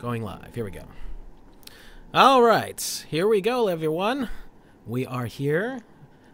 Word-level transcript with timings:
Going 0.00 0.22
live. 0.22 0.54
Here 0.54 0.64
we 0.64 0.70
go. 0.70 0.84
All 2.14 2.40
right. 2.40 3.04
Here 3.08 3.26
we 3.26 3.40
go, 3.40 3.66
everyone. 3.66 4.30
We 4.86 5.04
are 5.04 5.26
here. 5.26 5.80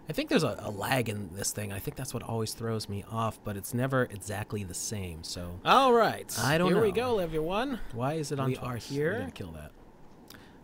I 0.06 0.12
think 0.12 0.28
there's 0.28 0.42
a, 0.42 0.56
a, 0.58 0.70
lag 0.70 1.08
in 1.08 1.30
this 1.32 1.50
thing. 1.50 1.72
I 1.72 1.78
think 1.78 1.96
that's 1.96 2.12
what 2.12 2.22
always 2.22 2.52
throws 2.52 2.90
me 2.90 3.06
off, 3.10 3.42
but 3.42 3.56
it's 3.56 3.72
never 3.72 4.02
exactly 4.02 4.64
the 4.64 4.74
same. 4.74 5.24
So, 5.24 5.60
all 5.64 5.94
right. 5.94 6.30
I 6.42 6.58
don't 6.58 6.68
here 6.68 6.76
know. 6.76 6.82
we 6.82 6.92
go, 6.92 7.20
everyone. 7.20 7.80
Why 7.92 8.14
is 8.14 8.32
it 8.32 8.38
on? 8.38 8.50
We 8.50 8.58
are 8.58 8.76
here. 8.76 9.22
We're 9.24 9.30
kill 9.30 9.52
that. 9.52 9.72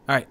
All 0.07 0.17
right. 0.17 0.29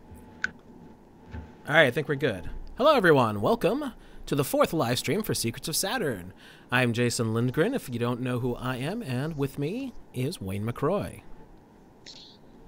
All 1.68 1.74
right. 1.74 1.88
I 1.88 1.92
think 1.92 2.08
we're 2.08 2.16
good. 2.16 2.52
Hello, 2.78 2.96
everyone. 2.96 3.42
Welcome 3.42 3.94
to 4.28 4.36
the 4.36 4.44
fourth 4.44 4.74
live 4.74 5.00
stream 5.00 5.24
for 5.24 5.34
Secrets 5.34 5.68
of 5.68 5.76
Saturn. 5.76 6.34
I'm 6.72 6.94
Jason 6.94 7.34
Lindgren. 7.34 7.74
If 7.74 7.90
you 7.90 7.98
don't 7.98 8.22
know 8.22 8.38
who 8.38 8.54
I 8.54 8.76
am, 8.76 9.02
and 9.02 9.36
with 9.36 9.58
me 9.58 9.94
is 10.14 10.40
Wayne 10.40 10.64
McCroy. 10.64 11.24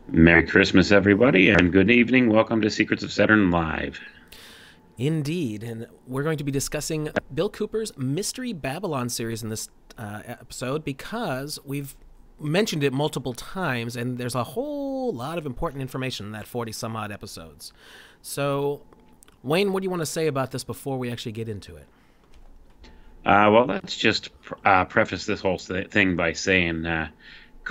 Merry 0.08 0.46
Christmas, 0.46 0.92
everybody, 0.92 1.50
and 1.50 1.72
good 1.72 1.90
evening. 1.90 2.30
Welcome 2.30 2.62
to 2.62 2.70
Secrets 2.70 3.04
of 3.04 3.14
Saturn 3.14 3.50
Live. 3.52 4.00
Indeed, 4.98 5.64
and 5.64 5.88
we're 6.06 6.24
going 6.24 6.38
to 6.38 6.44
be 6.44 6.52
discussing 6.52 7.10
Bill 7.34 7.50
Cooper's 7.50 7.98
Mystery 7.98 8.52
Babylon 8.54 9.10
series 9.10 9.42
in 9.42 9.50
this 9.50 9.70
uh, 9.98 10.22
episode 10.26 10.84
because 10.84 11.60
we've 11.64 11.96
mentioned 12.40 12.84
it 12.84 12.92
multiple 12.92 13.34
times, 13.34 13.96
and 13.96 14.18
there's 14.18 14.36
a 14.36 14.44
whole 14.44 15.14
lot 15.14 15.38
of 15.38 15.46
important 15.46 15.82
information 15.82 16.26
in 16.26 16.32
that 16.34 16.48
40 16.48 16.72
some 16.72 16.96
odd 16.96 17.12
episodes. 17.12 17.72
So, 18.22 18.82
Wayne, 19.44 19.72
what 19.72 19.82
do 19.82 19.86
you 19.86 19.90
want 19.90 20.02
to 20.02 20.08
say 20.08 20.28
about 20.28 20.52
this 20.52 20.64
before 20.64 20.98
we 20.98 21.12
actually 21.12 21.32
get 21.32 21.48
into 21.48 21.78
it? 21.78 21.88
Uh, 23.24 23.50
well, 23.52 23.66
let's 23.66 23.96
just 23.96 24.30
uh, 24.66 24.84
preface 24.86 25.26
this 25.26 25.42
whole 25.42 25.58
thing 25.58 26.16
by 26.16 26.34
saying 26.34 26.86
uh, 26.86 27.10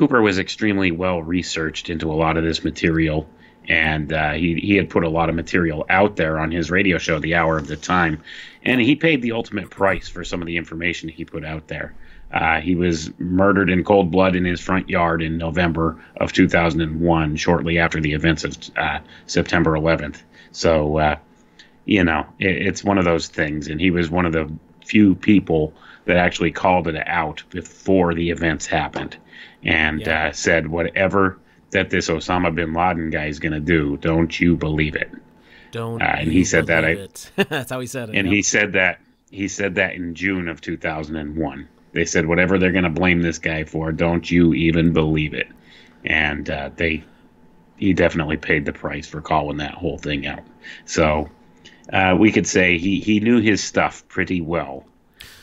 Cooper 0.00 0.22
was 0.22 0.38
extremely 0.38 0.92
well 0.92 1.22
researched 1.22 1.90
into 1.90 2.10
a 2.10 2.16
lot 2.16 2.38
of 2.38 2.42
this 2.42 2.64
material, 2.64 3.28
and 3.68 4.10
uh, 4.10 4.32
he 4.32 4.54
he 4.54 4.76
had 4.76 4.88
put 4.88 5.04
a 5.04 5.10
lot 5.10 5.28
of 5.28 5.34
material 5.34 5.84
out 5.90 6.16
there 6.16 6.38
on 6.38 6.50
his 6.50 6.70
radio 6.70 6.96
show, 6.96 7.18
The 7.18 7.34
Hour 7.34 7.58
of 7.58 7.66
the 7.66 7.76
Time, 7.76 8.22
and 8.64 8.80
he 8.80 8.96
paid 8.96 9.20
the 9.20 9.32
ultimate 9.32 9.68
price 9.68 10.08
for 10.08 10.24
some 10.24 10.40
of 10.40 10.46
the 10.46 10.56
information 10.56 11.10
he 11.10 11.26
put 11.26 11.44
out 11.44 11.68
there. 11.68 11.92
Uh, 12.32 12.62
he 12.62 12.76
was 12.76 13.12
murdered 13.18 13.68
in 13.68 13.84
cold 13.84 14.10
blood 14.10 14.36
in 14.36 14.46
his 14.46 14.58
front 14.58 14.88
yard 14.88 15.20
in 15.20 15.36
November 15.36 16.02
of 16.16 16.32
2001, 16.32 17.36
shortly 17.36 17.78
after 17.78 18.00
the 18.00 18.14
events 18.14 18.44
of 18.44 18.56
uh, 18.78 19.00
September 19.26 19.72
11th. 19.72 20.22
So, 20.50 20.96
uh, 20.96 21.16
you 21.84 22.04
know, 22.04 22.24
it, 22.38 22.68
it's 22.68 22.82
one 22.82 22.96
of 22.96 23.04
those 23.04 23.28
things, 23.28 23.68
and 23.68 23.78
he 23.78 23.90
was 23.90 24.08
one 24.08 24.24
of 24.24 24.32
the 24.32 24.50
few 24.82 25.14
people 25.14 25.74
that 26.06 26.16
actually 26.16 26.52
called 26.52 26.88
it 26.88 27.06
out 27.06 27.42
before 27.50 28.14
the 28.14 28.30
events 28.30 28.64
happened 28.64 29.18
and 29.64 30.00
yeah. 30.00 30.28
uh, 30.28 30.32
said, 30.32 30.66
whatever 30.66 31.38
that 31.70 31.90
this 31.90 32.08
Osama 32.08 32.54
bin 32.54 32.72
Laden 32.72 33.10
guy 33.10 33.26
is 33.26 33.38
going 33.38 33.52
to 33.52 33.60
do, 33.60 33.96
don't 33.98 34.38
you 34.40 34.56
believe 34.56 34.94
it. 34.94 35.10
Don't. 35.70 36.02
Uh, 36.02 36.16
and 36.18 36.32
he 36.32 36.44
said 36.44 36.66
that. 36.66 36.84
I, 36.84 37.08
That's 37.44 37.70
how 37.70 37.80
he 37.80 37.86
said 37.86 38.10
it. 38.10 38.16
And 38.16 38.26
he 38.26 38.42
said 38.42 38.72
that 38.72 39.00
he 39.30 39.48
said 39.48 39.76
that 39.76 39.94
in 39.94 40.14
June 40.14 40.48
of 40.48 40.60
2001. 40.60 41.68
They 41.92 42.04
said 42.04 42.26
whatever 42.26 42.58
they're 42.58 42.72
going 42.72 42.84
to 42.84 42.90
blame 42.90 43.22
this 43.22 43.38
guy 43.38 43.64
for, 43.64 43.90
don't 43.90 44.30
you 44.30 44.54
even 44.54 44.92
believe 44.92 45.34
it. 45.34 45.48
And 46.04 46.48
uh, 46.48 46.70
they, 46.76 47.02
he 47.76 47.92
definitely 47.94 48.36
paid 48.36 48.64
the 48.64 48.72
price 48.72 49.08
for 49.08 49.20
calling 49.20 49.56
that 49.58 49.74
whole 49.74 49.98
thing 49.98 50.26
out. 50.26 50.42
So 50.84 51.28
uh, 51.92 52.16
we 52.18 52.30
could 52.30 52.46
say 52.46 52.78
he 52.78 53.00
he 53.00 53.20
knew 53.20 53.40
his 53.40 53.62
stuff 53.62 54.06
pretty 54.08 54.40
well 54.40 54.84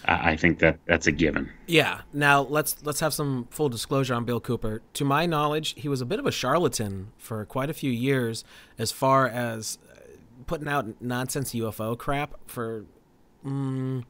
I 0.07 0.37
think 0.37 0.59
that 0.59 0.79
that's 0.85 1.07
a 1.07 1.11
given. 1.11 1.51
Yeah. 1.67 2.01
Now 2.13 2.41
let's 2.41 2.77
let's 2.83 2.99
have 3.01 3.13
some 3.13 3.47
full 3.51 3.69
disclosure 3.69 4.13
on 4.13 4.25
Bill 4.25 4.39
Cooper. 4.39 4.81
To 4.93 5.05
my 5.05 5.25
knowledge, 5.25 5.75
he 5.77 5.89
was 5.89 6.01
a 6.01 6.05
bit 6.05 6.19
of 6.19 6.25
a 6.25 6.31
charlatan 6.31 7.11
for 7.17 7.43
quite 7.45 7.69
a 7.69 7.73
few 7.73 7.91
years, 7.91 8.43
as 8.77 8.91
far 8.91 9.27
as 9.27 9.77
uh, 9.91 9.99
putting 10.45 10.67
out 10.67 11.01
nonsense 11.01 11.53
UFO 11.53 11.97
crap 11.97 12.35
for. 12.47 12.85
Mm, 13.45 14.03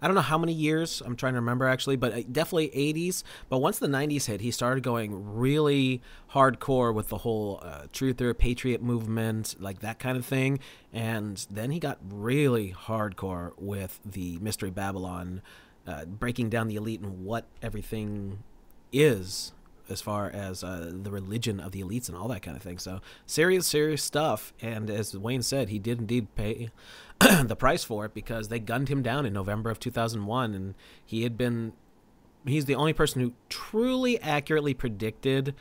I 0.00 0.06
don't 0.06 0.14
know 0.14 0.20
how 0.20 0.38
many 0.38 0.52
years. 0.52 1.02
I'm 1.04 1.16
trying 1.16 1.34
to 1.34 1.40
remember 1.40 1.66
actually, 1.66 1.96
but 1.96 2.12
uh, 2.12 2.22
definitely 2.30 2.68
80s. 2.68 3.22
But 3.48 3.58
once 3.58 3.78
the 3.78 3.88
90s 3.88 4.26
hit, 4.26 4.40
he 4.40 4.50
started 4.50 4.82
going 4.82 5.34
really 5.34 6.02
hardcore 6.32 6.94
with 6.94 7.08
the 7.08 7.18
whole 7.18 7.60
uh, 7.62 7.82
truther, 7.92 8.36
patriot 8.36 8.82
movement, 8.82 9.56
like 9.58 9.80
that 9.80 9.98
kind 9.98 10.16
of 10.16 10.24
thing. 10.24 10.60
And 10.92 11.46
then 11.50 11.70
he 11.70 11.78
got 11.78 11.98
really 12.08 12.72
hardcore 12.72 13.52
with 13.58 14.00
the 14.04 14.38
Mystery 14.38 14.70
Babylon, 14.70 15.42
uh, 15.86 16.04
breaking 16.04 16.50
down 16.50 16.68
the 16.68 16.76
elite 16.76 17.00
and 17.00 17.24
what 17.24 17.46
everything 17.62 18.42
is 18.92 19.52
as 19.90 20.00
far 20.00 20.30
as 20.30 20.62
uh, 20.62 20.92
the 20.92 21.10
religion 21.10 21.60
of 21.60 21.72
the 21.72 21.82
elites 21.82 22.08
and 22.08 22.16
all 22.16 22.28
that 22.28 22.42
kind 22.42 22.56
of 22.56 22.62
thing. 22.62 22.78
So 22.78 23.00
serious, 23.26 23.66
serious 23.66 24.02
stuff. 24.02 24.52
And 24.60 24.90
as 24.90 25.16
Wayne 25.16 25.42
said, 25.42 25.68
he 25.68 25.78
did 25.78 25.98
indeed 25.98 26.34
pay 26.34 26.70
the 27.44 27.56
price 27.56 27.84
for 27.84 28.04
it 28.04 28.14
because 28.14 28.48
they 28.48 28.58
gunned 28.58 28.88
him 28.88 29.02
down 29.02 29.26
in 29.26 29.32
November 29.32 29.70
of 29.70 29.80
2001, 29.80 30.54
and 30.54 30.74
he 31.04 31.22
had 31.22 31.36
been. 31.36 31.72
He's 32.46 32.66
the 32.66 32.76
only 32.76 32.92
person 32.92 33.20
who 33.20 33.34
truly 33.48 34.20
accurately 34.20 34.72
predicted 34.72 35.54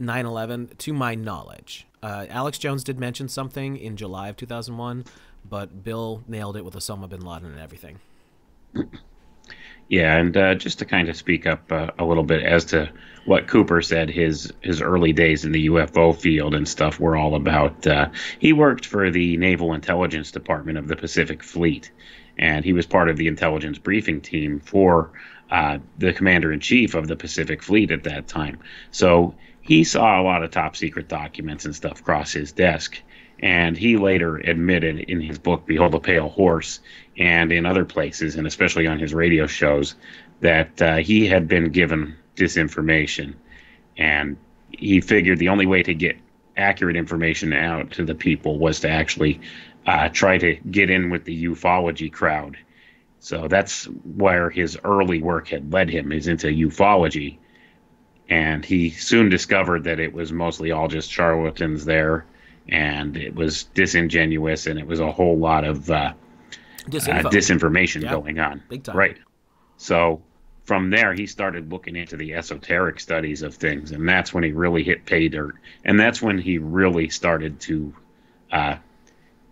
9/11, 0.00 0.76
to 0.78 0.92
my 0.92 1.14
knowledge. 1.14 1.86
Uh, 2.02 2.26
Alex 2.28 2.58
Jones 2.58 2.84
did 2.84 2.98
mention 2.98 3.28
something 3.28 3.76
in 3.76 3.96
July 3.96 4.28
of 4.28 4.36
2001, 4.36 5.04
but 5.48 5.82
Bill 5.82 6.22
nailed 6.28 6.56
it 6.56 6.64
with 6.64 6.74
Osama 6.74 7.08
bin 7.08 7.20
Laden 7.20 7.50
and 7.50 7.60
everything. 7.60 8.00
Yeah, 9.88 10.16
and 10.16 10.36
uh, 10.36 10.54
just 10.54 10.78
to 10.80 10.84
kind 10.84 11.08
of 11.08 11.16
speak 11.16 11.46
up 11.46 11.72
uh, 11.72 11.90
a 11.98 12.04
little 12.04 12.22
bit 12.22 12.42
as 12.42 12.66
to 12.66 12.90
what 13.24 13.46
Cooper 13.46 13.80
said, 13.80 14.10
his 14.10 14.52
his 14.62 14.82
early 14.82 15.12
days 15.12 15.44
in 15.44 15.52
the 15.52 15.68
UFO 15.68 16.14
field 16.14 16.54
and 16.54 16.68
stuff 16.68 17.00
were 17.00 17.16
all 17.16 17.34
about. 17.34 17.86
Uh, 17.86 18.10
he 18.38 18.52
worked 18.52 18.84
for 18.84 19.10
the 19.10 19.36
Naval 19.38 19.72
Intelligence 19.72 20.30
Department 20.30 20.76
of 20.78 20.88
the 20.88 20.96
Pacific 20.96 21.42
Fleet, 21.42 21.90
and 22.36 22.64
he 22.64 22.72
was 22.72 22.86
part 22.86 23.08
of 23.08 23.16
the 23.16 23.28
intelligence 23.28 23.78
briefing 23.78 24.20
team 24.20 24.60
for 24.60 25.10
uh, 25.50 25.78
the 25.96 26.12
commander 26.12 26.52
in 26.52 26.60
chief 26.60 26.94
of 26.94 27.08
the 27.08 27.16
Pacific 27.16 27.62
Fleet 27.62 27.90
at 27.90 28.04
that 28.04 28.28
time. 28.28 28.58
So 28.90 29.34
he 29.62 29.84
saw 29.84 30.20
a 30.20 30.24
lot 30.24 30.42
of 30.42 30.50
top 30.50 30.76
secret 30.76 31.08
documents 31.08 31.64
and 31.64 31.74
stuff 31.74 32.02
cross 32.02 32.32
his 32.32 32.52
desk. 32.52 33.00
And 33.40 33.76
he 33.76 33.96
later 33.96 34.36
admitted 34.36 34.98
in 34.98 35.20
his 35.20 35.38
book, 35.38 35.64
Behold 35.64 35.92
the 35.92 36.00
Pale 36.00 36.30
Horse, 36.30 36.80
and 37.18 37.52
in 37.52 37.66
other 37.66 37.84
places, 37.84 38.36
and 38.36 38.46
especially 38.46 38.86
on 38.86 38.98
his 38.98 39.12
radio 39.12 39.46
shows, 39.46 39.96
that 40.40 40.80
uh, 40.80 40.96
he 40.96 41.26
had 41.26 41.48
been 41.48 41.70
given 41.70 42.16
disinformation. 42.36 43.34
And 43.96 44.36
he 44.70 45.00
figured 45.00 45.38
the 45.38 45.48
only 45.48 45.66
way 45.66 45.82
to 45.82 45.94
get 45.94 46.16
accurate 46.56 46.96
information 46.96 47.52
out 47.52 47.90
to 47.92 48.04
the 48.04 48.14
people 48.14 48.58
was 48.58 48.80
to 48.80 48.88
actually 48.88 49.40
uh, 49.86 50.08
try 50.10 50.38
to 50.38 50.54
get 50.70 50.90
in 50.90 51.10
with 51.10 51.24
the 51.24 51.44
ufology 51.44 52.12
crowd. 52.12 52.56
So 53.20 53.48
that's 53.48 53.86
where 54.16 54.48
his 54.48 54.78
early 54.84 55.20
work 55.20 55.48
had 55.48 55.72
led 55.72 55.90
him, 55.90 56.12
is 56.12 56.28
into 56.28 56.46
ufology. 56.46 57.38
And 58.28 58.64
he 58.64 58.90
soon 58.90 59.28
discovered 59.28 59.84
that 59.84 59.98
it 59.98 60.12
was 60.12 60.32
mostly 60.32 60.70
all 60.70 60.86
just 60.86 61.10
charlatans 61.10 61.84
there 61.84 62.26
and 62.68 63.16
it 63.16 63.34
was 63.34 63.64
disingenuous, 63.64 64.66
and 64.66 64.78
it 64.78 64.86
was 64.86 65.00
a 65.00 65.10
whole 65.10 65.38
lot 65.38 65.64
of 65.64 65.90
uh, 65.90 66.12
uh 66.94 67.30
disinformation 67.30 68.02
yeah. 68.02 68.10
going 68.10 68.38
on. 68.38 68.62
Big 68.68 68.84
time. 68.84 68.96
Right. 68.96 69.16
So 69.76 70.22
from 70.64 70.90
there, 70.90 71.14
he 71.14 71.26
started 71.26 71.70
looking 71.70 71.96
into 71.96 72.16
the 72.16 72.34
esoteric 72.34 73.00
studies 73.00 73.42
of 73.42 73.54
things, 73.54 73.92
and 73.92 74.08
that's 74.08 74.34
when 74.34 74.44
he 74.44 74.52
really 74.52 74.82
hit 74.82 75.06
pay 75.06 75.28
dirt, 75.28 75.54
and 75.84 75.98
that's 75.98 76.20
when 76.20 76.38
he 76.38 76.58
really 76.58 77.08
started 77.08 77.60
to 77.60 77.94
uh, 78.52 78.76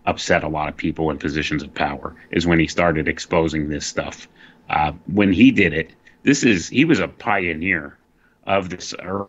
upset 0.05 0.43
a 0.43 0.47
lot 0.47 0.69
of 0.69 0.77
people 0.77 1.09
in 1.09 1.17
positions 1.17 1.63
of 1.63 1.73
power. 1.73 2.15
Is 2.31 2.45
when 2.45 2.59
he 2.59 2.67
started 2.67 3.07
exposing 3.07 3.69
this 3.69 3.85
stuff. 3.85 4.27
Uh, 4.69 4.91
when 5.13 5.31
he 5.31 5.49
did 5.49 5.73
it, 5.73 5.93
this 6.23 6.43
is 6.43 6.67
he 6.67 6.85
was 6.85 6.99
a 6.99 7.07
pioneer 7.07 7.97
of 8.45 8.69
this 8.69 8.93
uh, 8.93 9.25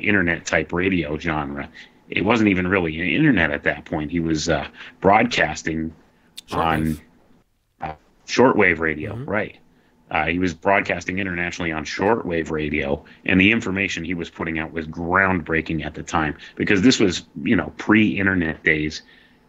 internet 0.00 0.46
type 0.46 0.72
radio 0.72 1.18
genre 1.18 1.68
it 2.08 2.24
wasn't 2.24 2.48
even 2.48 2.66
really 2.68 3.00
an 3.00 3.06
internet 3.06 3.50
at 3.50 3.64
that 3.64 3.84
point. 3.84 4.10
He 4.10 4.20
was 4.20 4.48
uh, 4.48 4.68
broadcasting 5.00 5.94
shortwave. 6.48 6.58
on 6.58 7.00
shortwave 8.26 8.78
radio, 8.78 9.14
mm-hmm. 9.14 9.30
right? 9.30 9.58
Uh, 10.10 10.26
he 10.26 10.38
was 10.38 10.54
broadcasting 10.54 11.18
internationally 11.18 11.72
on 11.72 11.84
shortwave 11.84 12.50
radio, 12.50 13.04
and 13.24 13.40
the 13.40 13.50
information 13.50 14.04
he 14.04 14.14
was 14.14 14.30
putting 14.30 14.58
out 14.58 14.72
was 14.72 14.86
groundbreaking 14.86 15.84
at 15.84 15.94
the 15.94 16.02
time 16.02 16.36
because 16.54 16.82
this 16.82 17.00
was, 17.00 17.24
you 17.42 17.56
know, 17.56 17.72
pre-internet 17.76 18.62
days. 18.62 19.02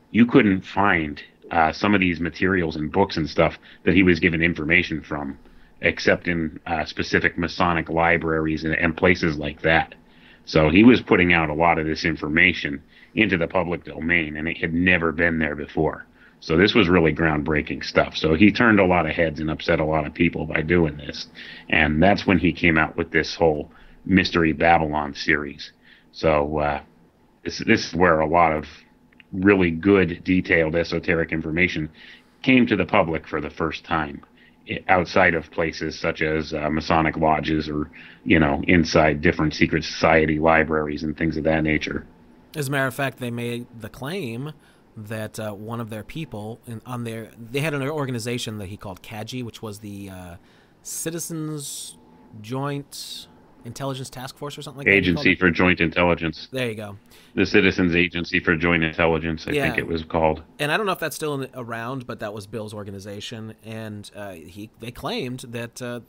You 0.09 0.25
couldn't 0.25 0.61
find 0.61 1.21
uh, 1.51 1.71
some 1.71 1.93
of 1.93 1.99
these 1.99 2.19
materials 2.19 2.75
and 2.75 2.91
books 2.91 3.17
and 3.17 3.29
stuff 3.29 3.59
that 3.83 3.93
he 3.93 4.01
was 4.01 4.19
given 4.19 4.41
information 4.41 5.01
from, 5.01 5.37
except 5.81 6.27
in 6.27 6.59
uh, 6.65 6.85
specific 6.85 7.37
Masonic 7.37 7.89
libraries 7.89 8.63
and, 8.63 8.73
and 8.73 8.97
places 8.97 9.37
like 9.37 9.61
that. 9.61 9.93
So 10.45 10.69
he 10.69 10.83
was 10.83 11.01
putting 11.01 11.33
out 11.33 11.49
a 11.49 11.53
lot 11.53 11.77
of 11.77 11.85
this 11.85 12.03
information 12.03 12.81
into 13.13 13.37
the 13.37 13.47
public 13.47 13.83
domain, 13.83 14.37
and 14.37 14.47
it 14.47 14.57
had 14.57 14.73
never 14.73 15.11
been 15.11 15.37
there 15.37 15.55
before. 15.55 16.05
So 16.39 16.55
this 16.55 16.73
was 16.73 16.87
really 16.87 17.13
groundbreaking 17.13 17.83
stuff. 17.83 18.15
So 18.15 18.35
he 18.35 18.51
turned 18.51 18.79
a 18.79 18.85
lot 18.85 19.07
of 19.07 19.13
heads 19.13 19.39
and 19.39 19.49
upset 19.49 19.79
a 19.79 19.85
lot 19.85 20.05
of 20.05 20.13
people 20.13 20.45
by 20.45 20.61
doing 20.61 20.97
this. 20.97 21.27
And 21.69 22.01
that's 22.01 22.27
when 22.27 22.37
he 22.37 22.53
came 22.53 22.77
out 22.77 22.95
with 22.95 23.11
this 23.11 23.35
whole 23.35 23.71
Mystery 24.05 24.53
Babylon 24.53 25.13
series. 25.13 25.71
So 26.11 26.59
uh, 26.59 26.81
this 27.43 27.59
this 27.59 27.87
is 27.87 27.95
where 27.95 28.19
a 28.19 28.27
lot 28.27 28.53
of 28.53 28.65
really 29.33 29.71
good 29.71 30.23
detailed 30.23 30.75
esoteric 30.75 31.31
information 31.31 31.89
came 32.43 32.65
to 32.67 32.75
the 32.75 32.85
public 32.85 33.27
for 33.27 33.41
the 33.41 33.49
first 33.49 33.83
time 33.83 34.23
outside 34.87 35.33
of 35.33 35.49
places 35.51 35.99
such 35.99 36.21
as 36.21 36.53
uh, 36.53 36.69
Masonic 36.69 37.17
lodges 37.17 37.69
or, 37.69 37.89
you 38.25 38.39
know, 38.39 38.61
inside 38.67 39.21
different 39.21 39.53
secret 39.53 39.83
society 39.83 40.39
libraries 40.39 41.03
and 41.03 41.17
things 41.17 41.37
of 41.37 41.43
that 41.45 41.63
nature. 41.63 42.05
As 42.55 42.67
a 42.67 42.71
matter 42.71 42.87
of 42.87 42.93
fact, 42.93 43.19
they 43.19 43.31
made 43.31 43.67
the 43.79 43.89
claim 43.89 44.53
that 44.97 45.39
uh, 45.39 45.53
one 45.53 45.79
of 45.79 45.89
their 45.89 46.03
people 46.03 46.59
in, 46.65 46.81
on 46.85 47.03
their 47.03 47.29
they 47.39 47.59
had 47.59 47.73
an 47.73 47.81
organization 47.83 48.57
that 48.57 48.67
he 48.67 48.77
called 48.77 49.01
CAJI, 49.03 49.43
which 49.43 49.61
was 49.61 49.79
the 49.79 50.09
uh, 50.09 50.35
Citizens 50.81 51.97
Joint 52.41 53.27
Intelligence 53.63 54.09
Task 54.09 54.37
Force 54.37 54.57
or 54.57 54.61
something 54.61 54.79
like 54.79 54.87
Agency 54.87 55.13
that. 55.13 55.19
Agency 55.19 55.39
for 55.39 55.51
Joint 55.51 55.79
Intelligence. 55.79 56.47
There 56.51 56.67
you 56.67 56.75
go. 56.75 56.97
The 57.35 57.45
Citizens 57.45 57.95
Agency 57.95 58.39
for 58.39 58.55
Joint 58.55 58.83
Intelligence, 58.83 59.45
I 59.47 59.51
yeah. 59.51 59.65
think 59.65 59.77
it 59.77 59.87
was 59.87 60.03
called. 60.03 60.41
And 60.57 60.71
I 60.71 60.77
don't 60.77 60.85
know 60.85 60.93
if 60.93 60.99
that's 60.99 61.15
still 61.15 61.41
in, 61.41 61.49
around, 61.53 62.07
but 62.07 62.19
that 62.19 62.33
was 62.33 62.47
Bill's 62.47 62.73
organization, 62.73 63.53
and 63.63 64.09
uh, 64.15 64.31
he 64.31 64.71
they 64.79 64.91
claimed 64.91 65.41
that 65.49 65.81
uh, 65.81 65.99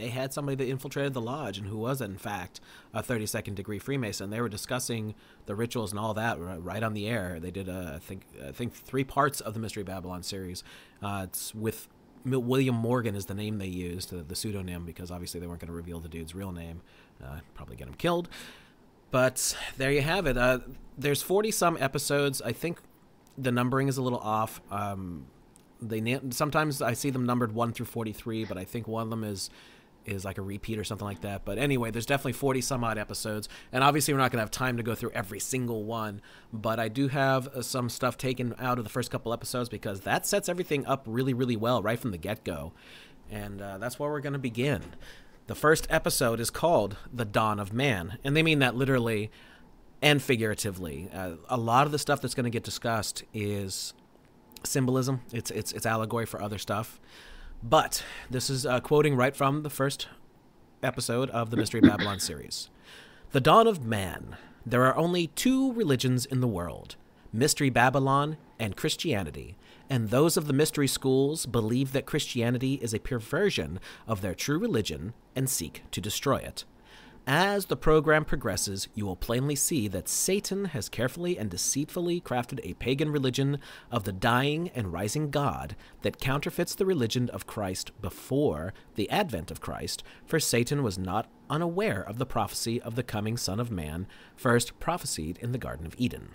they 0.00 0.08
had 0.08 0.32
somebody 0.32 0.56
that 0.56 0.68
infiltrated 0.68 1.14
the 1.14 1.20
lodge 1.20 1.58
and 1.58 1.66
who 1.66 1.76
was 1.76 2.00
in 2.00 2.16
fact 2.16 2.60
a 2.94 3.02
32nd 3.02 3.54
degree 3.54 3.78
freemason 3.78 4.30
they 4.30 4.40
were 4.40 4.48
discussing 4.48 5.14
the 5.46 5.54
rituals 5.54 5.90
and 5.90 5.98
all 5.98 6.14
that 6.14 6.38
right 6.40 6.82
on 6.82 6.94
the 6.94 7.06
air 7.06 7.38
they 7.40 7.50
did 7.50 7.68
uh, 7.68 7.92
i 7.94 7.98
think 7.98 8.22
i 8.46 8.52
think 8.52 8.72
three 8.72 9.04
parts 9.04 9.40
of 9.40 9.54
the 9.54 9.60
mystery 9.60 9.82
babylon 9.82 10.22
series 10.22 10.64
uh, 11.02 11.22
it's 11.24 11.54
with 11.54 11.88
William 12.24 12.74
Morgan 12.74 13.14
is 13.14 13.24
the 13.24 13.34
name 13.34 13.56
they 13.56 13.66
used, 13.66 14.10
the, 14.10 14.16
the 14.16 14.34
pseudonym, 14.34 14.84
because 14.84 15.10
obviously 15.10 15.40
they 15.40 15.46
weren't 15.46 15.60
going 15.60 15.70
to 15.70 15.74
reveal 15.74 16.00
the 16.00 16.08
dude's 16.08 16.34
real 16.34 16.52
name. 16.52 16.82
Uh, 17.24 17.38
probably 17.54 17.76
get 17.76 17.88
him 17.88 17.94
killed. 17.94 18.28
But 19.10 19.56
there 19.78 19.90
you 19.90 20.02
have 20.02 20.26
it. 20.26 20.36
Uh, 20.36 20.58
there's 20.98 21.22
40 21.22 21.50
some 21.50 21.78
episodes. 21.80 22.42
I 22.42 22.52
think 22.52 22.78
the 23.38 23.50
numbering 23.50 23.88
is 23.88 23.96
a 23.96 24.02
little 24.02 24.18
off. 24.18 24.60
Um, 24.70 25.26
they 25.82 26.20
sometimes 26.30 26.82
I 26.82 26.92
see 26.92 27.10
them 27.10 27.24
numbered 27.24 27.52
one 27.52 27.72
through 27.72 27.86
43, 27.86 28.44
but 28.44 28.58
I 28.58 28.64
think 28.64 28.86
one 28.86 29.04
of 29.04 29.10
them 29.10 29.24
is 29.24 29.50
is 30.04 30.24
like 30.24 30.38
a 30.38 30.42
repeat 30.42 30.78
or 30.78 30.84
something 30.84 31.06
like 31.06 31.20
that. 31.22 31.44
But 31.44 31.58
anyway, 31.58 31.90
there's 31.90 32.06
definitely 32.06 32.32
40 32.32 32.60
some 32.60 32.84
odd 32.84 32.98
episodes. 32.98 33.48
And 33.72 33.84
obviously, 33.84 34.14
we're 34.14 34.20
not 34.20 34.30
going 34.30 34.38
to 34.38 34.42
have 34.42 34.50
time 34.50 34.76
to 34.76 34.82
go 34.82 34.94
through 34.94 35.10
every 35.10 35.40
single 35.40 35.84
one. 35.84 36.20
But 36.52 36.80
I 36.80 36.88
do 36.88 37.08
have 37.08 37.48
uh, 37.48 37.62
some 37.62 37.88
stuff 37.88 38.16
taken 38.16 38.54
out 38.58 38.78
of 38.78 38.84
the 38.84 38.90
first 38.90 39.10
couple 39.10 39.32
episodes 39.32 39.68
because 39.68 40.00
that 40.02 40.26
sets 40.26 40.48
everything 40.48 40.86
up 40.86 41.04
really, 41.06 41.34
really 41.34 41.56
well 41.56 41.82
right 41.82 41.98
from 41.98 42.10
the 42.10 42.18
get 42.18 42.44
go. 42.44 42.72
And 43.30 43.60
uh, 43.60 43.78
that's 43.78 43.98
where 43.98 44.10
we're 44.10 44.20
going 44.20 44.32
to 44.32 44.38
begin. 44.38 44.82
The 45.46 45.54
first 45.54 45.86
episode 45.90 46.40
is 46.40 46.50
called 46.50 46.96
The 47.12 47.24
Dawn 47.24 47.58
of 47.58 47.72
Man. 47.72 48.18
And 48.24 48.36
they 48.36 48.42
mean 48.42 48.60
that 48.60 48.76
literally 48.76 49.30
and 50.02 50.22
figuratively. 50.22 51.08
Uh, 51.12 51.32
a 51.48 51.56
lot 51.56 51.86
of 51.86 51.92
the 51.92 51.98
stuff 51.98 52.20
that's 52.20 52.34
going 52.34 52.44
to 52.44 52.50
get 52.50 52.62
discussed 52.62 53.24
is 53.34 53.94
symbolism, 54.64 55.22
it's, 55.32 55.50
it's, 55.50 55.72
it's 55.72 55.86
allegory 55.86 56.26
for 56.26 56.40
other 56.42 56.58
stuff. 56.58 57.00
But 57.62 58.02
this 58.30 58.48
is 58.48 58.64
uh, 58.64 58.80
quoting 58.80 59.16
right 59.16 59.36
from 59.36 59.62
the 59.62 59.70
first 59.70 60.08
episode 60.82 61.28
of 61.30 61.50
the 61.50 61.56
Mystery 61.58 61.80
Babylon 61.80 62.18
series. 62.20 62.70
The 63.32 63.40
dawn 63.40 63.66
of 63.66 63.84
man. 63.84 64.36
There 64.64 64.84
are 64.86 64.96
only 64.96 65.28
two 65.28 65.72
religions 65.72 66.26
in 66.26 66.40
the 66.40 66.48
world 66.48 66.96
Mystery 67.32 67.70
Babylon 67.70 68.38
and 68.58 68.76
Christianity, 68.76 69.56
and 69.88 70.08
those 70.08 70.36
of 70.36 70.46
the 70.46 70.52
mystery 70.52 70.88
schools 70.88 71.46
believe 71.46 71.92
that 71.92 72.06
Christianity 72.06 72.74
is 72.74 72.92
a 72.92 72.98
perversion 72.98 73.78
of 74.06 74.20
their 74.20 74.34
true 74.34 74.58
religion 74.58 75.12
and 75.36 75.48
seek 75.48 75.82
to 75.92 76.00
destroy 76.00 76.36
it. 76.36 76.64
As 77.26 77.66
the 77.66 77.76
program 77.76 78.24
progresses, 78.24 78.88
you 78.94 79.04
will 79.04 79.16
plainly 79.16 79.54
see 79.54 79.88
that 79.88 80.08
Satan 80.08 80.66
has 80.66 80.88
carefully 80.88 81.38
and 81.38 81.50
deceitfully 81.50 82.20
crafted 82.20 82.60
a 82.64 82.74
pagan 82.74 83.10
religion 83.10 83.58
of 83.90 84.04
the 84.04 84.12
dying 84.12 84.70
and 84.74 84.92
rising 84.92 85.30
God 85.30 85.76
that 86.02 86.20
counterfeits 86.20 86.74
the 86.74 86.86
religion 86.86 87.28
of 87.30 87.46
Christ 87.46 87.92
before 88.00 88.72
the 88.94 89.08
advent 89.10 89.50
of 89.50 89.60
Christ, 89.60 90.02
for 90.24 90.40
Satan 90.40 90.82
was 90.82 90.98
not 90.98 91.30
unaware 91.50 92.02
of 92.02 92.18
the 92.18 92.26
prophecy 92.26 92.80
of 92.80 92.94
the 92.94 93.02
coming 93.02 93.36
Son 93.36 93.60
of 93.60 93.70
Man, 93.70 94.06
first 94.34 94.80
prophesied 94.80 95.38
in 95.38 95.52
the 95.52 95.58
Garden 95.58 95.86
of 95.86 95.94
Eden. 95.98 96.30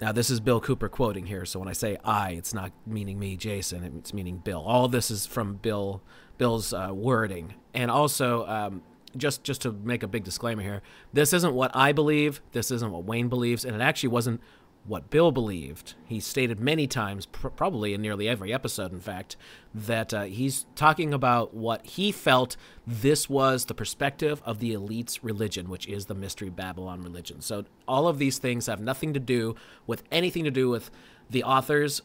Now, 0.00 0.12
this 0.12 0.28
is 0.28 0.40
Bill 0.40 0.60
Cooper 0.60 0.90
quoting 0.90 1.26
here, 1.26 1.46
so 1.46 1.58
when 1.58 1.68
I 1.68 1.72
say 1.72 1.96
I, 2.04 2.32
it's 2.32 2.52
not 2.52 2.70
meaning 2.86 3.18
me, 3.18 3.34
Jason. 3.34 3.82
It's 3.98 4.12
meaning 4.12 4.36
Bill. 4.38 4.60
All 4.60 4.88
this 4.88 5.10
is 5.10 5.26
from 5.26 5.54
Bill 5.54 6.02
Bill's 6.38 6.74
uh, 6.74 6.90
wording, 6.92 7.54
and 7.76 7.90
also 7.90 8.44
um, 8.46 8.82
just 9.16 9.44
just 9.44 9.62
to 9.62 9.70
make 9.72 10.02
a 10.02 10.08
big 10.08 10.24
disclaimer 10.24 10.62
here, 10.62 10.82
this 11.12 11.32
isn't 11.32 11.54
what 11.54 11.70
I 11.76 11.92
believe. 11.92 12.40
This 12.52 12.70
isn't 12.70 12.90
what 12.90 13.04
Wayne 13.04 13.28
believes, 13.28 13.64
and 13.64 13.76
it 13.76 13.80
actually 13.80 14.08
wasn't 14.08 14.40
what 14.84 15.10
Bill 15.10 15.32
believed. 15.32 15.94
He 16.06 16.20
stated 16.20 16.60
many 16.60 16.86
times, 16.86 17.26
pr- 17.26 17.48
probably 17.48 17.92
in 17.92 18.00
nearly 18.00 18.28
every 18.28 18.52
episode, 18.52 18.92
in 18.92 19.00
fact, 19.00 19.36
that 19.74 20.14
uh, 20.14 20.22
he's 20.24 20.64
talking 20.76 21.12
about 21.12 21.54
what 21.54 21.84
he 21.84 22.12
felt 22.12 22.56
this 22.86 23.28
was 23.28 23.64
the 23.64 23.74
perspective 23.74 24.40
of 24.44 24.60
the 24.60 24.72
elite's 24.72 25.24
religion, 25.24 25.68
which 25.68 25.88
is 25.88 26.06
the 26.06 26.14
Mystery 26.14 26.50
Babylon 26.50 27.02
religion. 27.02 27.40
So 27.40 27.64
all 27.88 28.06
of 28.06 28.18
these 28.18 28.38
things 28.38 28.66
have 28.66 28.80
nothing 28.80 29.12
to 29.14 29.20
do 29.20 29.56
with 29.88 30.04
anything 30.12 30.44
to 30.44 30.52
do 30.52 30.70
with 30.70 30.90
the 31.28 31.42
authors 31.42 32.02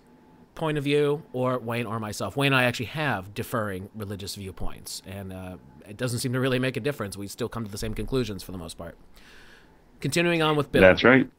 point 0.55 0.77
of 0.77 0.83
view 0.83 1.23
or 1.33 1.59
Wayne 1.59 1.85
or 1.85 1.99
myself. 1.99 2.35
Wayne 2.35 2.53
and 2.53 2.55
I 2.55 2.63
actually 2.63 2.87
have 2.87 3.33
differing 3.33 3.89
religious 3.95 4.35
viewpoints, 4.35 5.01
and 5.05 5.31
uh, 5.31 5.57
it 5.87 5.97
doesn't 5.97 6.19
seem 6.19 6.33
to 6.33 6.39
really 6.39 6.59
make 6.59 6.77
a 6.77 6.81
difference. 6.81 7.17
We 7.17 7.27
still 7.27 7.49
come 7.49 7.65
to 7.65 7.71
the 7.71 7.77
same 7.77 7.93
conclusions 7.93 8.43
for 8.43 8.51
the 8.51 8.57
most 8.57 8.77
part. 8.77 8.97
Continuing 9.99 10.41
on 10.41 10.55
with 10.55 10.71
Bill. 10.71 10.81
That's 10.81 11.03
right. 11.03 11.29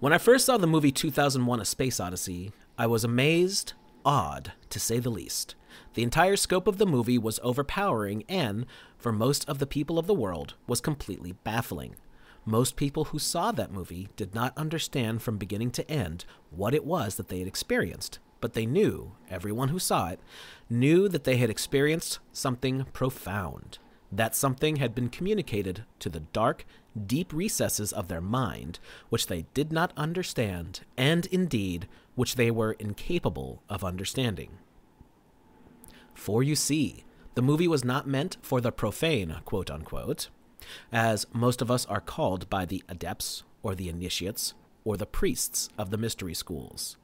When 0.00 0.12
I 0.12 0.18
first 0.18 0.46
saw 0.46 0.56
the 0.56 0.66
movie 0.66 0.92
2001 0.92 1.60
A 1.60 1.64
Space 1.64 1.98
Odyssey, 1.98 2.52
I 2.76 2.86
was 2.86 3.04
amazed, 3.04 3.72
awed, 4.04 4.52
to 4.70 4.80
say 4.80 4.98
the 4.98 5.10
least. 5.10 5.54
The 5.94 6.02
entire 6.02 6.36
scope 6.36 6.66
of 6.66 6.78
the 6.78 6.86
movie 6.86 7.18
was 7.18 7.40
overpowering 7.42 8.24
and, 8.28 8.66
for 8.98 9.12
most 9.12 9.48
of 9.48 9.58
the 9.58 9.66
people 9.66 9.98
of 9.98 10.06
the 10.06 10.14
world, 10.14 10.54
was 10.66 10.80
completely 10.80 11.32
baffling. 11.44 11.96
Most 12.46 12.76
people 12.76 13.04
who 13.04 13.18
saw 13.18 13.52
that 13.52 13.72
movie 13.72 14.08
did 14.16 14.34
not 14.34 14.56
understand 14.56 15.22
from 15.22 15.38
beginning 15.38 15.70
to 15.72 15.90
end 15.90 16.26
what 16.50 16.74
it 16.74 16.84
was 16.84 17.16
that 17.16 17.28
they 17.28 17.38
had 17.38 17.48
experienced, 17.48 18.18
but 18.40 18.52
they 18.52 18.66
knew, 18.66 19.12
everyone 19.30 19.70
who 19.70 19.78
saw 19.78 20.08
it, 20.08 20.20
knew 20.68 21.08
that 21.08 21.24
they 21.24 21.38
had 21.38 21.48
experienced 21.48 22.18
something 22.32 22.84
profound. 22.92 23.78
That 24.12 24.36
something 24.36 24.76
had 24.76 24.94
been 24.94 25.08
communicated 25.08 25.84
to 26.00 26.10
the 26.10 26.20
dark, 26.20 26.66
deep 27.06 27.32
recesses 27.32 27.92
of 27.92 28.08
their 28.08 28.20
mind, 28.20 28.78
which 29.08 29.26
they 29.28 29.46
did 29.54 29.72
not 29.72 29.92
understand, 29.96 30.80
and 30.98 31.24
indeed, 31.26 31.88
which 32.14 32.36
they 32.36 32.50
were 32.50 32.72
incapable 32.72 33.62
of 33.70 33.82
understanding. 33.82 34.58
For 36.12 36.42
you 36.42 36.54
see, 36.54 37.04
the 37.34 37.42
movie 37.42 37.66
was 37.66 37.84
not 37.84 38.06
meant 38.06 38.36
for 38.42 38.60
the 38.60 38.70
profane, 38.70 39.36
quote 39.44 39.70
unquote, 39.70 40.28
as 40.92 41.26
most 41.32 41.62
of 41.62 41.70
us 41.70 41.86
are 41.86 42.00
called 42.00 42.48
by 42.50 42.64
the 42.64 42.82
adepts, 42.88 43.42
or 43.62 43.74
the 43.74 43.88
initiates, 43.88 44.54
or 44.84 44.96
the 44.96 45.06
priests 45.06 45.68
of 45.78 45.90
the 45.90 45.98
mystery 45.98 46.34
schools. 46.34 46.96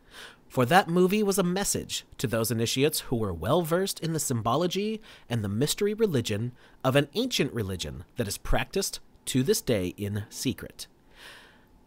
For 0.48 0.66
that 0.66 0.88
movie 0.88 1.22
was 1.22 1.38
a 1.38 1.44
message 1.44 2.04
to 2.18 2.26
those 2.26 2.50
initiates 2.50 3.00
who 3.00 3.16
were 3.16 3.32
well 3.32 3.62
versed 3.62 4.00
in 4.00 4.12
the 4.12 4.18
symbology 4.18 5.00
and 5.28 5.44
the 5.44 5.48
mystery 5.48 5.94
religion 5.94 6.50
of 6.82 6.96
an 6.96 7.08
ancient 7.14 7.52
religion 7.52 8.04
that 8.16 8.26
is 8.26 8.36
practiced 8.36 8.98
to 9.26 9.44
this 9.44 9.60
day 9.60 9.94
in 9.96 10.24
secret. 10.28 10.88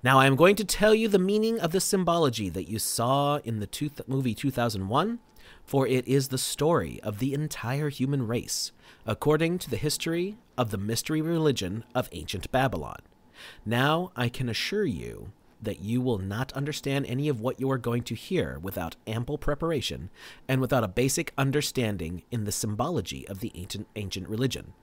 Now, 0.01 0.20
I 0.20 0.27
am 0.27 0.36
going 0.38 0.56
to 0.58 0.65
tell 0.65 0.94
you 0.94 1.08
the 1.08 1.20
meaning 1.20 1.60
of 1.60 1.72
the 1.72 1.82
symbology 1.82 2.50
that 2.50 2.70
you 2.70 2.80
saw 2.80 3.38
in 3.44 3.60
the 3.60 3.68
two 3.68 3.89
th- 3.89 4.08
movie 4.08 4.34
2001, 4.34 5.20
for 5.65 5.88
it 5.88 6.08
is 6.08 6.30
the 6.30 6.38
story 6.38 7.01
of 7.03 7.20
the 7.20 7.34
entire 7.34 7.89
human 7.89 8.27
race, 8.27 8.72
according 9.05 9.60
to 9.60 9.69
the 9.69 9.77
history 9.77 10.38
of 10.57 10.72
the 10.72 10.77
mystery 10.77 11.22
religion 11.22 11.83
of 11.93 12.10
ancient 12.12 12.51
Babylon. 12.51 13.00
Now 13.65 14.12
I 14.15 14.29
can 14.29 14.50
assure 14.50 14.86
you 14.86 15.31
that 15.62 15.81
you 15.81 16.01
will 16.01 16.17
not 16.17 16.51
understand 16.53 17.05
any 17.05 17.29
of 17.29 17.39
what 17.39 17.60
you 17.60 17.72
are 17.72 17.77
going 17.77 18.03
to 18.03 18.15
hear 18.15 18.60
without 18.62 18.95
ample 19.07 19.38
preparation 19.38 20.10
and 20.48 20.60
without 20.60 20.83
a 20.83 20.89
basic 20.89 21.33
understanding 21.38 22.24
in 22.31 22.43
the 22.43 22.51
symbology 22.51 23.27
of 23.27 23.39
the 23.39 23.51
ancient, 23.55 23.88
ancient 23.95 24.27
religion. 24.27 24.74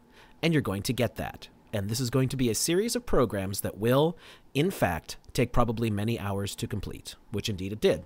And 0.43 0.53
you're 0.53 0.63
going 0.63 0.83
to 0.83 0.93
get 0.93 1.17
that. 1.17 1.49
And 1.73 1.89
this 1.89 2.01
is 2.01 2.11
going 2.11 2.29
to 2.31 2.37
be 2.37 2.51
a 2.51 2.55
series 2.55 2.97
of 2.97 3.07
programs 3.07 3.61
that 3.61 3.79
will, 3.79 4.17
in 4.55 4.71
fact, 4.71 5.19
take 5.33 5.53
probably 5.53 5.91
many 5.91 6.19
hours 6.19 6.57
to 6.57 6.67
complete, 6.67 7.15
which 7.31 7.49
indeed 7.49 7.73
it 7.73 7.81
did. 7.81 8.05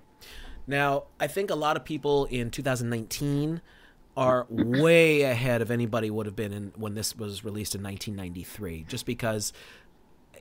Now, 0.67 1.05
I 1.19 1.27
think 1.27 1.49
a 1.49 1.55
lot 1.55 1.77
of 1.77 1.85
people 1.85 2.25
in 2.25 2.51
2019 2.51 3.61
are 4.17 4.45
way 4.49 5.21
ahead 5.23 5.61
of 5.61 5.69
anybody 5.69 6.09
would 6.09 6.25
have 6.25 6.35
been 6.35 6.53
in, 6.53 6.73
when 6.75 6.95
this 6.95 7.15
was 7.15 7.43
released 7.43 7.75
in 7.75 7.83
1993. 7.83 8.85
Just 8.87 9.05
because 9.05 9.51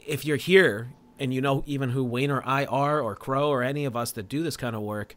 if 0.07 0.25
you're 0.25 0.37
here 0.37 0.93
and 1.19 1.33
you 1.33 1.41
know 1.41 1.63
even 1.67 1.91
who 1.91 2.05
Wayne 2.05 2.31
or 2.31 2.43
I 2.45 2.65
are 2.67 3.01
or 3.01 3.15
Crow 3.17 3.49
or 3.49 3.63
any 3.63 3.85
of 3.85 3.97
us 3.97 4.13
that 4.13 4.29
do 4.29 4.43
this 4.43 4.57
kind 4.57 4.77
of 4.77 4.83
work, 4.83 5.17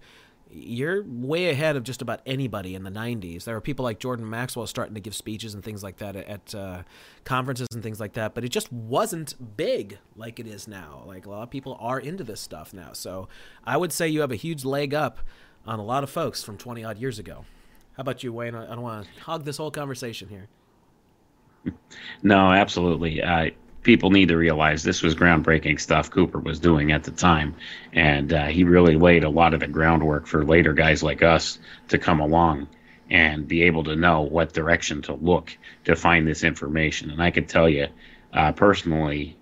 you're 0.49 1.03
way 1.03 1.49
ahead 1.49 1.75
of 1.75 1.83
just 1.83 2.01
about 2.01 2.21
anybody 2.25 2.73
in 2.73 2.83
the 2.83 2.89
90s. 2.89 3.43
There 3.43 3.55
are 3.55 3.61
people 3.61 3.83
like 3.83 3.99
Jordan 3.99 4.29
Maxwell 4.29 4.65
starting 4.65 4.95
to 4.95 5.01
give 5.01 5.13
speeches 5.13 5.53
and 5.53 5.63
things 5.63 5.83
like 5.83 5.97
that 5.97 6.15
at 6.15 6.55
uh, 6.55 6.83
conferences 7.25 7.67
and 7.73 7.83
things 7.83 7.99
like 7.99 8.13
that, 8.13 8.33
but 8.33 8.45
it 8.45 8.49
just 8.49 8.71
wasn't 8.71 9.57
big 9.57 9.97
like 10.15 10.39
it 10.39 10.47
is 10.47 10.67
now. 10.67 11.03
Like 11.05 11.25
a 11.25 11.29
lot 11.29 11.43
of 11.43 11.49
people 11.49 11.77
are 11.79 11.99
into 11.99 12.23
this 12.23 12.39
stuff 12.39 12.73
now. 12.73 12.93
So 12.93 13.27
I 13.65 13.77
would 13.77 13.91
say 13.91 14.07
you 14.07 14.21
have 14.21 14.31
a 14.31 14.35
huge 14.35 14.63
leg 14.63 14.93
up 14.93 15.19
on 15.65 15.79
a 15.79 15.83
lot 15.83 16.03
of 16.03 16.09
folks 16.09 16.43
from 16.43 16.57
20 16.57 16.83
odd 16.83 16.97
years 16.97 17.19
ago. 17.19 17.45
How 17.97 18.01
about 18.01 18.23
you, 18.23 18.31
Wayne? 18.31 18.53
I 18.53 18.67
don't 18.67 18.83
want 18.83 19.05
to 19.05 19.21
hog 19.21 19.43
this 19.43 19.57
whole 19.57 19.71
conversation 19.71 20.29
here. 20.29 20.47
No, 22.23 22.51
absolutely. 22.51 23.21
Uh, 23.21 23.49
people 23.83 24.09
need 24.09 24.29
to 24.29 24.37
realize 24.37 24.83
this 24.83 25.01
was 25.01 25.15
groundbreaking 25.15 25.79
stuff 25.79 26.09
Cooper 26.09 26.39
was 26.39 26.59
doing 26.59 26.91
at 26.91 27.03
the 27.03 27.11
time, 27.11 27.55
and 27.93 28.31
uh, 28.33 28.45
he 28.45 28.63
really 28.63 28.95
laid 28.95 29.23
a 29.23 29.29
lot 29.29 29.53
of 29.53 29.59
the 29.59 29.67
groundwork 29.67 30.27
for 30.27 30.45
later 30.45 30.73
guys 30.73 31.03
like 31.03 31.23
us 31.23 31.59
to 31.89 31.97
come 31.97 32.19
along 32.19 32.67
and 33.09 33.47
be 33.47 33.63
able 33.63 33.83
to 33.83 33.95
know 33.95 34.21
what 34.21 34.53
direction 34.53 35.01
to 35.03 35.13
look 35.13 35.57
to 35.85 35.95
find 35.95 36.27
this 36.27 36.43
information. 36.43 37.09
And 37.11 37.21
I 37.21 37.31
can 37.31 37.45
tell 37.45 37.69
you, 37.69 37.87
uh, 38.33 38.51
personally, 38.53 39.37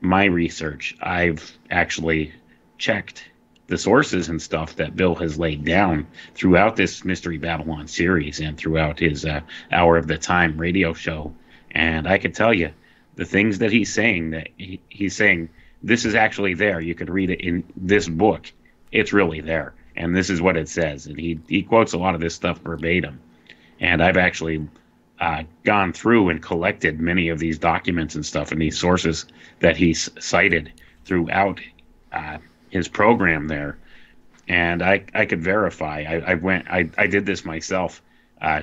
my 0.00 0.24
research, 0.24 0.96
I've 1.00 1.56
actually 1.70 2.32
checked 2.78 3.24
the 3.68 3.78
sources 3.78 4.28
and 4.28 4.40
stuff 4.40 4.76
that 4.76 4.96
Bill 4.96 5.14
has 5.14 5.38
laid 5.38 5.64
down 5.64 6.06
throughout 6.34 6.76
this 6.76 7.04
Mystery 7.04 7.38
Babylon 7.38 7.88
series 7.88 8.40
and 8.40 8.56
throughout 8.56 8.98
his 8.98 9.24
uh, 9.24 9.40
Hour 9.70 9.96
of 9.96 10.06
the 10.06 10.18
Time 10.18 10.58
radio 10.58 10.92
show. 10.92 11.32
And 11.70 12.06
I 12.06 12.18
can 12.18 12.32
tell 12.32 12.52
you, 12.52 12.70
the 13.14 13.24
things 13.24 13.58
that 13.58 13.72
he's 13.72 13.92
saying 13.92 14.30
that 14.30 14.48
he, 14.56 14.80
he's 14.88 15.16
saying 15.16 15.48
this 15.82 16.04
is 16.04 16.14
actually 16.14 16.54
there. 16.54 16.80
You 16.80 16.94
could 16.94 17.10
read 17.10 17.30
it 17.30 17.40
in 17.40 17.64
this 17.76 18.08
book. 18.08 18.50
It's 18.90 19.12
really 19.12 19.40
there, 19.40 19.74
and 19.96 20.14
this 20.16 20.30
is 20.30 20.40
what 20.40 20.56
it 20.56 20.68
says. 20.68 21.06
And 21.06 21.18
he 21.18 21.38
he 21.48 21.62
quotes 21.62 21.92
a 21.92 21.98
lot 21.98 22.14
of 22.14 22.20
this 22.20 22.34
stuff 22.34 22.58
verbatim. 22.60 23.20
And 23.80 24.02
I've 24.02 24.16
actually 24.16 24.68
uh, 25.20 25.44
gone 25.64 25.92
through 25.92 26.28
and 26.28 26.42
collected 26.42 27.00
many 27.00 27.28
of 27.28 27.38
these 27.38 27.58
documents 27.58 28.14
and 28.14 28.24
stuff 28.24 28.52
and 28.52 28.60
these 28.60 28.78
sources 28.78 29.26
that 29.60 29.76
he's 29.76 30.10
cited 30.18 30.72
throughout 31.04 31.60
uh, 32.12 32.38
his 32.72 32.88
program 32.88 33.46
there. 33.46 33.78
And 34.48 34.82
I, 34.82 35.04
I 35.14 35.26
could 35.26 35.44
verify. 35.44 36.04
I, 36.08 36.32
I 36.32 36.34
went. 36.34 36.68
I, 36.68 36.90
I 36.98 37.06
did 37.06 37.24
this 37.26 37.44
myself, 37.44 38.02
uh, 38.40 38.62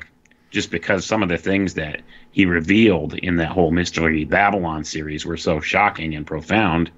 just 0.50 0.72
because 0.72 1.06
some 1.06 1.24
of 1.24 1.30
the 1.30 1.38
things 1.38 1.75
that 1.75 2.01
he 2.32 2.46
revealed 2.46 3.13
in 3.13 3.38
that 3.38 3.51
whole 3.51 3.72
Mystery 3.72 4.25
Babylon 4.25 4.84
series 4.84 5.25
were 5.25 5.38
so 5.38 5.62
shocking 5.62 6.16
and 6.16 6.28
profound 6.28 6.92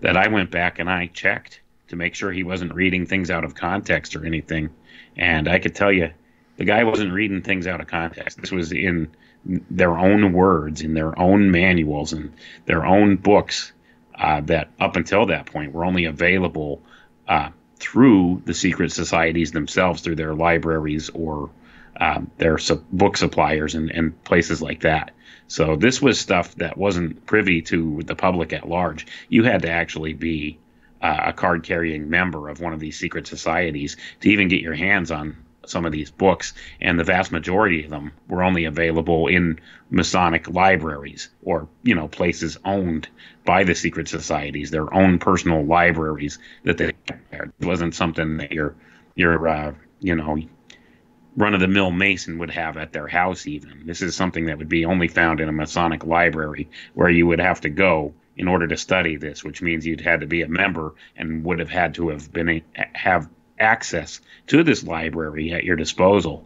that 0.00 0.16
I 0.16 0.28
went 0.28 0.50
back 0.50 0.78
and 0.78 0.90
I 0.90 1.06
checked 1.06 1.60
to 1.88 1.96
make 1.96 2.14
sure 2.14 2.32
he 2.32 2.42
wasn't 2.42 2.74
reading 2.74 3.06
things 3.06 3.30
out 3.30 3.44
of 3.44 3.54
context 3.54 4.16
or 4.16 4.26
anything. 4.26 4.70
And 5.16 5.46
I 5.48 5.58
could 5.58 5.74
tell 5.74 5.92
you, 5.92 6.10
the 6.56 6.64
guy 6.64 6.84
wasn't 6.84 7.12
reading 7.12 7.42
things 7.42 7.66
out 7.66 7.80
of 7.80 7.86
context. 7.86 8.40
This 8.40 8.50
was 8.50 8.72
in 8.72 9.08
their 9.44 9.96
own 9.96 10.32
words, 10.32 10.80
in 10.80 10.94
their 10.94 11.16
own 11.18 11.50
manuals, 11.50 12.12
and 12.12 12.32
their 12.64 12.84
own 12.84 13.16
books 13.16 13.72
uh, 14.18 14.40
that 14.42 14.70
up 14.80 14.96
until 14.96 15.26
that 15.26 15.46
point 15.46 15.72
were 15.72 15.84
only 15.84 16.04
available 16.04 16.82
uh, 17.28 17.50
through 17.78 18.42
the 18.46 18.54
secret 18.54 18.92
societies 18.92 19.52
themselves, 19.52 20.00
through 20.02 20.16
their 20.16 20.34
libraries 20.34 21.10
or 21.10 21.50
um, 22.00 22.30
their 22.38 22.58
su- 22.58 22.84
book 22.92 23.16
suppliers 23.16 23.74
and, 23.74 23.90
and 23.90 24.22
places 24.24 24.62
like 24.62 24.80
that. 24.80 25.12
So 25.48 25.76
this 25.76 26.02
was 26.02 26.18
stuff 26.18 26.54
that 26.56 26.76
wasn't 26.76 27.24
privy 27.26 27.62
to 27.62 28.02
the 28.04 28.14
public 28.14 28.52
at 28.52 28.68
large. 28.68 29.06
You 29.28 29.44
had 29.44 29.62
to 29.62 29.70
actually 29.70 30.12
be 30.12 30.58
uh, 31.00 31.24
a 31.26 31.32
card 31.32 31.62
carrying 31.62 32.10
member 32.10 32.48
of 32.48 32.60
one 32.60 32.72
of 32.72 32.80
these 32.80 32.98
secret 32.98 33.26
societies 33.26 33.96
to 34.20 34.28
even 34.28 34.48
get 34.48 34.60
your 34.60 34.74
hands 34.74 35.10
on 35.10 35.36
some 35.68 35.84
of 35.84 35.92
these 35.92 36.10
books, 36.10 36.52
and 36.80 36.98
the 36.98 37.04
vast 37.04 37.32
majority 37.32 37.84
of 37.84 37.90
them 37.90 38.12
were 38.28 38.42
only 38.42 38.64
available 38.64 39.26
in 39.28 39.60
Masonic 39.90 40.48
libraries 40.48 41.28
or 41.42 41.68
you 41.82 41.94
know 41.94 42.08
places 42.08 42.58
owned 42.64 43.08
by 43.44 43.64
the 43.64 43.74
secret 43.74 44.08
societies, 44.08 44.70
their 44.70 44.92
own 44.92 45.18
personal 45.18 45.64
libraries 45.64 46.38
that 46.64 46.78
they. 46.78 46.92
It 47.32 47.50
wasn't 47.60 47.94
something 47.94 48.38
that 48.38 48.52
your 48.52 48.74
your 49.14 49.48
uh, 49.48 49.74
you 50.00 50.14
know 50.14 50.38
run 51.36 51.54
of 51.54 51.60
the 51.60 51.68
mill 51.68 51.90
Mason 51.90 52.38
would 52.38 52.50
have 52.50 52.76
at 52.76 52.92
their 52.92 53.06
house, 53.06 53.46
even. 53.46 53.86
This 53.86 54.02
is 54.02 54.16
something 54.16 54.46
that 54.46 54.58
would 54.58 54.68
be 54.68 54.84
only 54.84 55.08
found 55.08 55.40
in 55.40 55.48
a 55.48 55.52
Masonic 55.52 56.04
library 56.04 56.68
where 56.94 57.10
you 57.10 57.26
would 57.26 57.40
have 57.40 57.60
to 57.60 57.68
go 57.68 58.14
in 58.36 58.48
order 58.48 58.66
to 58.66 58.76
study 58.76 59.16
this, 59.16 59.44
which 59.44 59.62
means 59.62 59.86
you'd 59.86 60.00
had 60.00 60.20
to 60.20 60.26
be 60.26 60.42
a 60.42 60.48
member 60.48 60.94
and 61.16 61.44
would 61.44 61.58
have 61.58 61.70
had 61.70 61.94
to 61.94 62.08
have 62.08 62.32
been 62.32 62.62
have 62.94 63.28
access 63.58 64.20
to 64.48 64.62
this 64.62 64.84
library 64.84 65.52
at 65.52 65.64
your 65.64 65.76
disposal. 65.76 66.44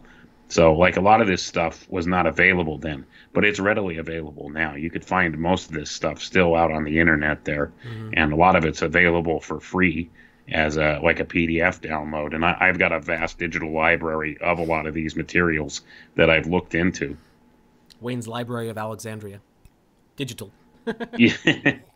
So, 0.49 0.73
like 0.73 0.97
a 0.97 1.01
lot 1.01 1.21
of 1.21 1.27
this 1.27 1.41
stuff 1.41 1.89
was 1.89 2.05
not 2.05 2.27
available 2.27 2.77
then, 2.77 3.05
but 3.31 3.45
it's 3.45 3.59
readily 3.59 3.97
available 3.97 4.49
now. 4.49 4.75
You 4.75 4.89
could 4.89 5.05
find 5.05 5.37
most 5.37 5.69
of 5.69 5.73
this 5.73 5.89
stuff 5.89 6.21
still 6.21 6.55
out 6.55 6.71
on 6.71 6.83
the 6.83 6.99
internet 6.99 7.45
there, 7.45 7.71
mm-hmm. 7.87 8.09
and 8.13 8.33
a 8.33 8.35
lot 8.35 8.57
of 8.57 8.65
it's 8.65 8.81
available 8.81 9.39
for 9.39 9.61
free 9.61 10.09
as 10.49 10.75
a 10.75 10.99
like 11.01 11.21
a 11.21 11.25
PDF 11.25 11.79
download. 11.79 12.35
And 12.35 12.43
I, 12.43 12.57
I've 12.59 12.77
got 12.77 12.91
a 12.91 12.99
vast 12.99 13.37
digital 13.37 13.71
library 13.71 14.37
of 14.41 14.59
a 14.59 14.63
lot 14.63 14.87
of 14.87 14.93
these 14.93 15.15
materials 15.15 15.81
that 16.15 16.29
I've 16.29 16.47
looked 16.47 16.75
into. 16.75 17.15
Wayne's 18.01 18.27
Library 18.27 18.67
of 18.67 18.77
Alexandria, 18.77 19.39
digital. 20.17 20.51
yeah. 21.17 21.33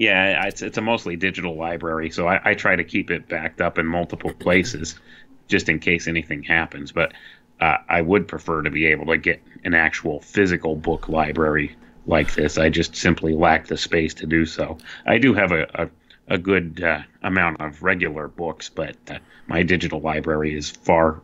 yeah, 0.00 0.46
it's 0.46 0.62
it's 0.62 0.78
a 0.78 0.80
mostly 0.80 1.14
digital 1.14 1.56
library, 1.56 2.08
so 2.08 2.26
I, 2.26 2.40
I 2.42 2.54
try 2.54 2.74
to 2.74 2.84
keep 2.84 3.10
it 3.10 3.28
backed 3.28 3.60
up 3.60 3.76
in 3.76 3.84
multiple 3.84 4.32
places, 4.32 4.98
just 5.46 5.68
in 5.68 5.78
case 5.78 6.08
anything 6.08 6.42
happens. 6.42 6.90
But 6.90 7.12
uh, 7.60 7.76
I 7.86 8.00
would 8.00 8.26
prefer 8.26 8.62
to 8.62 8.70
be 8.70 8.86
able 8.86 9.04
to 9.06 9.18
get 9.18 9.42
an 9.62 9.74
actual 9.74 10.20
physical 10.20 10.74
book 10.74 11.10
library 11.10 11.76
like 12.06 12.32
this. 12.32 12.56
I 12.56 12.70
just 12.70 12.96
simply 12.96 13.34
lack 13.34 13.66
the 13.66 13.76
space 13.76 14.14
to 14.14 14.26
do 14.26 14.46
so. 14.46 14.78
I 15.04 15.18
do 15.18 15.34
have 15.34 15.52
a, 15.52 15.66
a 15.74 15.90
a 16.28 16.38
good 16.38 16.82
uh, 16.82 17.02
amount 17.22 17.60
of 17.60 17.82
regular 17.82 18.26
books, 18.26 18.70
but 18.70 18.96
uh, 19.10 19.18
my 19.48 19.62
digital 19.62 20.00
library 20.00 20.56
is 20.56 20.70
far 20.70 21.20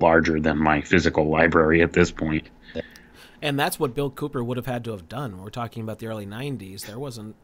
larger 0.00 0.40
than 0.40 0.58
my 0.58 0.80
physical 0.80 1.28
library 1.28 1.80
at 1.80 1.92
this 1.92 2.10
point. 2.10 2.48
And 3.40 3.56
that's 3.56 3.78
what 3.78 3.94
Bill 3.94 4.10
Cooper 4.10 4.42
would 4.42 4.56
have 4.56 4.66
had 4.66 4.82
to 4.84 4.90
have 4.90 5.08
done. 5.08 5.40
We're 5.40 5.50
talking 5.50 5.84
about 5.84 6.00
the 6.00 6.08
early 6.08 6.26
90s. 6.26 6.86
There 6.86 6.98
wasn't 6.98 7.36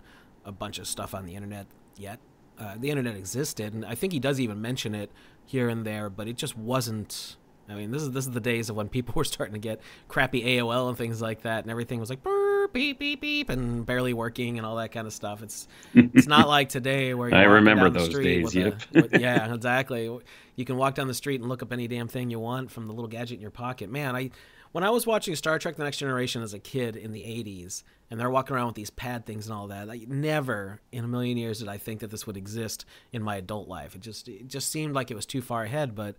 a 0.44 0.52
bunch 0.52 0.78
of 0.78 0.86
stuff 0.86 1.14
on 1.14 1.26
the 1.26 1.34
internet 1.34 1.66
yet. 1.96 2.18
Uh, 2.58 2.74
the 2.78 2.90
internet 2.90 3.16
existed, 3.16 3.72
and 3.72 3.84
I 3.84 3.94
think 3.94 4.12
he 4.12 4.20
does 4.20 4.38
even 4.38 4.60
mention 4.60 4.94
it 4.94 5.10
here 5.44 5.68
and 5.68 5.84
there, 5.84 6.10
but 6.10 6.28
it 6.28 6.36
just 6.36 6.56
wasn't. 6.56 7.36
I 7.68 7.74
mean, 7.74 7.90
this 7.90 8.02
is 8.02 8.10
this 8.10 8.26
is 8.26 8.32
the 8.32 8.40
days 8.40 8.68
of 8.68 8.76
when 8.76 8.88
people 8.90 9.14
were 9.16 9.24
starting 9.24 9.54
to 9.54 9.60
get 9.60 9.80
crappy 10.08 10.42
AOL 10.42 10.88
and 10.88 10.98
things 10.98 11.22
like 11.22 11.42
that, 11.42 11.64
and 11.64 11.70
everything 11.70 11.98
was 11.98 12.10
like 12.10 12.22
burr, 12.22 12.68
beep 12.68 12.98
beep 12.98 13.20
beep 13.20 13.48
and 13.48 13.86
barely 13.86 14.12
working 14.12 14.58
and 14.58 14.66
all 14.66 14.76
that 14.76 14.92
kind 14.92 15.06
of 15.06 15.12
stuff. 15.12 15.42
It's 15.42 15.66
it's 15.94 16.26
not 16.26 16.46
like 16.46 16.68
today 16.68 17.14
where 17.14 17.34
I 17.34 17.44
remember 17.44 17.88
those 17.90 18.10
days. 18.10 18.54
Yep. 18.54 18.82
A, 18.94 19.02
with, 19.02 19.12
yeah, 19.20 19.52
exactly. 19.52 20.18
You 20.56 20.64
can 20.64 20.76
walk 20.76 20.94
down 20.94 21.08
the 21.08 21.14
street 21.14 21.40
and 21.40 21.48
look 21.48 21.62
up 21.62 21.72
any 21.72 21.88
damn 21.88 22.08
thing 22.08 22.30
you 22.30 22.38
want 22.38 22.70
from 22.70 22.86
the 22.86 22.92
little 22.92 23.08
gadget 23.08 23.36
in 23.36 23.40
your 23.40 23.50
pocket. 23.50 23.90
Man, 23.90 24.14
I 24.14 24.30
when 24.72 24.84
I 24.84 24.90
was 24.90 25.06
watching 25.06 25.36
Star 25.36 25.58
Trek: 25.58 25.76
The 25.76 25.84
Next 25.84 25.98
Generation 25.98 26.42
as 26.42 26.54
a 26.54 26.58
kid 26.58 26.96
in 26.96 27.12
the 27.12 27.22
'80s, 27.22 27.82
and 28.12 28.20
they're 28.20 28.28
walking 28.28 28.54
around 28.54 28.66
with 28.66 28.74
these 28.74 28.90
pad 28.90 29.24
things 29.24 29.46
and 29.46 29.54
all 29.54 29.68
that, 29.68 29.88
I 29.88 30.04
never 30.06 30.82
in 30.92 31.02
a 31.02 31.08
million 31.08 31.38
years 31.38 31.60
did 31.60 31.68
I 31.68 31.78
think 31.78 32.00
that 32.00 32.10
this 32.10 32.26
would 32.26 32.36
exist 32.36 32.84
in 33.10 33.22
my 33.22 33.36
adult 33.36 33.68
life. 33.68 33.94
It 33.94 34.02
just 34.02 34.28
it 34.28 34.48
just 34.48 34.70
seemed 34.70 34.94
like 34.94 35.10
it 35.10 35.14
was 35.14 35.24
too 35.24 35.40
far 35.40 35.62
ahead, 35.62 35.94
but 35.94 36.16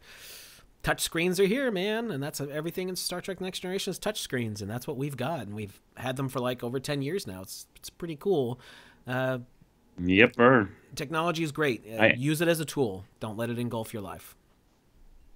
touch 0.82 1.02
screens 1.02 1.40
are 1.40 1.46
here, 1.46 1.70
man, 1.70 2.10
and 2.10 2.22
that's 2.22 2.42
everything 2.42 2.90
in 2.90 2.96
Star 2.96 3.22
Trek: 3.22 3.40
Next 3.40 3.60
Generation 3.60 3.92
is 3.92 4.00
touch 4.00 4.22
screens, 4.22 4.60
and 4.60 4.72
that's 4.72 4.88
what 4.88 4.98
we've 4.98 5.16
got, 5.16 5.42
and 5.42 5.54
we've 5.54 5.80
had 5.96 6.16
them 6.16 6.30
for 6.30 6.40
like 6.40 6.64
over 6.64 6.80
ten 6.80 7.04
years 7.04 7.28
now. 7.28 7.44
It's 7.44 7.68
it's 7.76 7.92
pretty 7.92 8.16
cool. 8.16 8.60
Uh, 9.06 9.38
yep. 10.04 10.36
Technology 10.96 11.44
is 11.44 11.52
great. 11.52 11.86
Uh, 11.88 12.02
I, 12.02 12.14
Use 12.18 12.42
it 12.42 12.48
as 12.48 12.60
a 12.60 12.66
tool. 12.66 13.06
Don't 13.20 13.38
let 13.38 13.52
it 13.52 13.60
engulf 13.60 13.94
your 13.94 14.02
life, 14.02 14.36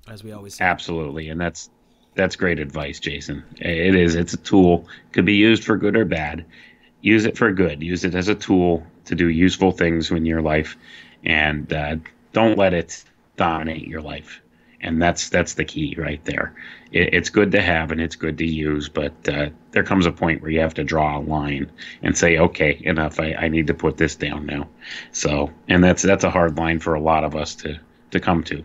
as 0.08 0.24
we 0.24 0.32
always 0.32 0.56
say. 0.56 0.66
Absolutely, 0.66 1.30
and 1.30 1.40
that's 1.40 1.70
that's 2.18 2.36
great 2.36 2.60
advice, 2.60 3.00
Jason. 3.00 3.44
It 3.58 3.96
is. 3.96 4.16
It's 4.16 4.34
a 4.34 4.38
tool. 4.38 4.88
Could 5.14 5.26
be 5.26 5.36
used 5.36 5.64
for 5.64 5.78
good 5.78 5.96
or 5.96 6.06
bad. 6.06 6.46
Use 7.02 7.26
it 7.26 7.38
for 7.38 7.52
good. 7.54 7.82
Use 7.82 8.04
it 8.04 8.16
as 8.16 8.28
a 8.28 8.36
tool 8.36 8.86
to 9.06 9.16
do 9.16 9.30
useful 9.30 9.72
things 9.72 10.12
in 10.12 10.26
your 10.26 10.42
life, 10.42 10.76
and 11.24 11.72
uh, 11.72 11.96
don't 12.34 12.58
let 12.58 12.74
it 12.74 13.04
dominate 13.38 13.88
your 13.88 14.02
life 14.02 14.42
and 14.82 15.02
that's 15.02 15.30
that's 15.30 15.56
the 15.56 15.66
key 15.66 15.96
right 15.98 16.24
there. 16.26 16.54
It, 16.92 17.14
it's 17.14 17.30
good 17.30 17.52
to 17.52 17.62
have 17.62 17.92
and 17.92 18.00
it's 18.00 18.16
good 18.16 18.38
to 18.38 18.46
use, 18.46 18.90
but 18.90 19.14
uh, 19.28 19.50
there 19.72 19.84
comes 19.84 20.06
a 20.06 20.12
point 20.12 20.42
where 20.42 20.52
you 20.52 20.60
have 20.60 20.74
to 20.76 20.84
draw 20.84 21.18
a 21.18 21.22
line 21.22 21.72
and 22.04 22.18
say, 22.18 22.38
okay, 22.38 22.80
enough. 22.84 23.20
I, 23.20 23.34
I 23.34 23.48
need 23.48 23.68
to 23.68 23.74
put 23.74 23.98
this 23.98 24.16
down 24.16 24.46
now. 24.46 24.68
So, 25.12 25.52
and 25.68 25.84
that's 25.84 26.04
that's 26.04 26.24
a 26.24 26.30
hard 26.30 26.58
line 26.58 26.80
for 26.80 26.94
a 26.94 27.02
lot 27.02 27.24
of 27.24 27.36
us 27.36 27.56
to 27.56 27.80
to 28.12 28.20
come 28.20 28.44
to. 28.46 28.64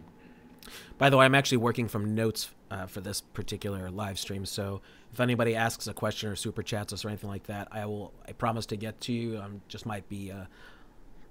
By 1.03 1.11
the 1.11 1.17
way, 1.17 1.25
I'm 1.25 1.35
actually 1.35 1.59
working 1.59 1.89
from 1.89 2.15
notes 2.15 2.53
uh, 2.71 2.87
for 2.87 3.01
this 3.01 3.23
particular 3.23 3.91
live 3.91 4.21
stream. 4.21 4.47
So 4.47 4.83
if 5.13 5.19
anybody 5.19 5.57
asks 5.57 5.89
a 5.89 5.93
question 5.93 6.31
or 6.31 6.37
super 6.37 6.63
chats 6.63 6.93
us 6.93 7.05
or 7.05 7.09
anything 7.09 7.29
like 7.29 7.49
that, 7.49 7.67
I 7.73 7.87
will. 7.87 8.13
I 8.29 8.31
promise 8.31 8.67
to 8.67 8.77
get 8.77 9.01
to 9.01 9.13
you. 9.13 9.39
Um, 9.39 9.63
just 9.67 9.85
might 9.85 10.09
be. 10.09 10.31
a 10.31 10.49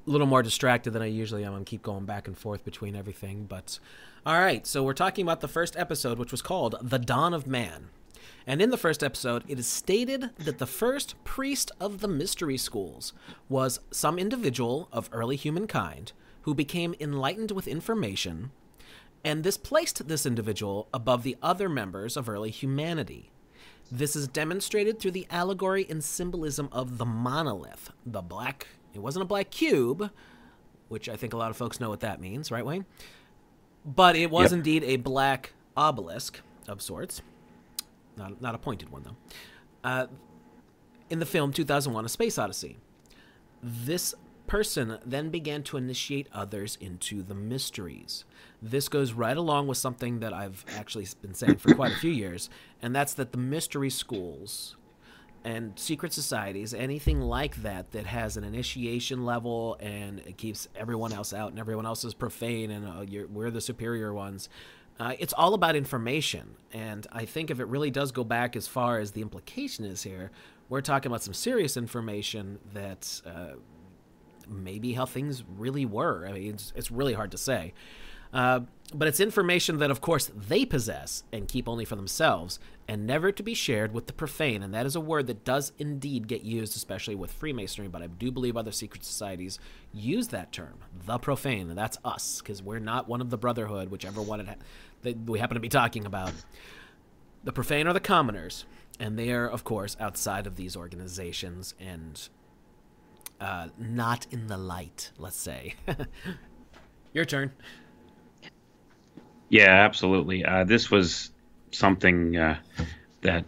little 0.06 0.28
more 0.28 0.44
distracted 0.44 0.92
than 0.92 1.02
I 1.02 1.06
usually 1.06 1.46
am. 1.46 1.56
I 1.56 1.64
keep 1.64 1.84
going 1.84 2.04
back 2.04 2.28
and 2.28 2.38
forth 2.38 2.66
between 2.66 2.98
everything. 2.98 3.46
But 3.46 3.80
all 4.26 4.38
right, 4.38 4.68
so 4.68 4.84
we're 4.84 4.92
talking 4.92 5.24
about 5.24 5.40
the 5.40 5.48
first 5.48 5.78
episode, 5.78 6.20
which 6.20 6.34
was 6.34 6.42
called 6.42 6.76
"The 6.82 7.00
Dawn 7.00 7.34
of 7.34 7.48
Man." 7.48 7.92
And 8.46 8.62
in 8.62 8.72
the 8.72 8.78
first 8.78 9.02
episode, 9.02 9.46
it 9.48 9.58
is 9.58 9.68
stated 9.68 10.32
that 10.38 10.58
the 10.58 10.68
first 10.68 11.16
priest 11.24 11.72
of 11.80 12.02
the 12.02 12.10
mystery 12.10 12.58
schools 12.58 13.14
was 13.48 13.80
some 13.90 14.20
individual 14.20 14.90
of 14.92 15.10
early 15.14 15.38
humankind 15.38 16.12
who 16.42 16.54
became 16.54 16.94
enlightened 17.00 17.52
with 17.52 17.70
information, 17.70 18.52
and 19.24 19.44
this 19.44 19.58
placed 19.58 20.08
this 20.08 20.26
individual 20.26 20.88
above 20.94 21.24
the 21.24 21.38
other 21.42 21.70
members 21.70 22.18
of 22.18 22.30
early 22.30 22.52
humanity. 22.52 23.32
This 23.92 24.16
is 24.16 24.28
demonstrated 24.28 25.00
through 25.00 25.12
the 25.12 25.28
allegory 25.30 25.86
and 25.90 26.04
symbolism 26.04 26.70
of 26.72 26.98
the 26.98 27.06
monolith, 27.06 27.92
the 28.06 28.22
black, 28.22 28.68
it 28.94 29.00
wasn't 29.00 29.24
a 29.24 29.28
black 29.28 29.52
cube, 29.52 30.10
which 30.88 31.10
I 31.10 31.16
think 31.16 31.34
a 31.34 31.38
lot 31.38 31.52
of 31.52 31.58
folks 31.58 31.80
know 31.80 31.90
what 31.90 32.00
that 32.02 32.22
means, 32.22 32.52
right, 32.52 32.66
Wayne? 32.66 32.86
But 33.86 34.16
it 34.16 34.30
was 34.30 34.52
yep. 34.52 34.60
indeed 34.60 34.84
a 34.84 34.98
black 34.98 35.54
obelisk 35.76 36.42
of 36.68 36.82
sorts 36.82 37.22
not 38.18 38.42
not 38.42 38.56
a 38.56 38.58
pointed 38.58 38.90
one 38.90 39.04
though. 39.04 39.16
Uh, 39.84 40.08
in 41.10 41.20
the 41.20 41.26
film 41.26 41.52
2001: 41.52 42.06
A 42.06 42.10
Space 42.10 42.38
Odyssey, 42.38 42.78
this 43.62 44.14
person 44.52 44.98
then 45.06 45.30
began 45.30 45.64
to 45.64 45.78
initiate 45.78 46.28
others 46.34 46.78
into 46.82 47.24
the 47.24 47.34
mysteries. 47.34 48.26
This 48.62 48.90
goes 48.90 49.14
right 49.14 49.38
along 49.38 49.68
with 49.68 49.78
something 49.78 50.20
that 50.20 50.34
I've 50.34 50.66
actually 50.76 51.08
been 51.22 51.34
saying 51.34 51.56
for 51.56 51.74
quite 51.74 51.94
a 51.94 51.96
few 51.96 52.12
years, 52.12 52.50
and 52.82 52.94
that's 52.94 53.14
that 53.14 53.32
the 53.32 53.38
mystery 53.38 53.90
schools 53.90 54.76
and 55.46 55.80
secret 55.80 56.12
societies, 56.12 56.74
anything 56.74 57.22
like 57.22 57.64
that 57.64 57.92
that 57.92 58.06
has 58.08 58.36
an 58.36 58.44
initiation 58.44 59.24
level 59.24 59.78
and 59.80 60.20
it 60.20 60.36
keeps 60.38 60.68
everyone 60.76 61.14
else 61.14 61.34
out 61.34 61.52
and 61.52 61.58
everyone 61.58 61.86
else 61.86 62.04
is 62.04 62.14
profane 62.14 62.72
and 62.72 62.86
uh, 62.86 63.26
we're 63.32 63.52
the 63.52 63.62
superior 63.62 64.14
ones, 64.14 64.50
uh, 65.00 65.14
it's 65.18 65.34
all 65.38 65.54
about 65.54 65.78
information, 65.78 66.58
and 66.74 67.08
I 67.14 67.24
think 67.24 67.52
if 67.52 67.62
it 67.62 67.68
really 67.68 67.90
does 67.90 68.12
go 68.12 68.26
back 68.26 68.58
as 68.58 68.68
far 68.68 69.00
as 69.00 69.14
the 69.14 69.22
implication 69.22 69.86
is 69.86 70.04
here, 70.04 70.30
we're 70.68 70.82
talking 70.82 71.10
about 71.10 71.24
some 71.24 71.34
serious 71.34 71.78
information 71.78 72.60
that 72.74 73.22
uh, 73.26 73.54
maybe 74.52 74.94
how 74.94 75.06
things 75.06 75.44
really 75.58 75.86
were. 75.86 76.28
I 76.28 76.34
mean, 76.34 76.54
it's, 76.54 76.74
it's 76.76 76.92
really 76.92 77.14
hard 77.14 77.32
to 77.32 77.38
say. 77.38 77.74
Uh, 78.34 78.62
but 78.94 79.08
it's 79.08 79.20
information 79.20 79.78
that, 79.80 79.92
of 79.92 80.02
course, 80.02 80.32
they 80.36 80.66
possess 80.66 81.24
and 81.32 81.48
keep 81.48 81.68
only 81.68 81.86
for 81.86 81.96
themselves, 81.96 82.60
and 82.88 83.08
never 83.08 83.32
to 83.32 83.44
be 83.44 83.54
shared 83.54 83.94
with 83.94 84.08
the 84.08 84.14
profane. 84.14 84.64
And 84.64 84.74
that 84.74 84.86
is 84.86 84.96
a 84.96 85.02
word 85.02 85.28
that 85.28 85.46
does 85.46 85.72
indeed 85.78 86.28
get 86.28 86.42
used, 86.44 86.76
especially 86.76 87.16
with 87.16 87.32
Freemasonry, 87.32 87.88
but 87.88 88.02
I 88.02 88.08
do 88.08 88.32
believe 88.32 88.58
other 88.58 88.72
secret 88.72 89.06
societies 89.06 89.60
use 89.94 90.30
that 90.30 90.52
term, 90.52 90.80
the 91.06 91.18
profane, 91.18 91.70
and 91.70 91.78
that's 91.78 91.98
us, 92.04 92.42
because 92.42 92.62
we're 92.62 92.80
not 92.80 93.08
one 93.08 93.22
of 93.22 93.30
the 93.30 93.38
Brotherhood, 93.38 93.90
whichever 93.90 94.22
one 94.22 94.42
it 94.42 94.48
ha- 94.48 94.56
that 95.04 95.18
we 95.26 95.40
happen 95.40 95.56
to 95.56 95.62
be 95.62 95.70
talking 95.70 96.06
about. 96.06 96.34
The 97.44 97.54
profane 97.54 97.88
are 97.88 97.94
the 97.94 98.00
commoners, 98.00 98.66
and 99.00 99.18
they 99.18 99.32
are, 99.32 99.48
of 99.48 99.64
course, 99.64 99.98
outside 100.00 100.48
of 100.48 100.58
these 100.58 100.76
organizations 100.76 101.76
and 101.80 102.30
uh, 103.42 103.68
not 103.78 104.28
in 104.32 104.48
the 104.48 104.58
light, 104.58 105.12
let's 105.18 105.36
say. 105.36 105.74
Your 107.14 107.26
turn. 107.26 107.52
Yeah, 109.50 109.84
absolutely. 109.84 110.46
Uh, 110.46 110.64
this 110.64 110.90
was 110.90 111.32
something 111.72 112.38
uh, 112.38 112.58
that 113.22 113.44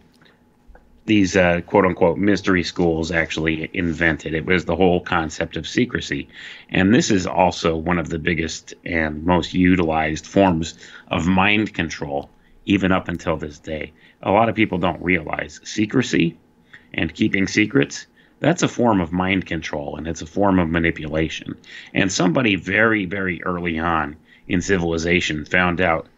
these 1.06 1.36
uh, 1.36 1.60
quote 1.66 1.84
unquote 1.84 2.18
mystery 2.18 2.64
schools 2.64 3.10
actually 3.10 3.70
invented. 3.72 4.34
It 4.34 4.46
was 4.46 4.64
the 4.64 4.76
whole 4.76 5.00
concept 5.00 5.56
of 5.56 5.68
secrecy. 5.68 6.28
And 6.70 6.94
this 6.94 7.10
is 7.10 7.26
also 7.26 7.76
one 7.76 7.98
of 7.98 8.08
the 8.08 8.18
biggest 8.18 8.74
and 8.84 9.24
most 9.24 9.54
utilized 9.54 10.26
forms 10.26 10.74
of 11.08 11.26
mind 11.26 11.72
control, 11.72 12.30
even 12.64 12.92
up 12.92 13.08
until 13.08 13.36
this 13.36 13.58
day. 13.58 13.92
A 14.22 14.30
lot 14.30 14.48
of 14.48 14.54
people 14.54 14.78
don't 14.78 15.02
realize 15.02 15.60
secrecy 15.64 16.36
and 16.92 17.14
keeping 17.14 17.46
secrets. 17.46 18.06
That's 18.40 18.62
a 18.62 18.68
form 18.68 19.00
of 19.00 19.12
mind 19.12 19.46
control 19.46 19.96
and 19.96 20.06
it's 20.06 20.22
a 20.22 20.26
form 20.26 20.58
of 20.58 20.68
manipulation. 20.68 21.56
And 21.92 22.12
somebody 22.12 22.56
very, 22.56 23.06
very 23.06 23.42
early 23.42 23.78
on 23.78 24.16
in 24.46 24.60
civilization 24.60 25.44
found 25.44 25.80
out 25.80 26.08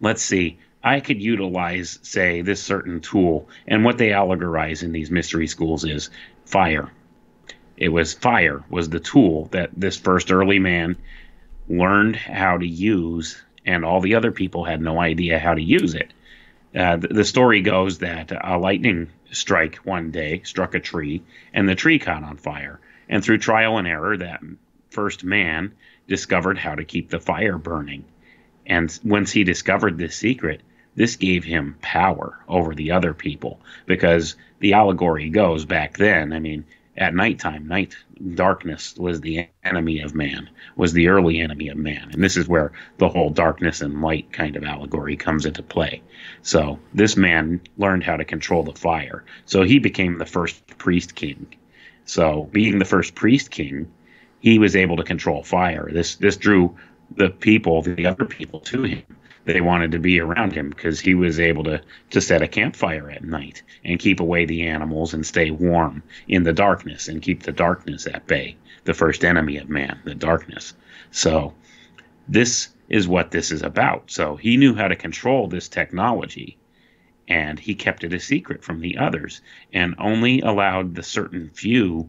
let's 0.00 0.22
see, 0.22 0.58
I 0.82 1.00
could 1.00 1.20
utilize, 1.22 1.98
say, 2.02 2.40
this 2.40 2.62
certain 2.62 3.00
tool. 3.00 3.48
And 3.68 3.84
what 3.84 3.98
they 3.98 4.10
allegorize 4.10 4.82
in 4.82 4.92
these 4.92 5.10
mystery 5.10 5.46
schools 5.46 5.84
is 5.84 6.10
fire. 6.46 6.90
It 7.76 7.90
was 7.90 8.12
fire 8.14 8.62
was 8.68 8.88
the 8.88 9.00
tool 9.00 9.46
that 9.52 9.70
this 9.76 9.96
first 9.96 10.32
early 10.32 10.58
man 10.58 10.96
learned 11.68 12.16
how 12.16 12.58
to 12.58 12.66
use, 12.66 13.42
and 13.64 13.84
all 13.84 14.00
the 14.00 14.16
other 14.16 14.32
people 14.32 14.64
had 14.64 14.80
no 14.80 15.00
idea 15.00 15.38
how 15.38 15.54
to 15.54 15.62
use 15.62 15.94
it. 15.94 16.12
Uh, 16.74 16.96
the, 16.96 17.08
the, 17.08 17.24
story 17.24 17.62
goes 17.62 17.98
that 17.98 18.32
a 18.32 18.58
lightning 18.58 19.08
strike 19.32 19.76
one 19.76 20.10
day 20.10 20.42
struck 20.44 20.74
a 20.74 20.80
tree, 20.80 21.22
and 21.52 21.68
the 21.68 21.74
tree 21.74 21.98
caught 21.98 22.24
on 22.24 22.36
fire. 22.36 22.80
And 23.08 23.24
through 23.24 23.38
trial 23.38 23.78
and 23.78 23.86
error, 23.86 24.16
that 24.16 24.40
first 24.90 25.24
man 25.24 25.72
discovered 26.06 26.58
how 26.58 26.74
to 26.74 26.84
keep 26.84 27.10
the 27.10 27.20
fire 27.20 27.58
burning. 27.58 28.04
And 28.66 28.96
once 29.04 29.32
he 29.32 29.44
discovered 29.44 29.98
this 29.98 30.16
secret, 30.16 30.60
this 30.94 31.16
gave 31.16 31.44
him 31.44 31.76
power 31.80 32.38
over 32.48 32.74
the 32.74 32.90
other 32.92 33.14
people 33.14 33.60
because 33.86 34.36
the 34.58 34.74
allegory 34.74 35.30
goes 35.30 35.64
back 35.64 35.96
then. 35.96 36.32
I 36.32 36.40
mean, 36.40 36.64
at 37.00 37.14
nighttime, 37.14 37.66
night 37.66 37.96
darkness 38.34 38.94
was 38.96 39.22
the 39.22 39.48
enemy 39.64 40.02
of 40.02 40.14
man, 40.14 40.50
was 40.76 40.92
the 40.92 41.08
early 41.08 41.40
enemy 41.40 41.68
of 41.68 41.78
man. 41.78 42.10
And 42.12 42.22
this 42.22 42.36
is 42.36 42.46
where 42.46 42.72
the 42.98 43.08
whole 43.08 43.30
darkness 43.30 43.80
and 43.80 44.02
light 44.02 44.30
kind 44.32 44.54
of 44.54 44.64
allegory 44.64 45.16
comes 45.16 45.46
into 45.46 45.62
play. 45.62 46.02
So 46.42 46.78
this 46.92 47.16
man 47.16 47.62
learned 47.78 48.04
how 48.04 48.16
to 48.16 48.24
control 48.26 48.62
the 48.62 48.74
fire. 48.74 49.24
So 49.46 49.62
he 49.62 49.78
became 49.78 50.18
the 50.18 50.26
first 50.26 50.66
priest 50.76 51.14
king. 51.14 51.46
So 52.04 52.50
being 52.52 52.78
the 52.78 52.84
first 52.84 53.14
priest 53.14 53.50
king, 53.50 53.90
he 54.40 54.58
was 54.58 54.76
able 54.76 54.98
to 54.98 55.02
control 55.02 55.42
fire. 55.42 55.88
This 55.90 56.16
this 56.16 56.36
drew 56.36 56.76
the 57.16 57.30
people, 57.30 57.80
the 57.80 58.06
other 58.06 58.26
people 58.26 58.60
to 58.60 58.82
him. 58.82 59.02
They 59.52 59.60
wanted 59.60 59.90
to 59.92 59.98
be 59.98 60.20
around 60.20 60.52
him 60.52 60.70
because 60.70 61.00
he 61.00 61.14
was 61.14 61.40
able 61.40 61.64
to, 61.64 61.82
to 62.10 62.20
set 62.20 62.40
a 62.40 62.46
campfire 62.46 63.10
at 63.10 63.24
night 63.24 63.62
and 63.84 63.98
keep 63.98 64.20
away 64.20 64.44
the 64.44 64.62
animals 64.62 65.12
and 65.12 65.26
stay 65.26 65.50
warm 65.50 66.04
in 66.28 66.44
the 66.44 66.52
darkness 66.52 67.08
and 67.08 67.20
keep 67.20 67.42
the 67.42 67.52
darkness 67.52 68.06
at 68.06 68.28
bay, 68.28 68.56
the 68.84 68.94
first 68.94 69.24
enemy 69.24 69.56
of 69.56 69.68
man, 69.68 69.98
the 70.04 70.14
darkness. 70.14 70.74
So, 71.10 71.52
this 72.28 72.68
is 72.88 73.08
what 73.08 73.32
this 73.32 73.50
is 73.50 73.62
about. 73.62 74.10
So, 74.10 74.36
he 74.36 74.56
knew 74.56 74.74
how 74.74 74.86
to 74.86 74.94
control 74.94 75.48
this 75.48 75.68
technology 75.68 76.56
and 77.26 77.58
he 77.58 77.74
kept 77.74 78.04
it 78.04 78.12
a 78.12 78.20
secret 78.20 78.62
from 78.62 78.80
the 78.80 78.98
others 78.98 79.40
and 79.72 79.96
only 79.98 80.40
allowed 80.42 80.94
the 80.94 81.02
certain 81.02 81.50
few 81.50 82.08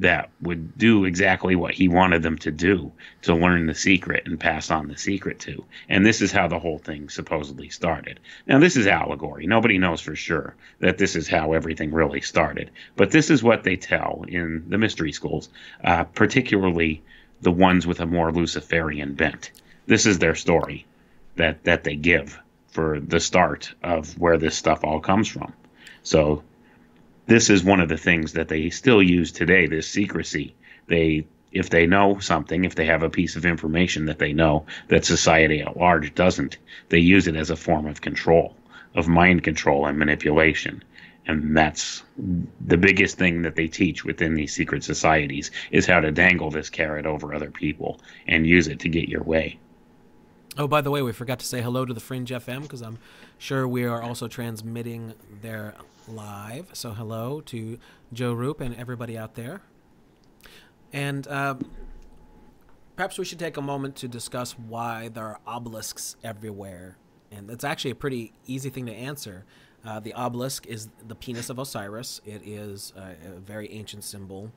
that 0.00 0.30
would 0.40 0.76
do 0.78 1.04
exactly 1.04 1.54
what 1.54 1.74
he 1.74 1.86
wanted 1.86 2.22
them 2.22 2.38
to 2.38 2.50
do 2.50 2.90
to 3.20 3.34
learn 3.34 3.66
the 3.66 3.74
secret 3.74 4.22
and 4.26 4.40
pass 4.40 4.70
on 4.70 4.88
the 4.88 4.96
secret 4.96 5.38
to. 5.38 5.62
And 5.90 6.04
this 6.04 6.22
is 6.22 6.32
how 6.32 6.48
the 6.48 6.58
whole 6.58 6.78
thing 6.78 7.10
supposedly 7.10 7.68
started. 7.68 8.18
Now, 8.46 8.58
this 8.58 8.76
is 8.76 8.86
allegory. 8.86 9.46
Nobody 9.46 9.76
knows 9.76 10.00
for 10.00 10.16
sure 10.16 10.54
that 10.78 10.96
this 10.96 11.16
is 11.16 11.28
how 11.28 11.52
everything 11.52 11.92
really 11.92 12.22
started. 12.22 12.70
But 12.96 13.10
this 13.10 13.28
is 13.28 13.42
what 13.42 13.62
they 13.62 13.76
tell 13.76 14.24
in 14.26 14.64
the 14.68 14.78
mystery 14.78 15.12
schools, 15.12 15.50
uh, 15.84 16.04
particularly 16.04 17.02
the 17.42 17.52
ones 17.52 17.86
with 17.86 18.00
a 18.00 18.06
more 18.06 18.32
Luciferian 18.32 19.12
bent. 19.12 19.50
This 19.86 20.06
is 20.06 20.18
their 20.18 20.34
story 20.34 20.86
that, 21.36 21.64
that 21.64 21.84
they 21.84 21.96
give 21.96 22.40
for 22.68 23.00
the 23.00 23.20
start 23.20 23.74
of 23.82 24.18
where 24.18 24.38
this 24.38 24.56
stuff 24.56 24.82
all 24.82 25.00
comes 25.00 25.28
from. 25.28 25.52
So 26.02 26.42
this 27.30 27.48
is 27.48 27.62
one 27.62 27.78
of 27.78 27.88
the 27.88 27.96
things 27.96 28.32
that 28.32 28.48
they 28.48 28.70
still 28.70 29.00
use 29.00 29.30
today 29.30 29.64
this 29.64 29.88
secrecy. 29.88 30.52
They 30.88 31.28
if 31.52 31.70
they 31.70 31.86
know 31.86 32.18
something 32.18 32.64
if 32.64 32.74
they 32.74 32.86
have 32.86 33.04
a 33.04 33.10
piece 33.10 33.36
of 33.36 33.46
information 33.46 34.06
that 34.06 34.18
they 34.18 34.32
know 34.32 34.66
that 34.88 35.04
society 35.04 35.60
at 35.60 35.76
large 35.76 36.12
doesn't 36.14 36.58
they 36.88 36.98
use 36.98 37.28
it 37.28 37.36
as 37.36 37.50
a 37.50 37.56
form 37.56 37.86
of 37.86 38.00
control 38.00 38.56
of 38.96 39.06
mind 39.06 39.44
control 39.44 39.86
and 39.86 39.96
manipulation. 39.96 40.82
And 41.24 41.56
that's 41.56 42.02
the 42.66 42.76
biggest 42.76 43.16
thing 43.16 43.42
that 43.42 43.54
they 43.54 43.68
teach 43.68 44.04
within 44.04 44.34
these 44.34 44.52
secret 44.52 44.82
societies 44.82 45.52
is 45.70 45.86
how 45.86 46.00
to 46.00 46.10
dangle 46.10 46.50
this 46.50 46.68
carrot 46.68 47.06
over 47.06 47.32
other 47.32 47.52
people 47.52 48.00
and 48.26 48.44
use 48.44 48.66
it 48.66 48.80
to 48.80 48.88
get 48.88 49.08
your 49.08 49.22
way. 49.22 49.56
Oh, 50.58 50.66
by 50.66 50.80
the 50.80 50.90
way, 50.90 51.00
we 51.02 51.12
forgot 51.12 51.38
to 51.38 51.46
say 51.46 51.62
hello 51.62 51.84
to 51.84 51.94
the 51.94 52.00
Fringe 52.00 52.28
FM 52.28 52.62
because 52.62 52.82
I'm 52.82 52.98
sure 53.38 53.68
we 53.68 53.84
are 53.84 54.02
also 54.02 54.26
transmitting 54.26 55.14
there 55.40 55.74
live. 56.10 56.70
So 56.72 56.90
hello 56.90 57.40
to 57.42 57.78
Joe 58.12 58.32
Roop 58.32 58.60
and 58.60 58.74
everybody 58.76 59.16
out 59.16 59.34
there. 59.34 59.62
And 60.92 61.26
uh, 61.28 61.56
perhaps 62.96 63.18
we 63.18 63.24
should 63.24 63.38
take 63.38 63.56
a 63.56 63.62
moment 63.62 63.96
to 63.96 64.08
discuss 64.08 64.58
why 64.58 65.08
there 65.08 65.24
are 65.26 65.40
obelisks 65.46 66.16
everywhere. 66.24 66.96
And 67.30 67.50
it's 67.50 67.64
actually 67.64 67.92
a 67.92 67.96
pretty 67.96 68.32
easy 68.46 68.70
thing 68.70 68.86
to 68.86 68.92
answer. 68.92 69.44
Uh, 69.84 70.00
the 70.00 70.12
obelisk 70.12 70.66
is 70.66 70.88
the 71.06 71.14
penis 71.14 71.48
of 71.48 71.58
Osiris. 71.58 72.20
It 72.26 72.42
is 72.44 72.92
a, 72.96 73.36
a 73.36 73.40
very 73.40 73.72
ancient 73.72 74.04
symbol 74.04 74.52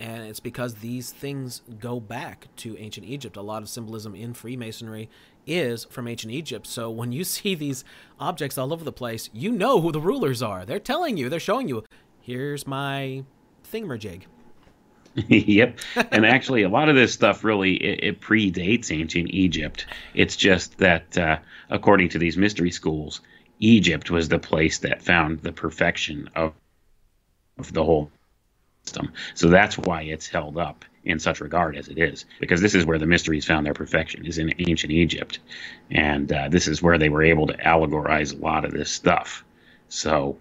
And 0.00 0.24
it's 0.24 0.40
because 0.40 0.76
these 0.76 1.12
things 1.12 1.62
go 1.78 2.00
back 2.00 2.48
to 2.56 2.76
ancient 2.76 3.06
Egypt. 3.06 3.36
A 3.36 3.42
lot 3.42 3.62
of 3.62 3.68
symbolism 3.68 4.16
in 4.16 4.34
Freemasonry 4.34 5.08
is 5.46 5.84
from 5.86 6.08
ancient 6.08 6.32
Egypt. 6.32 6.66
So 6.66 6.90
when 6.90 7.12
you 7.12 7.24
see 7.36 7.54
these 7.54 7.84
objects 8.18 8.58
all 8.58 8.72
over 8.72 8.84
the 8.84 8.92
place, 8.92 9.30
you 9.32 9.52
know 9.52 9.80
who 9.80 9.92
the 9.92 10.00
rulers 10.00 10.42
are. 10.42 10.64
They're 10.64 10.78
telling 10.78 11.16
you, 11.16 11.28
they're 11.28 11.40
showing 11.40 11.68
you, 11.68 11.84
here's 12.20 12.66
my 12.66 13.24
thingamajig. 13.70 14.22
yep. 15.28 15.78
And 16.10 16.24
actually, 16.24 16.62
a 16.62 16.70
lot 16.70 16.88
of 16.88 16.94
this 16.94 17.12
stuff 17.12 17.44
really 17.44 17.74
it, 17.74 18.02
it 18.02 18.20
predates 18.20 18.90
ancient 18.90 19.30
Egypt. 19.30 19.86
It's 20.14 20.36
just 20.36 20.78
that, 20.78 21.18
uh, 21.18 21.38
according 21.68 22.08
to 22.10 22.18
these 22.18 22.38
mystery 22.38 22.70
schools, 22.70 23.20
Egypt 23.58 24.10
was 24.10 24.28
the 24.28 24.38
place 24.38 24.78
that 24.78 25.02
found 25.02 25.40
the 25.40 25.52
perfection 25.52 26.30
of, 26.34 26.54
of 27.58 27.72
the 27.74 27.84
whole 27.84 28.10
system. 28.84 29.12
So 29.34 29.48
that's 29.48 29.76
why 29.76 30.02
it's 30.02 30.26
held 30.26 30.56
up 30.56 30.84
in 31.04 31.18
such 31.18 31.40
regard 31.40 31.76
as 31.76 31.88
it 31.88 31.98
is, 31.98 32.24
because 32.40 32.60
this 32.60 32.74
is 32.74 32.86
where 32.86 32.98
the 32.98 33.06
mysteries 33.06 33.44
found 33.44 33.66
their 33.66 33.74
perfection, 33.74 34.24
is 34.24 34.38
in 34.38 34.54
ancient 34.58 34.92
Egypt, 34.92 35.38
and 35.90 36.32
uh, 36.32 36.48
this 36.48 36.68
is 36.68 36.82
where 36.82 36.98
they 36.98 37.08
were 37.08 37.22
able 37.22 37.46
to 37.46 37.56
allegorize 37.58 38.32
a 38.32 38.42
lot 38.42 38.64
of 38.64 38.72
this 38.72 38.90
stuff. 38.90 39.44
So 39.88 40.36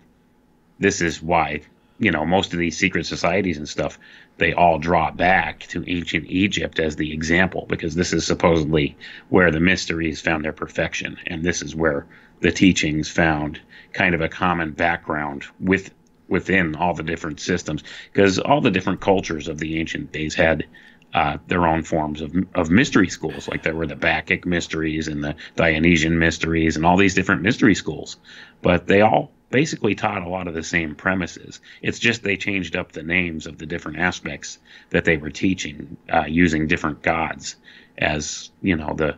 this 0.80 1.02
is 1.02 1.22
why 1.22 1.62
you 2.00 2.12
know 2.12 2.26
most 2.26 2.52
of 2.52 2.60
these 2.60 2.78
secret 2.78 3.06
societies 3.06 3.58
and 3.58 3.70
stuff 3.70 3.98
they 4.38 4.54
all 4.54 4.80
draw 4.80 5.12
back 5.12 5.60
to 5.68 5.84
ancient 5.88 6.26
Egypt 6.28 6.80
as 6.80 6.96
the 6.96 7.14
example 7.14 7.66
because 7.70 7.94
this 7.96 8.12
is 8.12 8.26
supposedly 8.26 8.98
where 9.30 9.52
the 9.52 9.60
mysteries 9.60 10.20
found 10.20 10.44
their 10.44 10.52
perfection 10.52 11.18
and 11.28 11.44
this 11.44 11.62
is 11.62 11.76
where 11.76 12.08
the 12.42 12.52
teachings 12.52 13.08
found 13.08 13.62
kind 13.94 14.16
of 14.16 14.22
a 14.22 14.28
common 14.28 14.72
background 14.72 15.46
with 15.60 15.92
within 16.32 16.76
all 16.76 16.94
the 16.94 17.04
different 17.04 17.40
systems 17.40 17.84
because 18.12 18.40
all 18.40 18.62
the 18.62 18.72
different 18.72 19.02
cultures 19.02 19.50
of 19.50 19.60
the 19.60 19.78
ancient 19.80 20.12
days 20.12 20.34
had 20.34 20.66
uh, 21.14 21.38
their 21.48 21.68
own 21.68 21.84
forms 21.84 22.22
of, 22.22 22.34
of 22.56 22.72
mystery 22.72 23.10
schools. 23.10 23.50
Like 23.50 23.64
there 23.64 23.76
were 23.76 23.86
the 23.86 23.98
Bacchic 23.98 24.46
mysteries 24.46 25.10
and 25.10 25.22
the 25.22 25.36
Dionysian 25.58 26.18
mysteries 26.18 26.78
and 26.78 26.86
all 26.86 26.96
these 26.96 27.16
different 27.16 27.42
mystery 27.42 27.76
schools. 27.76 28.16
But 28.62 28.88
they 28.88 29.02
all 29.02 29.30
basically 29.50 29.94
taught 29.94 30.24
a 30.24 30.30
lot 30.30 30.48
of 30.48 30.54
the 30.54 30.64
same 30.64 30.96
premises. 30.96 31.60
It's 31.82 32.00
just 32.00 32.24
they 32.24 32.38
changed 32.38 32.78
up 32.78 32.94
the 32.94 33.04
names 33.04 33.46
of 33.46 33.58
the 33.58 33.66
different 33.66 34.00
aspects 34.00 34.58
that 34.92 35.04
they 35.04 35.18
were 35.18 35.30
teaching 35.30 35.98
uh, 36.12 36.26
using 36.28 36.68
different 36.68 37.02
gods 37.02 37.58
as, 37.98 38.50
you 38.62 38.78
know, 38.78 38.94
the 38.94 39.18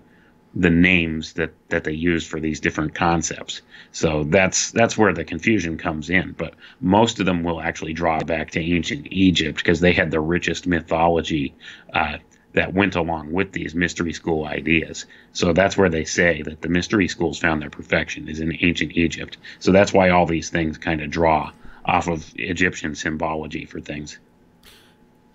the 0.56 0.70
names 0.70 1.34
that 1.34 1.52
that 1.70 1.84
they 1.84 1.94
use 1.94 2.26
for 2.26 2.40
these 2.40 2.60
different 2.60 2.94
concepts. 2.94 3.62
So 3.92 4.24
that's 4.26 4.72
that's 4.72 4.98
where 4.98 5.14
the 5.14 5.24
confusion 5.24 5.78
comes 5.78 6.10
in. 6.10 6.34
But 6.34 6.54
most 6.80 7.20
of 7.20 7.26
them 7.26 7.44
will 7.44 7.62
actually 7.62 7.94
draw 7.94 8.20
back 8.20 8.52
to 8.52 8.60
ancient 8.60 9.08
Egypt 9.12 9.58
because 9.58 9.80
they 9.80 9.94
had 9.94 10.12
the 10.12 10.20
richest 10.20 10.68
mythology 10.68 11.56
uh, 11.94 12.18
that 12.54 12.74
went 12.74 12.96
along 12.96 13.32
with 13.32 13.52
these 13.52 13.74
mystery 13.74 14.14
school 14.14 14.46
ideas. 14.46 15.06
So 15.32 15.54
that's 15.54 15.76
where 15.76 15.90
they 15.90 16.06
say 16.06 16.44
that 16.44 16.62
the 16.62 16.70
mystery 16.70 17.08
schools 17.08 17.40
found 17.40 17.62
their 17.62 17.72
perfection 17.72 18.30
is 18.30 18.40
in 18.40 18.56
ancient 18.62 18.92
Egypt. 18.96 19.38
So 19.60 19.72
that's 19.72 19.92
why 19.92 20.10
all 20.10 20.28
these 20.28 20.52
things 20.52 20.78
kind 20.78 21.02
of 21.02 21.10
draw 21.10 21.52
off 21.86 22.08
of 22.08 22.32
Egyptian 22.36 22.94
symbology 22.94 23.66
for 23.66 23.82
things. 23.82 24.20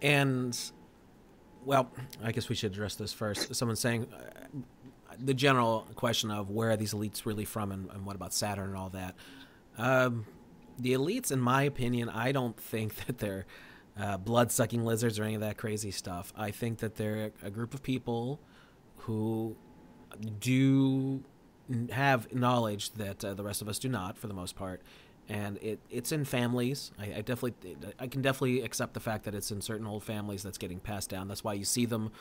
And 0.00 0.56
well, 1.64 1.90
I 2.22 2.32
guess 2.32 2.48
we 2.48 2.54
should 2.54 2.72
address 2.72 2.94
this 2.94 3.12
first. 3.12 3.54
Someone's 3.54 3.80
saying 3.80 4.06
the 5.20 5.34
general 5.34 5.86
question 5.94 6.30
of 6.30 6.50
where 6.50 6.70
are 6.70 6.76
these 6.76 6.94
elites 6.94 7.26
really 7.26 7.44
from 7.44 7.72
and, 7.72 7.90
and 7.90 8.06
what 8.06 8.16
about 8.16 8.32
Saturn 8.32 8.68
and 8.68 8.76
all 8.76 8.90
that. 8.90 9.14
Um, 9.76 10.26
the 10.78 10.92
elites, 10.92 11.32
in 11.32 11.40
my 11.40 11.62
opinion, 11.62 12.08
I 12.08 12.32
don't 12.32 12.56
think 12.56 12.94
that 13.06 13.18
they're 13.18 13.46
uh, 13.98 14.16
blood 14.16 14.52
sucking 14.52 14.84
lizards 14.84 15.18
or 15.18 15.24
any 15.24 15.34
of 15.34 15.40
that 15.40 15.56
crazy 15.56 15.90
stuff. 15.90 16.32
I 16.36 16.50
think 16.50 16.78
that 16.78 16.96
they're 16.96 17.32
a 17.42 17.50
group 17.50 17.74
of 17.74 17.82
people 17.82 18.40
who 18.98 19.56
do 20.40 21.22
have 21.90 22.32
knowledge 22.32 22.92
that 22.92 23.24
uh, 23.24 23.34
the 23.34 23.42
rest 23.42 23.60
of 23.60 23.68
us 23.68 23.78
do 23.78 23.88
not, 23.88 24.16
for 24.16 24.26
the 24.26 24.34
most 24.34 24.56
part. 24.56 24.82
And 25.28 25.58
it, 25.58 25.80
it's 25.90 26.12
in 26.12 26.24
families. 26.24 26.90
I, 26.98 27.04
I 27.16 27.20
definitely, 27.20 27.76
I 27.98 28.06
can 28.06 28.22
definitely 28.22 28.62
accept 28.62 28.94
the 28.94 29.00
fact 29.00 29.24
that 29.24 29.34
it's 29.34 29.50
in 29.50 29.60
certain 29.60 29.86
old 29.86 30.02
families 30.02 30.42
that's 30.42 30.58
getting 30.58 30.78
passed 30.78 31.10
down. 31.10 31.28
That's 31.28 31.44
why 31.44 31.52
you 31.54 31.64
see 31.64 31.84
them 31.84 32.12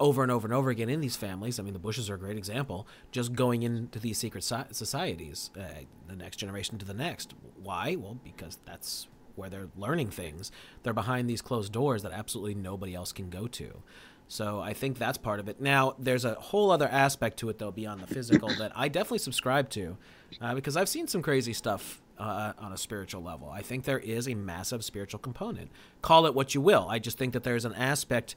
over 0.00 0.22
and 0.22 0.32
over 0.32 0.46
and 0.46 0.54
over 0.54 0.70
again 0.70 0.88
in 0.88 1.00
these 1.00 1.16
families. 1.16 1.60
I 1.60 1.62
mean, 1.62 1.74
the 1.74 1.78
Bushes 1.78 2.10
are 2.10 2.14
a 2.14 2.18
great 2.18 2.38
example. 2.38 2.88
Just 3.12 3.34
going 3.34 3.62
into 3.62 4.00
these 4.00 4.18
secret 4.18 4.42
societies, 4.42 5.50
uh, 5.56 5.84
the 6.08 6.16
next 6.16 6.38
generation 6.38 6.78
to 6.78 6.86
the 6.86 6.94
next. 6.94 7.34
Why? 7.62 7.96
Well, 7.96 8.18
because 8.24 8.58
that's 8.64 9.06
where 9.36 9.50
they're 9.50 9.68
learning 9.76 10.10
things. 10.10 10.50
They're 10.82 10.92
behind 10.92 11.28
these 11.28 11.42
closed 11.42 11.72
doors 11.72 12.02
that 12.02 12.12
absolutely 12.12 12.54
nobody 12.54 12.94
else 12.94 13.12
can 13.12 13.30
go 13.30 13.46
to. 13.46 13.82
So 14.26 14.60
I 14.60 14.74
think 14.74 14.96
that's 14.96 15.18
part 15.18 15.40
of 15.40 15.48
it. 15.48 15.60
Now, 15.60 15.96
there's 15.98 16.24
a 16.24 16.34
whole 16.34 16.70
other 16.70 16.88
aspect 16.88 17.38
to 17.38 17.48
it, 17.48 17.58
though, 17.58 17.72
beyond 17.72 18.00
the 18.00 18.06
physical, 18.06 18.48
that 18.58 18.72
I 18.76 18.88
definitely 18.88 19.18
subscribe 19.18 19.68
to, 19.70 19.96
uh, 20.40 20.54
because 20.54 20.76
I've 20.76 20.88
seen 20.88 21.08
some 21.08 21.20
crazy 21.20 21.52
stuff 21.52 22.00
uh, 22.16 22.52
on 22.58 22.72
a 22.72 22.76
spiritual 22.76 23.22
level. 23.22 23.50
I 23.50 23.62
think 23.62 23.84
there 23.84 23.98
is 23.98 24.28
a 24.28 24.34
massive 24.34 24.84
spiritual 24.84 25.18
component. 25.18 25.70
Call 26.00 26.26
it 26.26 26.34
what 26.34 26.54
you 26.54 26.60
will. 26.60 26.86
I 26.88 27.00
just 27.00 27.18
think 27.18 27.32
that 27.32 27.42
there's 27.42 27.64
an 27.64 27.74
aspect 27.74 28.36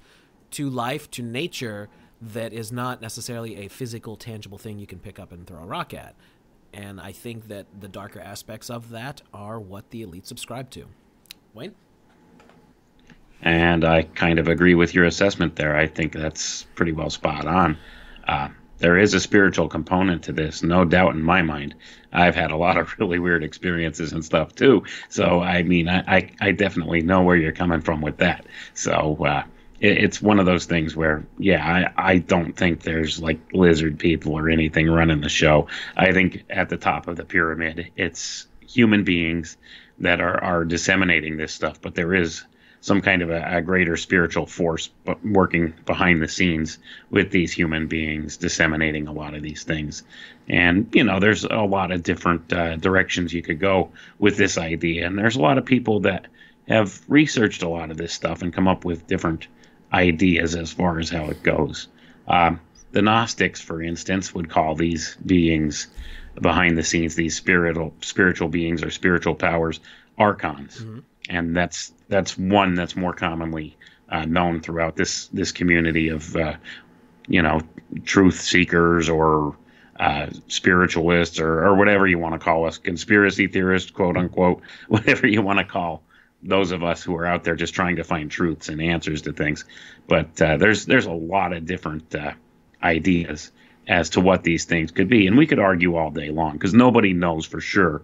to 0.54 0.70
life, 0.70 1.10
to 1.12 1.22
nature, 1.22 1.90
that 2.22 2.54
is 2.54 2.72
not 2.72 3.02
necessarily 3.02 3.66
a 3.66 3.68
physical, 3.68 4.16
tangible 4.16 4.58
thing 4.58 4.80
you 4.80 4.88
can 4.88 5.00
pick 5.00 5.20
up 5.20 5.32
and 5.32 5.46
throw 5.46 5.62
a 5.62 5.66
rock 5.66 5.94
at. 5.94 6.16
And 6.74 7.00
I 7.00 7.12
think 7.12 7.50
that 7.50 7.68
the 7.80 7.88
darker 7.88 8.20
aspects 8.20 8.70
of 8.70 8.90
that 8.90 9.22
are 9.34 9.60
what 9.60 9.90
the 9.92 10.02
elite 10.02 10.26
subscribe 10.26 10.70
to. 10.72 10.86
Wayne? 11.54 11.76
And 13.42 13.84
I 13.84 14.04
kind 14.04 14.40
of 14.40 14.48
agree 14.48 14.74
with 14.74 14.96
your 14.96 15.06
assessment 15.06 15.56
there. 15.56 15.76
I 15.76 15.88
think 15.88 16.14
that's 16.14 16.64
pretty 16.76 16.94
well 16.94 17.10
spot 17.10 17.46
on. 17.46 17.78
Uh, 18.28 18.50
there 18.80 18.98
is 18.98 19.14
a 19.14 19.20
spiritual 19.20 19.68
component 19.68 20.24
to 20.24 20.32
this, 20.32 20.64
no 20.64 20.84
doubt 20.86 21.14
in 21.14 21.22
my 21.22 21.42
mind. 21.42 21.76
I've 22.12 22.36
had 22.36 22.52
a 22.52 22.58
lot 22.58 22.78
of 22.78 22.94
really 23.00 23.20
weird 23.20 23.44
experiences 23.44 24.14
and 24.14 24.24
stuff 24.24 24.56
too. 24.56 24.84
So, 25.10 25.42
I 25.42 25.64
mean, 25.64 25.90
I, 25.90 26.04
I, 26.08 26.32
I 26.42 26.52
definitely 26.52 27.02
know 27.02 27.22
where 27.22 27.36
you're 27.36 27.52
coming 27.52 27.82
from 27.82 28.02
with 28.02 28.18
that. 28.18 28.46
So, 28.74 29.26
uh, 29.26 29.44
it's 29.84 30.22
one 30.22 30.40
of 30.40 30.46
those 30.46 30.66
things 30.66 30.96
where, 30.96 31.26
yeah, 31.38 31.92
I, 31.98 32.12
I 32.14 32.18
don't 32.20 32.56
think 32.56 32.82
there's 32.82 33.22
like 33.22 33.40
lizard 33.52 34.00
people 34.00 34.34
or 34.34 34.50
anything 34.50 34.90
running 34.90 35.20
the 35.20 35.28
show. 35.28 35.68
I 35.98 36.14
think 36.14 36.46
at 36.50 36.70
the 36.70 36.78
top 36.78 37.10
of 37.10 37.18
the 37.18 37.26
pyramid, 37.26 37.92
it's 37.98 38.48
human 38.62 39.04
beings 39.04 39.58
that 40.00 40.22
are, 40.22 40.42
are 40.42 40.64
disseminating 40.64 41.36
this 41.36 41.54
stuff, 41.54 41.82
but 41.82 41.96
there 41.96 42.14
is 42.14 42.46
some 42.80 43.02
kind 43.02 43.22
of 43.22 43.30
a, 43.30 43.58
a 43.58 43.62
greater 43.62 43.98
spiritual 43.98 44.46
force 44.46 44.90
working 45.22 45.74
behind 45.86 46.22
the 46.22 46.30
scenes 46.30 46.80
with 47.10 47.32
these 47.32 47.52
human 47.52 47.88
beings 47.88 48.38
disseminating 48.38 49.08
a 49.08 49.12
lot 49.12 49.34
of 49.34 49.44
these 49.44 49.64
things. 49.64 50.04
And, 50.48 50.88
you 50.94 51.04
know, 51.04 51.20
there's 51.20 51.44
a 51.44 51.58
lot 51.58 51.92
of 51.92 52.04
different 52.04 52.54
uh, 52.54 52.78
directions 52.78 53.34
you 53.34 53.42
could 53.42 53.60
go 53.60 53.92
with 54.18 54.38
this 54.38 54.58
idea. 54.58 55.06
And 55.08 55.18
there's 55.18 55.36
a 55.36 55.42
lot 55.42 55.58
of 55.58 55.66
people 55.66 56.00
that 56.02 56.28
have 56.70 57.02
researched 57.10 57.64
a 57.64 57.70
lot 57.70 57.92
of 57.92 57.98
this 57.98 58.14
stuff 58.14 58.42
and 58.42 58.54
come 58.54 58.70
up 58.70 58.86
with 58.86 59.08
different 59.08 59.48
ideas 59.94 60.56
as 60.56 60.72
far 60.72 61.00
as 61.00 61.10
how 61.10 61.26
it 61.26 61.44
goes. 61.44 61.88
Um, 62.28 62.60
the 62.92 63.02
Gnostics, 63.02 63.62
for 63.62 63.82
instance, 63.82 64.34
would 64.34 64.50
call 64.50 64.76
these 64.76 65.18
beings 65.26 65.88
behind 66.40 66.78
the 66.78 66.84
scenes, 66.84 67.16
these 67.16 67.36
spiritual 67.36 67.94
spiritual 68.02 68.50
beings 68.50 68.84
or 68.84 68.92
spiritual 68.92 69.36
powers, 69.36 69.80
archons, 70.18 70.80
mm-hmm. 70.80 71.00
and 71.30 71.56
that's 71.56 71.92
that's 72.08 72.38
one 72.38 72.76
that's 72.76 72.96
more 72.96 73.14
commonly 73.14 73.76
uh, 74.10 74.26
known 74.26 74.62
throughout 74.62 74.96
this 74.96 75.28
this 75.28 75.52
community 75.52 76.10
of 76.10 76.36
uh, 76.36 76.56
you 77.28 77.42
know 77.42 77.62
truth 78.04 78.40
seekers 78.40 79.10
or 79.10 79.56
uh, 80.00 80.28
spiritualists 80.48 81.40
or, 81.40 81.66
or 81.66 81.76
whatever 81.76 82.08
you 82.08 82.18
want 82.20 82.34
to 82.34 82.40
call 82.40 82.66
us, 82.66 82.78
conspiracy 82.78 83.48
theorists, 83.48 83.92
quote 83.92 84.18
unquote, 84.18 84.62
whatever 84.88 85.28
you 85.28 85.42
want 85.42 85.60
to 85.60 85.66
call 85.66 86.04
those 86.44 86.72
of 86.72 86.84
us 86.84 87.02
who 87.02 87.16
are 87.16 87.26
out 87.26 87.44
there 87.44 87.56
just 87.56 87.74
trying 87.74 87.96
to 87.96 88.04
find 88.04 88.30
truths 88.30 88.70
and 88.70 88.82
answers 88.82 89.24
to 89.24 89.34
things. 89.34 89.66
But 90.08 90.42
uh, 90.42 90.58
there's 90.58 90.86
there's 90.86 91.06
a 91.06 91.12
lot 91.12 91.54
of 91.54 91.66
different 91.66 92.14
uh, 92.14 92.34
ideas 92.82 93.52
as 93.88 94.12
to 94.12 94.22
what 94.22 94.44
these 94.44 94.66
things 94.66 94.92
could 94.92 95.10
be, 95.10 95.28
and 95.28 95.38
we 95.38 95.48
could 95.48 95.60
argue 95.60 95.96
all 95.96 96.10
day 96.10 96.30
long 96.30 96.54
because 96.54 96.74
nobody 96.74 97.14
knows 97.14 97.46
for 97.46 97.60
sure 97.60 98.02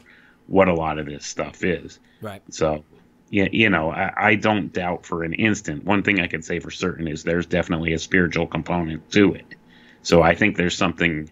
what 0.48 0.68
a 0.68 0.74
lot 0.74 0.98
of 1.00 1.06
this 1.06 1.26
stuff 1.26 1.64
is. 1.64 2.00
Right. 2.22 2.42
So, 2.50 2.84
yeah, 3.30 3.48
you 3.52 3.70
know, 3.70 3.92
I, 3.92 4.12
I 4.18 4.36
don't 4.36 4.74
doubt 4.74 5.06
for 5.06 5.24
an 5.24 5.34
instant. 5.34 5.86
One 5.86 6.04
thing 6.04 6.20
I 6.20 6.28
can 6.28 6.42
say 6.42 6.60
for 6.60 6.72
certain 6.72 7.08
is 7.08 7.24
there's 7.24 7.46
definitely 7.46 7.94
a 7.94 8.00
spiritual 8.00 8.48
component 8.48 9.10
to 9.12 9.36
it. 9.36 9.46
So 10.02 10.22
I 10.22 10.36
think 10.36 10.58
there's 10.58 10.76
something 10.76 11.30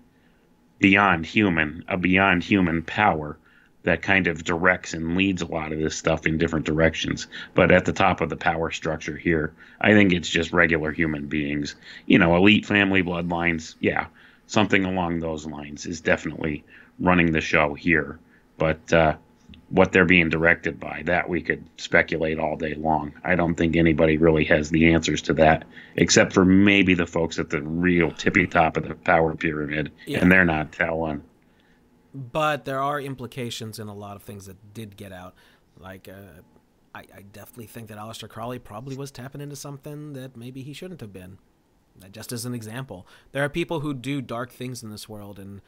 beyond 0.80 1.26
human, 1.26 1.84
a 1.88 1.98
beyond 1.98 2.43
human 2.43 2.84
power 2.84 3.38
that 3.88 4.02
kind 4.02 4.28
of 4.28 4.43
directs 4.43 4.93
and 4.93 5.15
leads 5.15 5.41
a 5.41 5.45
lot 5.45 5.71
of 5.71 5.80
this 5.80 5.95
stuff 5.95 6.28
in 6.28 6.38
different 6.38 6.65
directions. 6.65 7.28
But 7.54 7.71
at 7.71 7.86
the 7.86 7.93
top 7.93 8.19
of 8.19 8.30
the 8.30 8.36
power 8.36 8.69
structure 8.69 9.15
here, 9.15 9.54
I 9.80 9.93
think 9.93 10.12
it's 10.12 10.30
just 10.30 10.52
regular 10.52 10.91
human 10.91 11.28
beings. 11.28 11.76
You 12.06 12.19
know, 12.19 12.36
elite 12.36 12.65
family 12.65 13.02
bloodlines, 13.02 13.76
yeah, 13.80 14.08
something 14.47 14.84
along 14.84 15.19
those 15.19 15.45
lines 15.45 15.86
is 15.86 16.02
definitely 16.02 16.65
running 17.00 17.32
the 17.32 17.39
show 17.39 17.76
here. 17.76 18.19
But 18.58 18.91
uh, 18.91 19.15
what 19.69 19.93
they're 19.93 20.06
being 20.06 20.30
directed 20.30 20.80
by. 20.82 21.04
That 21.06 21.30
we 21.30 21.41
could 21.41 21.63
speculate 21.78 22.39
all 22.39 22.58
day 22.58 22.73
long. 22.73 23.13
I 23.23 23.36
don't 23.36 23.56
think 23.56 23.78
anybody 23.78 24.17
really 24.17 24.43
has 24.45 24.69
the 24.69 24.93
answers 24.93 25.21
to 25.23 25.34
that, 25.36 25.63
except 25.95 26.34
for 26.34 26.43
maybe 26.43 26.93
the 26.93 27.08
folks 27.08 27.39
at 27.39 27.50
the 27.50 27.62
real 27.62 28.12
tippy 28.12 28.47
top 28.47 28.76
of 28.76 28.86
the 28.88 28.95
power 28.95 29.34
pyramid, 29.34 29.91
yeah. 30.06 30.19
and 30.19 30.30
they're 30.30 30.45
not 30.45 30.73
telling. 30.73 31.23
But 32.13 32.65
there 32.65 32.82
are 32.82 33.00
implications 33.00 33.80
in 33.80 33.88
a 33.88 33.93
lot 33.93 34.15
of 34.15 34.24
things 34.24 34.46
that 34.46 34.74
did 34.74 34.98
get 34.98 35.12
out. 35.12 35.36
Like, 35.80 36.08
uh, 36.08 36.41
I, 36.96 37.00
I 37.15 37.22
definitely 37.32 37.67
think 37.67 37.89
that 37.89 37.98
Aleister 37.98 38.28
Crowley 38.28 38.60
probably 38.60 38.96
was 38.96 39.12
tapping 39.12 39.41
into 39.41 39.56
something 39.56 40.13
that 40.13 40.36
maybe 40.36 40.63
he 40.63 40.74
shouldn't 40.74 41.02
have 41.02 41.13
been. 41.13 41.38
Just 42.12 42.32
as 42.32 42.46
an 42.46 42.54
example, 42.54 43.08
there 43.32 43.43
are 43.43 43.50
people 43.50 43.80
who 43.80 43.93
do 43.93 44.22
dark 44.22 44.52
things 44.52 44.84
in 44.84 44.91
this 44.91 45.10
world, 45.10 45.39
and 45.39 45.62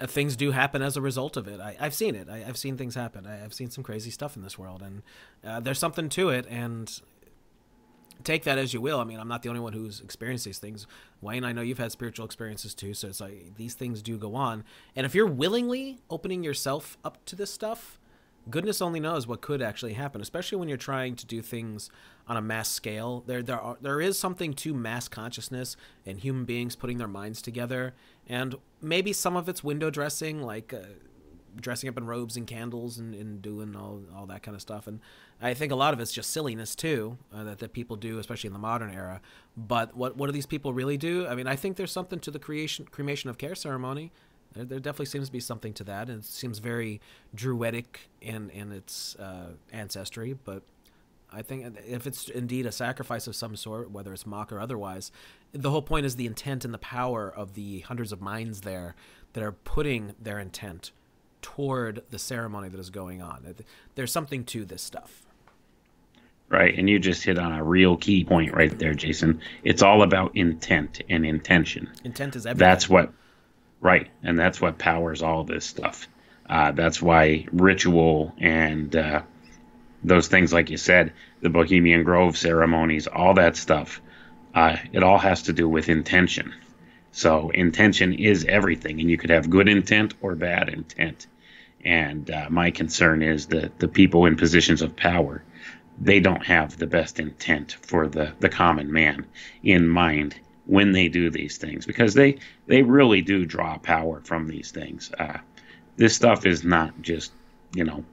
uh, 0.00 0.06
things 0.06 0.34
do 0.34 0.50
happen 0.50 0.82
as 0.82 0.96
a 0.96 1.00
result 1.00 1.36
of 1.36 1.46
it. 1.46 1.60
I, 1.60 1.76
have 1.78 1.94
seen 1.94 2.16
it. 2.16 2.28
I, 2.28 2.38
have 2.38 2.56
seen 2.56 2.76
things 2.76 2.96
happen. 2.96 3.24
I, 3.24 3.36
have 3.36 3.54
seen 3.54 3.70
some 3.70 3.84
crazy 3.84 4.10
stuff 4.10 4.36
in 4.36 4.42
this 4.42 4.58
world, 4.58 4.82
and 4.82 5.02
uh, 5.44 5.60
there's 5.60 5.78
something 5.78 6.08
to 6.10 6.30
it. 6.30 6.44
And 6.48 7.00
take 8.24 8.44
that 8.44 8.58
as 8.58 8.72
you 8.74 8.80
will. 8.80 9.00
I 9.00 9.04
mean, 9.04 9.18
I'm 9.18 9.28
not 9.28 9.42
the 9.42 9.48
only 9.48 9.60
one 9.60 9.72
who's 9.72 10.00
experienced 10.00 10.44
these 10.44 10.58
things. 10.58 10.86
Wayne, 11.20 11.44
I 11.44 11.52
know 11.52 11.62
you've 11.62 11.78
had 11.78 11.92
spiritual 11.92 12.26
experiences 12.26 12.74
too, 12.74 12.94
so 12.94 13.08
it's 13.08 13.20
like 13.20 13.56
these 13.56 13.74
things 13.74 14.02
do 14.02 14.16
go 14.16 14.34
on. 14.34 14.64
And 14.96 15.04
if 15.04 15.14
you're 15.14 15.26
willingly 15.26 16.00
opening 16.08 16.42
yourself 16.44 16.96
up 17.04 17.24
to 17.26 17.36
this 17.36 17.52
stuff, 17.52 17.98
goodness 18.48 18.80
only 18.80 19.00
knows 19.00 19.26
what 19.26 19.40
could 19.40 19.62
actually 19.62 19.94
happen, 19.94 20.20
especially 20.20 20.58
when 20.58 20.68
you're 20.68 20.78
trying 20.78 21.14
to 21.16 21.26
do 21.26 21.42
things 21.42 21.90
on 22.26 22.36
a 22.36 22.42
mass 22.42 22.68
scale. 22.68 23.22
There, 23.26 23.42
there, 23.42 23.60
are, 23.60 23.76
there 23.80 24.00
is 24.00 24.18
something 24.18 24.54
to 24.54 24.74
mass 24.74 25.08
consciousness 25.08 25.76
and 26.06 26.20
human 26.20 26.44
beings 26.44 26.76
putting 26.76 26.98
their 26.98 27.08
minds 27.08 27.42
together, 27.42 27.94
and 28.28 28.56
maybe 28.80 29.12
some 29.12 29.36
of 29.36 29.48
it's 29.48 29.62
window 29.62 29.90
dressing, 29.90 30.42
like 30.42 30.72
uh, 30.72 30.86
dressing 31.56 31.88
up 31.88 31.96
in 31.96 32.06
robes 32.06 32.36
and 32.36 32.46
candles 32.46 32.98
and, 32.98 33.14
and 33.14 33.42
doing 33.42 33.74
all, 33.76 34.02
all 34.14 34.26
that 34.26 34.42
kind 34.42 34.54
of 34.54 34.60
stuff. 34.60 34.86
And 34.86 35.00
I 35.40 35.54
think 35.54 35.72
a 35.72 35.76
lot 35.76 35.94
of 35.94 36.00
it's 36.00 36.12
just 36.12 36.30
silliness 36.30 36.74
too 36.74 37.18
uh, 37.34 37.44
that, 37.44 37.58
that 37.58 37.72
people 37.72 37.96
do, 37.96 38.18
especially 38.18 38.48
in 38.48 38.52
the 38.52 38.58
modern 38.58 38.92
era. 38.92 39.20
But 39.56 39.96
what 39.96 40.16
what 40.16 40.26
do 40.26 40.32
these 40.32 40.46
people 40.46 40.72
really 40.72 40.96
do? 40.96 41.26
I 41.26 41.34
mean, 41.34 41.46
I 41.46 41.56
think 41.56 41.76
there's 41.76 41.92
something 41.92 42.18
to 42.20 42.30
the 42.30 42.38
creation 42.38 42.86
cremation 42.90 43.30
of 43.30 43.38
care 43.38 43.54
ceremony. 43.54 44.12
There, 44.52 44.64
there 44.64 44.80
definitely 44.80 45.06
seems 45.06 45.28
to 45.28 45.32
be 45.32 45.40
something 45.40 45.72
to 45.74 45.84
that, 45.84 46.08
and 46.08 46.20
it 46.20 46.24
seems 46.24 46.58
very 46.58 47.00
druidic 47.34 48.08
in 48.20 48.50
in 48.50 48.72
its 48.72 49.16
uh, 49.16 49.52
ancestry. 49.72 50.32
But 50.32 50.62
I 51.32 51.42
think 51.42 51.78
if 51.86 52.06
it's 52.06 52.28
indeed 52.28 52.66
a 52.66 52.72
sacrifice 52.72 53.26
of 53.26 53.36
some 53.36 53.56
sort, 53.56 53.90
whether 53.90 54.12
it's 54.12 54.26
mock 54.26 54.52
or 54.52 54.60
otherwise, 54.60 55.12
the 55.52 55.70
whole 55.70 55.82
point 55.82 56.06
is 56.06 56.16
the 56.16 56.26
intent 56.26 56.64
and 56.64 56.74
the 56.74 56.78
power 56.78 57.32
of 57.32 57.54
the 57.54 57.80
hundreds 57.80 58.12
of 58.12 58.20
minds 58.20 58.62
there 58.62 58.94
that 59.32 59.42
are 59.42 59.52
putting 59.52 60.14
their 60.20 60.38
intent 60.38 60.90
toward 61.42 62.02
the 62.10 62.18
ceremony 62.18 62.68
that 62.68 62.80
is 62.80 62.90
going 62.90 63.22
on. 63.22 63.54
There's 63.94 64.12
something 64.12 64.44
to 64.46 64.64
this 64.64 64.82
stuff. 64.82 65.22
Right, 66.48 66.76
and 66.76 66.90
you 66.90 66.98
just 66.98 67.22
hit 67.22 67.38
on 67.38 67.52
a 67.52 67.62
real 67.62 67.96
key 67.96 68.24
point 68.24 68.52
right 68.52 68.76
there, 68.76 68.92
Jason. 68.92 69.40
It's 69.62 69.82
all 69.82 70.02
about 70.02 70.36
intent 70.36 71.00
and 71.08 71.24
intention. 71.24 71.88
Intent 72.02 72.34
is 72.34 72.44
everything. 72.44 72.68
That's 72.68 72.88
what, 72.88 73.12
right, 73.80 74.08
and 74.24 74.36
that's 74.36 74.60
what 74.60 74.76
powers 74.76 75.22
all 75.22 75.44
this 75.44 75.64
stuff. 75.64 76.08
Uh, 76.48 76.72
that's 76.72 77.00
why 77.00 77.46
ritual 77.52 78.34
and 78.38 78.96
uh, 78.96 79.22
those 80.02 80.26
things, 80.26 80.52
like 80.52 80.70
you 80.70 80.76
said, 80.76 81.12
the 81.40 81.50
Bohemian 81.50 82.02
Grove 82.02 82.36
ceremonies, 82.36 83.06
all 83.06 83.34
that 83.34 83.56
stuff, 83.56 84.00
uh, 84.52 84.76
it 84.92 85.04
all 85.04 85.18
has 85.18 85.42
to 85.42 85.52
do 85.52 85.68
with 85.68 85.88
intention. 85.88 86.52
So 87.12 87.50
intention 87.50 88.14
is 88.14 88.44
everything, 88.44 89.00
and 89.00 89.08
you 89.08 89.18
could 89.18 89.30
have 89.30 89.48
good 89.50 89.68
intent 89.68 90.14
or 90.20 90.34
bad 90.34 90.68
intent. 90.68 91.26
And 91.84 92.30
uh, 92.30 92.46
my 92.50 92.70
concern 92.70 93.22
is 93.22 93.46
that 93.46 93.78
the 93.78 93.88
people 93.88 94.26
in 94.26 94.36
positions 94.36 94.82
of 94.82 94.96
power 94.96 95.42
they 96.00 96.18
don't 96.18 96.44
have 96.44 96.78
the 96.78 96.86
best 96.86 97.20
intent 97.20 97.76
for 97.82 98.08
the, 98.08 98.32
the 98.40 98.48
common 98.48 98.90
man 98.90 99.26
in 99.62 99.86
mind 99.86 100.34
when 100.66 100.92
they 100.92 101.08
do 101.08 101.30
these 101.30 101.58
things 101.58 101.84
because 101.84 102.14
they 102.14 102.38
they 102.66 102.82
really 102.82 103.20
do 103.20 103.44
draw 103.44 103.76
power 103.78 104.20
from 104.24 104.46
these 104.46 104.70
things. 104.70 105.10
Uh, 105.18 105.38
this 105.96 106.14
stuff 106.14 106.46
is 106.46 106.64
not 106.64 107.00
just 107.02 107.32
you 107.74 107.84
know 107.84 108.04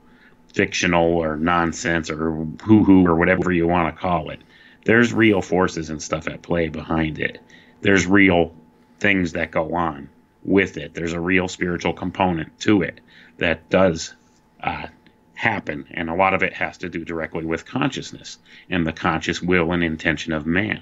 fictional 0.54 1.18
or 1.18 1.38
nonsense 1.38 2.10
or 2.10 2.32
hoo 2.64 2.84
hoo 2.84 3.06
or 3.06 3.16
whatever 3.16 3.52
you 3.52 3.68
want 3.68 3.94
to 3.94 4.02
call 4.02 4.30
it. 4.30 4.42
There's 4.86 5.14
real 5.14 5.42
forces 5.42 5.90
and 5.90 6.02
stuff 6.02 6.28
at 6.28 6.42
play 6.42 6.70
behind 6.70 7.20
it. 7.20 7.40
There's 7.82 8.08
real 8.08 8.54
things 9.00 9.34
that 9.34 9.52
go 9.52 9.76
on 9.76 10.10
with 10.44 10.78
it. 10.78 10.94
There's 10.94 11.14
a 11.14 11.20
real 11.20 11.48
spiritual 11.48 11.94
component 11.94 12.58
to 12.62 12.82
it 12.82 13.00
that 13.38 13.70
does 13.70 14.16
uh, 14.62 14.88
happen. 15.34 15.86
And 15.92 16.10
a 16.10 16.16
lot 16.16 16.34
of 16.34 16.44
it 16.44 16.54
has 16.54 16.78
to 16.80 16.90
do 16.90 17.06
directly 17.06 17.46
with 17.46 17.66
consciousness 17.66 18.40
and 18.70 18.86
the 18.86 18.94
conscious 18.94 19.42
will 19.42 19.72
and 19.72 19.84
intention 19.84 20.34
of 20.34 20.46
man. 20.46 20.82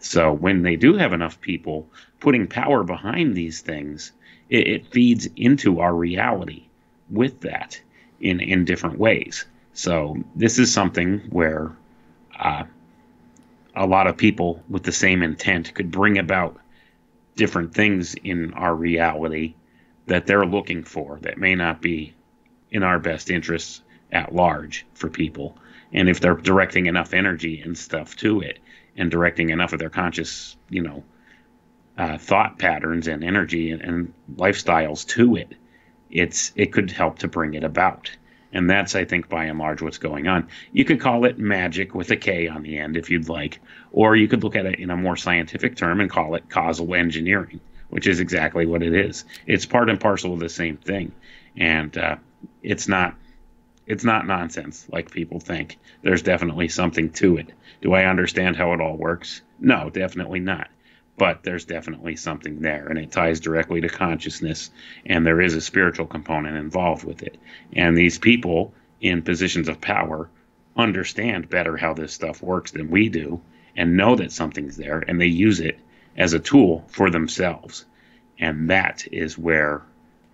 So 0.00 0.32
when 0.32 0.62
they 0.62 0.76
do 0.76 0.96
have 0.96 1.12
enough 1.12 1.40
people 1.40 1.88
putting 2.20 2.46
power 2.46 2.82
behind 2.82 3.34
these 3.34 3.60
things, 3.60 4.12
it, 4.50 4.66
it 4.66 4.86
feeds 4.88 5.28
into 5.36 5.80
our 5.80 5.94
reality 5.94 6.64
with 7.10 7.40
that 7.40 7.80
in, 8.20 8.40
in 8.40 8.64
different 8.64 8.98
ways. 8.98 9.44
So 9.72 10.16
this 10.34 10.58
is 10.58 10.72
something 10.72 11.20
where 11.30 11.72
uh, 12.38 12.64
a 13.76 13.86
lot 13.86 14.06
of 14.06 14.16
people 14.16 14.62
with 14.68 14.82
the 14.82 14.92
same 14.92 15.22
intent 15.22 15.74
could 15.74 15.90
bring 15.90 16.18
about 16.18 16.58
different 17.36 17.74
things 17.74 18.14
in 18.14 18.52
our 18.54 18.74
reality 18.74 19.54
that 20.06 20.26
they're 20.26 20.46
looking 20.46 20.84
for 20.84 21.18
that 21.22 21.38
may 21.38 21.54
not 21.54 21.80
be 21.80 22.14
in 22.70 22.82
our 22.82 22.98
best 22.98 23.30
interests 23.30 23.82
at 24.12 24.34
large 24.34 24.86
for 24.94 25.08
people. 25.08 25.56
And 25.92 26.08
if 26.08 26.20
they're 26.20 26.34
directing 26.34 26.86
enough 26.86 27.14
energy 27.14 27.60
and 27.60 27.76
stuff 27.76 28.16
to 28.16 28.40
it, 28.40 28.58
and 28.96 29.10
directing 29.10 29.50
enough 29.50 29.72
of 29.72 29.78
their 29.78 29.90
conscious, 29.90 30.56
you 30.68 30.82
know, 30.82 31.04
uh, 31.98 32.18
thought 32.18 32.58
patterns 32.58 33.06
and 33.06 33.22
energy 33.22 33.70
and, 33.70 33.82
and 33.82 34.14
lifestyles 34.36 35.06
to 35.06 35.36
it, 35.36 35.54
it's 36.10 36.52
it 36.56 36.72
could 36.72 36.90
help 36.90 37.18
to 37.20 37.28
bring 37.28 37.54
it 37.54 37.64
about. 37.64 38.10
And 38.52 38.70
that's, 38.70 38.94
I 38.94 39.04
think, 39.04 39.28
by 39.28 39.44
and 39.46 39.58
large, 39.58 39.82
what's 39.82 39.98
going 39.98 40.28
on. 40.28 40.46
You 40.72 40.84
could 40.84 41.00
call 41.00 41.24
it 41.24 41.38
magic 41.38 41.92
with 41.92 42.10
a 42.12 42.16
K 42.16 42.46
on 42.46 42.62
the 42.62 42.78
end 42.78 42.96
if 42.96 43.10
you'd 43.10 43.28
like, 43.28 43.60
or 43.90 44.14
you 44.14 44.28
could 44.28 44.44
look 44.44 44.54
at 44.54 44.66
it 44.66 44.78
in 44.78 44.90
a 44.90 44.96
more 44.96 45.16
scientific 45.16 45.76
term 45.76 46.00
and 46.00 46.08
call 46.08 46.36
it 46.36 46.48
causal 46.48 46.94
engineering, 46.94 47.60
which 47.94 48.08
is 48.08 48.18
exactly 48.18 48.66
what 48.66 48.82
it 48.82 48.92
is. 48.92 49.24
It's 49.46 49.66
part 49.66 49.88
and 49.88 50.00
parcel 50.00 50.32
of 50.32 50.40
the 50.40 50.48
same 50.48 50.78
thing, 50.78 51.12
and 51.56 51.96
uh, 51.96 52.16
it's 52.60 52.88
not 52.88 53.14
it's 53.86 54.02
not 54.02 54.26
nonsense 54.26 54.84
like 54.90 55.12
people 55.12 55.38
think. 55.38 55.78
There's 56.02 56.22
definitely 56.22 56.66
something 56.66 57.10
to 57.10 57.36
it. 57.36 57.52
Do 57.82 57.94
I 57.94 58.06
understand 58.06 58.56
how 58.56 58.72
it 58.72 58.80
all 58.80 58.96
works? 58.96 59.42
No, 59.60 59.90
definitely 59.90 60.40
not. 60.40 60.70
But 61.16 61.44
there's 61.44 61.66
definitely 61.66 62.16
something 62.16 62.62
there, 62.62 62.88
and 62.88 62.98
it 62.98 63.12
ties 63.12 63.38
directly 63.38 63.80
to 63.82 63.88
consciousness, 63.88 64.72
and 65.06 65.24
there 65.24 65.40
is 65.40 65.54
a 65.54 65.60
spiritual 65.60 66.06
component 66.06 66.56
involved 66.56 67.04
with 67.04 67.22
it. 67.22 67.38
And 67.74 67.96
these 67.96 68.18
people 68.18 68.74
in 69.00 69.22
positions 69.22 69.68
of 69.68 69.80
power 69.80 70.28
understand 70.76 71.48
better 71.48 71.76
how 71.76 71.94
this 71.94 72.12
stuff 72.12 72.42
works 72.42 72.72
than 72.72 72.90
we 72.90 73.08
do, 73.08 73.40
and 73.76 73.96
know 73.96 74.16
that 74.16 74.32
something's 74.32 74.76
there, 74.76 75.04
and 75.06 75.20
they 75.20 75.26
use 75.26 75.60
it 75.60 75.78
as 76.16 76.32
a 76.32 76.38
tool 76.38 76.84
for 76.88 77.10
themselves. 77.10 77.84
And 78.38 78.70
that 78.70 79.06
is 79.12 79.38
where 79.38 79.82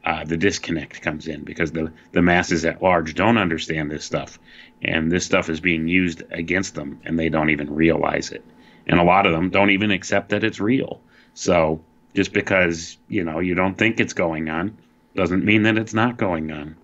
uh, 0.05 0.25
the 0.25 0.37
disconnect 0.37 1.03
comes 1.03 1.27
in 1.27 1.45
because 1.45 1.73
the, 1.73 1.93
the 2.13 2.23
masses 2.23 2.65
at 2.65 2.83
large 2.83 3.15
don't 3.15 3.39
understand 3.39 3.91
this 3.91 4.05
stuff. 4.05 4.39
And 4.83 5.13
this 5.13 5.27
stuff 5.27 5.51
is 5.51 5.61
being 5.61 5.89
used 5.89 6.23
against 6.31 6.75
them 6.75 7.01
and 7.05 7.19
they 7.19 7.29
don't 7.29 7.51
even 7.51 7.75
realize 7.75 8.31
it. 8.31 8.45
And 8.87 8.99
a 8.99 9.05
lot 9.05 9.27
of 9.27 9.33
them 9.33 9.51
don't 9.51 9.71
even 9.71 9.91
accept 9.91 10.31
that 10.31 10.45
it's 10.45 10.61
real. 10.61 11.01
So 11.35 11.83
just 12.15 12.33
because, 12.33 12.97
you 13.09 13.25
know, 13.25 13.41
you 13.41 13.55
don't 13.55 13.77
think 13.77 14.01
it's 14.01 14.15
going 14.15 14.49
on 14.49 14.77
doesn't 15.15 15.45
mean 15.45 15.63
that 15.65 15.79
it's 15.79 15.95
not 15.95 16.17
going 16.17 16.51
on. 16.51 16.77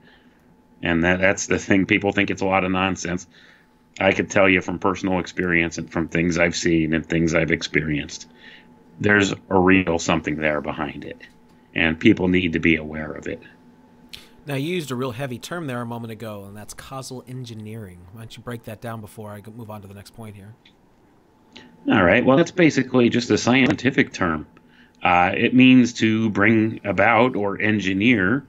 And 0.83 1.05
that, 1.05 1.21
that's 1.21 1.47
the 1.47 1.59
thing. 1.59 1.87
People 1.87 2.13
think 2.13 2.31
it's 2.31 2.43
a 2.43 2.47
lot 2.47 2.65
of 2.65 2.71
nonsense. 2.71 3.27
I 3.99 4.13
could 4.13 4.31
tell 4.31 4.49
you 4.49 4.61
from 4.61 4.79
personal 4.79 5.19
experience 5.21 5.79
and 5.79 5.91
from 5.91 6.09
things 6.09 6.39
I've 6.39 6.57
seen 6.57 6.93
and 6.93 7.05
things 7.05 7.35
I've 7.35 7.51
experienced, 7.51 8.29
there's 9.01 9.33
a 9.33 9.59
real 9.59 9.99
something 9.99 10.37
there 10.37 10.61
behind 10.61 11.05
it 11.05 11.21
and 11.77 12.01
people 12.01 12.27
need 12.27 12.55
to 12.55 12.59
be 12.59 12.77
aware 12.77 13.13
of 13.13 13.29
it. 13.29 13.41
Now, 14.47 14.55
you 14.55 14.75
used 14.75 14.91
a 14.91 14.95
real 14.95 15.11
heavy 15.11 15.39
term 15.39 15.67
there 15.67 15.83
a 15.83 15.87
moment 15.87 16.11
ago, 16.11 16.45
and 16.45 16.57
that's 16.57 16.73
causal 16.73 17.23
engineering. 17.29 18.01
Why 18.13 18.23
don't 18.23 18.37
you 18.37 18.43
break 18.43 18.65
that 18.65 18.81
down 18.81 19.01
before 19.01 19.31
I 19.31 19.43
move 19.55 19.71
on 19.71 19.83
to 19.83 19.89
the 19.89 19.95
next 19.95 20.15
point 20.15 20.37
here? 20.37 20.55
All 21.89 22.03
right. 22.03 22.25
Well, 22.25 22.39
that's 22.39 22.51
basically 22.51 23.11
just 23.11 23.31
a 23.31 23.37
scientific 23.37 24.13
term. 24.13 24.47
Uh, 25.03 25.33
it 25.37 25.55
means 25.55 25.93
to 25.95 26.31
bring 26.31 26.81
about 26.85 27.37
or 27.37 27.61
engineer 27.61 28.47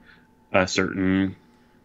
a 0.53 0.67
certain 0.67 1.35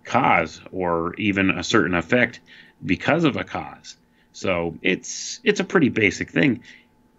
cause 0.05 0.61
or 0.70 1.14
even 1.14 1.51
a 1.51 1.64
certain 1.64 1.94
effect 1.94 2.40
because 2.85 3.25
of 3.25 3.37
a 3.37 3.44
cause. 3.44 3.96
So 4.33 4.79
it's 4.83 5.40
it's 5.44 5.61
a 5.61 5.64
pretty 5.64 5.88
basic 5.88 6.31
thing 6.31 6.62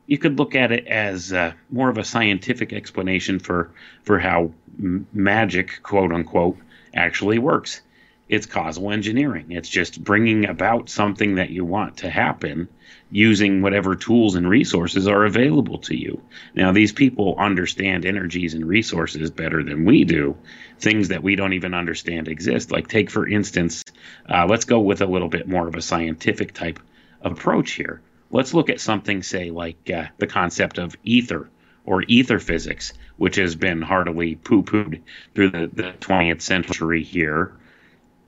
you 0.05 0.17
could 0.17 0.37
look 0.39 0.55
at 0.55 0.71
it 0.71 0.87
as 0.87 1.31
uh, 1.33 1.53
more 1.69 1.89
of 1.89 1.97
a 1.97 2.03
scientific 2.03 2.73
explanation 2.73 3.39
for 3.39 3.71
for 4.03 4.19
how 4.19 4.51
m- 4.79 5.07
magic, 5.13 5.81
quote 5.83 6.11
unquote, 6.13 6.57
actually 6.93 7.39
works. 7.39 7.81
it's 8.29 8.45
causal 8.45 8.91
engineering. 8.91 9.51
It's 9.51 9.69
just 9.69 10.03
bringing 10.03 10.45
about 10.47 10.89
something 10.89 11.35
that 11.35 11.49
you 11.49 11.65
want 11.65 11.97
to 11.97 12.09
happen 12.09 12.67
using 13.11 13.61
whatever 13.61 13.95
tools 13.95 14.35
and 14.35 14.49
resources 14.49 15.07
are 15.07 15.25
available 15.25 15.77
to 15.79 15.95
you. 15.95 16.21
Now, 16.55 16.71
these 16.71 16.93
people 16.93 17.35
understand 17.37 18.05
energies 18.05 18.53
and 18.55 18.65
resources 18.65 19.29
better 19.29 19.63
than 19.63 19.85
we 19.85 20.03
do, 20.05 20.35
things 20.79 21.09
that 21.09 21.21
we 21.21 21.35
don't 21.35 21.53
even 21.53 21.73
understand 21.73 22.27
exist. 22.27 22.71
Like, 22.71 22.87
take 22.87 23.11
for 23.11 23.27
instance, 23.27 23.83
uh, 24.27 24.47
let's 24.47 24.65
go 24.65 24.79
with 24.79 25.01
a 25.01 25.05
little 25.05 25.29
bit 25.29 25.47
more 25.47 25.67
of 25.67 25.75
a 25.75 25.81
scientific 25.81 26.53
type 26.53 26.79
approach 27.21 27.73
here. 27.73 28.01
Let's 28.33 28.53
look 28.53 28.69
at 28.69 28.81
something, 28.81 29.23
say, 29.23 29.49
like 29.51 29.89
uh, 29.89 30.07
the 30.17 30.27
concept 30.27 30.77
of 30.77 30.97
ether 31.05 31.49
or 31.85 32.03
ether 32.03 32.39
physics, 32.39 32.91
which 33.15 33.37
has 33.37 33.55
been 33.55 33.81
heartily 33.81 34.35
poo 34.35 34.63
pooed 34.63 35.01
through 35.33 35.51
the, 35.51 35.69
the 35.71 35.93
20th 36.01 36.41
century 36.41 37.03
here 37.03 37.53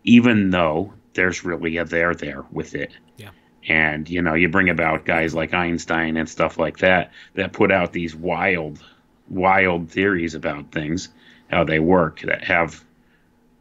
even 0.06 0.52
though 0.52 0.94
there's 1.14 1.44
really 1.44 1.78
a 1.78 1.84
there 1.84 2.16
there 2.16 2.46
with 2.52 2.76
it. 2.76 2.92
Yeah. 3.18 3.32
And 3.68 4.08
you 4.10 4.22
know, 4.22 4.36
you 4.36 4.48
bring 4.48 4.70
about 4.70 5.06
guys 5.06 5.34
like 5.34 5.54
Einstein 5.54 6.16
and 6.16 6.30
stuff 6.30 6.58
like 6.58 6.78
that 6.78 7.12
that 7.34 7.52
put 7.52 7.72
out 7.72 7.92
these 7.92 8.16
wild, 8.16 8.82
wild 9.28 9.90
theories 9.90 10.36
about 10.36 10.72
things, 10.72 11.10
how 11.50 11.64
they 11.64 11.80
work, 11.80 12.22
that 12.22 12.44
have 12.44 12.84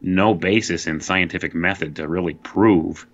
no 0.01 0.33
basis 0.33 0.85
in 0.87 1.01
scientific 1.01 1.55
method 1.55 1.95
to 1.95 2.07
really 2.07 2.35
prove. 2.35 3.07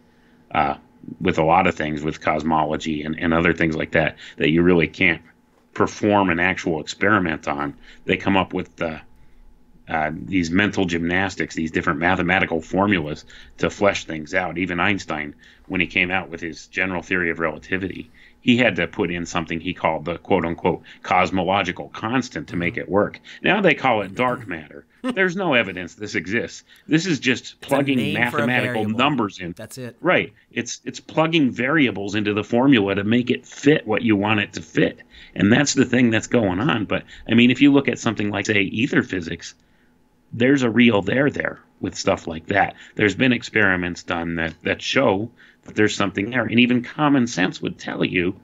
Uh, 0.54 0.76
with 1.20 1.38
a 1.38 1.44
lot 1.44 1.68
of 1.68 1.76
things, 1.76 2.04
with 2.04 2.22
cosmology 2.22 3.04
and, 3.04 3.18
and 3.20 3.34
other 3.34 3.54
things 3.54 3.76
like 3.76 3.92
that, 3.92 4.18
that 4.38 4.50
you 4.50 4.62
really 4.62 4.88
can't 4.88 5.22
perform 5.74 6.30
an 6.30 6.40
actual 6.40 6.82
experiment 6.82 7.48
on. 7.48 7.76
They 8.06 8.18
come 8.18 8.38
up 8.38 8.54
with 8.54 8.82
uh, 8.82 9.00
uh, 9.88 10.12
these 10.14 10.52
mental 10.52 10.86
gymnastics, 10.86 11.56
these 11.56 11.72
different 11.72 12.00
mathematical 12.00 12.62
formulas 12.62 13.26
to 13.58 13.70
flesh 13.70 14.06
things 14.06 14.34
out. 14.34 14.58
Even 14.58 14.80
Einstein, 14.80 15.36
when 15.68 15.82
he 15.82 15.88
came 15.88 16.12
out 16.12 16.30
with 16.30 16.42
his 16.42 16.68
general 16.68 17.02
theory 17.02 17.30
of 17.30 17.40
relativity, 17.40 18.10
he 18.42 18.58
had 18.58 18.76
to 18.78 18.88
put 18.88 19.12
in 19.12 19.26
something 19.26 19.60
he 19.60 19.74
called 19.74 20.06
the 20.06 20.18
quote 20.18 20.46
unquote 20.46 20.84
cosmological 21.04 21.90
constant 21.90 22.50
to 22.50 22.56
make 22.56 22.78
it 22.78 22.90
work. 22.90 23.20
Now 23.44 23.62
they 23.62 23.74
call 23.74 24.02
it 24.02 24.16
dark 24.16 24.48
matter. 24.48 24.86
There's 25.14 25.36
no 25.36 25.54
evidence 25.54 25.96
this 25.96 26.16
exists. 26.16 26.64
This 26.88 27.06
is 27.06 27.20
just 27.20 27.60
plugging 27.62 28.14
mathematical 28.14 28.88
numbers 28.88 29.40
in. 29.40 29.54
That's 29.54 29.78
it. 29.78 29.96
Right. 30.02 30.34
It's 30.52 30.82
it's 30.86 31.00
plugging 31.00 31.52
variables 31.52 32.16
into 32.16 32.34
the 32.34 32.44
formula 32.44 32.96
to 32.96 33.04
make 33.04 33.32
it 33.32 33.46
fit 33.46 33.88
what 33.88 34.04
you 34.04 34.16
want 34.16 34.40
it 34.42 34.54
to 34.54 34.62
fit. 34.62 35.00
And 35.34 35.52
that's 35.52 35.74
the 35.74 35.86
thing 35.86 36.10
that's 36.10 36.28
going 36.28 36.60
on. 36.60 36.86
But 36.86 37.04
I 37.30 37.34
mean, 37.34 37.52
if 37.52 37.62
you 37.62 37.72
look 37.72 37.88
at 37.88 38.00
something 38.00 38.30
like 38.30 38.46
say 38.46 38.62
ether 38.62 39.04
physics, 39.04 39.56
there's 40.34 40.64
a 40.64 40.70
real 40.70 41.02
there 41.02 41.30
there 41.30 41.60
with 41.80 41.96
stuff 41.96 42.28
like 42.28 42.48
that. 42.48 42.76
There's 42.96 43.16
been 43.16 43.34
experiments 43.34 44.04
done 44.04 44.36
that, 44.36 44.54
that 44.64 44.82
show 44.82 45.32
that 45.64 45.76
there's 45.76 45.96
something 45.96 46.30
there. 46.30 46.44
And 46.44 46.60
even 46.60 46.84
common 46.84 47.28
sense 47.28 47.62
would 47.62 47.78
tell 47.78 48.06
you 48.06 48.36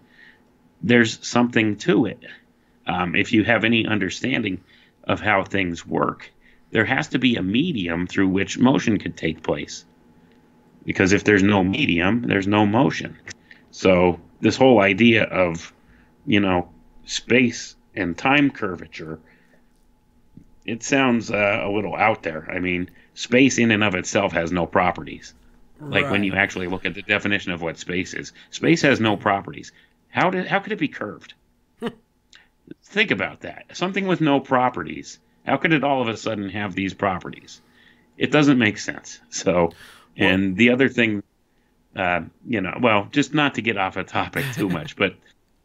there's 0.82 1.26
something 1.26 1.78
to 1.78 2.06
it. 2.06 2.24
Um, 2.86 3.15
if 3.15 3.32
you 3.32 3.43
have 3.43 3.63
any 3.63 3.86
understanding 3.86 4.62
of 5.04 5.20
how 5.20 5.43
things 5.43 5.86
work, 5.86 6.32
there 6.78 6.86
has 6.86 7.08
to 7.08 7.18
be 7.18 7.38
a 7.38 7.42
medium 7.42 8.06
through 8.06 8.28
which 8.28 8.60
motion 8.60 9.00
could 9.00 9.18
take 9.18 9.42
place. 9.42 9.84
Because 10.86 11.12
if 11.12 11.24
there's 11.24 11.42
no 11.42 11.63
medium, 11.63 12.22
there's 12.22 12.46
no 12.46 12.68
motion. 12.68 13.18
So, 13.72 14.20
this 14.42 14.56
whole 14.56 14.80
idea 14.80 15.24
of, 15.24 15.74
you 16.28 16.40
know, 16.40 16.70
space 17.04 17.76
and 17.96 18.16
time 18.16 18.52
curvature 18.52 19.20
it 20.66 20.84
sounds 20.84 21.32
uh, 21.32 21.62
a 21.63 21.72
little 21.72 21.96
out 21.96 22.22
there. 22.22 22.48
I 22.52 22.60
mean, 22.60 22.92
space 23.16 23.58
in 23.58 23.72
and 23.72 23.84
of 23.84 23.96
itself 23.96 24.34
has 24.34 24.52
no 24.52 24.68
properties. 24.68 25.34
Like 25.82 26.04
right. 26.04 26.12
when 26.12 26.24
you 26.24 26.34
actually 26.34 26.68
look 26.68 26.86
at 26.86 26.94
the 26.94 27.02
definition 27.02 27.54
of 27.54 27.63
what 27.63 27.80
space 27.80 28.13
is, 28.13 28.34
space 28.52 28.84
has 28.84 29.00
no 29.00 29.18
properties. 29.18 29.72
How 30.10 30.30
did 30.30 30.46
how 30.46 30.60
could 30.60 30.74
it 30.74 30.80
be 30.80 30.90
curved? 30.90 31.34
Think 32.84 33.10
about 33.10 33.40
that. 33.42 33.66
Something 33.74 34.06
with 34.06 34.22
no 34.22 34.40
properties. 34.40 35.18
How 35.48 35.56
could 35.56 35.72
it 35.72 35.84
all 35.84 36.02
of 36.02 36.10
a 36.10 36.18
sudden 36.18 36.50
have 36.50 36.76
these 36.76 36.94
properties? 36.94 37.62
It 38.18 38.32
doesn't 38.32 38.60
make 38.60 38.78
sense. 38.78 39.22
So, 39.30 39.72
and 40.18 40.50
well, 40.50 40.56
the 40.56 40.70
other 40.72 40.90
thing, 40.90 41.24
uh, 41.96 42.22
you 42.46 42.60
know, 42.60 42.78
well, 42.82 43.08
just 43.12 43.34
not 43.34 43.56
to 43.56 43.62
get 43.62 43.78
off 43.78 43.96
a 43.96 44.04
topic 44.04 44.44
too 44.54 44.68
much, 44.80 44.98
but 44.98 45.16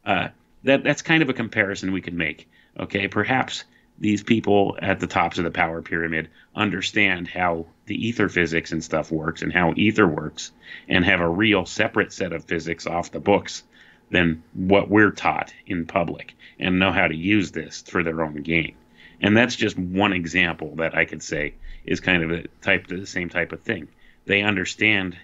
uh, 0.05 0.29
that 0.63 0.85
that's 0.85 1.01
kind 1.01 1.21
of 1.21 1.29
a 1.29 1.33
comparison 1.33 1.91
we 1.91 1.99
could 1.99 2.13
make. 2.13 2.49
Okay, 2.79 3.09
perhaps 3.09 3.65
these 3.99 4.23
people 4.23 4.77
at 4.81 5.01
the 5.01 5.07
tops 5.07 5.37
of 5.37 5.43
the 5.43 5.51
power 5.51 5.81
pyramid 5.81 6.29
understand 6.55 7.27
how 7.27 7.65
the 7.85 8.07
ether 8.07 8.29
physics 8.29 8.71
and 8.71 8.83
stuff 8.83 9.11
works 9.11 9.41
and 9.41 9.51
how 9.51 9.73
ether 9.75 10.07
works 10.07 10.51
and 10.87 11.03
have 11.03 11.19
a 11.19 11.27
real 11.27 11.65
separate 11.65 12.13
set 12.13 12.31
of 12.31 12.45
physics 12.45 12.87
off 12.87 13.11
the 13.11 13.19
books 13.19 13.63
than 14.09 14.41
what 14.53 14.89
we're 14.89 15.11
taught 15.11 15.53
in 15.67 15.85
public 15.85 16.33
and 16.57 16.79
know 16.79 16.91
how 16.91 17.07
to 17.07 17.15
use 17.15 17.51
this 17.51 17.83
for 17.83 18.01
their 18.01 18.23
own 18.23 18.35
gain. 18.35 18.75
And 19.23 19.35
that's 19.35 19.55
just 19.55 19.79
one 19.79 20.11
example 20.11 20.75
that 20.75 20.95
I 20.95 21.05
could 21.05 21.23
say 21.23 21.53
is 21.85 22.01
kind 22.01 22.23
of 22.23 22.31
a 22.31 22.43
type 22.61 22.87
the 22.87 23.05
same 23.07 23.29
type 23.29 23.53
of 23.53 23.61
thing. 23.61 23.87
They 24.25 24.41
understand 24.41 25.17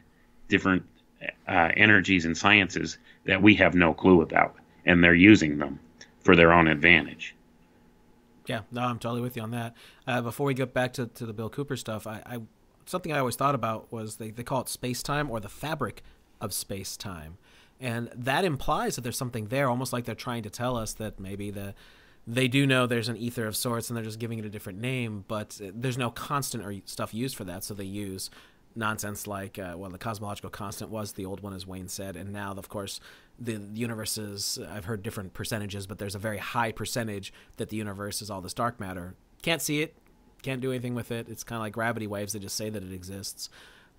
different 0.47 0.83
uh, 1.47 1.69
energies 1.75 2.25
and 2.25 2.35
sciences 2.35 2.97
that 3.25 3.41
we 3.41 3.55
have 3.55 3.75
no 3.75 3.93
clue 3.93 4.21
about, 4.21 4.55
and 4.85 5.03
they're 5.03 5.13
using 5.13 5.57
them 5.57 5.79
for 6.21 6.35
their 6.35 6.53
own 6.53 6.67
advantage. 6.67 7.35
Yeah, 8.47 8.61
no, 8.71 8.81
I'm 8.81 8.99
totally 8.99 9.21
with 9.21 9.35
you 9.35 9.43
on 9.43 9.51
that. 9.51 9.75
Uh, 10.07 10.21
before 10.21 10.47
we 10.47 10.53
get 10.53 10.73
back 10.73 10.93
to, 10.93 11.05
to 11.05 11.25
the 11.25 11.33
Bill 11.33 11.49
Cooper 11.49 11.75
stuff, 11.75 12.07
I, 12.07 12.23
I 12.25 12.39
something 12.85 13.13
I 13.13 13.19
always 13.19 13.35
thought 13.35 13.53
about 13.53 13.91
was 13.91 14.15
they, 14.15 14.31
they 14.31 14.43
call 14.43 14.61
it 14.61 14.69
space 14.69 15.03
time 15.03 15.29
or 15.29 15.39
the 15.39 15.49
fabric 15.49 16.01
of 16.41 16.53
space 16.53 16.97
time. 16.97 17.37
And 17.79 18.09
that 18.15 18.43
implies 18.43 18.95
that 18.95 19.01
there's 19.01 19.17
something 19.17 19.47
there, 19.47 19.69
almost 19.69 19.93
like 19.93 20.05
they're 20.05 20.15
trying 20.15 20.43
to 20.43 20.49
tell 20.49 20.75
us 20.75 20.93
that 20.93 21.19
maybe 21.19 21.51
the 21.51 21.75
they 22.27 22.47
do 22.47 22.67
know 22.67 22.85
there's 22.85 23.09
an 23.09 23.17
ether 23.17 23.47
of 23.47 23.55
sorts 23.55 23.89
and 23.89 23.97
they're 23.97 24.03
just 24.03 24.19
giving 24.19 24.39
it 24.39 24.45
a 24.45 24.49
different 24.49 24.79
name, 24.79 25.25
but 25.27 25.59
there's 25.61 25.97
no 25.97 26.11
constant 26.11 26.65
or 26.65 26.75
stuff 26.85 27.13
used 27.13 27.35
for 27.35 27.43
that. 27.45 27.63
So 27.63 27.73
they 27.73 27.85
use 27.85 28.29
nonsense 28.75 29.27
like, 29.27 29.57
uh, 29.57 29.73
well, 29.75 29.89
the 29.89 29.97
cosmological 29.97 30.49
constant 30.49 30.91
was 30.91 31.13
the 31.13 31.25
old 31.25 31.41
one, 31.41 31.53
as 31.53 31.65
Wayne 31.65 31.87
said, 31.87 32.15
and 32.15 32.31
now, 32.31 32.53
of 32.53 32.69
course, 32.69 32.99
the 33.39 33.61
universe 33.73 34.17
is. 34.17 34.59
I've 34.69 34.85
heard 34.85 35.01
different 35.01 35.33
percentages, 35.33 35.87
but 35.87 35.97
there's 35.97 36.15
a 36.15 36.19
very 36.19 36.37
high 36.37 36.71
percentage 36.71 37.33
that 37.57 37.69
the 37.69 37.77
universe 37.77 38.21
is 38.21 38.29
all 38.29 38.41
this 38.41 38.53
dark 38.53 38.79
matter. 38.79 39.15
Can't 39.41 39.61
see 39.61 39.81
it, 39.81 39.95
can't 40.41 40.61
do 40.61 40.71
anything 40.71 40.93
with 40.95 41.11
it. 41.11 41.27
It's 41.29 41.43
kind 41.43 41.57
of 41.57 41.61
like 41.61 41.73
gravity 41.73 42.07
waves; 42.07 42.33
they 42.33 42.39
just 42.39 42.57
say 42.57 42.69
that 42.69 42.83
it 42.83 42.91
exists, 42.91 43.49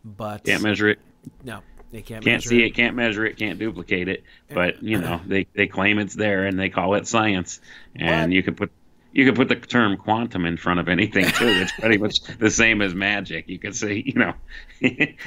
but 0.05 0.45
can't 0.45 0.63
measure 0.63 0.89
it. 0.89 0.99
No, 1.43 1.61
they 1.93 2.03
can't. 2.03 2.25
Can't 2.25 2.43
see 2.43 2.63
it. 2.63 2.67
it. 2.67 2.75
Can't 2.75 2.97
measure 2.97 3.25
it. 3.27 3.37
Can't 3.37 3.59
duplicate 3.59 4.09
it. 4.09 4.25
But 4.49 4.83
you 4.83 5.01
know, 5.01 5.21
they 5.27 5.47
they 5.55 5.67
claim 5.67 5.99
it's 5.99 6.15
there, 6.15 6.47
and 6.47 6.59
they 6.59 6.69
call 6.69 6.95
it 6.95 7.07
science. 7.07 7.61
And 7.97 8.33
you 8.33 8.43
could 8.43 8.57
put 8.57 8.71
you 9.13 9.25
could 9.25 9.35
put 9.35 9.49
the 9.49 9.57
term 9.57 9.97
quantum 9.97 10.47
in 10.47 10.57
front 10.57 10.81
of 10.81 10.89
anything 10.89 11.25
too. 11.25 11.49
It's 11.49 11.73
pretty 11.73 11.99
much 11.99 12.21
the 12.39 12.51
same 12.51 12.81
as 12.81 12.95
magic. 12.95 13.49
You 13.49 13.59
could 13.59 13.75
say, 13.75 14.03
you 14.05 14.15
know, 14.15 14.35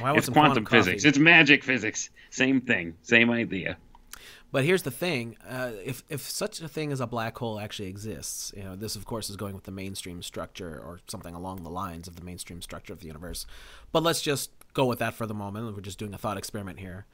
well, 0.02 0.15
it's 0.17 0.30
quantum, 0.30 0.63
quantum 0.63 0.65
physics. 0.65 1.06
It's 1.06 1.17
magic 1.17 1.63
physics. 1.63 2.10
Same 2.30 2.62
thing. 2.62 2.95
Same 3.04 3.30
idea. 3.30 3.78
But 4.54 4.63
here's 4.63 4.84
the 4.84 4.92
thing: 4.92 5.36
uh, 5.46 5.72
if 5.84 6.04
if 6.08 6.22
such 6.22 6.62
a 6.62 6.70
thing 6.70 6.94
as 6.94 7.02
a 7.02 7.08
black 7.08 7.38
hole 7.38 7.60
actually 7.60 7.89
exists, 7.89 8.54
you 8.56 8.63
know, 8.63 8.78
this 8.78 8.96
of 8.96 9.04
course 9.04 9.30
is 9.30 9.36
going 9.36 9.56
with 9.56 9.66
the 9.66 9.72
mainstream 9.72 10.22
structure 10.22 10.80
or 10.80 11.02
something 11.08 11.36
along 11.36 11.63
the 11.63 11.70
lines 11.70 12.08
of 12.08 12.16
the 12.16 12.24
mainstream 12.24 12.62
structure 12.62 12.94
of 12.94 13.02
the 13.02 13.08
universe. 13.08 13.46
But 13.92 14.04
let's 14.04 14.22
just 14.22 14.52
go 14.74 14.86
with 14.86 15.00
that 15.00 15.16
for 15.16 15.26
the 15.26 15.34
moment. 15.34 15.76
We're 15.76 15.82
just 15.82 16.00
doing 16.00 16.13
a 16.13 16.18
thought 16.18 16.38
experiment 16.38 16.80
here 16.80 17.06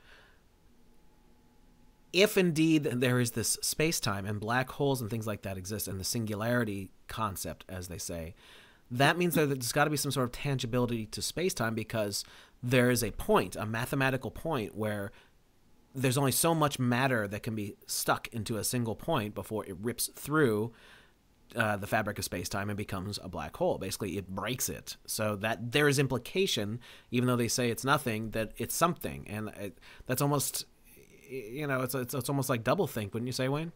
if 2.14 2.38
indeed 2.38 2.84
there 2.84 3.20
is 3.20 3.32
this 3.32 3.58
space 3.62 4.00
time 4.00 4.26
and 4.26 4.40
black 4.40 4.70
holes 4.72 5.02
and 5.02 5.10
things 5.10 5.28
like 5.28 5.44
that 5.44 5.58
exist 5.58 5.88
and 5.88 6.00
the 6.00 6.04
singularity 6.04 6.92
concept, 7.08 7.66
as 7.70 7.88
they 7.88 7.98
say, 7.98 8.34
that 8.92 9.18
means 9.18 9.36
that 9.36 9.48
there's 9.48 9.72
got 9.72 9.84
to 9.84 9.90
be 9.90 9.98
some 9.98 10.12
sort 10.12 10.26
of 10.26 10.32
tangibility 10.32 11.06
to 11.06 11.22
space 11.22 11.54
time 11.54 11.76
because 11.76 12.24
there 12.64 12.90
is 12.90 13.04
a 13.04 13.12
point, 13.12 13.56
a 13.56 13.66
mathematical 13.66 14.32
point, 14.32 14.76
where 14.76 15.12
there's 15.96 16.18
only 16.18 16.32
so 16.32 16.54
much 16.54 16.80
matter 16.80 17.28
that 17.28 17.44
can 17.44 17.56
be 17.56 17.76
stuck 17.88 18.28
into 18.30 18.58
a 18.58 18.64
single 18.64 18.96
point 18.96 19.34
before 19.34 19.66
it 19.66 19.76
rips 19.82 20.08
through 20.16 20.72
uh, 21.56 21.78
the 21.78 21.88
fabric 21.88 22.20
of 22.20 22.26
space 22.26 22.48
time 22.48 22.70
and 22.70 22.78
becomes 22.78 23.18
a 23.24 23.28
black 23.28 23.58
hole. 23.58 23.78
Basically, 23.78 24.18
it 24.18 24.28
breaks 24.28 24.70
it. 24.70 24.98
So 25.08 25.36
that 25.38 25.72
there 25.72 25.88
is 25.88 25.98
implication, 25.98 26.80
even 27.12 27.28
though 27.28 27.36
they 27.36 27.48
say 27.48 27.70
it's 27.72 27.84
nothing, 27.84 28.32
that 28.32 28.52
it's 28.58 28.76
something, 28.76 29.26
and 29.28 29.50
it, 29.50 29.80
that's 30.06 30.22
almost 30.22 30.66
you 31.30 31.68
know, 31.68 31.82
it's, 31.82 31.96
it's 31.96 32.14
it's 32.14 32.30
almost 32.30 32.50
like 32.50 32.64
double 32.64 32.88
think, 32.88 33.14
wouldn't 33.14 33.28
you 33.28 33.34
say, 33.34 33.50
Wayne? 33.50 33.72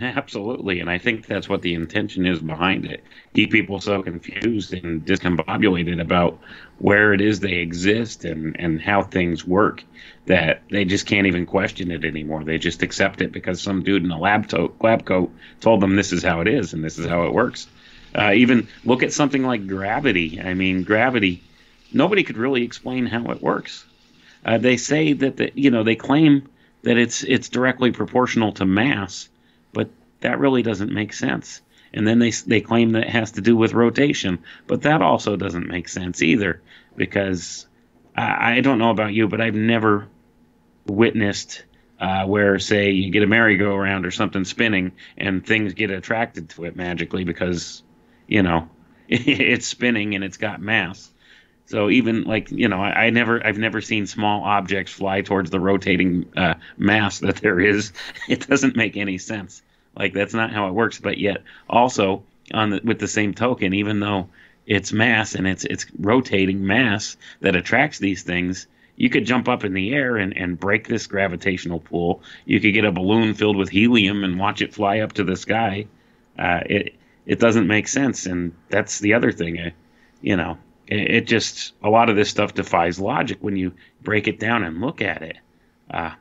Absolutely, 0.00 0.80
and 0.80 0.90
I 0.90 0.98
think 0.98 1.26
that's 1.26 1.48
what 1.48 1.62
the 1.62 1.74
intention 1.74 2.26
is 2.26 2.40
behind 2.40 2.84
it. 2.84 3.04
Keep 3.34 3.52
people 3.52 3.80
so 3.80 4.02
confused 4.02 4.72
and 4.74 5.04
discombobulated 5.04 6.00
about 6.00 6.40
where 6.78 7.12
it 7.12 7.20
is 7.20 7.38
they 7.40 7.54
exist 7.54 8.24
and 8.24 8.58
and 8.58 8.80
how 8.82 9.02
things 9.04 9.44
work 9.46 9.84
that 10.26 10.62
they 10.70 10.84
just 10.84 11.06
can't 11.06 11.26
even 11.28 11.46
question 11.46 11.92
it 11.92 12.04
anymore. 12.04 12.42
They 12.44 12.58
just 12.58 12.82
accept 12.82 13.20
it 13.20 13.30
because 13.30 13.62
some 13.62 13.82
dude 13.84 14.02
in 14.04 14.10
a 14.10 14.18
lab, 14.18 14.48
to- 14.48 14.74
lab 14.80 15.04
coat 15.04 15.32
told 15.60 15.80
them 15.80 15.94
this 15.94 16.12
is 16.12 16.24
how 16.24 16.40
it 16.40 16.48
is 16.48 16.72
and 16.72 16.82
this 16.84 16.98
is 16.98 17.06
how 17.06 17.24
it 17.26 17.32
works. 17.32 17.68
Uh, 18.16 18.32
even 18.34 18.68
look 18.84 19.02
at 19.04 19.12
something 19.12 19.44
like 19.44 19.66
gravity. 19.66 20.40
I 20.40 20.54
mean, 20.54 20.82
gravity 20.82 21.44
nobody 21.92 22.24
could 22.24 22.36
really 22.38 22.62
explain 22.64 23.06
how 23.06 23.30
it 23.30 23.40
works. 23.42 23.86
Uh, 24.44 24.58
they 24.58 24.76
say 24.76 25.12
that 25.12 25.36
the, 25.36 25.52
you 25.54 25.70
know 25.70 25.82
they 25.84 25.96
claim 25.96 26.48
that 26.82 26.96
it's 26.98 27.22
it's 27.24 27.48
directly 27.48 27.92
proportional 27.92 28.52
to 28.52 28.66
mass, 28.66 29.28
but 29.74 29.90
that 30.20 30.38
really 30.38 30.62
doesn't 30.62 30.92
make 30.92 31.12
sense. 31.12 31.60
And 31.92 32.06
then 32.06 32.18
they 32.18 32.30
they 32.30 32.60
claim 32.60 32.92
that 32.92 33.04
it 33.04 33.10
has 33.10 33.32
to 33.32 33.40
do 33.40 33.56
with 33.56 33.74
rotation, 33.74 34.38
but 34.66 34.82
that 34.82 35.02
also 35.02 35.36
doesn't 35.36 35.68
make 35.68 35.88
sense 35.88 36.22
either 36.22 36.62
because 36.96 37.66
I, 38.16 38.56
I 38.56 38.60
don't 38.60 38.78
know 38.78 38.90
about 38.90 39.12
you, 39.12 39.28
but 39.28 39.40
I've 39.40 39.54
never 39.54 40.08
witnessed 40.86 41.64
uh, 42.00 42.26
where 42.26 42.58
say 42.58 42.90
you 42.90 43.10
get 43.10 43.22
a 43.22 43.26
merry-go-round 43.26 44.04
or 44.04 44.10
something 44.10 44.44
spinning 44.44 44.92
and 45.16 45.46
things 45.46 45.74
get 45.74 45.90
attracted 45.90 46.50
to 46.50 46.64
it 46.64 46.76
magically 46.76 47.24
because 47.24 47.82
you 48.26 48.42
know 48.42 48.68
it's 49.08 49.66
spinning 49.66 50.14
and 50.14 50.24
it's 50.24 50.36
got 50.36 50.60
mass 50.60 51.10
so 51.66 51.88
even 51.88 52.24
like 52.24 52.50
you 52.50 52.68
know, 52.68 52.80
I, 52.80 53.06
I, 53.06 53.10
never, 53.10 53.44
I've 53.44 53.58
never 53.58 53.80
seen 53.80 54.06
small 54.06 54.44
objects 54.44 54.92
fly 54.92 55.22
towards 55.22 55.50
the 55.50 55.60
rotating 55.60 56.26
uh, 56.36 56.54
mass 56.76 57.20
that 57.20 57.36
there 57.36 57.60
is. 57.60 57.92
It 58.28 58.46
doesn't 58.46 58.76
make 58.76 58.96
any 58.96 59.18
sense. 59.18 59.62
Like 59.96 60.12
that's 60.12 60.34
not 60.34 60.52
how 60.52 60.68
it 60.68 60.72
works. 60.72 60.98
But 60.98 61.18
yet, 61.18 61.42
also 61.68 62.24
on 62.52 62.70
the, 62.70 62.80
with 62.84 62.98
the 62.98 63.08
same 63.08 63.32
token, 63.34 63.74
even 63.74 64.00
though 64.00 64.28
it's 64.66 64.92
mass 64.92 65.34
and 65.34 65.46
it's 65.46 65.64
it's 65.64 65.86
rotating 65.98 66.66
mass 66.66 67.16
that 67.40 67.56
attracts 67.56 67.98
these 67.98 68.22
things, 68.22 68.66
you 68.96 69.08
could 69.10 69.26
jump 69.26 69.48
up 69.48 69.64
in 69.64 69.72
the 69.74 69.94
air 69.94 70.16
and, 70.16 70.36
and 70.36 70.58
break 70.58 70.86
this 70.88 71.06
gravitational 71.06 71.80
pull. 71.80 72.22
You 72.44 72.60
could 72.60 72.74
get 72.74 72.84
a 72.84 72.92
balloon 72.92 73.34
filled 73.34 73.56
with 73.56 73.68
helium 73.70 74.24
and 74.24 74.38
watch 74.38 74.62
it 74.62 74.74
fly 74.74 75.00
up 75.00 75.14
to 75.14 75.24
the 75.24 75.36
sky. 75.36 75.86
Uh, 76.38 76.60
it 76.66 76.94
it 77.26 77.40
doesn't 77.40 77.66
make 77.66 77.88
sense, 77.88 78.26
and 78.26 78.52
that's 78.68 78.98
the 78.98 79.14
other 79.14 79.32
thing. 79.32 79.58
Uh, 79.58 79.70
you 80.20 80.36
know, 80.36 80.58
it, 80.86 81.26
just 81.26 81.72
a 81.82 81.90
lot 81.90 82.08
of 82.08 82.16
this 82.16 82.30
stuff 82.30 82.54
defies 82.54 83.00
logic 83.00 83.38
when 83.40 83.56
you 83.56 83.72
break 84.02 84.28
it 84.28 84.38
down 84.38 84.64
and 84.64 84.80
look 84.80 85.00
at 85.02 85.22
it. 85.22 85.36
Uh, 85.90 86.12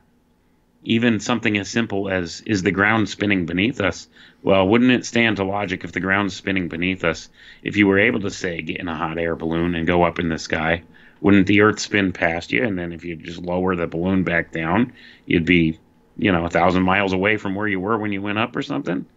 even 0.84 1.20
something 1.20 1.58
as 1.58 1.70
simple 1.70 2.10
as 2.10 2.42
is 2.46 2.64
the 2.64 2.72
ground 2.72 3.08
spinning 3.08 3.46
beneath 3.46 3.80
us? 3.80 4.08
Well, 4.42 4.68
wouldn't 4.68 4.92
it 4.92 5.06
stand 5.06 5.38
to 5.38 5.44
logic 5.44 5.84
if 5.84 5.94
the 5.94 6.00
ground's 6.00 6.36
spinning 6.36 6.68
beneath 6.68 7.04
us? 7.04 7.30
If 7.64 7.78
you 7.78 7.88
were 7.88 8.00
able 8.00 8.20
to 8.22 8.30
say 8.30 8.62
get 8.62 8.80
in 8.80 8.88
a 8.88 8.96
hot 8.96 9.18
air 9.18 9.36
balloon 9.36 9.76
and 9.76 9.88
go 9.88 10.04
up 10.04 10.20
in 10.20 10.30
the 10.30 10.38
sky, 10.38 10.84
wouldn't 11.22 11.48
the 11.48 11.62
Earth 11.62 11.80
spin 11.80 12.12
past 12.12 12.52
you? 12.52 12.64
And 12.64 12.78
then 12.78 12.92
if 12.92 13.06
you 13.06 13.16
just 13.16 13.42
lower 13.42 13.76
the 13.76 13.88
balloon 13.88 14.24
back 14.24 14.52
down, 14.52 14.92
you'd 15.26 15.46
be, 15.46 15.80
you 16.18 16.32
know, 16.32 16.46
a 16.46 16.50
thousand 16.50 16.84
miles 16.84 17.14
away 17.14 17.38
from 17.38 17.56
where 17.56 17.68
you 17.68 17.80
were 17.80 17.98
when 17.98 18.12
you 18.12 18.22
went 18.22 18.40
up 18.40 18.56
or 18.56 18.62
something. 18.62 19.06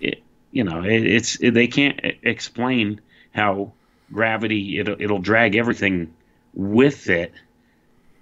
It, 0.00 0.22
you 0.50 0.64
know, 0.64 0.82
it, 0.82 1.06
it's 1.06 1.36
it, 1.36 1.52
they 1.52 1.68
can't 1.68 2.00
explain 2.22 3.00
how 3.32 3.72
gravity 4.12 4.78
it'll, 4.78 5.00
it'll 5.00 5.18
drag 5.18 5.56
everything 5.56 6.12
with 6.54 7.08
it, 7.08 7.32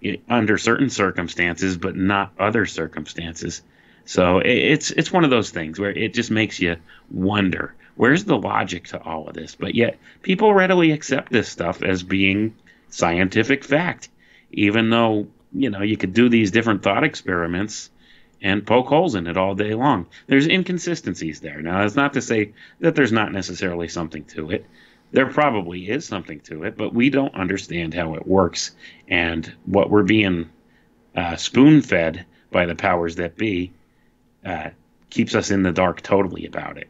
it, 0.00 0.20
under 0.28 0.58
certain 0.58 0.90
circumstances, 0.90 1.76
but 1.76 1.96
not 1.96 2.32
other 2.38 2.66
circumstances. 2.66 3.62
So 4.04 4.38
it, 4.38 4.48
it's 4.48 4.90
it's 4.90 5.12
one 5.12 5.24
of 5.24 5.30
those 5.30 5.50
things 5.50 5.78
where 5.78 5.90
it 5.90 6.14
just 6.14 6.30
makes 6.30 6.60
you 6.60 6.76
wonder 7.10 7.74
where's 7.96 8.24
the 8.24 8.36
logic 8.36 8.88
to 8.88 9.02
all 9.02 9.28
of 9.28 9.34
this. 9.34 9.54
But 9.54 9.74
yet 9.74 9.98
people 10.22 10.54
readily 10.54 10.92
accept 10.92 11.32
this 11.32 11.48
stuff 11.48 11.82
as 11.82 12.02
being 12.02 12.54
scientific 12.88 13.64
fact, 13.64 14.08
even 14.52 14.90
though 14.90 15.26
you 15.52 15.70
know 15.70 15.82
you 15.82 15.96
could 15.96 16.14
do 16.14 16.28
these 16.28 16.50
different 16.50 16.82
thought 16.82 17.04
experiments 17.04 17.90
and 18.42 18.66
poke 18.66 18.86
holes 18.88 19.14
in 19.14 19.26
it 19.26 19.36
all 19.36 19.54
day 19.54 19.72
long. 19.72 20.06
There's 20.26 20.46
inconsistencies 20.46 21.40
there. 21.40 21.62
Now, 21.62 21.80
that's 21.80 21.96
not 21.96 22.12
to 22.12 22.20
say 22.20 22.52
that 22.80 22.94
there's 22.94 23.12
not 23.12 23.32
necessarily 23.32 23.88
something 23.88 24.24
to 24.26 24.50
it 24.50 24.66
there 25.12 25.26
probably 25.26 25.88
is 25.88 26.04
something 26.04 26.40
to 26.40 26.64
it, 26.64 26.76
but 26.76 26.92
we 26.92 27.10
don't 27.10 27.34
understand 27.34 27.94
how 27.94 28.14
it 28.14 28.26
works. 28.26 28.72
And 29.08 29.50
what 29.64 29.90
we're 29.90 30.02
being 30.02 30.50
uh, 31.14 31.36
spoon 31.36 31.82
fed 31.82 32.26
by 32.50 32.66
the 32.66 32.74
powers 32.74 33.16
that 33.16 33.36
be 33.36 33.72
uh, 34.44 34.70
keeps 35.10 35.34
us 35.34 35.50
in 35.50 35.62
the 35.62 35.72
dark 35.72 36.02
totally 36.02 36.46
about 36.46 36.78
it. 36.78 36.88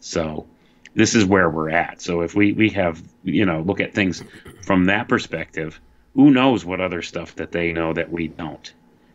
So 0.00 0.46
this 0.94 1.14
is 1.14 1.24
where 1.24 1.50
we're 1.50 1.70
at. 1.70 2.00
So 2.00 2.20
if 2.20 2.34
we, 2.34 2.52
we 2.52 2.70
have, 2.70 3.02
you 3.24 3.44
know, 3.46 3.60
look 3.60 3.80
at 3.80 3.94
things 3.94 4.22
from 4.62 4.86
that 4.86 5.08
perspective, 5.08 5.80
who 6.14 6.30
knows 6.30 6.64
what 6.64 6.80
other 6.80 7.02
stuff 7.02 7.34
that 7.36 7.52
they 7.52 7.72
know 7.72 7.92
that 7.92 8.10
we 8.10 8.28
don't 8.28 8.72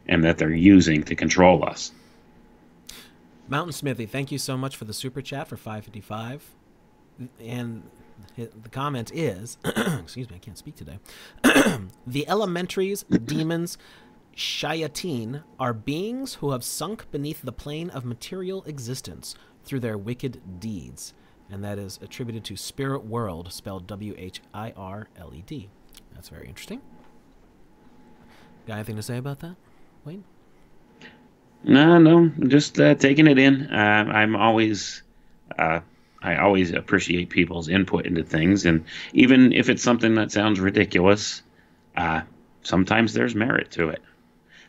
and 0.08 0.24
that 0.24 0.38
they're 0.38 0.52
using 0.52 1.04
to 1.04 1.16
control 1.16 1.64
us. 1.64 1.92
Mountain 3.48 3.74
Smithy, 3.74 4.06
thank 4.06 4.32
you 4.32 4.38
so 4.38 4.58
much 4.58 4.76
for 4.76 4.86
the 4.86 4.94
super 4.94 5.22
chat 5.22 5.48
for 5.48 5.56
555. 5.56 6.44
And 7.40 7.84
the 8.36 8.70
comment 8.70 9.12
is, 9.14 9.58
excuse 9.66 10.30
me, 10.30 10.36
I 10.36 10.40
can't 10.40 10.58
speak 10.58 10.76
today. 10.76 11.00
the 12.08 12.28
elementaries, 12.28 13.04
demons, 13.26 13.78
shayateen 14.36 15.44
are 15.60 15.74
beings 15.74 16.36
who 16.36 16.52
have 16.52 16.64
sunk 16.64 17.10
beneath 17.12 17.42
the 17.42 17.52
plane 17.52 17.90
of 17.90 18.06
material 18.06 18.64
existence 18.64 19.36
through 19.64 19.82
their 19.82 19.98
wicked 19.98 20.60
deeds, 20.60 21.14
and 21.50 21.64
that 21.64 21.78
is 21.78 22.00
attributed 22.02 22.44
to 22.46 22.56
spirit 22.56 23.06
world, 23.06 23.52
spelled 23.52 23.88
W 23.88 24.16
H 24.18 24.42
I 24.54 24.72
R 24.78 25.08
L 25.18 25.34
E 25.34 25.44
D. 25.46 25.70
That's 26.14 26.30
very 26.30 26.48
interesting. 26.48 26.82
Got 28.68 28.76
anything 28.76 28.96
to 28.96 29.04
say 29.04 29.18
about 29.18 29.40
that, 29.40 29.56
Wayne? 30.06 30.24
No, 31.64 31.98
no, 31.98 32.30
just 32.48 32.80
uh, 32.80 32.96
taking 32.96 33.28
it 33.28 33.38
in. 33.38 33.68
Uh, 33.68 33.76
I'm 33.76 34.36
always 34.36 35.04
uh, 35.58 35.82
I 36.22 36.38
always 36.38 36.72
appreciate 36.72 37.30
people's 37.30 37.70
input 37.70 38.06
into 38.06 38.24
things, 38.24 38.66
and 38.66 38.86
even 39.14 39.54
if 39.54 39.70
it's 39.70 39.84
something 39.84 40.16
that 40.16 40.32
sounds 40.32 40.60
ridiculous, 40.60 41.42
uh, 41.96 42.22
sometimes 42.62 43.14
there's 43.14 43.36
merit 43.36 43.72
to 43.72 43.90
it. 43.90 44.02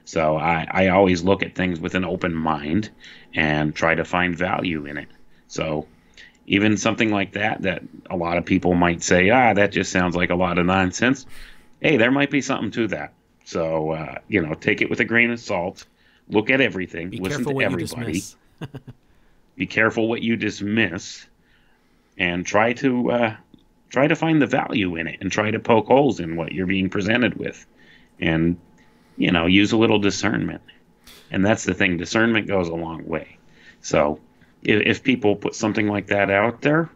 So 0.05 0.37
I, 0.37 0.67
I 0.71 0.89
always 0.89 1.23
look 1.23 1.43
at 1.43 1.55
things 1.55 1.81
with 1.81 1.95
an 1.95 2.05
open 2.05 2.35
mind 2.35 2.91
and 3.35 3.75
try 3.75 3.95
to 3.95 4.05
find 4.05 4.37
value 4.37 4.87
in 4.87 4.97
it. 4.97 5.09
So 5.49 5.87
even 6.47 6.77
something 6.77 7.11
like 7.11 7.33
that, 7.33 7.63
that 7.63 7.83
a 8.09 8.17
lot 8.17 8.37
of 8.37 8.45
people 8.45 8.75
might 8.75 9.03
say, 9.03 9.31
ah, 9.31 9.55
that 9.55 9.73
just 9.73 9.93
sounds 9.93 10.17
like 10.17 10.31
a 10.31 10.35
lot 10.35 10.59
of 10.59 10.67
nonsense. 10.67 11.27
Hey, 11.81 11.97
there 11.97 12.11
might 12.11 12.31
be 12.31 12.41
something 12.41 12.71
to 12.73 12.89
that. 12.89 13.13
So 13.45 13.93
uh, 13.93 14.19
you 14.29 14.43
know, 14.43 14.55
take 14.55 14.83
it 14.83 14.91
with 14.91 15.01
a 15.01 15.05
grain 15.05 15.31
of 15.31 15.41
salt. 15.41 15.87
Look 16.29 16.51
at 16.51 16.61
everything. 16.61 17.11
Be 17.11 17.19
listen 17.19 17.45
to 17.45 17.61
everybody. 17.61 18.23
be 19.57 19.67
careful 19.67 20.09
what 20.09 20.23
you 20.23 20.37
dismiss 20.37 21.27
and 22.21 22.47
try 22.47 22.73
to 22.75 23.11
uh, 23.11 23.37
try 23.89 24.07
to 24.07 24.15
find 24.15 24.41
the 24.41 24.47
value 24.47 24.95
in 24.95 25.09
it 25.09 25.19
and 25.21 25.33
try 25.33 25.51
to 25.51 25.59
poke 25.59 25.87
holes 25.87 26.21
in 26.21 26.37
what 26.37 26.53
you're 26.53 26.67
being 26.67 26.91
presented 26.91 27.35
with 27.35 27.67
and 28.21 28.57
you 29.17 29.33
know 29.33 29.47
use 29.47 29.73
a 29.73 29.77
little 29.77 29.99
discernment. 29.99 30.63
And 31.33 31.45
that's 31.45 31.65
the 31.65 31.75
thing 31.75 31.97
discernment 31.97 32.47
goes 32.47 32.69
a 32.69 32.75
long 32.75 33.07
way. 33.07 33.39
So 33.81 34.21
if, 34.63 34.83
if 34.87 35.03
people 35.03 35.35
put 35.35 35.55
something 35.57 35.89
like 35.89 36.09
that 36.09 36.31
out 36.31 36.61
there 36.61 36.91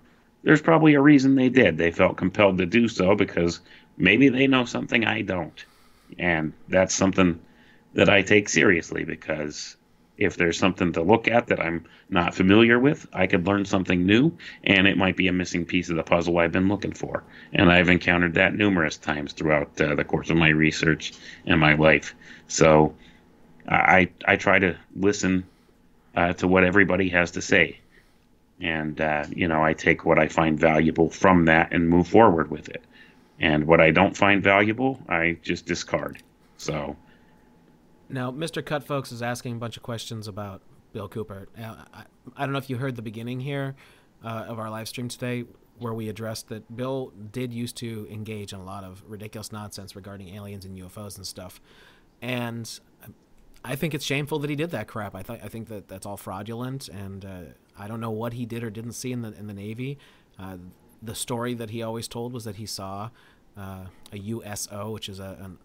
there's 0.45 0.63
probably 0.63 0.93
a 0.95 1.01
reason 1.01 1.35
they 1.35 1.49
did. 1.49 1.79
They 1.79 1.91
felt 1.91 2.19
compelled 2.19 2.59
to 2.59 2.67
do 2.67 2.87
so 2.87 3.17
because 3.17 3.61
maybe 3.97 4.29
they 4.29 4.47
know 4.47 4.67
something 4.67 5.05
i 5.05 5.23
don't. 5.23 5.65
And 6.19 6.53
that's 6.69 6.95
something 6.95 7.41
that 7.95 8.11
i 8.11 8.23
take 8.23 8.49
seriously 8.49 9.05
because 9.05 9.77
if 10.17 10.37
there's 10.37 10.59
something 10.59 10.93
to 10.93 11.03
look 11.03 11.27
at 11.29 11.49
that 11.49 11.61
I'm 11.61 11.85
not 12.09 12.35
familiar 12.35 12.79
with, 12.79 13.07
I 13.13 13.27
could 13.27 13.47
learn 13.47 13.65
something 13.65 14.07
new, 14.07 14.33
and 14.63 14.87
it 14.87 14.97
might 14.97 15.17
be 15.17 15.29
a 15.29 15.33
missing 15.33 15.65
piece 15.65 15.91
of 15.91 15.97
the 15.97 16.03
puzzle 16.03 16.39
I've 16.39 16.53
been 16.53 16.69
looking 16.69 16.93
for. 16.93 17.25
And 17.53 17.71
I've 17.71 17.89
encountered 17.89 18.35
that 18.35 18.55
numerous 18.55 18.97
times 18.97 19.33
throughout 19.33 19.81
uh, 19.81 19.95
the 19.95 20.05
course 20.05 20.31
of 20.31 20.37
my 20.37 20.51
research 20.51 21.13
and 21.47 21.59
my 21.59 21.75
life. 21.75 22.15
So 22.47 22.95
I 23.69 24.11
I 24.27 24.37
try 24.37 24.59
to 24.59 24.77
listen 24.95 25.45
uh, 26.15 26.35
to 26.35 26.49
what 26.49 26.65
everybody 26.65 27.09
has 27.11 27.33
to 27.33 27.43
say, 27.43 27.81
and 28.61 29.01
uh, 29.01 29.25
you 29.31 29.49
know 29.49 29.63
I 29.63 29.73
take 29.73 30.05
what 30.05 30.19
I 30.19 30.29
find 30.29 30.59
valuable 30.59 31.11
from 31.11 31.47
that 31.47 31.73
and 31.73 31.89
move 31.89 32.09
forward 32.09 32.51
with 32.51 32.69
it. 32.69 32.85
And 33.41 33.67
what 33.67 33.81
I 33.81 33.91
don't 33.91 34.17
find 34.17 34.43
valuable, 34.43 35.01
I 35.09 35.39
just 35.43 35.67
discard. 35.67 36.23
So 36.57 36.97
now, 38.09 38.31
Mr. 38.31 38.65
Cut 38.65 38.85
Folks 38.85 39.13
is 39.13 39.23
asking 39.23 39.57
a 39.57 39.59
bunch 39.59 39.77
of 39.77 39.83
questions 39.83 40.29
about 40.29 40.63
Bill 40.93 41.09
Cooper. 41.09 41.49
Now, 41.57 41.85
I, 41.93 42.05
I 42.37 42.45
don't 42.45 42.53
know 42.53 42.59
if 42.59 42.71
you 42.71 42.77
heard 42.77 42.97
the 42.97 43.03
beginning 43.03 43.41
here 43.41 43.75
uh, 44.25 44.45
of 44.49 44.59
our 44.59 44.71
live 44.71 44.89
stream 44.89 45.09
today, 45.09 45.45
where 45.79 45.93
we 45.93 46.09
addressed 46.09 46.49
that 46.49 46.77
Bill 46.77 47.13
did 47.33 47.53
used 47.53 47.77
to 47.79 48.07
engage 48.11 48.53
in 48.53 48.61
a 48.61 48.65
lot 48.65 48.85
of 48.85 49.03
ridiculous 49.07 49.53
nonsense 49.53 49.97
regarding 49.97 50.35
aliens 50.35 50.65
and 50.65 50.79
UFOs 50.79 51.17
and 51.17 51.27
stuff, 51.27 51.61
and 52.23 52.79
I 53.65 53.77
think 53.77 53.95
it's 53.95 54.05
shameful 54.05 54.39
that 54.41 54.51
he 54.51 54.57
did 54.57 54.71
that 54.71 54.87
crap. 54.87 55.15
I 55.15 55.23
think 55.23 55.43
I 55.43 55.49
think 55.49 55.69
that 55.69 55.89
that's 55.89 56.07
all 56.07 56.17
fraudulent, 56.17 56.89
and 56.89 57.25
uh, 57.25 57.39
I 57.79 57.89
don't 57.89 58.01
know 58.01 58.11
what 58.11 58.35
he 58.35 58.45
did 58.45 58.63
or 58.63 58.71
didn't 58.71 58.93
see 58.93 59.11
in 59.11 59.23
the 59.23 59.33
in 59.33 59.47
the 59.47 59.55
Navy. 59.55 59.99
Uh, 60.39 60.59
the 61.03 61.15
story 61.15 61.55
that 61.55 61.71
he 61.71 61.83
always 61.83 62.09
told 62.09 62.33
was 62.33 62.45
that 62.45 62.57
he 62.57 62.67
saw 62.67 63.11
uh, 63.57 63.87
a 64.13 64.19
USO, 64.19 64.91
which 64.91 65.09
is 65.09 65.19
a, 65.19 65.37
an 65.41 65.59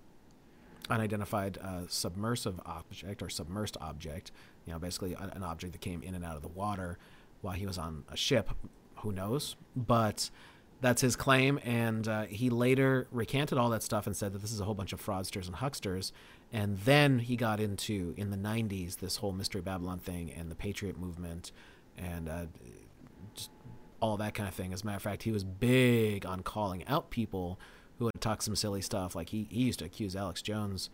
unidentified 0.90 1.58
uh, 1.62 1.82
submersive 1.88 2.60
object 2.66 3.22
or 3.22 3.28
submersed 3.28 3.78
object. 3.82 4.32
You 4.66 4.74
know, 4.74 4.80
basically 4.80 5.14
an 5.14 5.44
object 5.44 5.74
that 5.74 5.82
came 5.82 6.02
in 6.04 6.16
and 6.16 6.24
out 6.26 6.36
of 6.36 6.42
the 6.42 6.48
water 6.50 6.98
while 7.42 7.54
he 7.54 7.66
was 7.66 7.78
on 7.78 8.04
a 8.10 8.18
ship. 8.18 8.50
Who 8.98 9.12
knows? 9.12 9.56
But 9.76 10.30
That's 10.82 11.02
his 11.02 11.18
claim, 11.18 11.60
and 11.64 12.08
uh, 12.08 12.24
he 12.24 12.50
later 12.50 13.08
recanted 13.12 13.58
all 13.58 13.70
that 13.70 13.84
stuff 13.84 14.08
and 14.08 14.16
said 14.16 14.32
that 14.32 14.42
this 14.42 14.52
is 14.54 14.62
a 14.62 14.64
whole 14.64 14.74
bunch 14.74 14.94
of 14.94 15.06
fraudsters 15.06 15.46
and 15.46 15.56
hucksters. 15.58 16.14
And 16.54 16.78
then 16.80 17.20
he 17.20 17.36
got 17.36 17.60
into 17.60 18.14
in 18.16 18.32
the 18.32 18.38
'90s 18.38 18.98
this 19.00 19.18
whole 19.18 19.34
Mystery 19.34 19.62
Babylon 19.62 20.00
thing 20.00 20.32
and 20.32 20.50
the 20.50 20.56
Patriot 20.56 20.98
movement, 20.98 21.52
and 21.98 22.30
uh, 22.30 22.46
all 24.02 24.16
that 24.18 24.34
kind 24.34 24.48
of 24.48 24.56
thing. 24.56 24.72
As 24.72 24.84
a 24.84 24.86
matter 24.86 24.96
of 24.96 25.04
fact, 25.04 25.24
he 25.24 25.32
was 25.34 25.44
big 25.44 26.26
on 26.26 26.44
calling 26.44 26.88
out 26.88 27.10
people 27.10 27.60
who 28.00 28.06
would 28.06 28.20
talk 28.22 28.42
some 28.42 28.56
silly 28.56 28.82
stuff. 28.82 29.14
Like 29.14 29.30
he, 29.30 29.48
he 29.52 29.64
used 29.64 29.80
to 29.80 29.86
accuse 29.86 30.16
Alex 30.16 30.42
Jones 30.42 30.90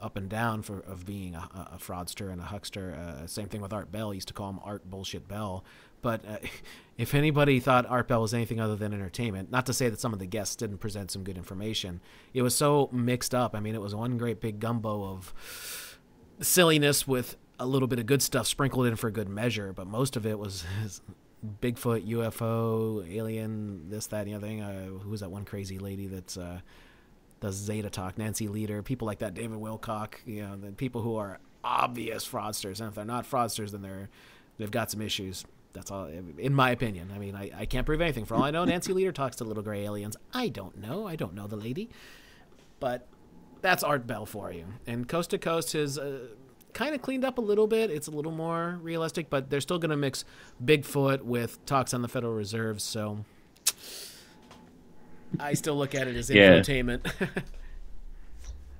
up 0.00 0.16
and 0.16 0.28
down 0.28 0.62
for 0.62 0.80
of 0.80 1.06
being 1.06 1.34
a, 1.34 1.70
a 1.72 1.78
fraudster 1.78 2.30
and 2.30 2.40
a 2.40 2.44
huckster. 2.44 2.94
Uh, 2.94 3.26
same 3.26 3.46
thing 3.46 3.60
with 3.60 3.72
Art 3.72 3.92
Bell. 3.92 4.10
He 4.10 4.16
used 4.16 4.28
to 4.28 4.34
call 4.34 4.50
him 4.50 4.60
Art 4.64 4.88
Bullshit 4.88 5.28
Bell. 5.28 5.64
But 6.02 6.24
uh, 6.26 6.38
if 6.98 7.14
anybody 7.14 7.60
thought 7.60 7.86
Art 7.86 8.08
Bell 8.08 8.22
was 8.22 8.34
anything 8.34 8.60
other 8.60 8.76
than 8.76 8.92
entertainment, 8.92 9.50
not 9.50 9.66
to 9.66 9.72
say 9.72 9.88
that 9.88 10.00
some 10.00 10.12
of 10.12 10.18
the 10.18 10.26
guests 10.26 10.56
didn't 10.56 10.78
present 10.78 11.10
some 11.10 11.24
good 11.24 11.36
information, 11.36 12.00
it 12.34 12.42
was 12.42 12.54
so 12.54 12.88
mixed 12.92 13.34
up. 13.34 13.54
I 13.54 13.60
mean, 13.60 13.74
it 13.74 13.80
was 13.80 13.94
one 13.94 14.18
great 14.18 14.40
big 14.40 14.60
gumbo 14.60 15.04
of 15.04 15.98
silliness 16.40 17.06
with 17.06 17.36
a 17.58 17.66
little 17.66 17.88
bit 17.88 17.98
of 17.98 18.06
good 18.06 18.22
stuff 18.22 18.46
sprinkled 18.46 18.86
in 18.86 18.96
for 18.96 19.10
good 19.10 19.28
measure. 19.28 19.72
But 19.72 19.86
most 19.86 20.16
of 20.16 20.26
it 20.26 20.38
was 20.38 20.64
Bigfoot, 21.60 22.06
UFO, 22.08 23.08
alien, 23.10 23.88
this, 23.88 24.06
that, 24.08 24.26
and 24.26 24.28
the 24.28 24.34
other 24.34 24.46
thing. 24.46 24.60
Uh, 24.60 25.16
that 25.18 25.30
one 25.30 25.44
crazy 25.44 25.78
lady 25.78 26.06
that's 26.06 26.36
uh, 26.36 26.60
does 27.40 27.54
Zeta 27.54 27.90
Talk? 27.90 28.18
Nancy 28.18 28.48
Lieder, 28.48 28.82
people 28.82 29.06
like 29.06 29.18
that, 29.20 29.34
David 29.34 29.58
Wilcock. 29.58 30.14
You 30.24 30.42
know, 30.42 30.56
the 30.56 30.72
people 30.72 31.02
who 31.02 31.16
are 31.16 31.38
obvious 31.64 32.26
fraudsters, 32.26 32.80
and 32.80 32.88
if 32.88 32.94
they're 32.94 33.04
not 33.04 33.28
fraudsters, 33.28 33.72
then 33.72 33.82
they're 33.82 34.08
they've 34.58 34.70
got 34.70 34.90
some 34.90 35.00
issues. 35.00 35.44
That's 35.72 35.90
all, 35.90 36.06
in 36.06 36.54
my 36.54 36.70
opinion. 36.70 37.12
I 37.14 37.18
mean, 37.18 37.34
I, 37.34 37.50
I 37.54 37.66
can't 37.66 37.84
prove 37.84 38.00
anything. 38.00 38.24
For 38.24 38.34
all 38.34 38.42
I 38.42 38.50
know, 38.50 38.64
Nancy 38.64 38.94
Lieder 38.94 39.12
talks 39.12 39.36
to 39.36 39.44
little 39.44 39.62
gray 39.62 39.84
aliens. 39.84 40.16
I 40.32 40.48
don't 40.48 40.78
know. 40.78 41.06
I 41.06 41.16
don't 41.16 41.34
know 41.34 41.46
the 41.46 41.56
lady, 41.56 41.90
but 42.80 43.06
that's 43.60 43.82
Art 43.82 44.06
Bell 44.06 44.24
for 44.24 44.50
you. 44.50 44.64
And 44.86 45.06
Coast 45.06 45.30
to 45.30 45.38
Coast 45.38 45.74
has 45.74 45.98
uh, 45.98 46.28
kind 46.76 46.94
of 46.94 47.00
cleaned 47.00 47.24
up 47.24 47.38
a 47.38 47.40
little 47.40 47.66
bit. 47.66 47.90
It's 47.90 48.06
a 48.06 48.10
little 48.10 48.30
more 48.32 48.78
realistic, 48.82 49.30
but 49.30 49.48
they're 49.48 49.62
still 49.62 49.78
going 49.78 49.90
to 49.90 49.96
mix 49.96 50.24
Bigfoot 50.62 51.22
with 51.22 51.64
talks 51.64 51.94
on 51.94 52.02
the 52.02 52.08
Federal 52.08 52.34
Reserve. 52.34 52.82
So 52.82 53.24
I 55.40 55.54
still 55.54 55.76
look 55.76 55.94
at 55.94 56.06
it 56.06 56.16
as 56.16 56.28
Yeah. 56.30 56.60
infotainment. 56.60 57.10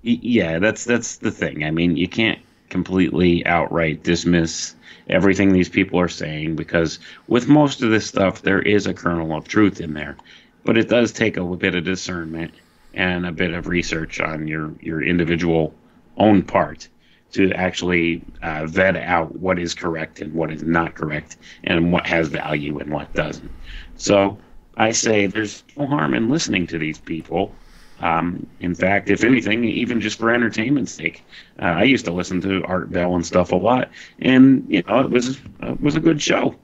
Yeah, 0.09 0.61
that's 0.61 0.84
that's 0.84 1.16
the 1.16 1.32
thing. 1.32 1.64
I 1.64 1.72
mean, 1.72 1.97
you 1.97 2.07
can't 2.07 2.38
completely 2.70 3.44
outright 3.44 4.05
dismiss 4.05 4.76
everything 5.09 5.53
these 5.53 5.68
people 5.68 5.99
are 5.99 6.09
saying 6.09 6.55
because 6.55 7.01
with 7.26 7.49
most 7.49 7.82
of 7.82 7.90
this 7.90 8.07
stuff 8.07 8.42
there 8.42 8.62
is 8.62 8.86
a 8.86 8.94
kernel 8.94 9.36
of 9.36 9.49
truth 9.49 9.80
in 9.80 9.94
there. 9.94 10.16
But 10.64 10.78
it 10.78 10.88
does 10.88 11.11
take 11.11 11.36
a 11.36 11.44
bit 11.57 11.74
of 11.74 11.82
discernment 11.84 12.55
and 12.94 13.26
a 13.26 13.32
bit 13.32 13.53
of 13.53 13.66
research 13.66 14.20
on 14.20 14.47
your 14.47 14.72
your 14.80 15.03
individual 15.03 15.74
own 16.18 16.42
part 16.42 16.88
to 17.37 17.53
actually 17.53 18.22
uh, 18.43 18.66
vet 18.66 18.97
out 18.97 19.39
what 19.39 19.59
is 19.59 19.74
correct 19.74 20.20
and 20.20 20.32
what 20.32 20.51
is 20.51 20.62
not 20.62 20.95
correct 20.95 21.37
and 21.64 21.93
what 21.93 22.07
has 22.07 22.28
value 22.28 22.78
and 22.78 22.91
what 22.91 23.12
doesn't. 23.12 23.51
So 23.97 24.39
I 24.76 24.93
say 24.93 25.26
there's 25.26 25.62
no 25.76 25.87
harm 25.87 26.14
in 26.14 26.30
listening 26.30 26.66
to 26.68 26.78
these 26.78 26.99
people. 26.99 27.55
Um, 28.01 28.47
in 28.61 28.74
fact, 28.74 29.11
if 29.11 29.24
anything, 29.24 29.64
even 29.64 30.01
just 30.01 30.18
for 30.18 30.30
entertainment's 30.30 30.93
sake, 30.93 31.24
uh, 31.61 31.64
I 31.64 31.84
used 31.84 32.05
to 32.07 32.12
listen 32.12 32.41
to 32.43 32.62
Art 32.64 32.91
Bell 32.91 33.14
and 33.14 33.24
stuff 33.24 33.53
a 33.53 33.57
lot, 33.57 33.91
and 34.18 34.66
you 34.68 34.82
know 34.82 35.01
it 35.01 35.11
was 35.11 35.39
it 35.62 35.80
was 35.80 35.97
a 35.97 36.01
good 36.01 36.20
show. 36.20 36.55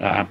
Uh, 0.00 0.24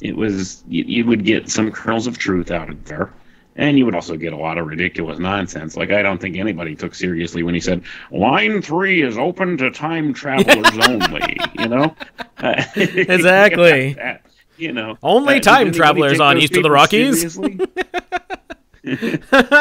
it 0.00 0.16
was 0.16 0.64
you, 0.68 0.84
you 0.84 1.06
would 1.06 1.24
get 1.24 1.48
some 1.48 1.70
kernels 1.70 2.08
of 2.08 2.18
truth 2.18 2.50
out 2.50 2.70
of 2.70 2.84
there, 2.86 3.12
and 3.58 3.76
you 3.76 3.84
would 3.84 3.94
also 3.94 4.16
get 4.16 4.32
a 4.32 4.36
lot 4.36 4.56
of 4.56 4.66
ridiculous 4.66 5.18
nonsense. 5.18 5.76
Like 5.76 5.90
I 5.90 6.00
don't 6.00 6.18
think 6.20 6.36
anybody 6.36 6.74
took 6.74 6.94
seriously 6.94 7.42
when 7.42 7.52
he 7.54 7.60
said 7.60 7.82
line 8.10 8.62
three 8.62 9.02
is 9.02 9.18
open 9.18 9.58
to 9.58 9.70
time 9.70 10.14
travelers 10.14 10.78
only. 10.88 11.36
You 11.58 11.68
know, 11.68 11.94
Uh, 12.38 12.64
Exactly. 12.76 13.92
that, 13.98 14.22
you 14.56 14.72
know, 14.72 14.96
Only 15.02 15.36
Uh, 15.36 15.40
time 15.40 15.72
travelers 15.72 16.20
on 16.20 16.38
East 16.38 16.56
of 16.56 16.62
the 16.62 16.70
Rockies? 16.70 17.38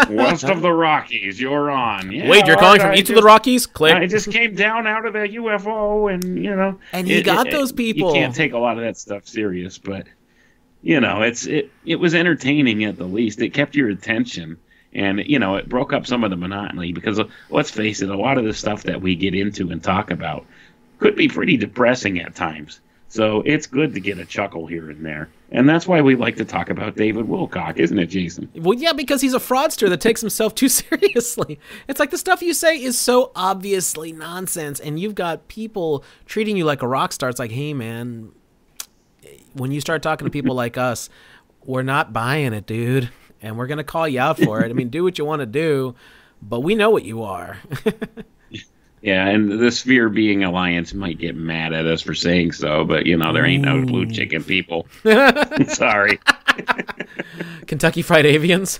West 0.09 0.43
of 0.45 0.61
the 0.61 0.71
Rockies, 0.71 1.41
you're 1.41 1.69
on. 1.69 2.11
Yeah, 2.11 2.29
Wait, 2.29 2.45
you're 2.45 2.55
calling 2.55 2.79
right, 2.79 2.91
from 2.91 2.95
east 2.95 3.09
of 3.09 3.15
the 3.15 3.23
Rockies? 3.23 3.65
Click. 3.65 3.93
I 3.93 4.05
just 4.07 4.31
came 4.31 4.55
down 4.55 4.87
out 4.87 5.05
of 5.05 5.13
the 5.13 5.19
UFO, 5.19 6.13
and 6.13 6.23
you 6.43 6.55
know, 6.55 6.79
And 6.93 7.07
he 7.07 7.21
got 7.21 7.49
those 7.51 7.71
people. 7.71 8.09
You 8.09 8.21
can't 8.21 8.35
take 8.35 8.53
a 8.53 8.57
lot 8.57 8.77
of 8.77 8.83
that 8.83 8.97
stuff 8.97 9.27
serious, 9.27 9.77
but 9.77 10.07
you 10.81 10.99
know, 10.99 11.21
it's 11.21 11.45
it. 11.45 11.71
It 11.85 11.97
was 11.97 12.13
entertaining 12.13 12.83
at 12.83 12.97
the 12.97 13.05
least. 13.05 13.41
It 13.41 13.53
kept 13.53 13.75
your 13.75 13.89
attention, 13.89 14.57
and 14.93 15.19
you 15.25 15.39
know, 15.39 15.55
it 15.55 15.69
broke 15.69 15.93
up 15.93 16.05
some 16.05 16.23
of 16.23 16.29
the 16.29 16.37
monotony 16.37 16.93
because 16.93 17.19
let's 17.49 17.71
face 17.71 18.01
it, 18.01 18.09
a 18.09 18.17
lot 18.17 18.37
of 18.37 18.45
the 18.45 18.53
stuff 18.53 18.83
that 18.83 19.01
we 19.01 19.15
get 19.15 19.33
into 19.33 19.71
and 19.71 19.83
talk 19.83 20.11
about 20.11 20.45
could 20.99 21.15
be 21.15 21.27
pretty 21.27 21.57
depressing 21.57 22.19
at 22.19 22.35
times. 22.35 22.79
So 23.09 23.41
it's 23.45 23.67
good 23.67 23.93
to 23.93 23.99
get 23.99 24.19
a 24.19 24.25
chuckle 24.25 24.67
here 24.67 24.89
and 24.89 25.05
there, 25.05 25.29
and 25.51 25.67
that's 25.67 25.87
why 25.87 26.01
we 26.01 26.15
like 26.15 26.35
to 26.37 26.45
talk 26.45 26.69
about 26.69 26.97
David 26.97 27.25
Wilcock, 27.25 27.77
isn't 27.77 27.97
it, 27.97 28.07
Jason? 28.07 28.49
Well, 28.53 28.77
yeah, 28.77 28.91
because 28.91 29.21
he's 29.21 29.33
a 29.33 29.39
fraudster 29.39 29.87
that 29.89 30.01
takes 30.01 30.19
himself 30.19 30.53
too 30.55 30.67
seriously. 30.69 31.59
It's 31.87 31.99
like 31.99 32.11
the 32.11 32.17
stuff 32.17 32.41
you 32.41 32.53
say 32.53 32.81
is 32.81 32.99
so 32.99 33.31
obviously 33.35 34.11
nonsense, 34.11 34.79
and 34.79 34.99
you've 34.99 35.15
got 35.15 35.47
people 35.47 36.03
treating 36.25 36.57
you 36.57 36.65
like 36.65 36.81
a 36.81 36.87
rock 36.87 37.13
star. 37.13 37.29
It's 37.29 37.39
like, 37.39 37.51
hey, 37.51 37.73
man, 37.73 38.31
when 39.57 39.71
you 39.71 39.81
start 39.81 40.01
talking 40.01 40.25
to 40.25 40.31
people 40.31 40.55
like 40.55 40.77
us, 40.77 41.09
we're 41.65 41.83
not 41.83 42.13
buying 42.13 42.53
it, 42.53 42.65
dude, 42.65 43.09
and 43.41 43.57
we're 43.57 43.67
gonna 43.67 43.83
call 43.83 44.07
you 44.07 44.19
out 44.19 44.39
for 44.39 44.63
it. 44.63 44.69
I 44.69 44.73
mean, 44.73 44.89
do 44.89 45.03
what 45.03 45.17
you 45.17 45.25
want 45.25 45.41
to 45.41 45.45
do, 45.45 45.95
but 46.41 46.61
we 46.61 46.75
know 46.75 46.89
what 46.89 47.03
you 47.03 47.23
are. 47.23 47.57
Yeah, 48.99 49.27
and 49.27 49.59
the 49.59 49.71
Sphere 49.71 50.09
Being 50.09 50.43
Alliance 50.43 50.91
might 50.93 51.19
get 51.19 51.35
mad 51.35 51.71
at 51.71 51.85
us 51.85 52.01
for 52.01 52.15
saying 52.15 52.53
so, 52.53 52.83
but 52.83 53.05
you 53.05 53.15
know, 53.15 53.31
there 53.31 53.45
ain't 53.45 53.63
no 53.63 53.85
blue 53.85 54.07
chicken 54.07 54.43
people. 54.43 54.87
Sorry. 55.67 56.19
Kentucky 57.67 58.01
Fried 58.01 58.25
Avians. 58.25 58.79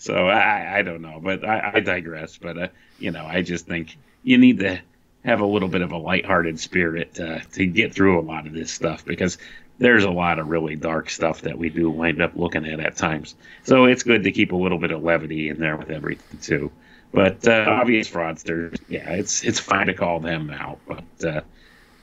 So 0.00 0.28
I, 0.28 0.78
I 0.78 0.82
don't 0.82 1.02
know, 1.02 1.20
but 1.22 1.46
I, 1.46 1.72
I 1.74 1.80
digress. 1.80 2.38
But 2.38 2.58
uh, 2.58 2.68
you 2.98 3.10
know, 3.10 3.24
I 3.26 3.42
just 3.42 3.66
think 3.66 3.98
you 4.22 4.38
need 4.38 4.58
to 4.60 4.80
have 5.24 5.40
a 5.40 5.46
little 5.46 5.68
bit 5.68 5.82
of 5.82 5.92
a 5.92 5.96
lighthearted 5.98 6.58
spirit 6.58 7.18
uh, 7.20 7.40
to 7.52 7.66
get 7.66 7.92
through 7.94 8.18
a 8.18 8.22
lot 8.22 8.46
of 8.46 8.52
this 8.52 8.72
stuff 8.72 9.04
because 9.04 9.36
there's 9.78 10.04
a 10.04 10.10
lot 10.10 10.38
of 10.38 10.48
really 10.48 10.76
dark 10.76 11.10
stuff 11.10 11.42
that 11.42 11.56
we 11.58 11.68
do 11.70 11.90
wind 11.90 12.20
up 12.22 12.32
looking 12.36 12.66
at 12.66 12.80
at 12.80 12.96
times. 12.96 13.34
So 13.64 13.84
it's 13.86 14.02
good 14.02 14.22
to 14.24 14.32
keep 14.32 14.52
a 14.52 14.56
little 14.56 14.78
bit 14.78 14.90
of 14.92 15.02
levity 15.02 15.48
in 15.48 15.58
there 15.58 15.76
with 15.76 15.90
everything 15.90 16.38
too. 16.40 16.70
But 17.12 17.46
uh, 17.48 17.64
obvious 17.68 18.08
fraudsters, 18.08 18.78
yeah, 18.88 19.10
it's 19.10 19.42
it's 19.42 19.58
fine 19.58 19.88
to 19.88 19.94
call 19.94 20.20
them 20.20 20.48
out, 20.50 20.78
but 20.86 21.24
uh, 21.26 21.40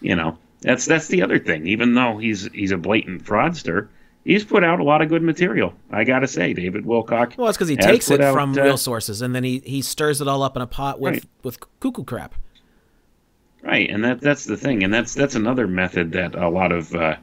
you 0.02 0.16
know 0.16 0.38
that's 0.62 0.86
that's 0.86 1.08
the 1.08 1.22
other 1.22 1.40
thing. 1.40 1.66
Even 1.66 1.94
though 1.94 2.18
he's 2.18 2.52
he's 2.52 2.72
a 2.72 2.78
blatant 2.78 3.24
fraudster, 3.24 3.88
he's 4.26 4.44
put 4.44 4.64
out 4.66 4.80
a 4.82 4.84
lot 4.84 5.02
of 5.02 5.08
good 5.08 5.22
material. 5.24 5.74
I 5.92 6.04
got 6.04 6.20
to 6.20 6.28
say, 6.28 6.52
David 6.54 6.84
Wilcock. 6.84 7.38
Well, 7.38 7.48
it's 7.48 7.58
because 7.58 7.70
he 7.70 7.78
takes 7.78 8.12
it 8.12 8.20
out, 8.20 8.34
from 8.34 8.52
uh, 8.58 8.62
real 8.64 8.78
sources, 8.78 9.22
and 9.22 9.34
then 9.34 9.46
he, 9.46 9.60
he 9.66 9.82
stirs 9.82 10.20
it 10.20 10.28
all 10.28 10.44
up 10.44 10.56
in 10.58 10.62
a 10.62 10.68
pot 10.68 11.00
with 11.00 11.14
Right. 11.14 11.26
with 11.42 11.58
cuckoo 11.80 12.04
crap. 12.04 12.36
Right, 13.64 13.90
and 13.90 14.04
that 14.06 14.22
that's 14.22 14.46
the 14.46 14.58
thing, 14.58 14.84
and 14.84 14.94
that's 14.94 15.14
that's 15.14 15.36
another 15.36 15.68
method 15.68 16.14
that 16.14 16.36
a 16.36 16.48
lot 16.50 16.72
of 16.72 16.94
uh, 16.96 17.18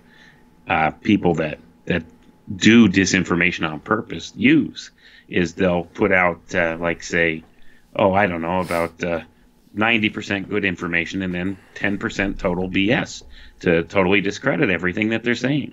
uh, 0.68 0.90
people 0.90 1.34
that 1.36 1.58
that 1.86 2.04
do 2.54 2.88
disinformation 2.88 3.68
on 3.70 3.80
purpose 3.80 4.32
use 4.36 4.90
is 5.28 5.54
they'll 5.54 5.84
put 5.84 6.12
out 6.12 6.54
uh, 6.54 6.76
like 6.78 7.02
say, 7.02 7.44
oh 7.96 8.12
I 8.12 8.26
don't 8.26 8.42
know 8.42 8.60
about 8.60 9.02
uh, 9.02 9.20
ninety 9.72 10.10
percent 10.10 10.48
good 10.48 10.64
information 10.64 11.22
and 11.22 11.34
then 11.34 11.56
ten 11.74 11.98
percent 11.98 12.38
total 12.38 12.68
BS 12.68 13.22
to 13.60 13.84
totally 13.84 14.20
discredit 14.20 14.70
everything 14.70 15.10
that 15.10 15.22
they're 15.22 15.36
saying, 15.36 15.72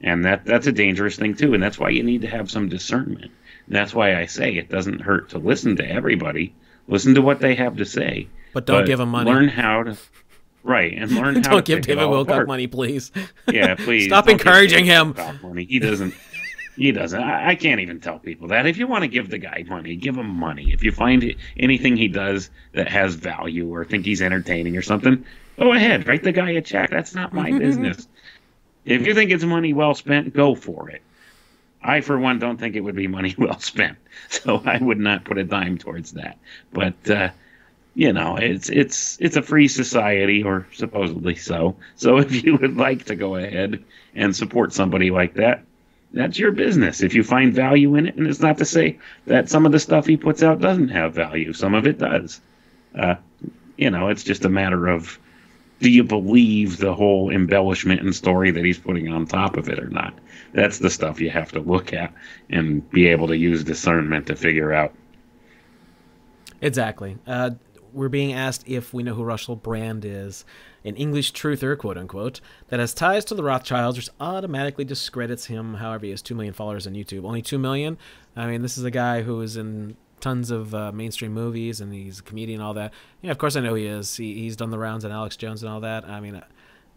and 0.00 0.24
that 0.24 0.44
that's 0.44 0.68
a 0.68 0.72
dangerous 0.72 1.16
thing 1.16 1.34
too, 1.34 1.54
and 1.54 1.62
that's 1.62 1.78
why 1.78 1.90
you 1.90 2.04
need 2.04 2.22
to 2.22 2.28
have 2.28 2.50
some 2.50 2.68
discernment. 2.68 3.32
And 3.66 3.76
that's 3.76 3.94
why 3.94 4.16
I 4.18 4.26
say 4.26 4.54
it 4.54 4.70
doesn't 4.70 5.00
hurt 5.00 5.30
to 5.30 5.38
listen 5.38 5.76
to 5.76 5.90
everybody, 5.90 6.54
listen 6.86 7.14
to 7.16 7.22
what 7.22 7.40
they 7.40 7.56
have 7.56 7.76
to 7.78 7.84
say, 7.84 8.28
But 8.58 8.66
don't 8.66 8.86
give 8.86 8.98
him 8.98 9.10
money. 9.10 9.30
Learn 9.30 9.48
how 9.48 9.84
to, 9.84 9.96
right, 10.64 10.92
and 10.92 11.12
learn 11.12 11.36
how 11.44 11.50
Don't 11.52 11.64
to 11.64 11.76
give 11.76 11.82
David 11.86 12.02
Wilcock 12.08 12.22
apart. 12.28 12.48
money, 12.48 12.66
please. 12.66 13.12
Yeah, 13.52 13.74
please. 13.78 14.06
Stop 14.06 14.28
encouraging 14.28 14.84
him. 14.84 15.14
Money. 15.42 15.64
He 15.64 15.78
doesn't. 15.78 16.12
He 16.74 16.90
doesn't. 16.90 17.22
I, 17.22 17.50
I 17.50 17.54
can't 17.54 17.80
even 17.80 18.00
tell 18.00 18.18
people 18.18 18.48
that. 18.48 18.66
If 18.66 18.76
you 18.76 18.88
want 18.88 19.02
to 19.02 19.08
give 19.08 19.30
the 19.30 19.38
guy 19.38 19.64
money, 19.68 19.94
give 19.94 20.16
him 20.16 20.28
money. 20.28 20.72
If 20.72 20.82
you 20.82 20.90
find 20.90 21.34
anything 21.56 21.96
he 21.96 22.08
does 22.08 22.50
that 22.72 22.88
has 22.88 23.14
value 23.14 23.72
or 23.72 23.84
think 23.84 24.04
he's 24.04 24.20
entertaining 24.20 24.76
or 24.76 24.82
something, 24.82 25.24
go 25.56 25.72
ahead. 25.72 26.08
Write 26.08 26.24
the 26.24 26.32
guy 26.32 26.50
a 26.50 26.60
check. 26.60 26.90
That's 26.90 27.14
not 27.14 27.32
my 27.32 27.52
business. 27.56 28.08
If 28.84 29.06
you 29.06 29.14
think 29.14 29.30
it's 29.30 29.44
money 29.44 29.72
well 29.72 29.94
spent, 29.94 30.34
go 30.34 30.56
for 30.56 30.90
it. 30.90 31.02
I, 31.80 32.00
for 32.00 32.18
one, 32.18 32.40
don't 32.40 32.58
think 32.58 32.74
it 32.74 32.80
would 32.80 32.96
be 32.96 33.06
money 33.06 33.36
well 33.38 33.60
spent, 33.60 33.98
so 34.28 34.60
I 34.66 34.78
would 34.78 34.98
not 34.98 35.24
put 35.24 35.38
a 35.38 35.44
dime 35.44 35.78
towards 35.78 36.12
that. 36.14 36.38
But 36.72 37.08
uh, 37.08 37.30
you 37.98 38.12
know, 38.12 38.36
it's 38.36 38.68
it's 38.68 39.18
it's 39.20 39.34
a 39.34 39.42
free 39.42 39.66
society, 39.66 40.40
or 40.40 40.68
supposedly 40.72 41.34
so. 41.34 41.74
So 41.96 42.18
if 42.18 42.44
you 42.44 42.56
would 42.56 42.76
like 42.76 43.06
to 43.06 43.16
go 43.16 43.34
ahead 43.34 43.82
and 44.14 44.36
support 44.36 44.72
somebody 44.72 45.10
like 45.10 45.34
that, 45.34 45.64
that's 46.12 46.38
your 46.38 46.52
business. 46.52 47.02
If 47.02 47.12
you 47.12 47.24
find 47.24 47.52
value 47.52 47.96
in 47.96 48.06
it, 48.06 48.14
and 48.14 48.28
it's 48.28 48.38
not 48.38 48.56
to 48.58 48.64
say 48.64 49.00
that 49.26 49.50
some 49.50 49.66
of 49.66 49.72
the 49.72 49.80
stuff 49.80 50.06
he 50.06 50.16
puts 50.16 50.44
out 50.44 50.60
doesn't 50.60 50.90
have 50.90 51.12
value. 51.12 51.52
Some 51.52 51.74
of 51.74 51.88
it 51.88 51.98
does. 51.98 52.40
Uh, 52.94 53.16
you 53.76 53.90
know, 53.90 54.10
it's 54.10 54.22
just 54.22 54.44
a 54.44 54.48
matter 54.48 54.86
of 54.86 55.18
do 55.80 55.90
you 55.90 56.04
believe 56.04 56.78
the 56.78 56.94
whole 56.94 57.30
embellishment 57.30 58.00
and 58.00 58.14
story 58.14 58.52
that 58.52 58.64
he's 58.64 58.78
putting 58.78 59.12
on 59.12 59.26
top 59.26 59.56
of 59.56 59.68
it 59.68 59.80
or 59.80 59.88
not? 59.88 60.16
That's 60.52 60.78
the 60.78 60.90
stuff 60.90 61.20
you 61.20 61.30
have 61.30 61.50
to 61.50 61.58
look 61.58 61.92
at 61.92 62.14
and 62.48 62.88
be 62.90 63.08
able 63.08 63.26
to 63.26 63.36
use 63.36 63.64
discernment 63.64 64.28
to 64.28 64.36
figure 64.36 64.72
out. 64.72 64.94
Exactly. 66.60 67.16
Uh, 67.26 67.50
we're 67.92 68.08
being 68.08 68.32
asked 68.32 68.64
if 68.66 68.92
we 68.92 69.02
know 69.02 69.14
who 69.14 69.22
Russell 69.22 69.56
Brand 69.56 70.04
is, 70.04 70.44
an 70.84 70.96
English 70.96 71.32
truther, 71.32 71.76
quote 71.76 71.98
unquote, 71.98 72.40
that 72.68 72.80
has 72.80 72.94
ties 72.94 73.24
to 73.26 73.34
the 73.34 73.42
Rothschilds, 73.42 73.96
which 73.96 74.08
automatically 74.20 74.84
discredits 74.84 75.46
him. 75.46 75.74
However, 75.74 76.06
he 76.06 76.10
has 76.10 76.22
2 76.22 76.34
million 76.34 76.54
followers 76.54 76.86
on 76.86 76.94
YouTube. 76.94 77.24
Only 77.24 77.42
2 77.42 77.58
million? 77.58 77.98
I 78.36 78.46
mean, 78.46 78.62
this 78.62 78.78
is 78.78 78.84
a 78.84 78.90
guy 78.90 79.22
who 79.22 79.40
is 79.40 79.56
in 79.56 79.96
tons 80.20 80.50
of 80.50 80.74
uh, 80.74 80.90
mainstream 80.92 81.32
movies 81.32 81.80
and 81.80 81.92
he's 81.92 82.18
a 82.18 82.22
comedian 82.22 82.60
and 82.60 82.66
all 82.66 82.74
that. 82.74 82.92
Yeah, 83.22 83.30
of 83.30 83.38
course 83.38 83.56
I 83.56 83.60
know 83.60 83.74
he 83.74 83.86
is. 83.86 84.16
He, 84.16 84.34
he's 84.34 84.56
done 84.56 84.70
the 84.70 84.78
rounds 84.78 85.04
on 85.04 85.12
Alex 85.12 85.36
Jones 85.36 85.62
and 85.62 85.70
all 85.70 85.80
that. 85.80 86.04
I 86.04 86.20
mean, 86.20 86.42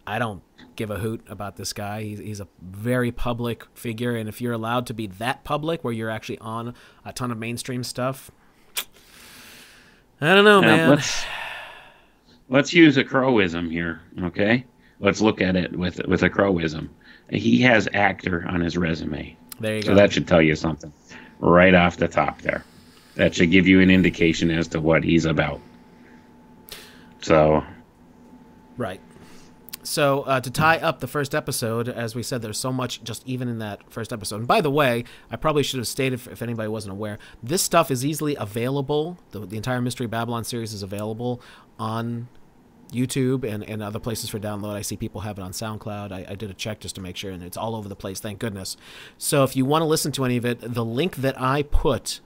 I 0.05 0.19
don't 0.19 0.41
give 0.75 0.89
a 0.89 0.97
hoot 0.97 1.23
about 1.27 1.57
this 1.57 1.73
guy. 1.73 2.03
He's, 2.03 2.19
he's 2.19 2.39
a 2.39 2.47
very 2.61 3.11
public 3.11 3.65
figure, 3.75 4.15
and 4.15 4.27
if 4.27 4.41
you're 4.41 4.53
allowed 4.53 4.87
to 4.87 4.93
be 4.93 5.07
that 5.07 5.43
public, 5.43 5.83
where 5.83 5.93
you're 5.93 6.09
actually 6.09 6.39
on 6.39 6.73
a 7.05 7.13
ton 7.13 7.31
of 7.31 7.37
mainstream 7.37 7.83
stuff, 7.83 8.31
I 10.21 10.35
don't 10.35 10.45
know, 10.45 10.61
man. 10.61 10.89
Let's, 10.89 11.25
let's 12.49 12.73
use 12.73 12.97
a 12.97 13.03
crowism 13.03 13.71
here, 13.71 14.01
okay? 14.21 14.65
Let's 14.99 15.19
look 15.19 15.41
at 15.41 15.55
it 15.55 15.75
with 15.75 15.99
with 16.07 16.21
a 16.21 16.29
crowism. 16.29 16.89
He 17.31 17.59
has 17.61 17.87
actor 17.93 18.45
on 18.47 18.61
his 18.61 18.77
resume. 18.77 19.35
There 19.59 19.77
you 19.77 19.81
so 19.81 19.89
go. 19.89 19.91
So 19.93 19.95
that 19.95 20.13
should 20.13 20.27
tell 20.27 20.41
you 20.41 20.55
something 20.55 20.93
right 21.39 21.73
off 21.73 21.97
the 21.97 22.07
top 22.07 22.41
there. 22.41 22.63
That 23.15 23.33
should 23.33 23.51
give 23.51 23.67
you 23.67 23.81
an 23.81 23.89
indication 23.89 24.51
as 24.51 24.67
to 24.69 24.79
what 24.79 25.03
he's 25.03 25.25
about. 25.25 25.59
So, 27.21 27.63
right. 28.77 29.01
So 29.83 30.21
uh, 30.21 30.39
to 30.41 30.51
tie 30.51 30.77
up 30.77 30.99
the 30.99 31.07
first 31.07 31.33
episode, 31.33 31.89
as 31.89 32.15
we 32.15 32.23
said, 32.23 32.41
there's 32.41 32.59
so 32.59 32.71
much 32.71 33.03
just 33.03 33.25
even 33.27 33.47
in 33.47 33.59
that 33.59 33.91
first 33.91 34.13
episode. 34.13 34.37
And 34.37 34.47
by 34.47 34.61
the 34.61 34.71
way, 34.71 35.03
I 35.29 35.35
probably 35.35 35.63
should 35.63 35.79
have 35.79 35.87
stated 35.87 36.13
if, 36.13 36.27
if 36.27 36.41
anybody 36.41 36.69
wasn't 36.69 36.93
aware, 36.93 37.17
this 37.41 37.61
stuff 37.61 37.89
is 37.89 38.05
easily 38.05 38.35
available. 38.35 39.17
The, 39.31 39.39
the 39.39 39.57
entire 39.57 39.81
Mystery 39.81 40.07
Babylon 40.07 40.43
series 40.43 40.73
is 40.73 40.83
available 40.83 41.41
on 41.79 42.27
YouTube 42.91 43.43
and, 43.43 43.63
and 43.63 43.81
other 43.81 43.99
places 43.99 44.29
for 44.29 44.39
download. 44.39 44.75
I 44.75 44.81
see 44.81 44.97
people 44.97 45.21
have 45.21 45.39
it 45.39 45.41
on 45.41 45.51
SoundCloud. 45.51 46.11
I, 46.11 46.25
I, 46.29 46.35
did 46.35 46.51
a 46.51 46.53
check 46.53 46.81
just 46.81 46.95
to 46.95 47.01
make 47.01 47.15
sure, 47.15 47.31
and 47.31 47.41
it's 47.41 47.57
all 47.57 47.75
over 47.75 47.87
the 47.87 47.95
place. 47.95 48.19
Thank 48.19 48.39
goodness. 48.39 48.75
So 49.17 49.43
if 49.43 49.55
you 49.55 49.65
want 49.65 49.81
to 49.81 49.85
listen 49.85 50.11
to 50.13 50.25
any 50.25 50.37
of 50.37 50.45
it, 50.45 50.59
the 50.61 50.85
link 50.85 51.17
that 51.17 51.39
I 51.39 51.63
put 51.63 52.19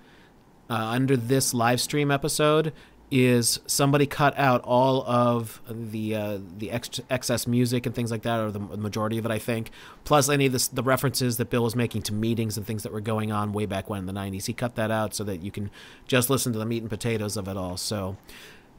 uh, 0.70 0.74
under 0.74 1.16
this 1.16 1.53
live 1.53 1.80
stream 1.80 2.10
episode 2.10 2.74
is 3.12 3.60
somebody 3.68 4.06
cut 4.08 4.38
out 4.38 4.62
all 4.64 5.03
of 5.08 5.62
the 5.70 6.16
uh, 6.16 6.39
the 6.58 6.72
ex- 6.72 7.01
excess 7.10 7.45
music 7.45 7.86
and 7.86 7.93
things 7.93 8.10
like 8.10 8.24
that, 8.24 8.39
or 8.39 8.51
the 8.51 8.60
majority 8.60 9.18
of 9.18 9.26
it, 9.26 9.32
I 9.32 9.38
think, 9.38 9.70
plus 10.03 10.28
any 10.28 10.47
of 10.47 10.53
this, 10.53 10.68
the 10.68 10.84
references 10.84 11.38
that 11.38 11.49
Bill 11.49 11.64
was 11.64 11.76
making 11.76 12.01
to 12.03 12.14
meetings 12.14 12.58
and 12.58 12.66
things 12.66 12.84
that 12.84 12.91
were 12.91 13.01
going 13.01 13.32
on 13.32 13.53
way 13.53 13.66
back 13.66 13.89
when 13.89 13.99
in 13.99 14.06
the 14.06 14.14
'90s. 14.14 14.45
He 14.47 14.53
cut 14.53 14.76
that 14.76 14.89
out 14.89 15.14
so 15.14 15.24
that 15.24 15.41
you 15.43 15.51
can 15.51 15.70
just 16.08 16.30
listen 16.30 16.51
to 16.53 16.60
the 16.60 16.66
meat 16.66 16.82
and 16.82 16.89
potatoes 16.89 17.38
of 17.38 17.47
it 17.47 17.58
all. 17.58 17.78
So, 17.78 18.18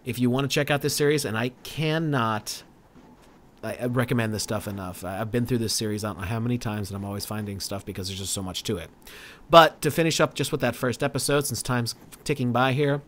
if 0.04 0.18
you 0.18 0.28
want 0.28 0.44
to 0.44 0.52
check 0.52 0.70
out 0.70 0.82
this 0.82 0.96
series, 0.96 1.24
and 1.24 1.38
I 1.38 1.50
cannot. 1.62 2.62
I 3.62 3.86
recommend 3.86 4.32
this 4.32 4.44
stuff 4.44 4.68
enough. 4.68 5.02
I've 5.02 5.32
been 5.32 5.44
through 5.44 5.58
this 5.58 5.72
series 5.72 6.04
I 6.04 6.08
don't 6.08 6.20
know 6.20 6.26
how 6.26 6.38
many 6.38 6.56
times, 6.56 6.88
and 6.90 6.96
I'm 6.96 7.04
always 7.04 7.26
finding 7.26 7.58
stuff 7.58 7.84
because 7.84 8.06
there's 8.06 8.20
just 8.20 8.32
so 8.32 8.42
much 8.42 8.62
to 8.64 8.76
it. 8.76 8.90
But 9.50 9.80
to 9.82 9.90
finish 9.90 10.20
up 10.20 10.34
just 10.34 10.52
with 10.52 10.60
that 10.60 10.76
first 10.76 11.02
episode, 11.02 11.46
since 11.46 11.62
time's 11.62 11.96
ticking 12.22 12.52
by 12.52 12.74
here, 12.74 13.02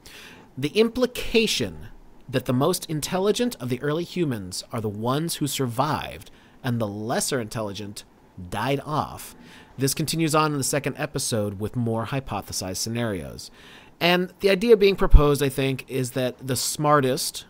the 0.59 0.69
implication 0.71 1.87
that 2.29 2.47
the 2.47 2.53
most 2.53 2.85
intelligent 2.91 3.55
of 3.61 3.69
the 3.69 3.81
early 3.81 4.03
humans 4.03 4.65
are 4.73 4.81
the 4.81 4.89
ones 4.89 5.37
who 5.37 5.47
survived 5.47 6.33
and 6.65 6.81
the 6.81 6.87
lesser 6.87 7.41
intelligent 7.41 8.03
died 8.51 8.81
off. 8.85 9.37
This 9.79 9.95
continues 9.95 10.35
on 10.35 10.51
in 10.51 10.59
the 10.59 10.65
second 10.65 10.97
episode 10.99 11.61
with 11.61 11.77
more 11.77 12.07
hypothesized 12.07 12.79
scenarios. 12.79 13.53
And 14.01 14.35
the 14.41 14.51
idea 14.51 14.77
being 14.77 14.97
proposed, 14.97 15.45
I 15.45 15.49
think, 15.49 15.85
is 15.89 16.11
that 16.13 16.45
the 16.45 16.57
smartest, 16.57 17.47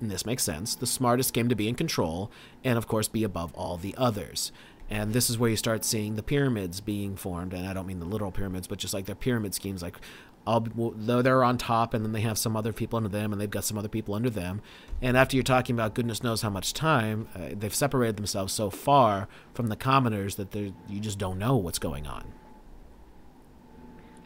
and 0.00 0.10
this 0.10 0.26
makes 0.26 0.42
sense, 0.42 0.74
the 0.74 0.86
smartest 0.86 1.32
came 1.32 1.48
to 1.48 1.54
be 1.54 1.68
in 1.68 1.74
control, 1.74 2.30
and 2.62 2.76
of 2.76 2.86
course 2.86 3.08
be 3.08 3.24
above 3.24 3.54
all 3.54 3.78
the 3.78 3.94
others. 3.96 4.52
And 4.90 5.14
this 5.14 5.30
is 5.30 5.38
where 5.38 5.48
you 5.48 5.56
start 5.56 5.86
seeing 5.86 6.16
the 6.16 6.22
pyramids 6.22 6.82
being 6.82 7.16
formed, 7.16 7.54
and 7.54 7.66
I 7.66 7.72
don't 7.72 7.86
mean 7.86 8.00
the 8.00 8.04
literal 8.04 8.30
pyramids, 8.30 8.66
but 8.66 8.78
just 8.78 8.92
like 8.92 9.06
their 9.06 9.14
pyramid 9.14 9.54
schemes, 9.54 9.82
like 9.82 9.96
though 10.44 11.22
they're 11.22 11.44
on 11.44 11.56
top 11.58 11.94
and 11.94 12.04
then 12.04 12.12
they 12.12 12.20
have 12.20 12.36
some 12.38 12.56
other 12.56 12.72
people 12.72 12.96
under 12.96 13.08
them 13.08 13.32
and 13.32 13.40
they've 13.40 13.50
got 13.50 13.64
some 13.64 13.78
other 13.78 13.88
people 13.88 14.14
under 14.14 14.30
them. 14.30 14.60
And 15.00 15.16
after 15.16 15.36
you're 15.36 15.44
talking 15.44 15.74
about 15.76 15.94
goodness 15.94 16.22
knows 16.22 16.42
how 16.42 16.50
much 16.50 16.74
time 16.74 17.28
uh, 17.34 17.50
they've 17.52 17.74
separated 17.74 18.16
themselves 18.16 18.52
so 18.52 18.70
far 18.70 19.28
from 19.54 19.68
the 19.68 19.76
commoners 19.76 20.36
that 20.36 20.54
you 20.54 21.00
just 21.00 21.18
don't 21.18 21.38
know 21.38 21.56
what's 21.56 21.78
going 21.78 22.06
on. 22.06 22.32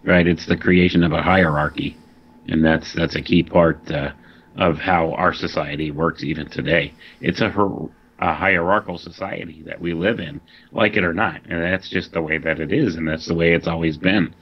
Right 0.05 0.27
it's 0.27 0.47
the 0.47 0.57
creation 0.57 1.03
of 1.03 1.13
a 1.13 1.23
hierarchy. 1.23 1.97
And 2.49 2.65
that's 2.65 2.95
that's 2.95 3.17
a 3.17 3.23
key 3.23 3.43
part 3.43 3.91
uh, 3.91 4.13
of 4.57 4.79
how 4.79 5.13
our 5.13 5.35
society 5.35 5.91
works 5.91 6.23
even 6.23 6.49
today. 6.49 6.95
It's 7.21 7.41
a, 7.41 7.49
a 8.21 8.33
hierarchical 8.33 8.99
society 8.99 9.63
that 9.67 9.81
we 9.81 9.93
live 9.95 10.21
in 10.21 10.41
like 10.71 10.97
it 10.97 11.05
or 11.05 11.13
not. 11.13 11.43
And 11.47 11.61
that's 11.61 11.91
just 11.91 12.13
the 12.13 12.23
way 12.23 12.39
that 12.39 12.61
it 12.61 12.73
is 12.73 12.95
and 12.95 13.07
that's 13.07 13.27
the 13.27 13.35
way 13.35 13.53
it's 13.53 13.67
always 13.67 13.99
been 13.99 14.35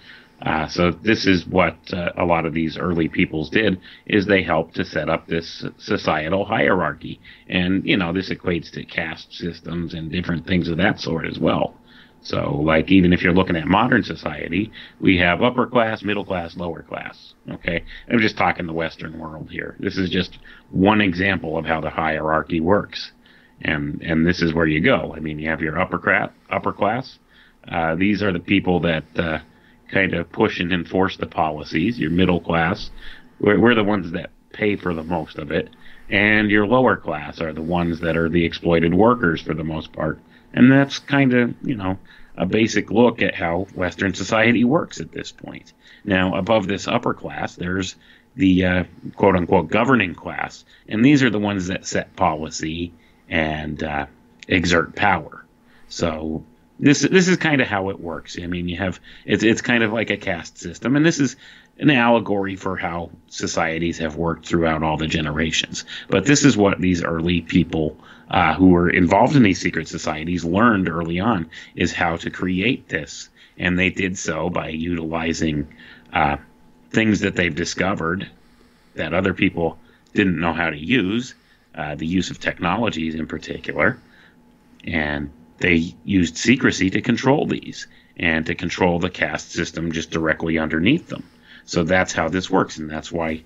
uh, 0.44 0.68
so 0.68 0.90
this 0.90 1.26
is 1.26 1.46
what 1.46 1.76
uh, 1.92 2.10
a 2.18 2.24
lot 2.24 2.44
of 2.44 2.52
these 2.52 2.76
early 2.76 3.08
peoples 3.08 3.48
did 3.48 3.80
is 4.06 4.26
they 4.26 4.42
helped 4.42 4.74
to 4.74 4.84
set 4.84 5.08
up 5.08 5.26
this 5.26 5.64
societal 5.78 6.44
hierarchy. 6.44 7.18
And 7.48 7.84
you 7.86 7.96
know 7.96 8.12
this 8.12 8.30
equates 8.30 8.70
to 8.72 8.84
caste 8.84 9.32
systems 9.32 9.94
and 9.94 10.12
different 10.12 10.46
things 10.46 10.68
of 10.68 10.76
that 10.76 11.00
sort 11.00 11.26
as 11.26 11.38
well. 11.38 11.74
So 12.20 12.60
like 12.62 12.90
even 12.90 13.12
if 13.14 13.22
you're 13.22 13.32
looking 13.32 13.56
at 13.56 13.66
modern 13.66 14.02
society 14.02 14.70
we 15.00 15.16
have 15.18 15.42
upper 15.42 15.66
class 15.66 16.02
middle 16.02 16.24
class 16.24 16.56
lower 16.56 16.82
class 16.82 17.34
okay? 17.50 17.82
I'm 18.10 18.20
just 18.20 18.36
talking 18.36 18.66
the 18.66 18.72
western 18.72 19.18
world 19.18 19.48
here. 19.50 19.76
This 19.80 19.96
is 19.96 20.10
just 20.10 20.38
one 20.70 21.00
example 21.00 21.56
of 21.56 21.64
how 21.64 21.80
the 21.80 21.90
hierarchy 21.90 22.60
works. 22.60 23.12
And 23.62 24.02
and 24.02 24.26
this 24.26 24.42
is 24.42 24.52
where 24.52 24.66
you 24.66 24.82
go. 24.82 25.14
I 25.16 25.20
mean 25.20 25.38
you 25.38 25.48
have 25.48 25.62
your 25.62 25.80
upper 25.80 25.98
class 25.98 26.30
upper 26.50 26.74
class. 26.74 27.18
Uh, 27.66 27.94
these 27.94 28.22
are 28.22 28.30
the 28.30 28.40
people 28.40 28.80
that 28.80 29.04
uh, 29.16 29.38
kind 29.90 30.14
of 30.14 30.30
push 30.32 30.60
and 30.60 30.72
enforce 30.72 31.16
the 31.16 31.26
policies. 31.26 31.98
Your 31.98 32.10
middle 32.10 32.40
class, 32.40 32.90
we're, 33.40 33.58
we're 33.58 33.74
the 33.74 33.84
ones 33.84 34.10
that 34.12 34.30
pay 34.52 34.76
for 34.76 34.94
the 34.94 35.02
most 35.02 35.38
of 35.38 35.50
it, 35.50 35.68
and 36.08 36.50
your 36.50 36.66
lower 36.66 36.96
class 36.96 37.40
are 37.40 37.52
the 37.52 37.62
ones 37.62 38.00
that 38.00 38.16
are 38.16 38.28
the 38.28 38.44
exploited 38.44 38.94
workers 38.94 39.40
for 39.40 39.54
the 39.54 39.64
most 39.64 39.92
part. 39.92 40.18
And 40.52 40.70
that's 40.70 40.98
kind 40.98 41.34
of, 41.34 41.54
you 41.62 41.74
know, 41.74 41.98
a 42.36 42.46
basic 42.46 42.90
look 42.90 43.22
at 43.22 43.34
how 43.34 43.66
Western 43.74 44.14
society 44.14 44.64
works 44.64 45.00
at 45.00 45.12
this 45.12 45.32
point. 45.32 45.72
Now, 46.04 46.34
above 46.36 46.66
this 46.66 46.88
upper 46.88 47.14
class, 47.14 47.56
there's 47.56 47.96
the 48.36 48.64
uh, 48.64 48.84
quote 49.16 49.36
unquote 49.36 49.68
governing 49.70 50.14
class, 50.14 50.64
and 50.88 51.04
these 51.04 51.22
are 51.22 51.30
the 51.30 51.38
ones 51.38 51.68
that 51.68 51.86
set 51.86 52.16
policy 52.16 52.92
and 53.28 53.82
uh, 53.82 54.06
exert 54.48 54.94
power. 54.96 55.44
So 55.88 56.44
this 56.78 57.02
this 57.02 57.28
is 57.28 57.36
kind 57.36 57.60
of 57.60 57.68
how 57.68 57.90
it 57.90 58.00
works. 58.00 58.36
I 58.40 58.46
mean, 58.46 58.68
you 58.68 58.76
have 58.78 59.00
it's 59.24 59.44
it's 59.44 59.62
kind 59.62 59.82
of 59.82 59.92
like 59.92 60.10
a 60.10 60.16
caste 60.16 60.58
system, 60.58 60.96
and 60.96 61.06
this 61.06 61.20
is 61.20 61.36
an 61.78 61.90
allegory 61.90 62.56
for 62.56 62.76
how 62.76 63.10
societies 63.28 63.98
have 63.98 64.16
worked 64.16 64.46
throughout 64.46 64.82
all 64.82 64.96
the 64.96 65.06
generations. 65.06 65.84
But 66.08 66.24
this 66.24 66.44
is 66.44 66.56
what 66.56 66.80
these 66.80 67.02
early 67.02 67.40
people 67.40 67.96
uh, 68.30 68.54
who 68.54 68.68
were 68.68 68.90
involved 68.90 69.36
in 69.36 69.42
these 69.42 69.60
secret 69.60 69.88
societies 69.88 70.44
learned 70.44 70.88
early 70.88 71.20
on 71.20 71.50
is 71.74 71.92
how 71.92 72.16
to 72.16 72.30
create 72.30 72.88
this, 72.88 73.28
and 73.58 73.78
they 73.78 73.90
did 73.90 74.18
so 74.18 74.50
by 74.50 74.68
utilizing 74.68 75.68
uh, 76.12 76.36
things 76.90 77.20
that 77.20 77.36
they've 77.36 77.54
discovered 77.54 78.28
that 78.94 79.14
other 79.14 79.34
people 79.34 79.78
didn't 80.12 80.38
know 80.38 80.52
how 80.52 80.70
to 80.70 80.78
use, 80.78 81.34
uh, 81.74 81.96
the 81.96 82.06
use 82.06 82.30
of 82.30 82.38
technologies 82.38 83.16
in 83.16 83.26
particular, 83.26 83.98
and 84.84 85.30
they 85.64 85.94
used 86.04 86.36
secrecy 86.36 86.90
to 86.90 87.00
control 87.00 87.46
these 87.46 87.86
and 88.18 88.44
to 88.44 88.54
control 88.54 88.98
the 88.98 89.08
caste 89.08 89.50
system 89.50 89.92
just 89.92 90.10
directly 90.10 90.58
underneath 90.58 91.08
them. 91.08 91.24
So 91.64 91.84
that's 91.84 92.12
how 92.12 92.28
this 92.28 92.50
works, 92.50 92.76
and 92.76 92.90
that's 92.90 93.10
why 93.10 93.44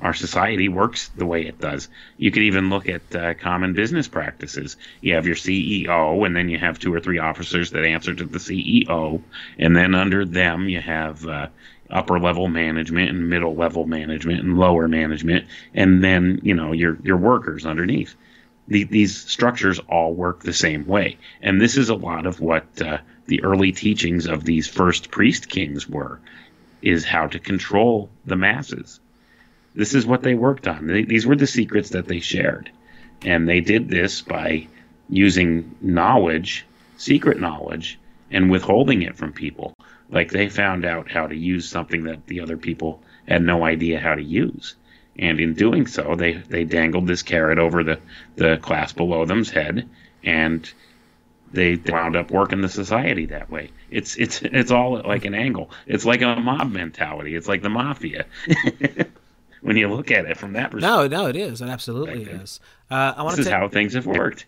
our 0.00 0.14
society 0.14 0.70
works 0.70 1.10
the 1.10 1.26
way 1.26 1.42
it 1.42 1.60
does. 1.60 1.90
You 2.16 2.30
could 2.30 2.44
even 2.44 2.70
look 2.70 2.88
at 2.88 3.14
uh, 3.14 3.34
common 3.34 3.74
business 3.74 4.08
practices. 4.08 4.78
You 5.02 5.14
have 5.16 5.26
your 5.26 5.36
CEO, 5.36 6.24
and 6.24 6.34
then 6.34 6.48
you 6.48 6.56
have 6.56 6.78
two 6.78 6.94
or 6.94 7.00
three 7.00 7.18
officers 7.18 7.70
that 7.72 7.84
answer 7.84 8.14
to 8.14 8.24
the 8.24 8.38
CEO, 8.38 9.20
and 9.58 9.76
then 9.76 9.94
under 9.94 10.24
them 10.24 10.70
you 10.70 10.80
have 10.80 11.26
uh, 11.26 11.48
upper 11.90 12.18
level 12.18 12.48
management 12.48 13.10
and 13.10 13.28
middle 13.28 13.54
level 13.54 13.86
management 13.86 14.40
and 14.40 14.58
lower 14.58 14.88
management, 14.88 15.44
and 15.74 16.02
then 16.02 16.40
you 16.42 16.54
know 16.54 16.72
your 16.72 16.96
your 17.02 17.18
workers 17.18 17.66
underneath 17.66 18.14
the, 18.68 18.84
these 18.84 19.16
structures 19.16 19.80
all 19.88 20.14
work 20.14 20.42
the 20.42 20.52
same 20.52 20.86
way. 20.86 21.16
And 21.42 21.60
this 21.60 21.76
is 21.76 21.88
a 21.88 21.94
lot 21.94 22.26
of 22.26 22.40
what 22.40 22.66
uh, 22.80 22.98
the 23.26 23.42
early 23.42 23.72
teachings 23.72 24.26
of 24.26 24.44
these 24.44 24.68
first 24.68 25.10
priest 25.10 25.48
kings 25.48 25.88
were, 25.88 26.20
is 26.82 27.04
how 27.04 27.26
to 27.26 27.38
control 27.38 28.10
the 28.26 28.36
masses. 28.36 29.00
This 29.74 29.94
is 29.94 30.06
what 30.06 30.22
they 30.22 30.34
worked 30.34 30.68
on. 30.68 30.86
They, 30.86 31.02
these 31.02 31.26
were 31.26 31.36
the 31.36 31.46
secrets 31.46 31.90
that 31.90 32.06
they 32.06 32.20
shared. 32.20 32.70
And 33.22 33.48
they 33.48 33.60
did 33.60 33.88
this 33.88 34.20
by 34.22 34.68
using 35.08 35.74
knowledge, 35.80 36.66
secret 36.98 37.40
knowledge, 37.40 37.98
and 38.30 38.50
withholding 38.50 39.02
it 39.02 39.16
from 39.16 39.32
people. 39.32 39.74
Like 40.10 40.30
they 40.30 40.48
found 40.48 40.84
out 40.84 41.10
how 41.10 41.26
to 41.26 41.36
use 41.36 41.68
something 41.68 42.04
that 42.04 42.26
the 42.26 42.40
other 42.40 42.56
people 42.56 43.02
had 43.26 43.42
no 43.42 43.64
idea 43.64 43.98
how 43.98 44.14
to 44.14 44.22
use 44.22 44.76
and 45.18 45.40
in 45.40 45.54
doing 45.54 45.86
so, 45.86 46.14
they 46.14 46.34
they 46.34 46.64
dangled 46.64 47.06
this 47.06 47.22
carrot 47.22 47.58
over 47.58 47.82
the 47.82 47.98
the 48.36 48.58
class 48.58 48.92
below 48.92 49.24
them's 49.24 49.50
head, 49.50 49.88
and 50.22 50.70
they 51.52 51.76
wound 51.76 52.16
up 52.16 52.30
working 52.30 52.60
the 52.60 52.68
society 52.68 53.26
that 53.26 53.50
way. 53.50 53.70
It's 53.90 54.16
it's 54.16 54.42
it's 54.42 54.70
all 54.70 55.00
like 55.02 55.24
an 55.24 55.34
angle. 55.34 55.70
It's 55.86 56.04
like 56.04 56.22
a 56.22 56.36
mob 56.36 56.70
mentality. 56.70 57.34
It's 57.34 57.48
like 57.48 57.62
the 57.62 57.70
mafia. 57.70 58.26
when 59.60 59.76
you 59.76 59.88
look 59.88 60.10
at 60.10 60.24
it 60.24 60.36
from 60.36 60.52
that 60.52 60.70
perspective. 60.70 61.10
No, 61.10 61.22
no, 61.24 61.26
it 61.28 61.36
is. 61.36 61.60
It 61.60 61.68
absolutely 61.68 62.22
is. 62.22 62.60
Uh, 62.90 63.14
I 63.16 63.22
want 63.22 63.36
this 63.36 63.46
is 63.46 63.52
how 63.52 63.68
things 63.68 63.94
have 63.94 64.06
worked. 64.06 64.46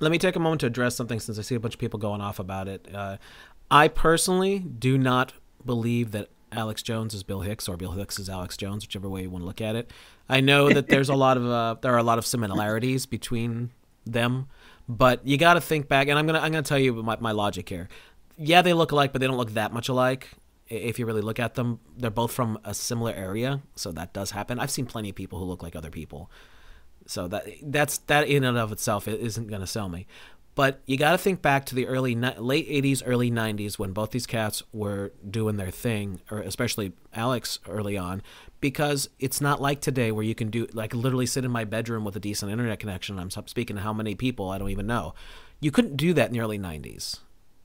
Let 0.00 0.10
me 0.10 0.18
take 0.18 0.36
a 0.36 0.40
moment 0.40 0.60
to 0.60 0.66
address 0.66 0.96
something 0.96 1.20
since 1.20 1.38
I 1.38 1.42
see 1.42 1.54
a 1.54 1.60
bunch 1.60 1.74
of 1.74 1.80
people 1.80 1.98
going 1.98 2.20
off 2.20 2.38
about 2.38 2.68
it. 2.68 2.88
Uh, 2.92 3.18
I 3.70 3.88
personally 3.88 4.58
do 4.58 4.96
not 4.96 5.32
believe 5.64 6.12
that 6.12 6.28
Alex 6.52 6.82
Jones 6.82 7.14
is 7.14 7.22
Bill 7.22 7.40
Hicks 7.40 7.68
or 7.68 7.76
Bill 7.76 7.92
Hicks 7.92 8.18
is 8.18 8.28
Alex 8.28 8.56
Jones, 8.56 8.84
whichever 8.84 9.08
way 9.08 9.22
you 9.22 9.30
want 9.30 9.42
to 9.42 9.46
look 9.46 9.60
at 9.60 9.76
it. 9.76 9.90
I 10.28 10.40
know 10.40 10.68
that 10.70 10.88
there's 10.88 11.08
a 11.08 11.14
lot 11.14 11.36
of 11.36 11.46
uh, 11.46 11.76
there 11.80 11.94
are 11.94 11.98
a 11.98 12.02
lot 12.02 12.18
of 12.18 12.26
similarities 12.26 13.06
between 13.06 13.70
them, 14.06 14.48
but 14.88 15.26
you 15.26 15.36
got 15.36 15.54
to 15.54 15.60
think 15.60 15.88
back. 15.88 16.08
And 16.08 16.18
I'm 16.18 16.26
gonna 16.26 16.40
I'm 16.40 16.52
gonna 16.52 16.62
tell 16.62 16.78
you 16.78 16.94
my, 17.02 17.16
my 17.20 17.32
logic 17.32 17.68
here. 17.68 17.88
Yeah, 18.36 18.62
they 18.62 18.72
look 18.72 18.92
alike, 18.92 19.12
but 19.12 19.20
they 19.20 19.26
don't 19.26 19.36
look 19.36 19.54
that 19.54 19.72
much 19.72 19.88
alike. 19.88 20.28
If 20.68 20.98
you 20.98 21.06
really 21.06 21.22
look 21.22 21.40
at 21.40 21.54
them, 21.54 21.80
they're 21.96 22.10
both 22.10 22.32
from 22.32 22.58
a 22.64 22.74
similar 22.74 23.12
area, 23.12 23.62
so 23.74 23.90
that 23.92 24.12
does 24.12 24.32
happen. 24.32 24.58
I've 24.58 24.70
seen 24.70 24.84
plenty 24.86 25.08
of 25.10 25.16
people 25.16 25.38
who 25.38 25.46
look 25.46 25.62
like 25.62 25.74
other 25.74 25.90
people, 25.90 26.30
so 27.06 27.26
that 27.28 27.46
that's 27.62 27.98
that 27.98 28.28
in 28.28 28.44
and 28.44 28.58
of 28.58 28.70
itself 28.70 29.08
isn't 29.08 29.46
gonna 29.48 29.66
sell 29.66 29.88
me. 29.88 30.06
But 30.58 30.80
you 30.86 30.96
got 30.96 31.12
to 31.12 31.18
think 31.18 31.40
back 31.40 31.66
to 31.66 31.76
the 31.76 31.86
early 31.86 32.16
late 32.16 32.68
80s, 32.68 33.00
early 33.06 33.30
90s 33.30 33.78
when 33.78 33.92
both 33.92 34.10
these 34.10 34.26
cats 34.26 34.60
were 34.72 35.12
doing 35.30 35.56
their 35.56 35.70
thing, 35.70 36.20
or 36.32 36.40
especially 36.40 36.94
Alex 37.14 37.60
early 37.68 37.96
on, 37.96 38.22
because 38.58 39.08
it's 39.20 39.40
not 39.40 39.60
like 39.60 39.80
today 39.80 40.10
where 40.10 40.24
you 40.24 40.34
can 40.34 40.50
do 40.50 40.66
like 40.72 40.92
literally 40.92 41.26
sit 41.26 41.44
in 41.44 41.52
my 41.52 41.62
bedroom 41.62 42.04
with 42.04 42.16
a 42.16 42.18
decent 42.18 42.50
internet 42.50 42.80
connection. 42.80 43.20
I'm 43.20 43.30
speaking 43.30 43.76
to 43.76 43.82
how 43.82 43.92
many 43.92 44.16
people 44.16 44.50
I 44.50 44.58
don't 44.58 44.70
even 44.70 44.88
know. 44.88 45.14
You 45.60 45.70
couldn't 45.70 45.96
do 45.96 46.12
that 46.14 46.26
in 46.26 46.32
the 46.32 46.40
early 46.40 46.58
90s. 46.58 47.20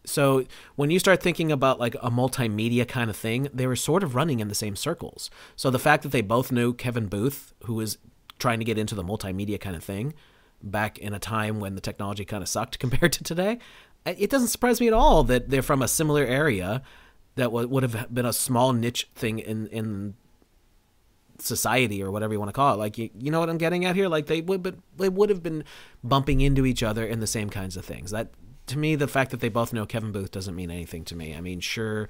So 0.06 0.46
when 0.76 0.92
you 0.92 1.00
start 1.00 1.20
thinking 1.20 1.52
about 1.52 1.80
like 1.80 1.96
a 1.96 2.12
multimedia 2.12 2.88
kind 2.88 3.10
of 3.10 3.16
thing, 3.16 3.50
they 3.52 3.66
were 3.66 3.76
sort 3.76 4.04
of 4.04 4.14
running 4.14 4.40
in 4.40 4.50
the 4.50 4.54
same 4.54 4.76
circles. 4.76 5.32
So 5.56 5.72
the 5.72 5.80
fact 5.80 6.04
that 6.04 6.12
they 6.12 6.22
both 6.22 6.52
knew 6.52 6.76
Kevin 6.76 7.08
Booth, 7.08 7.56
who 7.64 7.74
was 7.74 7.98
trying 8.38 8.60
to 8.60 8.66
get 8.66 8.78
into 8.78 8.94
the 8.94 9.04
multimedia 9.04 9.60
kind 9.60 9.76
of 9.76 9.84
thing, 9.84 10.14
back 10.64 10.98
in 10.98 11.14
a 11.14 11.20
time 11.20 11.60
when 11.60 11.76
the 11.76 11.82
technology 11.82 12.26
kind 12.26 12.42
of 12.42 12.50
sucked 12.50 12.80
compared 12.80 13.14
to 13.14 13.24
today, 13.24 13.60
it 14.06 14.30
doesn't 14.30 14.50
surprise 14.50 14.80
me 14.80 14.88
at 14.88 14.94
all 14.94 15.24
that 15.26 15.50
they're 15.50 15.62
from 15.62 15.82
a 15.82 15.88
similar 15.88 16.24
area 16.24 16.82
that 17.36 17.52
would 17.52 17.84
have 17.84 18.14
been 18.14 18.26
a 18.26 18.34
small 18.34 18.74
niche 18.74 19.10
thing 19.16 19.40
in 19.40 19.68
in 19.68 20.14
society 21.40 22.02
or 22.02 22.12
whatever 22.12 22.34
you 22.34 22.40
want 22.40 22.50
to 22.50 22.54
call 22.54 22.76
it. 22.76 22.78
Like 22.78 22.98
you, 22.98 23.10
you 23.18 23.32
know 23.32 23.40
what 23.40 23.50
I'm 23.50 23.58
getting 23.58 23.86
at 23.86 23.96
here? 23.96 24.08
Like 24.08 24.28
they 24.28 24.42
would 24.42 24.62
but 24.62 24.76
they 24.98 25.10
would 25.10 25.30
have 25.30 25.42
been 25.42 25.64
bumping 26.04 26.42
into 26.42 26.66
each 26.66 26.84
other 26.84 27.06
in 27.06 27.20
the 27.20 27.28
same 27.28 27.50
kinds 27.50 27.76
of 27.76 27.86
things. 27.86 28.12
That 28.12 28.30
to 28.68 28.78
me 28.78 28.96
the 28.96 29.08
fact 29.08 29.32
that 29.32 29.40
they 29.40 29.50
both 29.50 29.74
know 29.74 29.86
Kevin 29.86 30.12
Booth 30.12 30.32
doesn't 30.32 30.56
mean 30.56 30.72
anything 30.72 31.04
to 31.06 31.16
me. 31.16 31.36
I 31.36 31.42
mean, 31.42 31.60
sure 31.60 32.08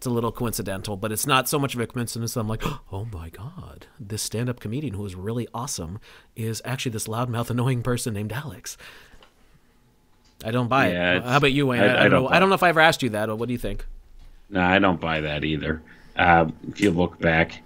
it's 0.00 0.06
a 0.06 0.10
little 0.10 0.32
coincidental, 0.32 0.96
but 0.96 1.12
it's 1.12 1.26
not 1.26 1.46
so 1.46 1.58
much 1.58 1.74
of 1.74 1.80
a 1.82 1.86
coincidence 1.86 2.34
I'm 2.34 2.48
like, 2.48 2.62
oh 2.90 3.06
my 3.12 3.28
god, 3.28 3.86
this 3.98 4.22
stand-up 4.22 4.58
comedian 4.58 4.94
who 4.94 5.04
is 5.04 5.14
really 5.14 5.46
awesome 5.52 6.00
is 6.34 6.62
actually 6.64 6.92
this 6.92 7.06
loudmouth, 7.06 7.50
annoying 7.50 7.82
person 7.82 8.14
named 8.14 8.32
Alex. 8.32 8.78
I 10.42 10.52
don't 10.52 10.68
buy 10.68 10.92
yeah, 10.92 11.16
it. 11.16 11.22
How 11.22 11.36
about 11.36 11.52
you, 11.52 11.66
Wayne? 11.66 11.82
I, 11.82 11.84
I, 11.84 12.04
I, 12.04 12.08
don't 12.08 12.22
know. 12.22 12.28
I 12.30 12.38
don't 12.38 12.48
know 12.48 12.54
if 12.54 12.62
I 12.62 12.70
ever 12.70 12.80
asked 12.80 13.02
you 13.02 13.10
that. 13.10 13.28
Or 13.28 13.36
what 13.36 13.48
do 13.48 13.52
you 13.52 13.58
think? 13.58 13.84
No, 14.48 14.62
I 14.62 14.78
don't 14.78 14.98
buy 14.98 15.20
that 15.20 15.44
either. 15.44 15.82
Uh, 16.16 16.48
if 16.70 16.80
you 16.80 16.92
look 16.92 17.18
back, 17.18 17.60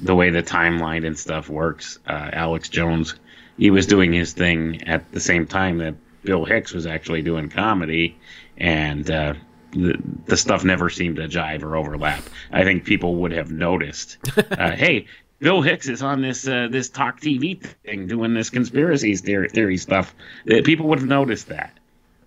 the 0.00 0.16
way 0.16 0.30
the 0.30 0.42
timeline 0.42 1.06
and 1.06 1.16
stuff 1.16 1.48
works, 1.48 2.00
uh, 2.08 2.30
Alex 2.32 2.68
Jones, 2.68 3.14
he 3.56 3.70
was 3.70 3.86
doing 3.86 4.12
his 4.12 4.32
thing 4.32 4.82
at 4.88 5.12
the 5.12 5.20
same 5.20 5.46
time 5.46 5.78
that 5.78 5.94
Bill 6.24 6.44
Hicks 6.44 6.72
was 6.72 6.88
actually 6.88 7.22
doing 7.22 7.48
comedy, 7.50 8.18
and 8.56 9.08
uh, 9.08 9.34
the, 9.72 10.00
the 10.26 10.36
stuff 10.36 10.64
never 10.64 10.90
seemed 10.90 11.16
to 11.16 11.28
jive 11.28 11.62
or 11.62 11.76
overlap. 11.76 12.22
I 12.52 12.64
think 12.64 12.84
people 12.84 13.16
would 13.16 13.32
have 13.32 13.50
noticed. 13.50 14.18
Uh, 14.36 14.70
hey, 14.76 15.06
Bill 15.40 15.62
Hicks 15.62 15.88
is 15.88 16.02
on 16.02 16.20
this 16.20 16.46
uh, 16.48 16.68
this 16.70 16.88
talk 16.88 17.20
TV 17.20 17.62
thing 17.62 18.06
doing 18.06 18.34
this 18.34 18.50
conspiracy 18.50 19.14
theory, 19.16 19.48
theory 19.48 19.76
stuff. 19.76 20.14
Uh, 20.50 20.62
people 20.64 20.88
would 20.88 20.98
have 20.98 21.08
noticed 21.08 21.48
that. 21.48 21.76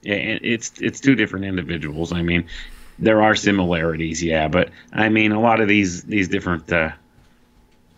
It's 0.03 0.81
it's 0.81 0.99
two 0.99 1.15
different 1.15 1.45
individuals. 1.45 2.11
I 2.11 2.23
mean, 2.23 2.47
there 2.97 3.21
are 3.21 3.35
similarities, 3.35 4.23
yeah, 4.23 4.47
but 4.47 4.69
I 4.91 5.09
mean, 5.09 5.31
a 5.31 5.39
lot 5.39 5.61
of 5.61 5.67
these 5.67 6.03
these 6.03 6.27
different 6.27 6.71
uh, 6.71 6.91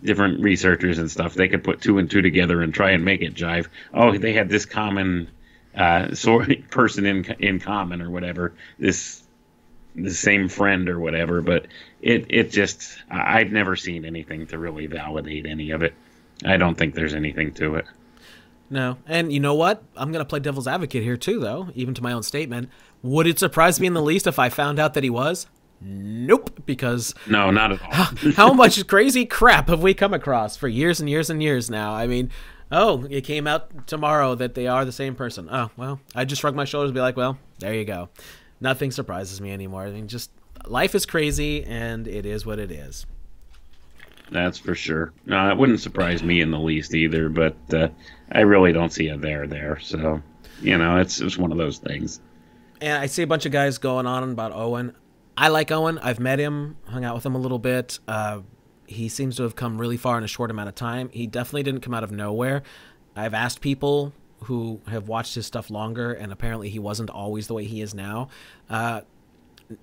different 0.04 0.42
researchers 0.42 1.00
and 1.00 1.10
stuff, 1.10 1.34
they 1.34 1.48
could 1.48 1.64
put 1.64 1.82
two 1.82 1.98
and 1.98 2.10
two 2.10 2.22
together 2.22 2.62
and 2.62 2.74
try 2.74 2.92
and 2.92 3.06
make 3.06 3.22
it 3.22 3.34
jive. 3.34 3.68
Oh, 3.94 4.18
they 4.18 4.34
had 4.34 4.50
this 4.50 4.66
common 4.66 5.30
uh, 5.76 6.14
sort 6.14 6.50
person 6.70 7.06
in 7.06 7.24
in 7.40 7.60
common 7.60 8.02
or 8.02 8.10
whatever. 8.10 8.54
This 8.78 9.23
the 9.96 10.12
same 10.12 10.48
friend 10.48 10.90
or 10.90 11.00
whatever, 11.00 11.42
but 11.42 11.68
it 12.02 12.26
it 12.30 12.52
just 12.52 12.98
I've 13.10 13.52
never 13.52 13.76
seen 13.76 14.06
anything 14.06 14.48
to 14.48 14.58
really 14.58 14.88
validate 14.88 15.46
any 15.46 15.72
of 15.72 15.84
it. 15.84 15.94
I 16.46 16.58
don't 16.58 16.76
think 16.76 16.96
there's 16.96 17.14
anything 17.14 17.54
to 17.56 17.76
it. 17.76 17.86
No, 18.70 18.98
and 19.06 19.32
you 19.32 19.40
know 19.40 19.54
what? 19.54 19.84
I'm 19.96 20.12
gonna 20.12 20.26
play 20.26 20.40
devil's 20.40 20.68
advocate 20.68 21.04
here 21.04 21.18
too, 21.18 21.40
though. 21.40 21.70
Even 21.76 21.94
to 21.94 22.04
my 22.04 22.12
own 22.12 22.24
statement, 22.24 22.70
would 23.02 23.28
it 23.28 23.40
surprise 23.40 23.80
me 23.80 23.88
in 23.88 23.94
the 23.94 24.02
least 24.02 24.28
if 24.28 24.40
I 24.40 24.50
found 24.50 24.80
out 24.80 24.94
that 24.96 25.04
he 25.04 25.10
was? 25.10 25.48
Nope, 25.80 26.64
because 26.66 27.14
no, 27.28 27.52
not 27.52 27.74
at 27.74 27.82
all. 27.84 27.92
how, 27.92 28.32
how 28.36 28.54
much 28.54 28.86
crazy 28.88 29.26
crap 29.26 29.68
have 29.68 29.84
we 29.84 29.94
come 29.94 30.14
across 30.14 30.56
for 30.56 30.68
years 30.68 31.00
and 31.00 31.10
years 31.10 31.30
and 31.30 31.44
years 31.44 31.70
now? 31.70 31.94
I 31.94 32.08
mean, 32.08 32.32
oh, 32.72 33.06
it 33.10 33.22
came 33.22 33.48
out 33.48 33.86
tomorrow 33.86 34.34
that 34.36 34.56
they 34.56 34.66
are 34.66 34.86
the 34.86 34.94
same 34.94 35.14
person. 35.14 35.50
Oh, 35.52 35.70
well, 35.76 36.00
I 36.16 36.26
just 36.26 36.42
shrug 36.42 36.56
my 36.56 36.66
shoulders 36.66 36.90
and 36.90 36.96
be 36.96 37.02
like, 37.02 37.18
well, 37.18 37.38
there 37.60 37.74
you 37.74 37.86
go 37.86 38.10
nothing 38.64 38.90
surprises 38.90 39.40
me 39.40 39.52
anymore. 39.52 39.84
I 39.84 39.92
mean, 39.92 40.08
just 40.08 40.32
life 40.66 40.96
is 40.96 41.06
crazy, 41.06 41.64
and 41.64 42.08
it 42.08 42.26
is 42.26 42.46
what 42.46 42.58
it 42.58 42.72
is. 42.72 43.06
That's 44.32 44.58
for 44.58 44.74
sure. 44.74 45.14
No, 45.26 45.52
it 45.52 45.58
wouldn't 45.58 45.82
surprise 45.82 46.24
me 46.24 46.42
in 46.42 46.50
the 46.50 46.60
least 46.60 46.96
either. 46.96 47.30
But 47.30 47.56
uh, 47.72 47.90
I 48.32 48.42
really 48.42 48.74
don't 48.74 48.92
see 48.92 49.10
a 49.10 49.18
there 49.18 49.46
there. 49.46 49.80
So 49.80 50.24
you 50.62 50.78
know, 50.78 50.98
it's 50.98 51.22
it's 51.22 51.38
one 51.38 51.52
of 51.52 51.58
those 51.58 51.78
things. 51.78 52.20
And 52.82 53.02
I 53.02 53.06
see 53.06 53.22
a 53.22 53.28
bunch 53.28 53.46
of 53.46 53.52
guys 53.52 53.78
going 53.78 54.08
on 54.08 54.24
about 54.32 54.54
Owen. 54.54 54.96
I 55.38 55.50
like 55.50 55.72
Owen. 55.72 56.00
I've 56.00 56.20
met 56.20 56.40
him, 56.40 56.78
hung 56.88 57.06
out 57.06 57.16
with 57.16 57.26
him 57.26 57.36
a 57.36 57.40
little 57.40 57.60
bit. 57.60 58.00
Uh, 58.08 58.42
he 58.88 59.10
seems 59.10 59.38
to 59.38 59.44
have 59.44 59.56
come 59.56 59.80
really 59.80 59.98
far 59.98 60.18
in 60.18 60.24
a 60.24 60.28
short 60.28 60.52
amount 60.52 60.70
of 60.70 60.76
time. 60.76 61.10
He 61.10 61.28
definitely 61.28 61.64
didn't 61.64 61.82
come 61.82 61.94
out 61.94 62.04
of 62.04 62.12
nowhere. 62.12 62.64
I've 63.16 63.34
asked 63.34 63.62
people 63.62 64.14
who 64.44 64.82
have 64.88 65.08
watched 65.08 65.36
his 65.36 65.46
stuff 65.46 65.70
longer, 65.70 66.14
and 66.14 66.32
apparently 66.32 66.70
he 66.70 66.80
wasn't 66.80 67.10
always 67.10 67.48
the 67.48 67.54
way 67.54 67.66
he 67.66 67.82
is 67.82 67.94
now. 67.94 68.30
Uh, 68.70 69.02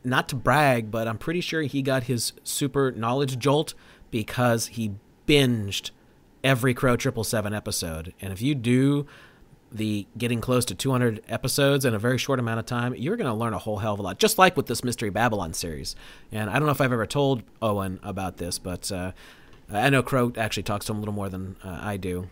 not 0.04 0.28
to 0.28 0.36
brag, 0.36 0.90
but 0.90 1.08
I'm 1.08 1.18
pretty 1.18 1.40
sure 1.40 1.62
he 1.62 1.82
got 1.82 2.04
his 2.04 2.32
super 2.44 2.92
knowledge 2.92 3.38
jolt 3.38 3.74
because 4.10 4.68
he 4.68 4.92
binged 5.26 5.90
every 6.44 6.74
Crow 6.74 6.96
Triple 6.96 7.24
Seven 7.24 7.54
episode. 7.54 8.14
And 8.20 8.32
if 8.32 8.42
you 8.42 8.54
do 8.54 9.06
the 9.72 10.06
getting 10.18 10.40
close 10.40 10.64
to 10.64 10.74
200 10.74 11.22
episodes 11.28 11.84
in 11.84 11.94
a 11.94 11.98
very 11.98 12.18
short 12.18 12.38
amount 12.38 12.58
of 12.58 12.66
time, 12.66 12.94
you're 12.94 13.16
going 13.16 13.30
to 13.30 13.34
learn 13.34 13.54
a 13.54 13.58
whole 13.58 13.78
hell 13.78 13.94
of 13.94 14.00
a 14.00 14.02
lot. 14.02 14.18
Just 14.18 14.38
like 14.38 14.56
with 14.56 14.66
this 14.66 14.82
Mystery 14.82 15.10
Babylon 15.10 15.52
series. 15.52 15.94
And 16.32 16.50
I 16.50 16.54
don't 16.54 16.66
know 16.66 16.72
if 16.72 16.80
I've 16.80 16.92
ever 16.92 17.06
told 17.06 17.42
Owen 17.62 18.00
about 18.02 18.38
this, 18.38 18.58
but 18.58 18.90
uh, 18.90 19.12
I 19.70 19.90
know 19.90 20.02
Crow 20.02 20.32
actually 20.36 20.64
talks 20.64 20.86
to 20.86 20.92
him 20.92 20.98
a 20.98 21.00
little 21.00 21.14
more 21.14 21.28
than 21.28 21.56
uh, 21.62 21.78
I 21.80 21.96
do 21.96 22.28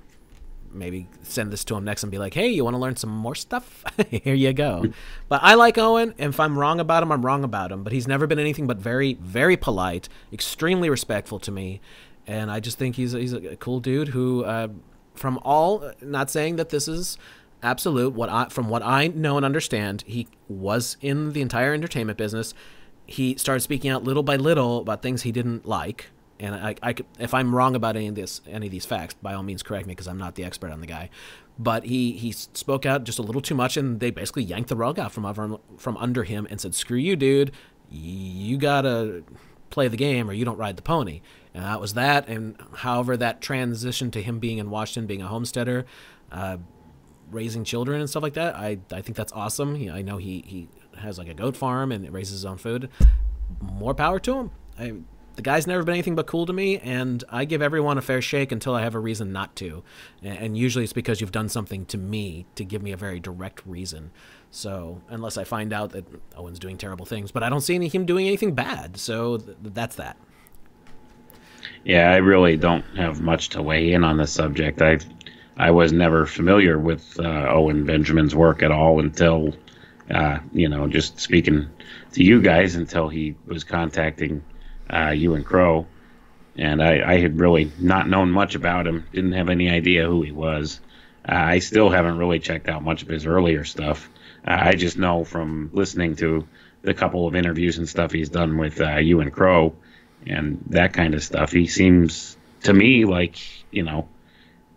maybe 0.73 1.09
send 1.23 1.53
this 1.53 1.65
to 1.65 1.77
him 1.77 1.85
next 1.85 2.03
and 2.03 2.11
be 2.11 2.19
like, 2.19 2.35
"Hey, 2.35 2.49
you 2.49 2.65
want 2.65 2.75
to 2.75 2.79
learn 2.79 2.97
some 2.97 3.11
more 3.11 3.35
stuff? 3.35 3.85
Here 4.11 4.35
you 4.35 4.53
go." 4.53 4.85
but 5.29 5.41
I 5.43 5.55
like 5.55 5.79
Owen. 5.79 6.15
If 6.19 6.41
I'm 6.41 6.59
wrong 6.59 6.81
about 6.81 7.03
him, 7.03 7.13
I'm 7.13 7.25
wrong 7.25 7.45
about 7.45 7.73
him. 7.73 7.83
But 7.83 7.93
he's 7.93 8.09
never 8.09 8.27
been 8.27 8.39
anything 8.39 8.67
but 8.67 8.79
very, 8.79 9.15
very 9.15 9.57
polite, 9.57 10.09
extremely 10.33 10.91
respectful 10.91 11.39
to 11.41 11.51
me, 11.51 11.81
and 12.27 12.51
I 12.51 12.61
just 12.61 12.79
think 12.79 12.97
he's 12.97 13.15
a, 13.15 13.19
he's 13.19 13.33
a 13.33 13.57
cool 13.57 13.81
dude 13.81 14.09
who, 14.09 14.45
uh, 14.45 14.69
from 15.15 15.39
all, 15.43 15.93
not 16.01 16.31
saying 16.31 16.57
that 16.57 16.69
this 16.69 16.89
is 16.89 17.19
absolute. 17.63 18.15
What 18.15 18.29
I 18.29 18.49
from 18.49 18.69
what 18.69 18.83
I 18.83 19.09
know 19.09 19.37
and 19.37 19.45
understand, 19.45 20.05
he 20.07 20.29
was 20.49 20.97
in 21.01 21.33
the 21.33 21.41
entire 21.41 21.75
entertainment 21.75 22.19
business. 22.19 22.55
He 23.07 23.37
started 23.37 23.61
speaking 23.61 23.91
out 23.91 24.05
little 24.05 24.23
by 24.23 24.37
little 24.37 24.81
about 24.81 25.03
things 25.03 25.23
he 25.23 25.33
didn't 25.33 25.67
like 25.67 26.11
and 26.41 26.55
I, 26.55 26.75
I 26.83 26.93
could, 26.93 27.07
if 27.19 27.35
I'm 27.35 27.55
wrong 27.55 27.75
about 27.75 27.97
any 27.97 28.09
of 28.09 28.15
this, 28.15 28.41
any 28.49 28.67
of 28.67 28.73
these 28.73 28.87
facts, 28.87 29.15
by 29.15 29.35
all 29.35 29.43
means 29.43 29.63
correct 29.63 29.87
me 29.87 29.93
because 29.93 30.07
I'm 30.07 30.19
not 30.19 30.35
the 30.35 30.45
expert 30.45 30.71
on 30.71 30.81
the 30.81 30.87
guy. 30.87 31.11
But 31.59 31.85
he 31.85 32.13
he 32.13 32.33
spoke 32.33 32.87
out 32.87 33.05
just 33.05 33.19
a 33.19 33.23
little 33.23 33.41
too 33.41 33.55
much, 33.55 33.77
and 33.77 33.99
they 33.99 34.11
basically 34.11 34.45
yanked 34.45 34.69
the 34.69 34.77
rug 34.77 34.99
out 34.99 35.13
from 35.13 35.27
over, 35.27 35.57
from 35.77 35.97
under 35.97 36.25
him 36.25 36.47
and 36.51 36.61
said, 36.61 36.75
"Screw 36.75 36.97
you, 36.97 37.17
dude. 37.17 37.51
You 37.91 38.57
gotta 38.59 39.25
play 39.71 39.89
the 39.89 39.97
game, 39.97 40.31
or 40.31 40.33
you 40.33 40.45
don't 40.45 40.59
ride 40.59 40.77
the 40.77 40.83
pony." 40.83 41.21
And 41.55 41.65
that 41.65 41.81
was 41.81 41.95
that. 41.95 42.29
And 42.29 42.57
however 42.75 43.17
that 43.17 43.41
transitioned 43.41 44.13
to 44.13 44.23
him 44.23 44.39
being 44.39 44.59
in 44.59 44.71
Washington, 44.71 45.07
being 45.09 45.23
a 45.23 45.27
homesteader, 45.27 45.87
uh, 46.31 46.59
raising 47.33 47.65
children 47.65 48.01
and 48.01 48.09
stuff 48.09 48.23
like 48.23 48.35
that, 48.35 48.55
I 48.55 48.79
I 48.93 49.01
think 49.03 49.17
that's 49.17 49.33
awesome. 49.33 49.75
He, 49.75 49.91
I 49.91 50.03
know 50.03 50.19
he 50.19 50.45
he 50.47 50.69
has 50.99 51.19
like 51.19 51.29
a 51.29 51.35
goat 51.35 51.57
farm 51.57 51.91
and 51.91 52.09
raises 52.13 52.33
his 52.35 52.45
own 52.45 52.59
food. 52.59 52.89
More 53.61 53.95
power 53.95 54.21
to 54.21 54.35
him. 54.35 54.51
I, 54.79 54.93
the 55.39 55.43
guy's 55.43 55.69
never 55.69 55.85
been 55.85 55.95
anything 55.95 56.17
but 56.17 56.27
cool 56.27 56.47
to 56.47 56.53
me, 56.53 56.79
and 56.79 57.23
I 57.31 57.45
give 57.45 57.63
everyone 57.63 57.97
a 57.97 58.03
fair 58.03 58.21
shake 58.21 58.51
until 58.51 58.75
I 58.75 58.83
have 58.83 58.97
a 58.97 58.99
reason 58.99 59.33
not 59.33 59.55
to. 59.57 59.85
And 60.21 60.59
usually 60.59 60.83
it's 60.83 60.93
because 60.93 61.21
you've 61.21 61.31
done 61.31 61.49
something 61.49 61.87
to 61.87 61.97
me 61.97 62.47
to 62.57 62.65
give 62.65 62.83
me 62.83 62.91
a 62.91 62.97
very 62.97 63.21
direct 63.21 63.65
reason. 63.65 64.11
So, 64.51 65.01
unless 65.09 65.39
I 65.39 65.45
find 65.45 65.73
out 65.73 65.91
that 65.91 66.07
Owen's 66.37 66.59
doing 66.59 66.77
terrible 66.77 67.07
things, 67.07 67.31
but 67.31 67.45
I 67.45 67.51
don't 67.51 67.61
see 67.61 67.77
any, 67.77 67.87
him 67.87 68.05
doing 68.05 68.27
anything 68.27 68.57
bad. 68.57 68.97
So, 68.97 69.37
th- 69.37 69.57
that's 69.63 69.95
that. 69.95 70.17
Yeah, 71.85 72.11
I 72.11 72.17
really 72.17 72.57
don't 72.57 72.85
have 72.97 73.21
much 73.21 73.51
to 73.51 73.63
weigh 73.63 73.93
in 73.93 74.03
on 74.03 74.17
the 74.17 74.27
subject. 74.27 74.83
I 74.83 74.99
I 75.57 75.71
was 75.71 75.93
never 75.93 76.27
familiar 76.27 76.81
with 76.81 77.17
uh, 77.21 77.47
Owen 77.49 77.85
Benjamin's 77.87 78.35
work 78.35 78.61
at 78.61 78.73
all 78.73 78.99
until, 78.99 79.55
uh, 80.11 80.41
you 80.53 80.69
know, 80.69 80.89
just 80.89 81.21
speaking 81.21 81.69
to 82.15 82.25
you 82.25 82.43
guys 82.43 82.75
until 82.75 83.09
he 83.09 83.37
was 83.47 83.63
contacting 83.63 84.43
uh, 84.91 85.11
Ewan 85.11 85.45
Crow, 85.45 85.87
and 86.57 86.83
I, 86.83 87.15
I, 87.15 87.19
had 87.19 87.39
really 87.39 87.71
not 87.79 88.09
known 88.09 88.31
much 88.31 88.55
about 88.55 88.87
him. 88.87 89.07
Didn't 89.13 89.33
have 89.33 89.49
any 89.49 89.69
idea 89.69 90.07
who 90.07 90.23
he 90.23 90.33
was. 90.33 90.81
Uh, 91.29 91.35
I 91.35 91.59
still 91.59 91.91
haven't 91.91 92.19
really 92.19 92.39
checked 92.39 92.69
out 92.69 92.83
much 92.83 93.03
of 93.03 93.09
his 93.09 93.27
earlier 93.27 93.65
stuff. 93.65 94.09
Uh, 94.47 94.57
I 94.59 94.73
just 94.73 94.97
know 94.97 95.25
from 95.25 95.71
listening 95.73 96.17
to 96.17 96.47
the 96.83 96.95
couple 96.95 97.27
of 97.27 97.35
interviews 97.35 97.79
and 97.79 97.89
stuff 97.89 98.13
he's 98.13 98.31
done 98.31 98.57
with 98.57 98.81
uh, 98.81 98.97
Ewan 98.97 99.31
Crow 99.31 99.75
and 100.27 100.65
that 100.69 100.93
kind 100.93 101.15
of 101.15 101.23
stuff. 101.23 101.53
He 101.53 101.67
seems 101.67 102.37
to 102.63 102.73
me 102.73 103.05
like 103.05 103.39
you 103.71 103.83
know 103.83 104.09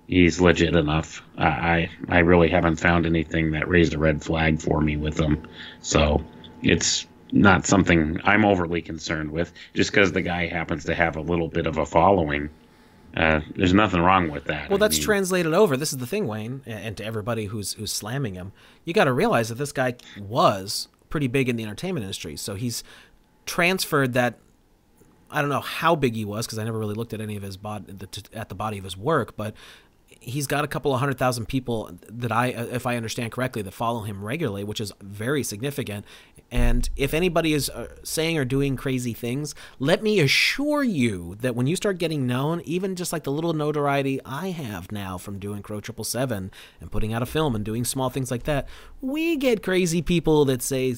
he's 0.08 0.42
legit 0.42 0.76
enough. 0.76 1.24
I 1.38 1.90
I 2.10 2.20
really 2.20 2.50
haven't 2.50 2.78
found 2.78 3.06
anything 3.06 3.52
that 3.52 3.68
raised 3.68 3.94
a 3.94 3.98
red 3.98 4.24
flag 4.24 4.62
for 4.62 4.80
me 4.82 4.98
with 4.98 5.20
him. 5.20 5.48
So 5.82 6.24
it's 6.62 7.08
not 7.32 7.66
something 7.66 8.20
I'm 8.24 8.46
overly 8.46 8.82
concerned 8.82 9.32
with. 9.32 9.54
Just 9.74 9.92
because 9.92 10.12
the 10.12 10.22
guy 10.22 10.48
happens 10.48 10.86
to 10.86 10.96
have 10.96 11.16
a 11.16 11.22
little 11.22 11.48
bit 11.48 11.66
of 11.68 11.78
a 11.78 11.86
following, 11.86 12.50
uh, 13.16 13.42
there's 13.56 13.74
nothing 13.74 14.02
wrong 14.02 14.30
with 14.30 14.46
that. 14.46 14.70
Well, 14.70 14.80
that's 14.80 14.98
mean, 14.98 15.06
translated 15.06 15.54
over. 15.54 15.76
This 15.76 15.92
is 15.92 15.98
the 15.98 16.08
thing, 16.08 16.28
Wayne, 16.28 16.62
and 16.66 16.96
to 16.98 17.06
everybody 17.06 17.46
who's 17.46 17.74
who's 17.74 17.92
slamming 17.92 18.36
him, 18.36 18.52
you 18.86 18.94
got 18.94 19.06
to 19.06 19.14
realize 19.14 19.50
that 19.50 19.56
this 19.56 19.72
guy 19.72 19.96
was 20.20 20.88
pretty 21.10 21.28
big 21.28 21.50
in 21.50 21.56
the 21.56 21.64
entertainment 21.64 22.04
industry. 22.04 22.36
So 22.38 22.56
he's 22.56 22.84
transferred 23.46 24.14
that. 24.14 24.40
I 25.30 25.40
don't 25.42 25.50
know 25.50 25.62
how 25.62 25.96
big 25.96 26.16
he 26.16 26.26
was 26.26 26.46
because 26.46 26.60
I 26.60 26.66
never 26.66 26.78
really 26.78 26.94
looked 26.94 27.14
at 27.14 27.22
any 27.22 27.38
of 27.38 27.44
his 27.44 27.56
body 27.56 27.86
at 28.34 28.50
the 28.50 28.56
body 28.56 28.78
of 28.78 28.84
his 28.84 28.98
work, 28.98 29.38
but 29.38 29.54
he's 30.20 30.48
got 30.48 30.64
a 30.64 30.68
couple 30.68 30.94
of 30.94 31.00
hundred 31.00 31.18
thousand 31.18 31.48
people 31.48 31.90
that 32.08 32.32
I, 32.32 32.48
if 32.48 32.86
I 32.86 32.96
understand 32.96 33.32
correctly, 33.32 33.62
that 33.62 33.72
follow 33.72 34.02
him 34.02 34.24
regularly, 34.24 34.64
which 34.64 34.80
is 34.80 34.92
very 35.02 35.44
significant. 35.44 36.06
And 36.52 36.90
if 36.96 37.14
anybody 37.14 37.54
is 37.54 37.70
uh, 37.70 37.88
saying 38.04 38.38
or 38.38 38.46
doing 38.46 38.76
crazy 38.76 39.14
things, 39.14 39.56
let 39.80 40.04
me 40.04 40.20
assure 40.20 40.84
you 40.84 41.36
that 41.42 41.56
when 41.56 41.66
you 41.66 41.76
start 41.76 41.98
getting 41.98 42.28
known, 42.28 42.62
even 42.66 42.96
just 42.96 43.14
like 43.14 43.24
the 43.24 43.32
little 43.32 43.54
notoriety 43.54 44.20
I 44.26 44.50
have 44.50 44.92
now 44.92 45.18
from 45.18 45.40
doing 45.40 45.64
Crow 45.64 45.80
Triple 45.80 46.04
Seven 46.04 46.52
and 46.80 46.92
putting 46.92 47.14
out 47.14 47.24
a 47.24 47.26
film 47.26 47.56
and 47.56 47.64
doing 47.64 47.86
small 47.86 48.10
things 48.10 48.30
like 48.30 48.44
that, 48.44 48.68
we 49.02 49.38
get 49.38 49.64
crazy 49.64 50.02
people 50.02 50.46
that 50.46 50.62
say 50.62 50.96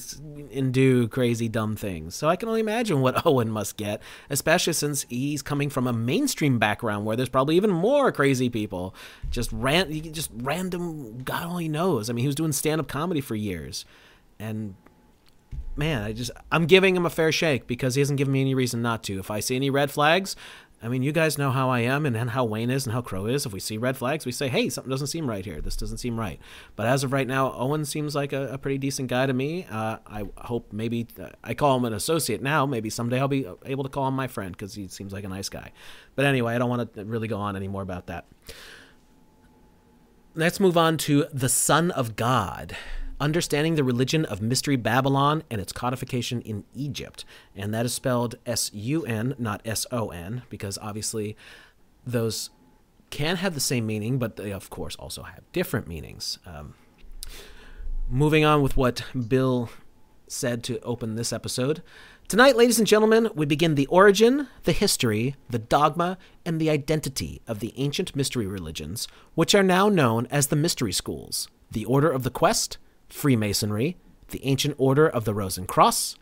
and 0.52 0.74
do 0.74 1.08
crazy 1.08 1.48
dumb 1.48 1.76
things. 1.76 2.14
So 2.14 2.28
I 2.28 2.36
can 2.36 2.48
only 2.48 2.60
imagine 2.60 3.00
what 3.00 3.24
Owen 3.26 3.50
must 3.50 3.76
get, 3.76 4.02
especially 4.28 4.72
since 4.72 5.06
he's 5.08 5.40
coming 5.40 5.70
from 5.70 5.86
a 5.86 5.92
mainstream 5.92 6.58
background 6.58 7.06
where 7.06 7.16
there's 7.16 7.28
probably 7.28 7.56
even 7.56 7.70
more 7.70 8.12
crazy 8.12 8.50
people. 8.50 8.94
Just 9.30 9.50
ran, 9.52 9.90
just 10.12 10.30
random. 10.34 11.22
God 11.22 11.44
only 11.44 11.68
knows. 11.68 12.08
I 12.08 12.12
mean, 12.12 12.22
he 12.22 12.28
was 12.28 12.36
doing 12.36 12.52
stand 12.52 12.80
up 12.80 12.88
comedy 12.88 13.20
for 13.20 13.34
years, 13.34 13.84
and 14.38 14.74
man, 15.76 16.02
I 16.02 16.12
just 16.12 16.30
I'm 16.52 16.66
giving 16.66 16.96
him 16.96 17.06
a 17.06 17.10
fair 17.10 17.32
shake 17.32 17.66
because 17.66 17.94
he 17.94 18.00
hasn't 18.00 18.18
given 18.18 18.32
me 18.32 18.40
any 18.40 18.54
reason 18.54 18.82
not 18.82 19.02
to. 19.04 19.18
If 19.18 19.30
I 19.30 19.40
see 19.40 19.56
any 19.56 19.70
red 19.70 19.90
flags, 19.90 20.36
I 20.84 20.88
mean, 20.88 21.02
you 21.02 21.12
guys 21.12 21.38
know 21.38 21.50
how 21.50 21.70
I 21.70 21.80
am 21.80 22.04
and, 22.04 22.14
and 22.14 22.28
how 22.28 22.44
Wayne 22.44 22.68
is 22.68 22.84
and 22.84 22.92
how 22.92 23.00
Crow 23.00 23.24
is. 23.24 23.46
If 23.46 23.54
we 23.54 23.60
see 23.60 23.78
red 23.78 23.96
flags, 23.96 24.26
we 24.26 24.32
say, 24.32 24.48
hey, 24.48 24.68
something 24.68 24.90
doesn't 24.90 25.06
seem 25.06 25.28
right 25.28 25.42
here. 25.42 25.62
This 25.62 25.76
doesn't 25.76 25.96
seem 25.96 26.20
right. 26.20 26.38
But 26.76 26.86
as 26.86 27.02
of 27.02 27.12
right 27.12 27.26
now, 27.26 27.54
Owen 27.54 27.86
seems 27.86 28.14
like 28.14 28.34
a, 28.34 28.52
a 28.52 28.58
pretty 28.58 28.76
decent 28.76 29.08
guy 29.08 29.24
to 29.24 29.32
me. 29.32 29.66
Uh, 29.70 29.96
I 30.06 30.24
hope 30.36 30.74
maybe 30.74 31.06
uh, 31.18 31.30
I 31.42 31.54
call 31.54 31.78
him 31.78 31.86
an 31.86 31.94
associate 31.94 32.42
now. 32.42 32.66
Maybe 32.66 32.90
someday 32.90 33.18
I'll 33.18 33.28
be 33.28 33.46
able 33.64 33.84
to 33.84 33.88
call 33.88 34.06
him 34.08 34.14
my 34.14 34.26
friend 34.26 34.52
because 34.52 34.74
he 34.74 34.88
seems 34.88 35.14
like 35.14 35.24
a 35.24 35.28
nice 35.28 35.48
guy. 35.48 35.72
But 36.16 36.26
anyway, 36.26 36.54
I 36.54 36.58
don't 36.58 36.68
want 36.68 36.92
to 36.92 37.04
really 37.06 37.28
go 37.28 37.38
on 37.38 37.56
anymore 37.56 37.82
about 37.82 38.08
that. 38.08 38.26
Let's 40.36 40.58
move 40.58 40.76
on 40.76 40.96
to 40.98 41.26
the 41.32 41.48
Son 41.48 41.92
of 41.92 42.16
God 42.16 42.76
understanding 43.20 43.76
the 43.76 43.84
religion 43.84 44.24
of 44.24 44.42
Mystery 44.42 44.74
Babylon 44.74 45.44
and 45.48 45.60
its 45.60 45.72
codification 45.72 46.40
in 46.40 46.64
Egypt. 46.74 47.24
And 47.54 47.72
that 47.72 47.86
is 47.86 47.94
spelled 47.94 48.34
S 48.44 48.68
U 48.74 49.06
N, 49.06 49.36
not 49.38 49.62
S 49.64 49.86
O 49.92 50.08
N, 50.08 50.42
because 50.50 50.76
obviously 50.82 51.36
those 52.04 52.50
can 53.10 53.36
have 53.36 53.54
the 53.54 53.60
same 53.60 53.86
meaning, 53.86 54.18
but 54.18 54.34
they, 54.34 54.52
of 54.52 54.70
course, 54.70 54.96
also 54.96 55.22
have 55.22 55.44
different 55.52 55.86
meanings. 55.86 56.40
Um, 56.44 56.74
moving 58.08 58.44
on 58.44 58.60
with 58.60 58.76
what 58.76 59.04
Bill 59.28 59.70
said 60.26 60.64
to 60.64 60.80
open 60.80 61.14
this 61.14 61.32
episode. 61.32 61.80
Tonight, 62.26 62.56
ladies 62.56 62.78
and 62.78 62.86
gentlemen, 62.86 63.28
we 63.34 63.44
begin 63.44 63.74
the 63.74 63.86
origin, 63.88 64.48
the 64.62 64.72
history, 64.72 65.36
the 65.50 65.58
dogma, 65.58 66.16
and 66.46 66.58
the 66.58 66.70
identity 66.70 67.42
of 67.46 67.60
the 67.60 67.74
ancient 67.76 68.16
mystery 68.16 68.46
religions, 68.46 69.06
which 69.34 69.54
are 69.54 69.62
now 69.62 69.90
known 69.90 70.26
as 70.30 70.46
the 70.46 70.56
mystery 70.56 70.92
schools 70.92 71.48
the 71.70 71.84
Order 71.84 72.10
of 72.10 72.22
the 72.22 72.30
Quest, 72.30 72.78
Freemasonry, 73.10 73.98
the 74.28 74.44
Ancient 74.46 74.74
Order 74.78 75.06
of 75.06 75.26
the 75.26 75.34
Rose 75.34 75.58
and 75.58 75.68
Cross, 75.68 76.16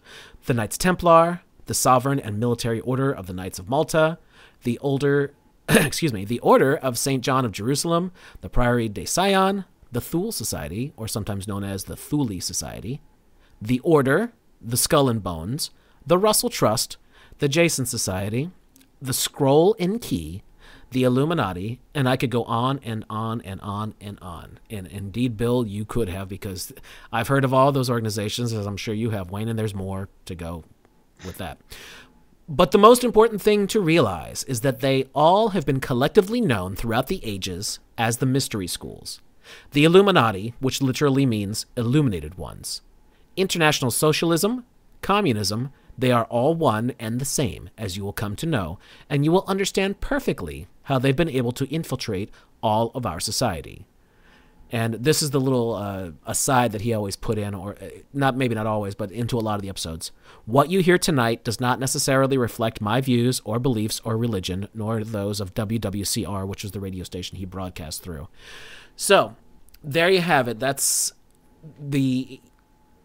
the 0.47 0.55
Knights 0.55 0.77
Templar, 0.77 1.43
the 1.67 1.75
Sovereign 1.75 2.19
and 2.19 2.41
Military 2.41 2.81
Order 2.81 3.13
of 3.13 3.27
the 3.27 3.33
Knights 3.33 3.61
of 3.61 3.69
Malta, 3.69 4.19
the 4.65 4.79
older 4.81 5.33
excuse 5.69 6.13
me, 6.13 6.25
the 6.25 6.41
Order 6.41 6.77
of 6.77 6.99
St. 6.99 7.23
John 7.23 7.45
of 7.45 7.53
Jerusalem, 7.53 8.11
the 8.41 8.51
Priory 8.51 8.89
de 8.89 9.07
Sion, 9.07 9.67
the 9.93 10.01
Thule 10.01 10.33
Society, 10.33 10.93
or 10.97 11.07
sometimes 11.07 11.47
known 11.47 11.63
as 11.63 11.85
the 11.85 11.97
Thule 11.97 12.41
Society, 12.41 13.01
the 13.61 13.79
Order, 13.81 14.33
the 14.61 14.77
Skull 14.77 15.09
and 15.09 15.23
Bones, 15.23 15.71
the 16.07 16.19
Russell 16.19 16.51
Trust, 16.51 16.97
the 17.39 17.49
Jason 17.49 17.87
Society, 17.87 18.51
the 19.01 19.13
Scroll 19.13 19.75
and 19.79 20.01
Key, 20.01 20.43
the 20.91 21.05
Illuminati, 21.05 21.81
and 21.95 22.09
I 22.09 22.17
could 22.17 22.31
go 22.31 22.45
on 22.45 22.79
and 22.85 23.05
on 23.09 23.41
and 23.43 23.61
on 23.63 23.95
and 24.01 24.19
on. 24.21 24.59
And 24.71 24.87
indeed, 24.87 25.37
Bill, 25.37 25.67
you 25.67 25.85
could 25.85 26.09
have 26.09 26.29
because 26.29 26.73
I've 27.11 27.29
heard 27.29 27.45
of 27.45 27.55
all 27.55 27.73
those 27.73 27.91
organizations, 27.91 28.53
as 28.53 28.67
I'm 28.67 28.77
sure 28.77 28.95
you 28.95 29.11
have, 29.11 29.31
Wayne, 29.31 29.49
and 29.49 29.59
there's 29.59 29.75
more 29.75 30.09
to 30.27 30.35
go 30.35 30.65
with 31.25 31.39
that. 31.39 31.59
But 32.49 32.73
the 32.73 32.79
most 32.79 33.05
important 33.05 33.41
thing 33.41 33.67
to 33.69 33.81
realize 33.81 34.45
is 34.45 34.61
that 34.61 34.81
they 34.81 35.07
all 35.15 35.51
have 35.51 35.65
been 35.65 35.81
collectively 35.81 36.41
known 36.41 36.77
throughout 36.77 37.07
the 37.07 37.25
ages 37.25 37.79
as 37.97 38.19
the 38.19 38.27
mystery 38.27 38.67
schools. 38.67 39.21
The 39.73 39.85
Illuminati, 39.85 40.55
which 40.61 40.83
literally 40.83 41.25
means 41.25 41.67
illuminated 41.77 42.37
ones. 42.37 42.83
International 43.37 43.91
Socialism, 43.91 44.65
Communism, 45.01 45.73
they 45.97 46.11
are 46.11 46.25
all 46.25 46.55
one 46.55 46.95
and 46.99 47.21
the 47.21 47.25
same, 47.25 47.71
as 47.77 47.97
you 47.97 48.05
will 48.05 48.13
come 48.13 48.37
to 48.37 48.47
know, 48.47 48.79
and 49.11 49.25
you 49.25 49.33
will 49.33 49.45
understand 49.47 50.01
perfectly 50.01 50.67
how 50.85 50.99
they've 50.99 51.17
been 51.17 51.29
able 51.29 51.53
to 51.53 51.69
infiltrate 51.69 52.31
all 52.63 52.91
of 52.95 53.07
our 53.07 53.21
society. 53.21 53.87
And 54.75 54.95
this 54.95 55.23
is 55.23 55.31
the 55.31 55.41
little 55.41 55.75
uh, 55.75 56.13
aside 56.27 56.73
that 56.73 56.81
he 56.81 56.95
always 56.95 57.15
put 57.15 57.37
in, 57.37 57.55
or 57.55 57.77
uh, 57.79 57.89
not 58.15 58.37
maybe 58.37 58.55
not 58.55 58.67
always, 58.67 58.95
but 58.95 59.13
into 59.13 59.39
a 59.39 59.41
lot 59.41 59.57
of 59.57 59.63
the 59.63 59.69
episodes. 59.69 60.13
What 60.47 60.71
you 60.71 60.81
hear 60.81 60.97
tonight 60.97 61.45
does 61.45 61.61
not 61.61 61.79
necessarily 61.79 62.39
reflect 62.39 62.81
my 62.81 63.03
views 63.03 63.43
or 63.45 63.59
beliefs 63.59 64.01
or 64.03 64.17
religion, 64.17 64.69
nor 64.73 65.05
those 65.05 65.41
of 65.41 65.53
WWCR, 65.53 66.47
which 66.47 66.63
was 66.63 66.73
the 66.73 66.81
radio 66.81 67.05
station 67.05 67.37
he 67.37 67.45
broadcast 67.45 68.03
through. 68.03 68.29
So, 68.97 69.37
there 69.85 70.09
you 70.09 70.23
have 70.23 70.49
it. 70.49 70.59
That's 70.59 71.13
the 71.79 72.41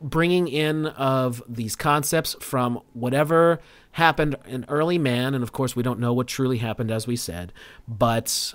bringing 0.01 0.47
in 0.47 0.87
of 0.87 1.41
these 1.47 1.75
concepts 1.75 2.35
from 2.39 2.81
whatever 2.93 3.59
happened 3.93 4.35
in 4.45 4.63
early 4.67 4.97
man 4.97 5.33
and 5.33 5.43
of 5.43 5.51
course 5.51 5.75
we 5.75 5.81
don't 5.81 5.99
know 5.99 6.13
what 6.13 6.27
truly 6.27 6.59
happened 6.59 6.91
as 6.91 7.07
we 7.07 7.15
said 7.15 7.51
but 7.87 8.53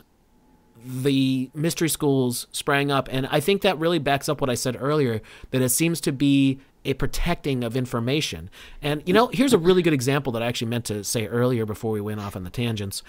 the 0.84 1.50
mystery 1.52 1.88
schools 1.88 2.46
sprang 2.52 2.92
up 2.92 3.08
and 3.10 3.26
i 3.26 3.40
think 3.40 3.62
that 3.62 3.76
really 3.78 3.98
backs 3.98 4.28
up 4.28 4.40
what 4.40 4.48
i 4.48 4.54
said 4.54 4.76
earlier 4.78 5.20
that 5.50 5.60
it 5.60 5.70
seems 5.70 6.00
to 6.00 6.12
be 6.12 6.60
a 6.84 6.94
protecting 6.94 7.62
of 7.64 7.76
information. 7.76 8.50
And 8.80 9.02
you 9.06 9.14
know, 9.14 9.28
here's 9.28 9.52
a 9.52 9.58
really 9.58 9.82
good 9.82 9.92
example 9.92 10.32
that 10.32 10.42
I 10.42 10.46
actually 10.46 10.68
meant 10.68 10.84
to 10.86 11.04
say 11.04 11.26
earlier 11.26 11.66
before 11.66 11.92
we 11.92 12.00
went 12.00 12.20
off 12.20 12.36
on 12.36 12.44
the 12.44 12.50
tangents. 12.50 13.02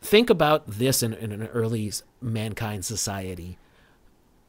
Think 0.00 0.28
about 0.28 0.66
this 0.66 1.02
in, 1.02 1.14
in 1.14 1.32
an 1.32 1.46
early 1.46 1.92
mankind 2.20 2.84
society. 2.84 3.58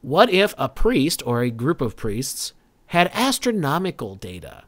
What 0.02 0.30
if 0.30 0.54
a 0.58 0.68
priest 0.68 1.22
or 1.24 1.42
a 1.42 1.50
group 1.50 1.80
of 1.80 1.96
priests 1.96 2.52
had 2.88 3.10
astronomical 3.12 4.14
data? 4.14 4.64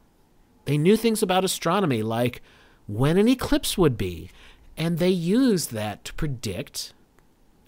They 0.65 0.77
knew 0.77 0.97
things 0.97 1.23
about 1.23 1.43
astronomy, 1.43 2.03
like 2.03 2.41
when 2.87 3.17
an 3.17 3.27
eclipse 3.27 3.77
would 3.77 3.97
be, 3.97 4.29
and 4.77 4.97
they 4.97 5.09
used 5.09 5.71
that 5.71 6.05
to 6.05 6.13
predict 6.13 6.93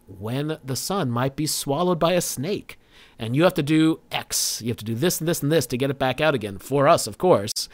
when 0.08 0.58
the 0.64 0.76
sun 0.76 1.10
might 1.10 1.36
be 1.36 1.48
swallowed 1.48 2.00
by 2.00 2.14
a 2.14 2.22
snake. 2.22 2.78
And 3.18 3.36
you 3.36 3.44
have 3.44 3.54
to 3.56 3.64
do 3.64 4.00
X. 4.12 4.62
You 4.62 4.70
have 4.70 4.78
to 4.78 4.86
do 4.86 4.96
this 4.96 5.20
and 5.20 5.28
this 5.28 5.44
and 5.44 5.52
this 5.52 5.68
to 5.68 5.78
get 5.78 5.90
it 5.90 6.00
back 6.00 6.20
out 6.20 6.34
again. 6.34 6.58
For 6.58 6.88
us, 6.88 7.08
of 7.08 7.18
course. 7.18 7.70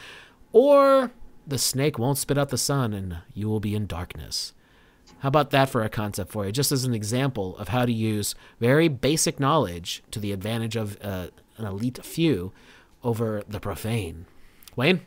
Or 0.52 1.10
the 1.46 1.58
snake 1.58 1.98
won't 1.98 2.18
spit 2.18 2.38
out 2.38 2.50
the 2.50 2.58
sun 2.58 2.92
and 2.92 3.18
you 3.32 3.48
will 3.48 3.60
be 3.60 3.74
in 3.74 3.86
darkness. 3.86 4.52
How 5.20 5.28
about 5.28 5.50
that 5.50 5.70
for 5.70 5.82
a 5.82 5.88
concept 5.88 6.30
for 6.30 6.44
you? 6.44 6.52
Just 6.52 6.70
as 6.70 6.84
an 6.84 6.94
example 6.94 7.56
of 7.56 7.68
how 7.68 7.86
to 7.86 7.92
use 7.92 8.34
very 8.60 8.88
basic 8.88 9.40
knowledge 9.40 10.02
to 10.10 10.20
the 10.20 10.32
advantage 10.32 10.76
of 10.76 10.98
uh, 11.02 11.28
an 11.58 11.66
elite 11.66 12.04
few 12.04 12.52
over 13.02 13.42
the 13.48 13.60
profane. 13.60 14.26
Wayne? 14.76 15.00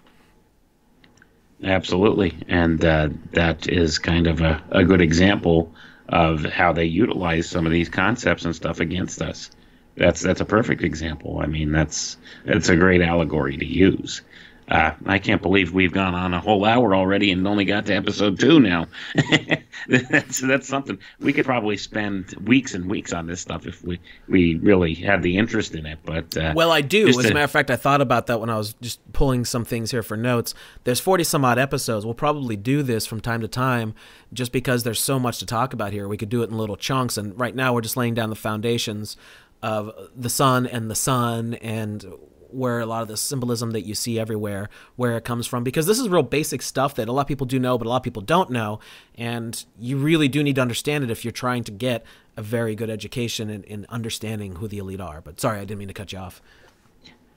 Absolutely. 1.64 2.34
And 2.48 2.84
uh, 2.84 3.10
that 3.34 3.68
is 3.70 4.00
kind 4.00 4.28
of 4.28 4.42
a, 4.42 4.64
a 4.72 4.84
good 4.84 5.02
example 5.02 5.74
of 6.10 6.44
how 6.44 6.74
they 6.74 6.86
utilize 6.86 7.50
some 7.50 7.66
of 7.66 7.72
these 7.72 7.90
concepts 7.90 8.46
and 8.46 8.56
stuff 8.56 8.80
against 8.80 9.22
us. 9.22 9.52
That's 9.96 10.22
that's 10.22 10.42
a 10.42 10.46
perfect 10.46 10.84
example. 10.84 11.40
I 11.42 11.48
mean, 11.48 11.72
that's 11.72 12.18
that's 12.46 12.70
a 12.70 12.76
great 12.76 13.02
allegory 13.02 13.58
to 13.58 13.66
use. 13.66 14.22
Uh, 14.70 14.92
I 15.06 15.20
can't 15.20 15.42
believe 15.42 15.74
we've 15.74 15.92
gone 15.92 16.16
on 16.16 16.34
a 16.34 16.40
whole 16.40 16.64
hour 16.66 16.96
already 16.96 17.32
and 17.32 17.46
only 17.46 17.66
got 17.66 17.86
to 17.88 17.94
episode 17.94 18.40
two 18.40 18.60
now. 18.60 18.88
that's 19.88 20.40
that's 20.40 20.68
something 20.68 20.98
we 21.20 21.34
could 21.34 21.46
probably 21.46 21.76
spend 21.78 22.34
weeks 22.46 22.74
and 22.74 22.90
weeks 22.90 23.12
on 23.12 23.28
this 23.28 23.42
stuff 23.42 23.66
if 23.66 23.84
we 23.84 24.00
we 24.28 24.56
really 24.56 24.94
had 24.94 25.24
the 25.24 25.38
interest 25.38 25.76
in 25.76 25.86
it. 25.86 26.00
But 26.06 26.38
uh, 26.38 26.54
well, 26.56 26.72
I 26.72 26.82
do. 26.82 27.08
As 27.10 27.18
a 27.18 27.24
matter 27.24 27.42
of 27.42 27.52
fact, 27.52 27.70
I 27.70 27.76
thought 27.76 28.02
about 28.02 28.28
that 28.28 28.40
when 28.40 28.50
I 28.50 28.58
was 28.58 28.74
just 28.82 29.00
pulling 29.14 29.46
some 29.46 29.66
things 29.66 29.92
here 29.92 30.04
for 30.04 30.16
notes. 30.16 30.54
There's 30.84 31.00
40 31.00 31.24
some 31.26 31.44
odd 31.44 31.60
episodes. 31.60 32.06
We'll 32.06 32.14
probably 32.14 32.56
do 32.56 32.82
this 32.84 33.06
from 33.06 33.20
time 33.20 33.42
to 33.42 33.48
time, 33.48 33.94
just 34.32 34.52
because 34.52 34.84
there's 34.84 35.02
so 35.02 35.20
much 35.20 35.40
to 35.40 35.46
talk 35.46 35.74
about 35.74 35.92
here. 35.92 36.08
We 36.08 36.18
could 36.18 36.30
do 36.30 36.44
it 36.44 36.50
in 36.50 36.58
little 36.58 36.78
chunks, 36.78 37.18
and 37.18 37.38
right 37.40 37.56
now 37.56 37.74
we're 37.74 37.82
just 37.82 37.98
laying 37.98 38.14
down 38.14 38.30
the 38.30 38.36
foundations 38.36 39.18
of 39.62 39.94
the 40.16 40.30
sun 40.30 40.66
and 40.66 40.90
the 40.90 40.96
sun 40.96 41.56
and 41.56 42.06
where 42.54 42.80
a 42.80 42.86
lot 42.86 43.02
of 43.02 43.08
the 43.08 43.18
symbolism 43.18 43.72
that 43.72 43.82
you 43.82 43.94
see 43.94 44.20
everywhere 44.20 44.70
where 44.96 45.18
it 45.18 45.24
comes 45.24 45.48
from 45.48 45.64
because 45.64 45.86
this 45.86 46.00
is 46.00 46.10
real 46.10 46.24
basic 46.24 46.62
stuff 46.62 46.96
that 46.96 47.08
a 47.08 47.12
lot 47.12 47.22
of 47.22 47.28
people 47.28 47.46
do 47.46 47.60
know 47.60 47.78
but 47.78 47.86
a 47.86 47.90
lot 47.90 47.98
of 47.98 48.04
people 48.04 48.22
don't 48.22 48.50
know 48.50 48.80
and 49.16 49.66
you 49.80 49.98
really 49.98 50.28
do 50.28 50.44
need 50.44 50.56
to 50.56 50.62
understand 50.62 51.04
it 51.04 51.12
if 51.12 51.24
you're 51.24 51.32
trying 51.32 51.64
to 51.64 51.72
get 51.72 52.06
a 52.38 52.42
very 52.42 52.76
good 52.76 52.90
education 52.90 53.50
in, 53.50 53.64
in 53.64 53.86
understanding 53.90 54.56
who 54.56 54.68
the 54.68 54.78
elite 54.78 55.02
are 55.02 55.22
but 55.22 55.40
sorry 55.40 55.60
i 55.60 55.66
didn't 55.66 55.80
mean 55.80 55.88
to 55.88 55.94
cut 55.94 56.12
you 56.12 56.20
off 56.20 56.42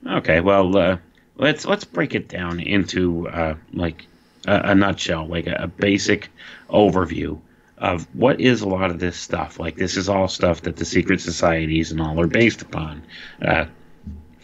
okay 0.07 0.41
well 0.41 0.77
uh, 0.77 0.97
let's 1.37 1.65
let's 1.65 1.85
break 1.85 2.15
it 2.15 2.29
down 2.29 2.61
into 2.61 3.29
uh, 3.29 3.55
like 3.73 4.07
a, 4.47 4.71
a, 4.71 4.75
nutshell 4.75 5.27
like 5.27 5.47
a, 5.47 5.55
a 5.61 5.67
basic 5.67 6.31
overview 6.69 7.41
of 7.79 8.07
what 8.15 8.41
is 8.41 8.62
a 8.62 8.69
lot 8.69 8.91
of 8.91 8.99
this 8.99 9.17
stuff. 9.17 9.59
Like 9.59 9.77
this 9.77 9.97
is 9.97 10.09
all 10.09 10.29
stuff 10.29 10.62
that 10.62 10.77
the 10.77 10.85
secret 10.85 11.21
societies 11.21 11.91
and 11.91 12.01
all 12.01 12.21
are 12.21 12.27
based 12.27 12.62
upon. 12.62 13.03
Uh, 13.43 13.67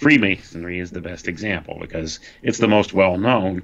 Freemasonry 0.00 0.78
is 0.78 0.90
the 0.90 1.00
best 1.02 1.28
example 1.28 1.76
because 1.78 2.20
it's 2.42 2.56
the 2.56 2.66
most 2.66 2.94
well 2.94 3.18
known 3.18 3.62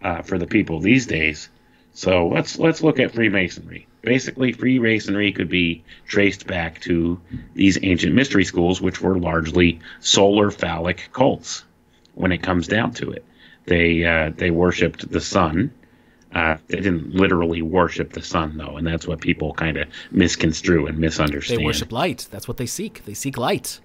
uh, 0.00 0.22
for 0.22 0.38
the 0.38 0.46
people 0.46 0.78
these 0.78 1.06
days. 1.06 1.48
So 1.92 2.28
let's 2.28 2.56
let's 2.60 2.84
look 2.84 3.00
at 3.00 3.10
Freemasonry. 3.10 3.88
Basically, 4.02 4.52
Freemasonry 4.52 5.32
could 5.32 5.48
be 5.48 5.82
traced 6.06 6.46
back 6.46 6.80
to 6.82 7.20
these 7.54 7.80
ancient 7.82 8.14
mystery 8.14 8.44
schools, 8.44 8.80
which 8.80 9.02
were 9.02 9.18
largely 9.18 9.80
solar 9.98 10.52
phallic 10.52 11.08
cults. 11.12 11.64
When 12.14 12.30
it 12.30 12.44
comes 12.44 12.68
down 12.68 12.92
to 12.94 13.10
it, 13.10 13.24
they 13.66 14.04
uh, 14.04 14.30
they 14.36 14.52
worshipped 14.52 15.10
the 15.10 15.20
sun. 15.20 15.72
Uh, 16.32 16.58
they 16.68 16.76
didn't 16.76 17.12
literally 17.12 17.60
worship 17.60 18.12
the 18.12 18.22
sun, 18.22 18.56
though, 18.56 18.76
and 18.76 18.86
that's 18.86 19.08
what 19.08 19.20
people 19.20 19.52
kind 19.54 19.76
of 19.76 19.88
misconstrue 20.12 20.86
and 20.86 20.96
misunderstand. 20.96 21.60
They 21.60 21.64
worship 21.64 21.90
light. 21.90 22.28
That's 22.30 22.46
what 22.46 22.56
they 22.56 22.66
seek. 22.66 23.04
They 23.04 23.14
seek 23.14 23.36
light. 23.36 23.80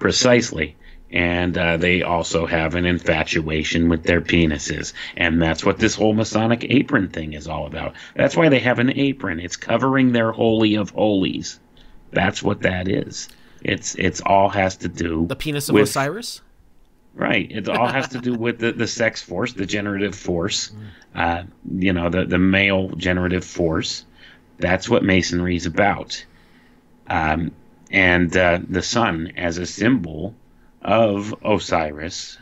Precisely 0.00 0.74
and 1.10 1.56
uh, 1.56 1.76
they 1.76 2.02
also 2.02 2.46
have 2.46 2.74
an 2.74 2.84
infatuation 2.84 3.88
with 3.88 4.02
their 4.02 4.20
penises. 4.20 4.92
And 5.16 5.40
that's 5.40 5.64
what 5.64 5.78
this 5.78 5.94
whole 5.94 6.14
masonic 6.14 6.64
apron 6.68 7.08
thing 7.08 7.32
is 7.32 7.46
all 7.46 7.66
about. 7.66 7.94
That's 8.14 8.36
why 8.36 8.48
they 8.48 8.58
have 8.58 8.78
an 8.78 8.90
apron. 8.90 9.38
It's 9.38 9.56
covering 9.56 10.12
their 10.12 10.32
holy 10.32 10.74
of 10.74 10.90
holies. 10.90 11.60
That's 12.10 12.42
what 12.42 12.62
that 12.62 12.88
is. 12.88 13.28
It's 13.62 13.94
it's 13.96 14.20
all 14.20 14.48
has 14.48 14.76
to 14.78 14.88
do 14.88 15.26
the 15.26 15.36
penis 15.36 15.68
of 15.68 15.74
with, 15.74 15.84
osiris? 15.84 16.40
Right. 17.14 17.50
It 17.50 17.68
all 17.68 17.86
has 17.86 18.08
to 18.08 18.18
do 18.18 18.34
with 18.38 18.58
the, 18.58 18.72
the 18.72 18.86
sex 18.86 19.22
force 19.22 19.52
the 19.52 19.66
generative 19.66 20.14
force. 20.14 20.72
Uh, 21.14 21.44
you 21.70 21.92
know 21.92 22.10
the, 22.10 22.24
the 22.24 22.38
male 22.38 22.88
generative 22.90 23.44
force. 23.44 24.04
That's 24.58 24.88
what 24.88 25.04
masonry 25.04 25.56
is 25.56 25.66
about. 25.66 26.24
Um, 27.08 27.52
and 27.90 28.36
uh, 28.36 28.58
the 28.68 28.82
sun 28.82 29.32
as 29.36 29.58
a 29.58 29.66
symbol 29.66 30.34
of 30.86 31.34
Osiris. 31.44 32.38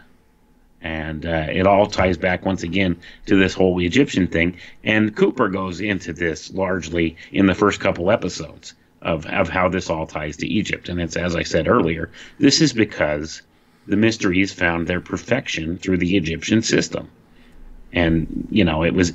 And 0.83 1.25
uh, 1.25 1.47
it 1.51 1.67
all 1.67 1.87
ties 1.87 2.19
back 2.19 2.45
once 2.45 2.63
again 2.63 3.01
to 3.25 3.37
this 3.37 3.55
whole 3.55 3.81
Egyptian 3.81 4.27
thing. 4.27 4.59
And 4.85 5.17
Cooper 5.17 5.49
goes 5.49 5.81
into 5.81 6.13
this 6.13 6.53
largely 6.53 7.17
in 7.33 7.47
the 7.47 7.55
first 7.55 7.81
couple 7.81 8.11
episodes 8.11 8.75
of, 9.01 9.25
of 9.27 9.49
how 9.49 9.71
this 9.71 9.89
all 9.89 10.07
ties 10.07 10.37
to 10.37 10.47
Egypt. 10.47 10.91
And 10.91 11.01
it's, 11.01 11.17
as 11.17 11.35
I 11.35 11.43
said 11.43 11.69
earlier, 11.69 12.11
this 12.39 12.61
is 12.61 12.75
because 12.75 13.41
the 13.87 13.97
mysteries 13.97 14.53
found 14.53 14.87
their 14.87 15.01
perfection 15.01 15.79
through 15.79 15.99
the 15.99 16.17
Egyptian 16.19 16.61
system. 16.61 17.09
And, 17.95 18.47
you 18.51 18.65
know, 18.65 18.85
it 18.85 18.93
was 18.93 19.15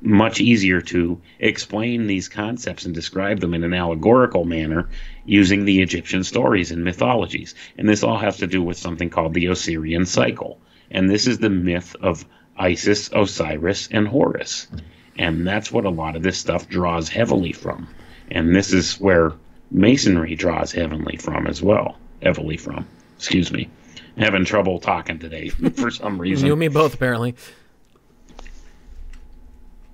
much 0.00 0.40
easier 0.40 0.80
to 0.80 1.20
explain 1.38 2.06
these 2.06 2.28
concepts 2.28 2.84
and 2.84 2.94
describe 2.94 3.40
them 3.40 3.54
in 3.54 3.64
an 3.64 3.74
allegorical 3.74 4.44
manner 4.44 4.88
using 5.24 5.64
the 5.64 5.82
Egyptian 5.82 6.24
stories 6.24 6.70
and 6.70 6.84
mythologies. 6.84 7.54
And 7.76 7.88
this 7.88 8.02
all 8.02 8.18
has 8.18 8.36
to 8.38 8.46
do 8.46 8.62
with 8.62 8.76
something 8.76 9.10
called 9.10 9.34
the 9.34 9.48
Osirian 9.48 10.06
cycle. 10.06 10.60
And 10.90 11.10
this 11.10 11.26
is 11.26 11.38
the 11.38 11.50
myth 11.50 11.96
of 12.00 12.24
Isis, 12.56 13.10
Osiris, 13.12 13.88
and 13.90 14.08
Horus. 14.08 14.68
And 15.16 15.46
that's 15.46 15.72
what 15.72 15.84
a 15.84 15.90
lot 15.90 16.16
of 16.16 16.22
this 16.22 16.38
stuff 16.38 16.68
draws 16.68 17.08
heavily 17.08 17.52
from. 17.52 17.88
And 18.30 18.54
this 18.54 18.72
is 18.72 19.00
where 19.00 19.32
Masonry 19.70 20.34
draws 20.34 20.72
heavily 20.72 21.16
from 21.16 21.46
as 21.46 21.62
well. 21.62 21.96
Heavily 22.22 22.56
from. 22.56 22.86
Excuse 23.16 23.52
me. 23.52 23.68
having 24.16 24.44
trouble 24.44 24.80
talking 24.80 25.18
today 25.18 25.48
for 25.76 25.90
some 25.90 26.20
reason. 26.20 26.46
You 26.46 26.52
and 26.52 26.60
me 26.60 26.68
both, 26.68 26.94
apparently. 26.94 27.34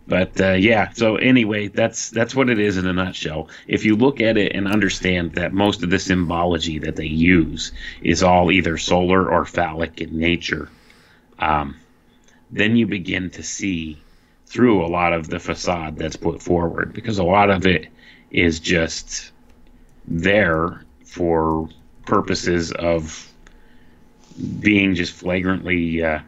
But 0.07 0.39
uh, 0.39 0.53
yeah, 0.53 0.91
so 0.93 1.17
anyway, 1.17 1.69
that's 1.69 2.11
that's 2.11 2.35
what 2.35 2.51
it 2.51 2.59
is 2.59 2.77
in 2.77 2.87
a 2.87 2.93
nutshell. 2.93 3.49
If 3.67 3.87
you 3.87 3.97
look 3.97 4.21
at 4.21 4.37
it 4.37 4.53
and 4.55 4.69
understand 4.69 5.33
that 5.33 5.55
most 5.55 5.83
of 5.83 5.89
the 5.89 5.99
symbology 5.99 6.79
that 6.81 6.97
they 6.97 7.07
use 7.07 7.73
is 8.03 8.23
all 8.23 8.53
either 8.53 8.77
solar 8.77 9.31
or 9.31 9.47
phallic 9.47 10.03
in 10.03 10.19
nature, 10.19 10.69
um, 11.39 11.77
then 12.51 12.77
you 12.77 12.87
begin 12.87 13.31
to 13.31 13.43
see 13.43 13.99
through 14.47 14.85
a 14.85 14.89
lot 14.89 15.15
of 15.15 15.29
the 15.29 15.41
facade 15.41 15.97
that's 15.97 16.17
put 16.17 16.43
forward 16.43 16.93
because 16.93 17.19
a 17.19 17.25
lot 17.25 17.51
of 17.51 17.67
it 17.67 17.89
is 18.31 18.61
just 18.61 19.33
there 20.07 20.85
for 21.05 21.69
purposes 22.05 22.73
of 22.73 23.33
being 24.61 24.95
just 24.95 25.13
flagrantly 25.15 26.03
uh, 26.05 26.19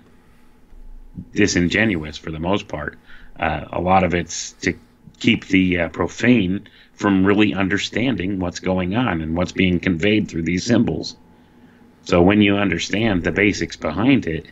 disingenuous 1.34 2.16
for 2.16 2.30
the 2.30 2.38
most 2.38 2.68
part. 2.68 2.98
Uh, 3.38 3.64
a 3.72 3.80
lot 3.80 4.02
of 4.02 4.14
it's 4.14 4.52
to 4.52 4.74
keep 5.18 5.46
the 5.46 5.80
uh, 5.80 5.88
profane 5.88 6.66
from 6.94 7.24
really 7.24 7.54
understanding 7.54 8.38
what's 8.38 8.60
going 8.60 8.94
on 8.94 9.20
and 9.20 9.36
what's 9.36 9.52
being 9.52 9.78
conveyed 9.78 10.28
through 10.28 10.42
these 10.42 10.64
symbols. 10.64 11.16
So 12.04 12.22
when 12.22 12.40
you 12.40 12.56
understand 12.56 13.24
the 13.24 13.32
basics 13.32 13.76
behind 13.76 14.26
it, 14.26 14.46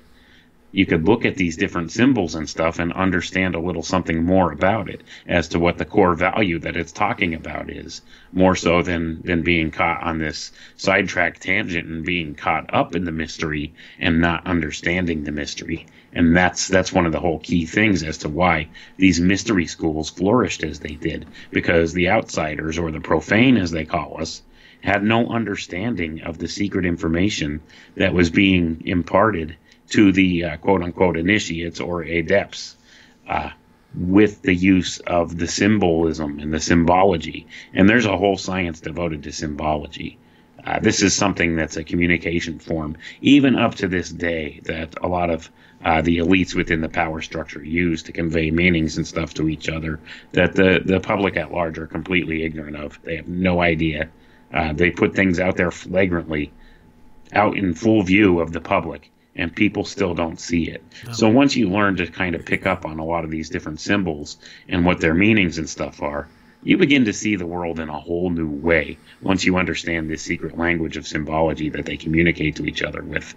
you 0.73 0.85
could 0.85 1.07
look 1.07 1.25
at 1.25 1.37
these 1.37 1.57
different 1.57 1.93
symbols 1.93 2.35
and 2.35 2.49
stuff 2.49 2.81
and 2.81 2.93
understand 2.93 3.55
a 3.55 3.61
little 3.61 3.83
something 3.83 4.25
more 4.25 4.51
about 4.51 4.91
it 4.91 5.03
as 5.29 5.47
to 5.49 5.61
what 5.61 5.79
the 5.79 5.85
core 5.85 6.15
value 6.15 6.59
that 6.59 6.77
it's 6.77 6.91
talking 6.91 7.33
about 7.33 7.71
is, 7.71 8.03
more 8.33 8.57
so 8.57 8.83
than 8.83 9.23
than 9.23 9.43
being 9.43 9.71
caught 9.71 10.03
on 10.03 10.19
this 10.19 10.51
sidetrack 10.77 11.39
tangent 11.39 11.89
and 11.89 12.05
being 12.05 12.35
caught 12.35 12.75
up 12.75 12.97
in 12.97 13.05
the 13.05 13.13
mystery 13.13 13.73
and 14.01 14.21
not 14.21 14.45
understanding 14.49 15.23
the 15.23 15.31
mystery 15.31 15.87
and 16.15 16.37
that's 16.37 16.69
that's 16.69 16.93
one 16.93 17.07
of 17.07 17.13
the 17.13 17.21
whole 17.21 17.39
key 17.41 17.67
things 17.67 18.03
as 18.03 18.19
to 18.19 18.29
why 18.29 18.69
these 18.97 19.21
mystery 19.21 19.67
schools 19.67 20.11
flourished 20.11 20.63
as 20.63 20.81
they 20.81 20.95
did 20.95 21.27
because 21.51 21.93
the 21.93 22.09
outsiders 22.09 22.79
or 22.79 22.91
the 22.91 23.01
profane 23.01 23.57
as 23.57 23.71
they 23.71 23.85
call 23.85 24.21
us 24.21 24.43
had 24.83 25.03
no 25.03 25.27
understanding 25.29 26.21
of 26.23 26.39
the 26.39 26.49
secret 26.49 26.85
information 26.85 27.61
that 27.97 28.13
was 28.13 28.31
being 28.31 28.83
imparted 28.85 29.57
to 29.89 30.13
the 30.13 30.45
uh, 30.45 30.57
quote 30.59 30.83
unquote 30.83 31.17
initiates 31.17 31.81
or 31.81 32.03
adepts 32.03 32.77
uh, 33.29 33.51
with 33.97 34.43
the 34.43 34.55
use 34.55 34.99
of 35.01 35.39
the 35.39 35.47
symbolism 35.47 36.39
and 36.39 36.53
the 36.53 36.61
symbology. 36.61 37.47
And 37.73 37.89
there's 37.89 38.07
a 38.07 38.17
whole 38.17 38.37
science 38.37 38.81
devoted 38.81 39.23
to 39.23 39.33
symbology. 39.33 40.19
Uh, 40.67 40.81
this 40.81 41.03
is 41.03 41.15
something 41.15 41.57
that's 41.57 41.77
a 41.77 41.85
communication 41.85 42.59
form, 42.59 42.97
even 43.21 43.57
up 43.57 43.75
to 43.77 43.87
this 43.89 44.11
day, 44.11 44.61
that 44.65 44.95
a 45.03 45.09
lot 45.09 45.31
of 45.31 45.51
uh, 45.85 46.01
the 46.01 46.19
elites 46.19 46.55
within 46.55 46.81
the 46.81 46.89
power 46.89 47.21
structure 47.21 47.63
use 47.63 48.03
to 48.03 48.13
convey 48.13 48.51
meanings 48.51 48.97
and 48.97 49.07
stuff 49.07 49.35
to 49.35 49.49
each 49.49 49.69
other 49.69 50.01
that 50.33 50.55
the, 50.55 50.81
the 50.85 50.99
public 50.99 51.37
at 51.37 51.53
large 51.53 51.79
are 51.79 51.87
completely 51.87 52.43
ignorant 52.43 52.77
of. 52.77 52.99
They 53.03 53.17
have 53.17 53.29
no 53.29 53.61
idea. 53.61 54.09
Uh, 54.53 54.73
they 54.73 54.91
put 54.91 55.15
things 55.15 55.39
out 55.39 55.57
there 55.57 55.71
flagrantly, 55.71 56.53
out 57.33 57.57
in 57.57 57.75
full 57.75 58.03
view 58.03 58.41
of 58.41 58.53
the 58.53 58.61
public, 58.61 59.11
and 59.37 59.55
people 59.55 59.85
still 59.85 60.15
don't 60.15 60.41
see 60.41 60.71
it. 60.71 60.83
Oh. 61.09 61.13
So 61.13 61.29
once 61.29 61.55
you 61.55 61.69
learn 61.69 61.97
to 61.97 62.07
kind 62.07 62.35
of 62.35 62.47
pick 62.47 62.67
up 62.67 62.87
on 62.87 62.99
a 62.99 63.05
lot 63.05 63.25
of 63.25 63.31
these 63.31 63.51
different 63.51 63.81
symbols 63.81 64.39
and 64.69 64.87
what 64.87 65.01
their 65.01 65.15
meanings 65.15 65.59
and 65.59 65.69
stuff 65.69 66.01
are, 66.01 66.29
you 66.63 66.79
begin 66.79 67.05
to 67.05 67.13
see 67.13 67.37
the 67.37 67.45
world 67.45 67.79
in 67.79 67.91
a 67.91 68.01
whole 68.01 68.31
new 68.31 68.49
way 68.49 68.97
once 69.21 69.45
you 69.45 69.59
understand 69.59 70.09
this 70.09 70.23
secret 70.23 70.57
language 70.57 70.97
of 70.97 71.07
symbology 71.07 71.69
that 71.69 71.85
they 71.85 71.99
communicate 71.99 72.57
to 72.57 72.65
each 72.65 72.83
other 72.83 73.03
with. 73.03 73.35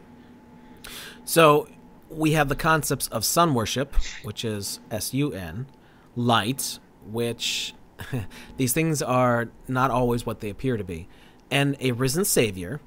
So 1.26 1.68
we 2.10 2.32
have 2.32 2.50
the 2.50 2.56
concepts 2.56 3.08
of 3.08 3.26
sun 3.26 3.54
worship, 3.54 3.96
which 4.24 4.46
is 4.46 4.80
S 4.92 5.14
U 5.14 5.32
N, 5.34 5.68
light, 6.16 6.80
which 7.06 7.74
these 8.58 8.74
things 8.74 9.02
are 9.02 9.50
not 9.68 9.92
always 9.92 10.26
what 10.26 10.40
they 10.40 10.50
appear 10.50 10.78
to 10.78 10.84
be, 10.84 11.08
and 11.50 11.76
a 11.80 11.92
risen 11.92 12.26
Savior, 12.26 12.80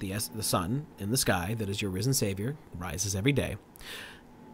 the, 0.00 0.12
the 0.34 0.42
sun 0.42 0.86
in 0.98 1.10
the 1.10 1.16
sky, 1.16 1.54
that 1.58 1.68
is 1.68 1.80
your 1.80 1.90
risen 1.90 2.14
Savior, 2.14 2.56
rises 2.76 3.14
every 3.14 3.32
day. 3.32 3.56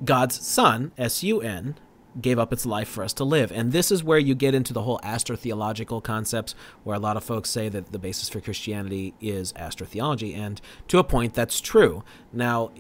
God's 0.05 0.45
Son, 0.45 0.93
S 0.99 1.23
U 1.23 1.41
N, 1.41 1.77
gave 2.21 2.39
up 2.39 2.53
its 2.53 2.65
life 2.65 2.89
for 2.89 3.03
us 3.03 3.13
to 3.15 3.25
live. 3.25 3.51
And 3.51 3.73
this 3.73 3.91
is 3.91 4.05
where 4.05 4.19
you 4.19 4.35
get 4.35 4.55
into 4.55 4.73
the 4.73 4.83
whole 4.83 5.01
astrotheological 5.01 6.03
concepts, 6.03 6.55
where 6.85 6.97
a 6.97 7.01
lot 7.01 7.17
of 7.17 7.25
folks 7.25 7.51
say 7.51 7.69
that 7.69 7.93
the 7.93 7.99
basis 7.99 8.29
for 8.29 8.41
Christianity 8.41 9.15
is 9.21 9.53
astrotheology. 9.55 10.37
And 10.37 10.61
to 10.89 10.99
a 10.99 11.05
point, 11.05 11.35
that's 11.35 11.61
true. 11.61 12.05
Now, 12.33 12.71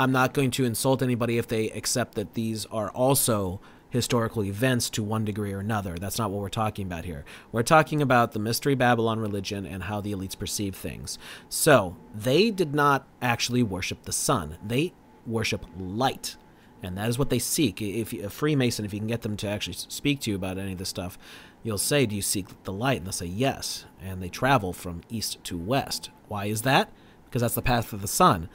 I'm 0.00 0.12
not 0.12 0.32
going 0.32 0.50
to 0.52 0.64
insult 0.64 1.02
anybody 1.02 1.36
if 1.36 1.46
they 1.46 1.68
accept 1.72 2.14
that 2.14 2.32
these 2.32 2.64
are 2.66 2.88
also 2.92 3.60
historical 3.90 4.42
events 4.42 4.88
to 4.88 5.02
one 5.02 5.26
degree 5.26 5.52
or 5.52 5.58
another. 5.58 5.96
That's 5.98 6.16
not 6.16 6.30
what 6.30 6.40
we're 6.40 6.48
talking 6.48 6.86
about 6.86 7.04
here. 7.04 7.22
We're 7.52 7.62
talking 7.62 8.00
about 8.00 8.32
the 8.32 8.38
Mystery 8.38 8.74
Babylon 8.74 9.20
religion 9.20 9.66
and 9.66 9.82
how 9.82 10.00
the 10.00 10.12
elites 10.12 10.38
perceive 10.38 10.74
things. 10.74 11.18
So, 11.50 11.98
they 12.14 12.50
did 12.50 12.74
not 12.74 13.06
actually 13.20 13.62
worship 13.62 14.04
the 14.04 14.12
sun, 14.12 14.56
they 14.66 14.94
worship 15.26 15.66
light 15.76 16.36
and 16.82 16.96
that 16.96 17.10
is 17.10 17.18
what 17.18 17.28
they 17.28 17.38
seek. 17.38 17.82
If 17.82 18.14
a 18.14 18.30
Freemason, 18.30 18.86
if 18.86 18.94
you 18.94 19.00
can 19.00 19.06
get 19.06 19.20
them 19.20 19.36
to 19.36 19.48
actually 19.48 19.74
speak 19.74 20.20
to 20.20 20.30
you 20.30 20.36
about 20.36 20.56
any 20.56 20.72
of 20.72 20.78
this 20.78 20.88
stuff, 20.88 21.18
you'll 21.62 21.76
say, 21.76 22.06
"Do 22.06 22.16
you 22.16 22.22
seek 22.22 22.46
the 22.64 22.72
light?" 22.72 22.98
And 22.98 23.06
they'll 23.06 23.12
say, 23.12 23.26
"Yes." 23.26 23.84
And 24.00 24.22
they 24.22 24.30
travel 24.30 24.72
from 24.72 25.02
east 25.10 25.44
to 25.44 25.58
west. 25.58 26.08
Why 26.28 26.46
is 26.46 26.62
that? 26.62 26.90
Because 27.26 27.42
that's 27.42 27.54
the 27.54 27.60
path 27.60 27.92
of 27.92 28.00
the 28.00 28.08
sun. 28.08 28.48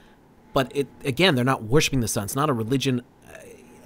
But 0.56 0.72
it 0.74 0.88
again, 1.04 1.36
they're 1.36 1.44
not 1.44 1.64
worshiping 1.64 2.00
the 2.00 2.08
sun. 2.08 2.24
It's 2.24 2.36
not 2.36 2.50
a 2.50 2.54
religion 2.54 3.02
uh, 3.28 3.38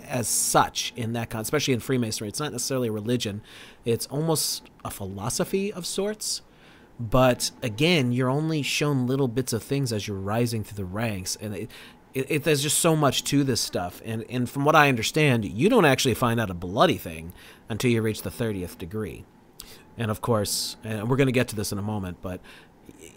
as 0.08 0.28
such 0.28 0.94
in 0.96 1.14
that 1.14 1.32
con, 1.32 1.42
especially 1.42 1.74
in 1.74 1.80
Freemasonry. 1.80 2.30
It's 2.30 2.40
not 2.40 2.52
necessarily 2.52 2.90
a 2.90 2.92
religion. 2.92 3.42
It's 3.86 4.06
almost 4.06 4.70
a 4.86 4.92
philosophy 4.92 5.74
of 5.74 5.86
sorts. 5.86 6.44
But 7.00 7.52
again, 7.64 8.12
you're 8.12 8.30
only 8.30 8.62
shown 8.62 9.08
little 9.08 9.30
bits 9.30 9.54
of 9.54 9.64
things 9.64 9.94
as 9.94 10.08
you're 10.08 10.18
rising 10.18 10.64
through 10.66 10.76
the 10.76 10.86
ranks, 10.86 11.38
and 11.42 11.56
it, 11.56 11.72
it, 12.14 12.26
it, 12.30 12.44
there's 12.44 12.62
just 12.62 12.80
so 12.80 12.96
much 12.96 13.24
to 13.32 13.44
this 13.46 13.62
stuff, 13.62 14.02
and 14.06 14.26
and 14.30 14.50
from 14.50 14.66
what 14.66 14.76
I 14.76 14.90
understand, 14.90 15.46
you 15.46 15.70
don't 15.70 15.86
actually 15.86 16.16
find 16.16 16.40
out 16.40 16.50
a 16.50 16.54
bloody 16.54 16.98
thing 16.98 17.32
until 17.70 17.90
you 17.90 18.02
reach 18.02 18.22
the 18.22 18.32
thirtieth 18.32 18.78
degree, 18.78 19.24
and 19.98 20.12
of 20.12 20.20
course, 20.20 20.76
and 20.84 21.10
we're 21.10 21.16
going 21.18 21.34
to 21.34 21.40
get 21.40 21.48
to 21.48 21.56
this 21.56 21.72
in 21.72 21.80
a 21.80 21.88
moment, 21.94 22.18
but 22.22 22.42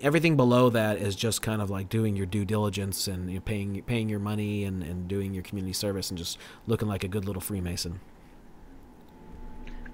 everything 0.02 0.36
below 0.36 0.70
that 0.70 0.98
is 0.98 1.16
just 1.16 1.42
kind 1.42 1.62
of 1.62 1.70
like 1.70 1.88
doing 1.88 2.16
your 2.16 2.26
due 2.26 2.44
diligence 2.44 3.08
and 3.08 3.30
you 3.30 3.36
know, 3.36 3.42
paying 3.42 3.82
paying 3.82 4.08
your 4.08 4.18
money 4.18 4.64
and, 4.64 4.82
and 4.82 5.08
doing 5.08 5.32
your 5.32 5.42
community 5.42 5.72
service 5.72 6.10
and 6.10 6.18
just 6.18 6.38
looking 6.66 6.88
like 6.88 7.04
a 7.04 7.08
good 7.08 7.24
little 7.24 7.42
Freemason. 7.42 8.00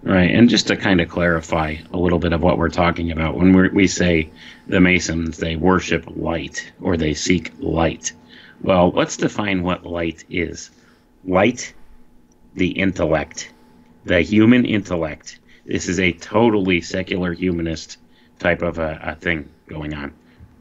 Right, 0.02 0.30
and 0.30 0.48
just 0.48 0.68
to 0.68 0.76
kind 0.76 1.00
of 1.00 1.08
clarify 1.08 1.74
a 1.92 1.96
little 1.96 2.20
bit 2.20 2.32
of 2.32 2.40
what 2.40 2.56
we're 2.56 2.68
talking 2.68 3.10
about, 3.10 3.36
when 3.36 3.52
we 3.52 3.68
we 3.70 3.86
say 3.86 4.30
the 4.68 4.80
Masons, 4.80 5.38
they 5.38 5.56
worship 5.56 6.04
light 6.16 6.72
or 6.80 6.96
they 6.96 7.14
seek 7.14 7.52
light 7.58 8.12
well, 8.60 8.90
let's 8.90 9.16
define 9.16 9.62
what 9.62 9.86
light 9.86 10.24
is. 10.28 10.70
Light, 11.24 11.74
the 12.54 12.70
intellect, 12.70 13.52
the 14.04 14.20
human 14.20 14.64
intellect. 14.64 15.38
This 15.64 15.88
is 15.88 16.00
a 16.00 16.12
totally 16.12 16.80
secular 16.80 17.32
humanist 17.32 17.98
type 18.38 18.62
of 18.62 18.78
a, 18.78 18.98
a 19.02 19.14
thing 19.14 19.48
going 19.68 19.94
on. 19.94 20.12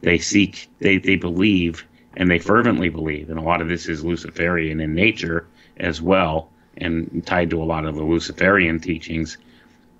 They 0.02 0.18
seek, 0.18 0.68
they, 0.78 0.98
they 0.98 1.16
believe, 1.16 1.84
and 2.16 2.30
they 2.30 2.38
fervently 2.38 2.88
believe, 2.88 3.30
and 3.30 3.38
a 3.38 3.42
lot 3.42 3.60
of 3.60 3.68
this 3.68 3.88
is 3.88 4.04
Luciferian 4.04 4.80
in 4.80 4.94
nature 4.94 5.46
as 5.78 6.00
well, 6.00 6.50
and 6.76 7.22
tied 7.26 7.50
to 7.50 7.62
a 7.62 7.64
lot 7.64 7.84
of 7.84 7.96
the 7.96 8.04
Luciferian 8.04 8.80
teachings. 8.80 9.38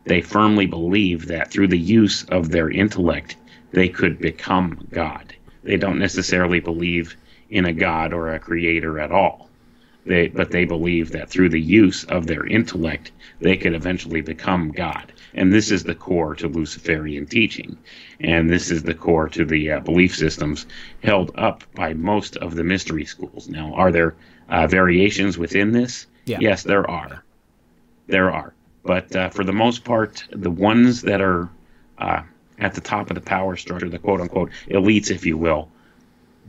They 0.04 0.20
firmly 0.20 0.66
believe 0.66 1.26
that 1.26 1.50
through 1.50 1.68
the 1.68 1.78
use 1.78 2.24
of 2.24 2.50
their 2.50 2.70
intellect, 2.70 3.36
they 3.72 3.88
could 3.88 4.18
become 4.18 4.86
God. 4.90 5.34
They 5.64 5.76
don't 5.76 5.98
necessarily 5.98 6.60
believe 6.60 7.16
in 7.50 7.64
a 7.64 7.72
god 7.72 8.12
or 8.12 8.32
a 8.32 8.38
creator 8.38 8.98
at 9.00 9.10
all. 9.10 9.48
They, 10.06 10.28
but 10.28 10.50
they 10.50 10.64
believe 10.64 11.10
that 11.10 11.28
through 11.28 11.50
the 11.50 11.60
use 11.60 12.04
of 12.04 12.26
their 12.26 12.46
intellect, 12.46 13.12
they 13.40 13.56
could 13.56 13.74
eventually 13.74 14.22
become 14.22 14.70
God. 14.70 15.12
And 15.34 15.52
this 15.52 15.70
is 15.70 15.84
the 15.84 15.94
core 15.94 16.34
to 16.36 16.48
Luciferian 16.48 17.26
teaching. 17.26 17.76
And 18.20 18.50
this 18.50 18.70
is 18.70 18.82
the 18.82 18.94
core 18.94 19.28
to 19.30 19.44
the 19.44 19.72
uh, 19.72 19.80
belief 19.80 20.16
systems 20.16 20.66
held 21.02 21.32
up 21.34 21.64
by 21.74 21.94
most 21.94 22.36
of 22.36 22.54
the 22.54 22.64
mystery 22.64 23.04
schools. 23.04 23.48
Now, 23.48 23.74
are 23.74 23.92
there 23.92 24.14
uh, 24.48 24.66
variations 24.66 25.38
within 25.38 25.72
this? 25.72 26.06
Yeah. 26.24 26.38
Yes, 26.40 26.62
there 26.62 26.88
are. 26.88 27.22
There 28.06 28.30
are. 28.30 28.54
But 28.84 29.14
uh, 29.14 29.30
for 29.30 29.44
the 29.44 29.52
most 29.52 29.84
part, 29.84 30.24
the 30.30 30.50
ones 30.50 31.02
that 31.02 31.20
are 31.20 31.48
uh, 31.98 32.22
at 32.58 32.74
the 32.74 32.80
top 32.80 33.10
of 33.10 33.14
the 33.14 33.20
power 33.20 33.56
structure, 33.56 33.88
the 33.88 33.98
quote 33.98 34.20
unquote 34.20 34.50
elites, 34.70 35.10
if 35.10 35.26
you 35.26 35.36
will, 35.36 35.68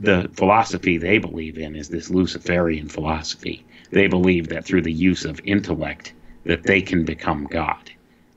the 0.00 0.30
philosophy 0.32 0.96
they 0.96 1.18
believe 1.18 1.58
in 1.58 1.76
is 1.76 1.88
this 1.88 2.10
Luciferian 2.10 2.88
philosophy. 2.88 3.64
They 3.90 4.06
believe 4.06 4.48
that 4.48 4.64
through 4.64 4.82
the 4.82 4.92
use 4.92 5.24
of 5.24 5.40
intellect 5.44 6.14
that 6.44 6.62
they 6.62 6.80
can 6.80 7.04
become 7.04 7.46
God. 7.46 7.90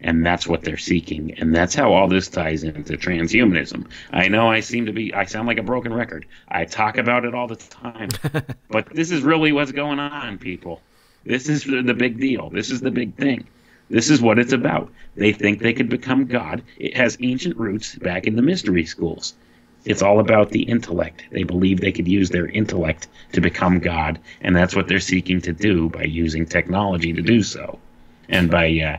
And 0.04 0.26
that's 0.26 0.46
what 0.48 0.64
they're 0.64 0.78
seeking. 0.78 1.34
And 1.40 1.56
that's 1.56 1.74
how 1.74 1.94
all 1.94 2.08
this 2.08 2.28
ties 2.28 2.64
into 2.64 2.98
transhumanism. 2.98 3.88
I 4.12 4.28
know 4.28 4.50
I 4.50 4.60
seem 4.60 4.86
to 4.86 4.92
be, 4.92 5.14
I 5.14 5.26
sound 5.26 5.48
like 5.48 5.58
a 5.58 5.64
broken 5.64 5.94
record. 5.94 6.26
I 6.50 6.66
talk 6.66 6.98
about 6.98 7.24
it 7.24 7.34
all 7.34 7.48
the 7.48 7.56
time. 7.56 8.10
but 8.70 8.90
this 8.94 9.12
is 9.12 9.22
really 9.22 9.52
what's 9.52 9.72
going 9.72 10.00
on, 10.00 10.38
people. 10.38 10.82
This 11.26 11.48
is 11.48 11.64
the 11.64 11.94
big 11.94 12.20
deal. 12.20 12.50
This 12.50 12.70
is 12.70 12.82
the 12.82 12.92
big 12.92 13.16
thing. 13.16 13.48
This 13.90 14.10
is 14.10 14.22
what 14.22 14.40
it's 14.40 14.54
about. 14.54 14.92
They 15.16 15.32
think 15.32 15.60
they 15.60 15.74
could 15.74 15.90
become 15.90 16.26
God. 16.26 16.64
It 16.78 16.98
has 16.98 17.18
ancient 17.22 17.58
roots 17.58 17.96
back 17.96 18.28
in 18.28 18.36
the 18.36 18.42
mystery 18.42 18.86
schools. 18.86 19.36
It's 19.86 20.02
all 20.02 20.20
about 20.20 20.50
the 20.50 20.64
intellect. 20.64 21.24
They 21.32 21.44
believe 21.44 21.80
they 21.80 21.92
could 21.92 22.08
use 22.08 22.30
their 22.30 22.48
intellect 22.48 23.08
to 23.34 23.42
become 23.42 23.80
God, 23.80 24.20
and 24.42 24.56
that's 24.56 24.76
what 24.76 24.88
they're 24.88 25.00
seeking 25.00 25.42
to 25.42 25.52
do 25.52 25.90
by 25.90 26.04
using 26.04 26.46
technology 26.46 27.12
to 27.14 27.22
do 27.22 27.44
so, 27.44 27.80
and 28.30 28.50
by 28.50 28.68
uh, 28.80 28.98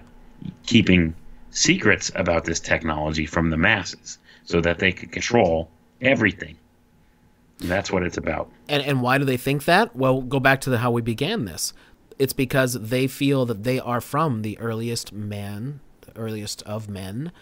keeping 0.66 1.14
secrets 1.50 2.10
about 2.14 2.44
this 2.44 2.60
technology 2.60 3.26
from 3.26 3.50
the 3.50 3.56
masses, 3.56 4.18
so 4.44 4.60
that 4.60 4.78
they 4.78 4.92
could 4.92 5.12
control 5.12 5.70
everything. 6.00 6.56
That's 7.60 7.90
what 7.90 8.02
it's 8.02 8.16
about. 8.16 8.50
And 8.68 8.82
and 8.82 9.00
why 9.00 9.18
do 9.18 9.24
they 9.24 9.36
think 9.36 9.64
that? 9.64 9.94
Well, 9.94 10.20
go 10.20 10.40
back 10.40 10.60
to 10.62 10.70
the, 10.70 10.78
how 10.78 10.90
we 10.90 11.02
began 11.02 11.44
this. 11.44 11.72
It's 12.18 12.32
because 12.32 12.74
they 12.74 13.06
feel 13.06 13.46
that 13.46 13.64
they 13.64 13.80
are 13.80 14.00
from 14.00 14.42
the 14.42 14.58
earliest 14.58 15.12
man, 15.12 15.80
the 16.02 16.16
earliest 16.16 16.62
of 16.62 16.88
men, 16.88 17.32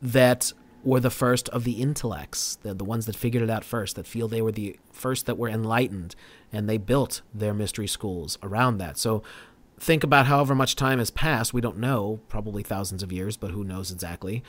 that 0.00 0.52
were 0.84 1.00
the 1.00 1.10
first 1.10 1.48
of 1.48 1.64
the 1.64 1.82
intellects, 1.82 2.58
the, 2.62 2.72
the 2.72 2.84
ones 2.84 3.06
that 3.06 3.16
figured 3.16 3.42
it 3.42 3.50
out 3.50 3.64
first, 3.64 3.96
that 3.96 4.06
feel 4.06 4.28
they 4.28 4.42
were 4.42 4.52
the 4.52 4.78
first 4.92 5.26
that 5.26 5.36
were 5.36 5.48
enlightened, 5.48 6.14
and 6.52 6.68
they 6.68 6.78
built 6.78 7.22
their 7.34 7.52
mystery 7.52 7.88
schools 7.88 8.38
around 8.42 8.78
that. 8.78 8.96
So 8.96 9.22
think 9.78 10.02
about 10.02 10.26
however 10.26 10.54
much 10.54 10.76
time 10.76 10.98
has 10.98 11.10
passed, 11.10 11.52
we 11.52 11.60
don't 11.60 11.78
know, 11.78 12.20
probably 12.28 12.62
thousands 12.62 13.02
of 13.02 13.12
years, 13.12 13.36
but 13.36 13.50
who 13.50 13.64
knows 13.64 13.90
exactly, 13.90 14.42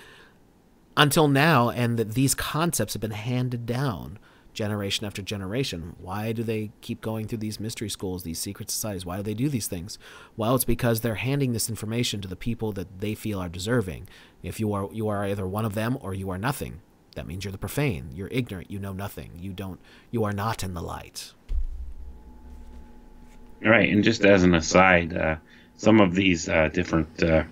until 0.95 1.27
now, 1.27 1.69
and 1.69 1.97
that 1.99 2.13
these 2.13 2.33
concepts 2.33 2.93
have 2.93 3.01
been 3.01 3.11
handed 3.11 3.65
down 3.65 4.19
generation 4.53 5.05
after 5.05 5.21
generation. 5.21 5.95
Why 5.99 6.31
do 6.31 6.41
they 6.41 6.71
keep 6.81 6.99
going 6.99 7.27
through 7.27 7.37
these 7.37 7.59
mystery 7.59 7.89
schools, 7.89 8.23
these 8.23 8.39
secret 8.39 8.71
societies? 8.71 9.05
Why 9.05 9.17
do 9.17 9.23
they 9.23 9.35
do 9.35 9.49
these 9.49 9.67
things? 9.67 9.99
Well, 10.35 10.55
it's 10.55 10.65
because 10.65 11.01
they're 11.01 11.15
handing 11.15 11.53
this 11.53 11.69
information 11.69 12.21
to 12.21 12.27
the 12.27 12.35
people 12.35 12.71
that 12.71 12.99
they 12.99 13.13
feel 13.13 13.39
are 13.39 13.49
deserving. 13.49 14.09
If 14.41 14.59
you 14.59 14.73
are 14.73 14.89
you 14.91 15.07
are 15.09 15.25
either 15.25 15.45
one 15.45 15.65
of 15.65 15.75
them 15.75 15.97
or 16.01 16.15
you 16.15 16.31
are 16.31 16.39
nothing. 16.39 16.81
that 17.13 17.27
means 17.27 17.43
you're 17.45 17.51
the 17.51 17.57
profane. 17.57 18.09
You're 18.13 18.29
ignorant. 18.31 18.71
You 18.71 18.79
know 18.79 18.93
nothing. 18.93 19.31
You 19.39 19.53
don't. 19.53 19.79
You 20.11 20.23
are 20.23 20.33
not 20.33 20.63
in 20.63 20.73
the 20.73 20.81
light. 20.81 21.33
Right, 23.61 23.89
and 23.89 24.03
just 24.03 24.23
as 24.23 24.43
an 24.43 24.53
aside, 24.53 25.15
uh, 25.15 25.37
some 25.77 25.99
of 25.99 26.13
these 26.13 26.47
uh, 26.47 26.69
different 26.69 27.23
uh, 27.23 27.43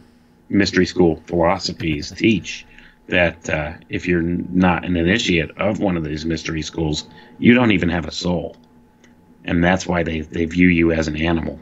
mystery 0.49 0.85
school 0.85 1.21
philosophies 1.25 2.11
teach 2.11 2.65
that 3.07 3.49
uh, 3.49 3.73
if 3.89 4.07
you're 4.07 4.21
not 4.21 4.85
an 4.85 4.97
initiate 4.97 5.51
of 5.57 5.79
one 5.79 5.97
of 5.97 6.03
these 6.03 6.25
mystery 6.25 6.61
schools, 6.61 7.07
you 7.37 7.53
don't 7.53 7.71
even 7.71 7.89
have 7.89 8.05
a 8.05 8.11
soul, 8.11 8.55
and 9.43 9.63
that's 9.63 9.85
why 9.85 10.03
they 10.03 10.21
they 10.21 10.45
view 10.45 10.67
you 10.67 10.91
as 10.91 11.07
an 11.07 11.15
animal 11.15 11.59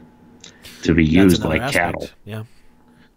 to 0.82 0.94
be 0.94 1.04
used 1.04 1.44
like 1.44 1.62
aspect. 1.62 1.72
cattle. 1.74 2.08
Yeah. 2.24 2.44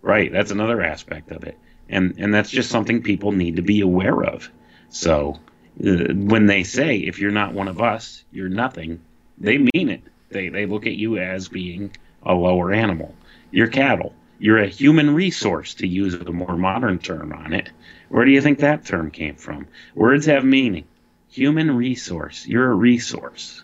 Right, 0.01 0.31
that's 0.31 0.51
another 0.51 0.81
aspect 0.81 1.31
of 1.31 1.43
it, 1.43 1.57
and 1.89 2.15
and 2.17 2.33
that's 2.33 2.49
just 2.49 2.69
something 2.69 3.01
people 3.01 3.31
need 3.31 3.55
to 3.57 3.61
be 3.61 3.81
aware 3.81 4.23
of. 4.23 4.49
So 4.89 5.39
uh, 5.85 6.13
when 6.13 6.45
they 6.45 6.63
say 6.63 6.97
if 6.97 7.19
you're 7.19 7.31
not 7.31 7.53
one 7.53 7.67
of 7.67 7.81
us, 7.81 8.23
you're 8.31 8.49
nothing, 8.49 9.01
they 9.37 9.57
mean 9.57 9.89
it. 9.89 10.03
They 10.29 10.49
they 10.49 10.65
look 10.65 10.85
at 10.85 10.95
you 10.95 11.17
as 11.17 11.47
being 11.47 11.95
a 12.23 12.33
lower 12.33 12.73
animal. 12.73 13.15
You're 13.51 13.67
cattle. 13.67 14.13
You're 14.39 14.59
a 14.59 14.67
human 14.67 15.15
resource, 15.15 15.73
to 15.75 15.87
use 15.87 16.13
a 16.13 16.31
more 16.31 16.57
modern 16.57 16.99
term 16.99 17.33
on 17.33 17.53
it. 17.53 17.71
Where 18.09 18.23
do 18.23 18.31
you 18.31 18.41
think 18.41 18.59
that 18.59 18.85
term 18.85 19.09
came 19.09 19.35
from? 19.35 19.67
Words 19.95 20.27
have 20.27 20.43
meaning. 20.45 20.85
Human 21.29 21.75
resource. 21.75 22.45
You're 22.45 22.71
a 22.71 22.75
resource. 22.75 23.63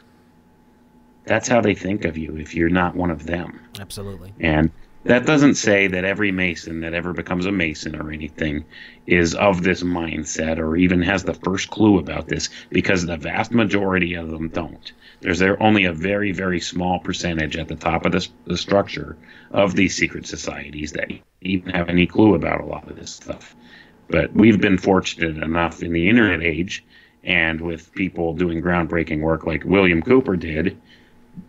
That's 1.25 1.47
how 1.47 1.61
they 1.61 1.75
think 1.75 2.05
of 2.05 2.17
you 2.17 2.37
if 2.37 2.55
you're 2.55 2.69
not 2.69 2.95
one 2.95 3.11
of 3.11 3.25
them. 3.25 3.59
Absolutely. 3.79 4.33
And 4.39 4.71
that 5.05 5.25
doesn't 5.25 5.55
say 5.55 5.87
that 5.87 6.05
every 6.05 6.31
Mason 6.31 6.81
that 6.81 6.93
ever 6.93 7.13
becomes 7.13 7.45
a 7.45 7.51
Mason 7.51 7.95
or 7.95 8.11
anything 8.11 8.65
is 9.05 9.35
of 9.35 9.61
this 9.61 9.83
mindset 9.83 10.59
or 10.59 10.77
even 10.77 11.01
has 11.01 11.23
the 11.23 11.33
first 11.33 11.69
clue 11.69 11.99
about 11.99 12.27
this, 12.27 12.49
because 12.69 13.05
the 13.05 13.17
vast 13.17 13.51
majority 13.51 14.13
of 14.13 14.29
them 14.29 14.49
don't. 14.49 14.93
There's 15.21 15.39
there 15.39 15.61
only 15.61 15.85
a 15.85 15.93
very, 15.93 16.31
very 16.31 16.59
small 16.59 16.99
percentage 16.99 17.57
at 17.57 17.67
the 17.67 17.75
top 17.75 18.05
of 18.05 18.11
this, 18.11 18.29
the 18.45 18.57
structure 18.57 19.17
of 19.51 19.75
these 19.75 19.95
secret 19.95 20.25
societies 20.25 20.93
that 20.93 21.11
even 21.41 21.71
have 21.71 21.89
any 21.89 22.07
clue 22.07 22.35
about 22.35 22.61
a 22.61 22.65
lot 22.65 22.89
of 22.89 22.95
this 22.95 23.11
stuff. 23.11 23.55
But 24.09 24.33
we've 24.33 24.59
been 24.59 24.77
fortunate 24.77 25.41
enough 25.41 25.81
in 25.81 25.93
the 25.93 26.09
internet 26.09 26.41
age 26.41 26.83
and 27.23 27.61
with 27.61 27.93
people 27.93 28.33
doing 28.33 28.61
groundbreaking 28.61 29.21
work 29.21 29.45
like 29.45 29.63
William 29.63 30.01
Cooper 30.01 30.35
did 30.35 30.77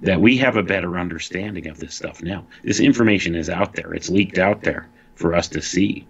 that 0.00 0.20
we 0.20 0.38
have 0.38 0.56
a 0.56 0.62
better 0.62 0.98
understanding 0.98 1.66
of 1.68 1.78
this 1.78 1.94
stuff 1.94 2.22
now. 2.22 2.44
This 2.62 2.80
information 2.80 3.34
is 3.34 3.48
out 3.50 3.74
there, 3.74 3.94
it's 3.94 4.08
leaked 4.08 4.38
out 4.38 4.62
there 4.62 4.88
for 5.14 5.34
us 5.34 5.48
to 5.48 5.62
see. 5.62 6.06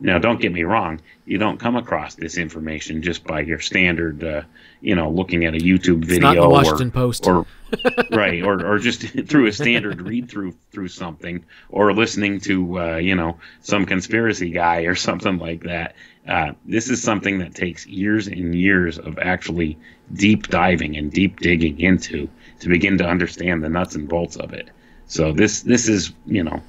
Now, 0.00 0.18
don't 0.18 0.40
get 0.40 0.52
me 0.52 0.64
wrong, 0.64 1.00
you 1.26 1.38
don't 1.38 1.60
come 1.60 1.76
across 1.76 2.16
this 2.16 2.36
information 2.36 3.02
just 3.02 3.22
by 3.22 3.40
your 3.40 3.60
standard, 3.60 4.24
uh, 4.24 4.42
you 4.80 4.96
know, 4.96 5.08
looking 5.08 5.44
at 5.44 5.54
a 5.54 5.58
YouTube 5.58 6.04
video. 6.04 6.14
It's 6.14 6.20
not 6.20 6.34
the 6.34 6.48
Washington 6.48 6.88
or, 6.88 6.90
Post. 6.90 7.26
Or, 7.28 7.46
right, 8.10 8.42
or, 8.42 8.66
or 8.66 8.78
just 8.80 9.02
through 9.28 9.46
a 9.46 9.52
standard 9.52 10.02
read 10.02 10.28
through 10.28 10.56
through 10.72 10.88
something, 10.88 11.44
or 11.68 11.92
listening 11.92 12.40
to, 12.40 12.80
uh, 12.80 12.96
you 12.96 13.14
know, 13.14 13.38
some 13.60 13.86
conspiracy 13.86 14.50
guy 14.50 14.80
or 14.80 14.96
something 14.96 15.38
like 15.38 15.62
that. 15.62 15.94
Uh, 16.28 16.52
this 16.64 16.88
is 16.88 17.02
something 17.02 17.38
that 17.38 17.54
takes 17.54 17.86
years 17.86 18.28
and 18.28 18.54
years 18.54 18.98
of 18.98 19.18
actually 19.18 19.76
deep 20.12 20.48
diving 20.48 20.96
and 20.96 21.10
deep 21.10 21.40
digging 21.40 21.78
into 21.80 22.28
to 22.60 22.68
begin 22.68 22.96
to 22.98 23.04
understand 23.04 23.62
the 23.62 23.68
nuts 23.68 23.96
and 23.96 24.08
bolts 24.08 24.36
of 24.36 24.52
it. 24.52 24.70
So 25.06 25.32
this 25.32 25.62
this 25.62 25.88
is 25.88 26.12
you 26.26 26.44
know 26.44 26.62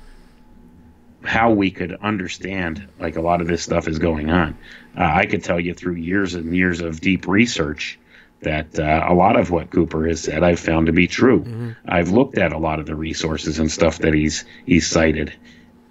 how 1.23 1.51
we 1.51 1.71
could 1.71 1.93
understand 2.01 2.87
like 2.99 3.15
a 3.15 3.21
lot 3.21 3.41
of 3.41 3.47
this 3.47 3.63
stuff 3.63 3.87
is 3.87 3.99
going 3.99 4.29
on. 4.29 4.57
Uh, 4.97 5.11
I 5.13 5.25
could 5.25 5.43
tell 5.43 5.59
you 5.59 5.73
through 5.73 5.95
years 5.95 6.33
and 6.33 6.55
years 6.55 6.81
of 6.81 6.99
deep 6.99 7.27
research 7.27 7.99
that 8.41 8.77
uh, 8.77 9.05
a 9.07 9.13
lot 9.13 9.39
of 9.39 9.51
what 9.51 9.69
Cooper 9.69 10.07
has 10.07 10.21
said 10.21 10.43
I've 10.43 10.59
found 10.59 10.87
to 10.87 10.93
be 10.93 11.07
true. 11.07 11.41
Mm-hmm. 11.41 11.71
I've 11.87 12.09
looked 12.09 12.37
at 12.37 12.51
a 12.51 12.57
lot 12.57 12.79
of 12.79 12.85
the 12.85 12.95
resources 12.95 13.59
and 13.59 13.71
stuff 13.71 13.99
that 13.99 14.13
he's 14.13 14.45
he's 14.65 14.87
cited, 14.87 15.33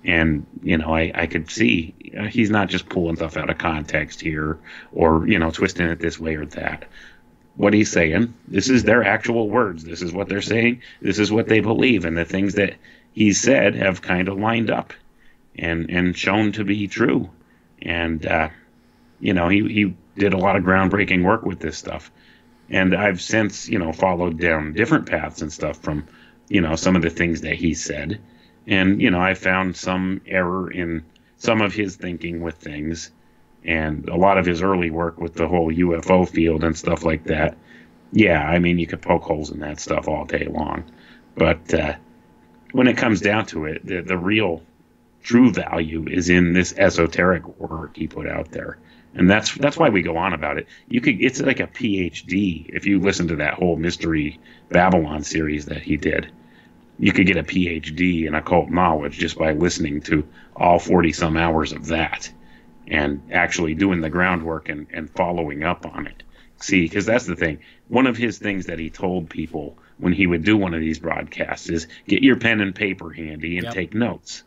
and 0.04 0.46
you 0.62 0.76
know 0.78 0.94
I, 0.94 1.12
I 1.14 1.26
could 1.26 1.50
see 1.50 1.94
uh, 2.18 2.24
he's 2.24 2.50
not 2.50 2.68
just 2.68 2.88
pulling 2.88 3.16
stuff 3.16 3.36
out 3.36 3.50
of 3.50 3.58
context 3.58 4.20
here 4.20 4.58
or 4.92 5.26
you 5.28 5.38
know 5.38 5.50
twisting 5.50 5.86
it 5.86 6.00
this 6.00 6.18
way 6.18 6.34
or 6.34 6.46
that 6.46 6.86
what 7.56 7.74
he's 7.74 7.90
saying. 7.90 8.34
This 8.48 8.68
is 8.68 8.84
their 8.84 9.04
actual 9.04 9.48
words. 9.48 9.84
This 9.84 10.02
is 10.02 10.12
what 10.12 10.28
they're 10.28 10.40
saying. 10.40 10.82
This 11.00 11.18
is 11.18 11.30
what 11.30 11.48
they 11.48 11.60
believe, 11.60 12.04
and 12.04 12.16
the 12.16 12.24
things 12.24 12.54
that 12.54 12.74
he 13.12 13.32
said 13.32 13.74
have 13.74 14.02
kind 14.02 14.28
of 14.28 14.38
lined 14.38 14.70
up 14.70 14.92
and 15.56 15.90
and 15.90 16.16
shown 16.16 16.52
to 16.52 16.64
be 16.64 16.88
true. 16.88 17.30
And 17.82 18.24
uh, 18.26 18.48
you 19.20 19.34
know, 19.34 19.48
he 19.48 19.60
he 19.68 19.94
did 20.16 20.34
a 20.34 20.38
lot 20.38 20.56
of 20.56 20.64
groundbreaking 20.64 21.24
work 21.24 21.44
with 21.44 21.60
this 21.60 21.76
stuff. 21.76 22.10
And 22.70 22.94
I've 22.94 23.20
since 23.20 23.68
you 23.68 23.78
know 23.78 23.92
followed 23.92 24.38
down 24.38 24.72
different 24.72 25.06
paths 25.06 25.42
and 25.42 25.52
stuff 25.52 25.78
from 25.78 26.06
you 26.48 26.60
know 26.60 26.76
some 26.76 26.96
of 26.96 27.02
the 27.02 27.10
things 27.10 27.42
that 27.42 27.56
he 27.56 27.74
said, 27.74 28.20
and 28.66 29.00
you 29.00 29.10
know 29.10 29.20
I 29.20 29.34
found 29.34 29.76
some 29.76 30.20
error 30.26 30.70
in 30.70 31.04
some 31.36 31.60
of 31.60 31.74
his 31.74 31.96
thinking 31.96 32.40
with 32.40 32.56
things 32.56 33.10
and 33.64 34.08
a 34.08 34.16
lot 34.16 34.38
of 34.38 34.46
his 34.46 34.62
early 34.62 34.90
work 34.90 35.20
with 35.20 35.34
the 35.34 35.46
whole 35.46 35.72
UFO 35.72 36.28
field 36.28 36.64
and 36.64 36.76
stuff 36.76 37.04
like 37.04 37.24
that. 37.24 37.56
Yeah, 38.12 38.42
I 38.42 38.58
mean, 38.58 38.78
you 38.78 38.86
could 38.86 39.02
poke 39.02 39.22
holes 39.22 39.50
in 39.50 39.60
that 39.60 39.80
stuff 39.80 40.08
all 40.08 40.24
day 40.24 40.46
long. 40.50 40.84
But 41.34 41.72
uh, 41.72 41.94
when 42.72 42.88
it 42.88 42.96
comes 42.96 43.20
down 43.20 43.46
to 43.46 43.66
it, 43.66 43.86
the, 43.86 44.02
the 44.02 44.18
real 44.18 44.62
true 45.22 45.52
value 45.52 46.06
is 46.08 46.28
in 46.28 46.52
this 46.52 46.74
esoteric 46.76 47.46
work 47.58 47.96
he 47.96 48.08
put 48.08 48.28
out 48.28 48.50
there. 48.50 48.78
And 49.14 49.30
that's 49.30 49.54
that's 49.54 49.76
why 49.76 49.90
we 49.90 50.02
go 50.02 50.16
on 50.16 50.32
about 50.32 50.58
it. 50.58 50.66
You 50.88 51.00
could 51.00 51.20
it's 51.20 51.40
like 51.40 51.60
a 51.60 51.66
PhD 51.66 52.66
if 52.70 52.86
you 52.86 52.98
listen 52.98 53.28
to 53.28 53.36
that 53.36 53.54
whole 53.54 53.76
mystery 53.76 54.40
Babylon 54.70 55.22
series 55.22 55.66
that 55.66 55.82
he 55.82 55.96
did. 55.96 56.32
You 57.02 57.12
could 57.12 57.26
get 57.26 57.36
a 57.36 57.42
PhD 57.42 58.28
in 58.28 58.36
occult 58.36 58.70
knowledge 58.70 59.18
just 59.18 59.36
by 59.36 59.54
listening 59.54 60.02
to 60.02 60.24
all 60.54 60.78
40 60.78 61.12
some 61.12 61.36
hours 61.36 61.72
of 61.72 61.86
that 61.86 62.32
and 62.86 63.20
actually 63.32 63.74
doing 63.74 64.00
the 64.00 64.08
groundwork 64.08 64.68
and, 64.68 64.86
and 64.92 65.10
following 65.10 65.64
up 65.64 65.84
on 65.84 66.06
it. 66.06 66.22
See, 66.60 66.82
because 66.82 67.04
that's 67.04 67.26
the 67.26 67.34
thing. 67.34 67.58
One 67.88 68.06
of 68.06 68.16
his 68.16 68.38
things 68.38 68.66
that 68.66 68.78
he 68.78 68.88
told 68.88 69.28
people 69.28 69.76
when 69.98 70.12
he 70.12 70.28
would 70.28 70.44
do 70.44 70.56
one 70.56 70.74
of 70.74 70.80
these 70.80 71.00
broadcasts 71.00 71.68
is 71.68 71.88
get 72.06 72.22
your 72.22 72.36
pen 72.36 72.60
and 72.60 72.72
paper 72.72 73.10
handy 73.10 73.56
and 73.56 73.64
yep. 73.64 73.74
take 73.74 73.94
notes. 73.94 74.44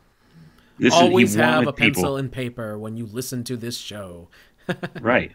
This 0.79 0.93
Always 0.93 1.31
is, 1.31 1.35
have 1.35 1.67
a 1.67 1.73
pencil 1.73 2.15
and 2.15 2.31
paper 2.31 2.79
when 2.79 2.95
you 2.95 3.05
listen 3.05 3.43
to 3.43 3.57
this 3.57 3.77
show. 3.77 4.29
right. 5.01 5.33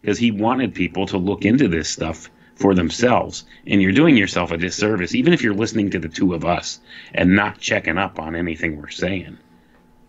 Because 0.00 0.18
he 0.18 0.32
wanted 0.32 0.74
people 0.74 1.06
to 1.06 1.16
look 1.16 1.44
into 1.44 1.68
this 1.68 1.88
stuff 1.88 2.28
for 2.56 2.74
themselves. 2.74 3.44
And 3.66 3.80
you're 3.80 3.92
doing 3.92 4.16
yourself 4.16 4.50
a 4.50 4.56
disservice, 4.56 5.14
even 5.14 5.32
if 5.32 5.42
you're 5.42 5.54
listening 5.54 5.90
to 5.90 5.98
the 5.98 6.08
two 6.08 6.34
of 6.34 6.44
us 6.44 6.80
and 7.14 7.36
not 7.36 7.58
checking 7.58 7.98
up 7.98 8.18
on 8.18 8.34
anything 8.34 8.76
we're 8.76 8.88
saying 8.88 9.38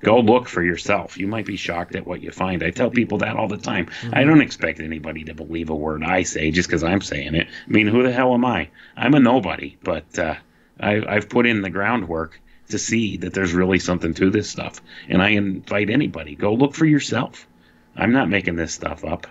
go 0.04 0.20
look 0.20 0.48
for 0.48 0.64
yourself. 0.64 1.18
You 1.18 1.28
might 1.28 1.46
be 1.46 1.58
shocked 1.58 1.96
at 1.96 2.06
what 2.06 2.22
you 2.22 2.32
find. 2.32 2.64
I 2.64 2.70
tell 2.70 2.90
people 2.90 3.18
that 3.20 3.36
all 3.36 3.48
the 3.48 3.58
time. 3.58 3.88
Mm-hmm. 3.88 4.14
I 4.14 4.24
don't 4.24 4.42
expect 4.42 4.80
anybody 4.80 5.24
to 5.26 5.34
believe 5.34 5.70
a 5.70 5.76
word 5.76 6.04
I 6.04 6.24
say 6.24 6.52
just 6.52 6.70
because 6.70 6.84
I'm 6.84 7.02
saying 7.02 7.36
it. 7.36 7.48
I 7.48 7.72
mean, 7.72 7.88
who 7.88 8.04
the 8.04 8.12
hell 8.12 8.34
am 8.34 8.46
I? 8.46 8.70
I'm 8.96 9.16
a 9.16 9.20
nobody, 9.20 9.78
but 9.84 10.18
uh, 10.20 10.36
I, 10.80 11.04
I've 11.08 11.30
put 11.30 11.48
in 11.48 11.62
the 11.62 11.70
groundwork 11.70 12.40
to 12.70 12.78
see 12.78 13.18
that 13.18 13.34
there's 13.34 13.54
really 13.54 13.80
something 13.80 14.14
to 14.16 14.30
this 14.30 14.50
stuff. 14.50 14.82
And 15.10 15.22
I 15.22 15.30
invite 15.30 15.90
anybody 15.90 16.36
go 16.36 16.54
look 16.54 16.76
for 16.76 16.86
yourself. 16.86 17.48
I'm 17.96 18.12
not 18.12 18.30
making 18.30 18.56
this 18.56 18.74
stuff 18.74 19.04
up. 19.04 19.26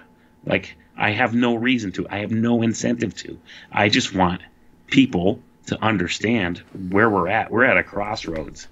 Like 0.45 0.77
I 0.97 1.11
have 1.11 1.35
no 1.35 1.55
reason 1.55 1.93
to. 1.93 2.07
I 2.09 2.19
have 2.19 2.31
no 2.31 2.63
incentive 2.63 3.15
to. 3.17 3.39
I 3.71 3.89
just 3.89 4.15
want 4.15 4.43
people 4.87 5.41
to 5.67 5.83
understand 5.83 6.63
where 6.91 7.11
we're 7.11 7.29
at. 7.29 7.51
We're 7.51 7.65
at 7.65 7.77
a 7.77 7.83
crossroads 7.83 8.69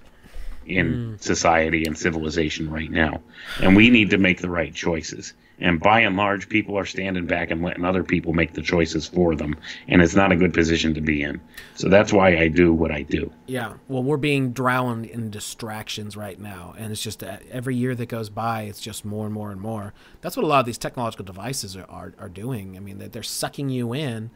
in 0.65 0.93
mm. 0.93 1.21
society 1.21 1.85
and 1.85 1.97
civilization 1.97 2.69
right 2.69 2.89
now. 2.89 3.21
And 3.61 3.75
we 3.75 3.89
need 3.89 4.09
to 4.11 4.17
make 4.17 4.41
the 4.41 4.49
right 4.49 4.73
choices. 4.73 5.33
And 5.59 5.79
by 5.79 6.01
and 6.01 6.17
large, 6.17 6.49
people 6.49 6.77
are 6.77 6.85
standing 6.85 7.25
back 7.25 7.49
and 7.49 7.61
letting 7.61 7.85
other 7.85 8.03
people 8.03 8.33
make 8.33 8.53
the 8.53 8.61
choices 8.61 9.07
for 9.07 9.35
them. 9.35 9.55
And 9.87 10.01
it's 10.01 10.15
not 10.15 10.31
a 10.31 10.35
good 10.35 10.53
position 10.53 10.93
to 10.95 11.01
be 11.01 11.21
in. 11.21 11.39
So 11.75 11.87
that's 11.87 12.11
why 12.11 12.37
I 12.37 12.49
do 12.49 12.73
what 12.73 12.91
I 12.91 13.03
do. 13.03 13.31
Yeah. 13.47 13.73
Well, 13.87 14.03
we're 14.03 14.17
being 14.17 14.51
drowned 14.51 15.05
in 15.05 15.29
distractions 15.29 16.17
right 16.17 16.39
now. 16.39 16.75
And 16.77 16.91
it's 16.91 17.01
just 17.01 17.23
uh, 17.23 17.37
every 17.49 17.75
year 17.75 17.95
that 17.95 18.09
goes 18.09 18.29
by, 18.29 18.63
it's 18.63 18.81
just 18.81 19.05
more 19.05 19.25
and 19.25 19.33
more 19.33 19.51
and 19.51 19.61
more. 19.61 19.93
That's 20.21 20.35
what 20.35 20.43
a 20.43 20.47
lot 20.47 20.59
of 20.59 20.65
these 20.65 20.77
technological 20.77 21.25
devices 21.25 21.77
are, 21.77 21.89
are, 21.89 22.13
are 22.19 22.29
doing. 22.29 22.75
I 22.75 22.79
mean, 22.79 22.97
they're 22.97 23.23
sucking 23.23 23.69
you 23.69 23.93
in. 23.93 24.31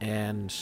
And 0.00 0.54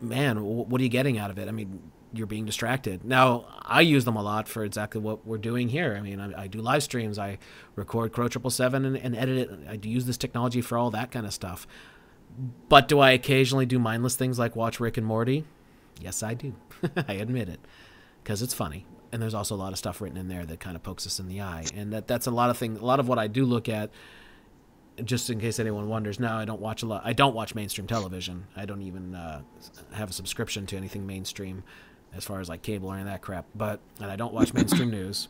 man, 0.00 0.44
what 0.44 0.80
are 0.80 0.84
you 0.84 0.90
getting 0.90 1.18
out 1.18 1.30
of 1.30 1.38
it? 1.38 1.48
I 1.48 1.50
mean, 1.50 1.90
you're 2.12 2.26
being 2.26 2.44
distracted. 2.44 3.04
Now, 3.04 3.46
I 3.62 3.82
use 3.82 4.04
them 4.04 4.16
a 4.16 4.22
lot 4.22 4.48
for 4.48 4.64
exactly 4.64 5.00
what 5.00 5.26
we're 5.26 5.38
doing 5.38 5.68
here. 5.68 5.94
I 5.96 6.00
mean, 6.00 6.20
I, 6.20 6.42
I 6.42 6.46
do 6.46 6.60
live 6.60 6.82
streams, 6.82 7.18
I 7.18 7.38
record 7.76 8.12
Crow 8.12 8.28
Triple 8.28 8.50
Seven 8.50 8.96
and, 8.96 9.16
edit 9.16 9.50
it. 9.50 9.58
I 9.68 9.76
do 9.76 9.88
use 9.88 10.06
this 10.06 10.16
technology 10.16 10.60
for 10.60 10.78
all 10.78 10.90
that 10.90 11.10
kind 11.10 11.26
of 11.26 11.34
stuff. 11.34 11.66
But 12.68 12.88
do 12.88 13.00
I 13.00 13.10
occasionally 13.10 13.66
do 13.66 13.78
mindless 13.78 14.16
things 14.16 14.38
like 14.38 14.56
watch 14.56 14.80
Rick 14.80 14.96
and 14.96 15.06
Morty? 15.06 15.44
Yes, 16.00 16.22
I 16.22 16.34
do. 16.34 16.54
I 17.08 17.14
admit 17.14 17.48
it, 17.48 17.60
because 18.22 18.42
it's 18.42 18.54
funny. 18.54 18.86
And 19.10 19.22
there's 19.22 19.34
also 19.34 19.54
a 19.54 19.56
lot 19.56 19.72
of 19.72 19.78
stuff 19.78 20.00
written 20.00 20.18
in 20.18 20.28
there 20.28 20.44
that 20.44 20.60
kind 20.60 20.76
of 20.76 20.82
pokes 20.82 21.06
us 21.06 21.18
in 21.18 21.28
the 21.28 21.40
eye, 21.40 21.64
and 21.74 21.92
that 21.92 22.06
that's 22.06 22.26
a 22.26 22.30
lot 22.30 22.50
of 22.50 22.58
things. 22.58 22.78
A 22.78 22.84
lot 22.84 23.00
of 23.00 23.08
what 23.08 23.18
I 23.18 23.26
do 23.26 23.44
look 23.44 23.68
at 23.68 23.90
just 25.04 25.30
in 25.30 25.40
case 25.40 25.58
anyone 25.58 25.88
wonders, 25.88 26.18
no, 26.18 26.32
I 26.32 26.44
don't 26.44 26.60
watch 26.60 26.82
a 26.82 26.86
lot. 26.86 27.02
I 27.04 27.12
don't 27.12 27.34
watch 27.34 27.54
mainstream 27.54 27.86
television. 27.86 28.46
I 28.56 28.66
don't 28.66 28.82
even 28.82 29.14
uh, 29.14 29.42
have 29.92 30.10
a 30.10 30.12
subscription 30.12 30.66
to 30.66 30.76
anything 30.76 31.06
mainstream, 31.06 31.62
as 32.14 32.24
far 32.24 32.40
as 32.40 32.48
like 32.48 32.62
cable 32.62 32.88
or 32.88 32.94
any 32.94 33.02
of 33.02 33.08
that 33.08 33.22
crap. 33.22 33.46
But 33.54 33.80
and 34.00 34.10
I 34.10 34.16
don't 34.16 34.32
watch 34.32 34.52
mainstream 34.54 34.90
news 34.90 35.28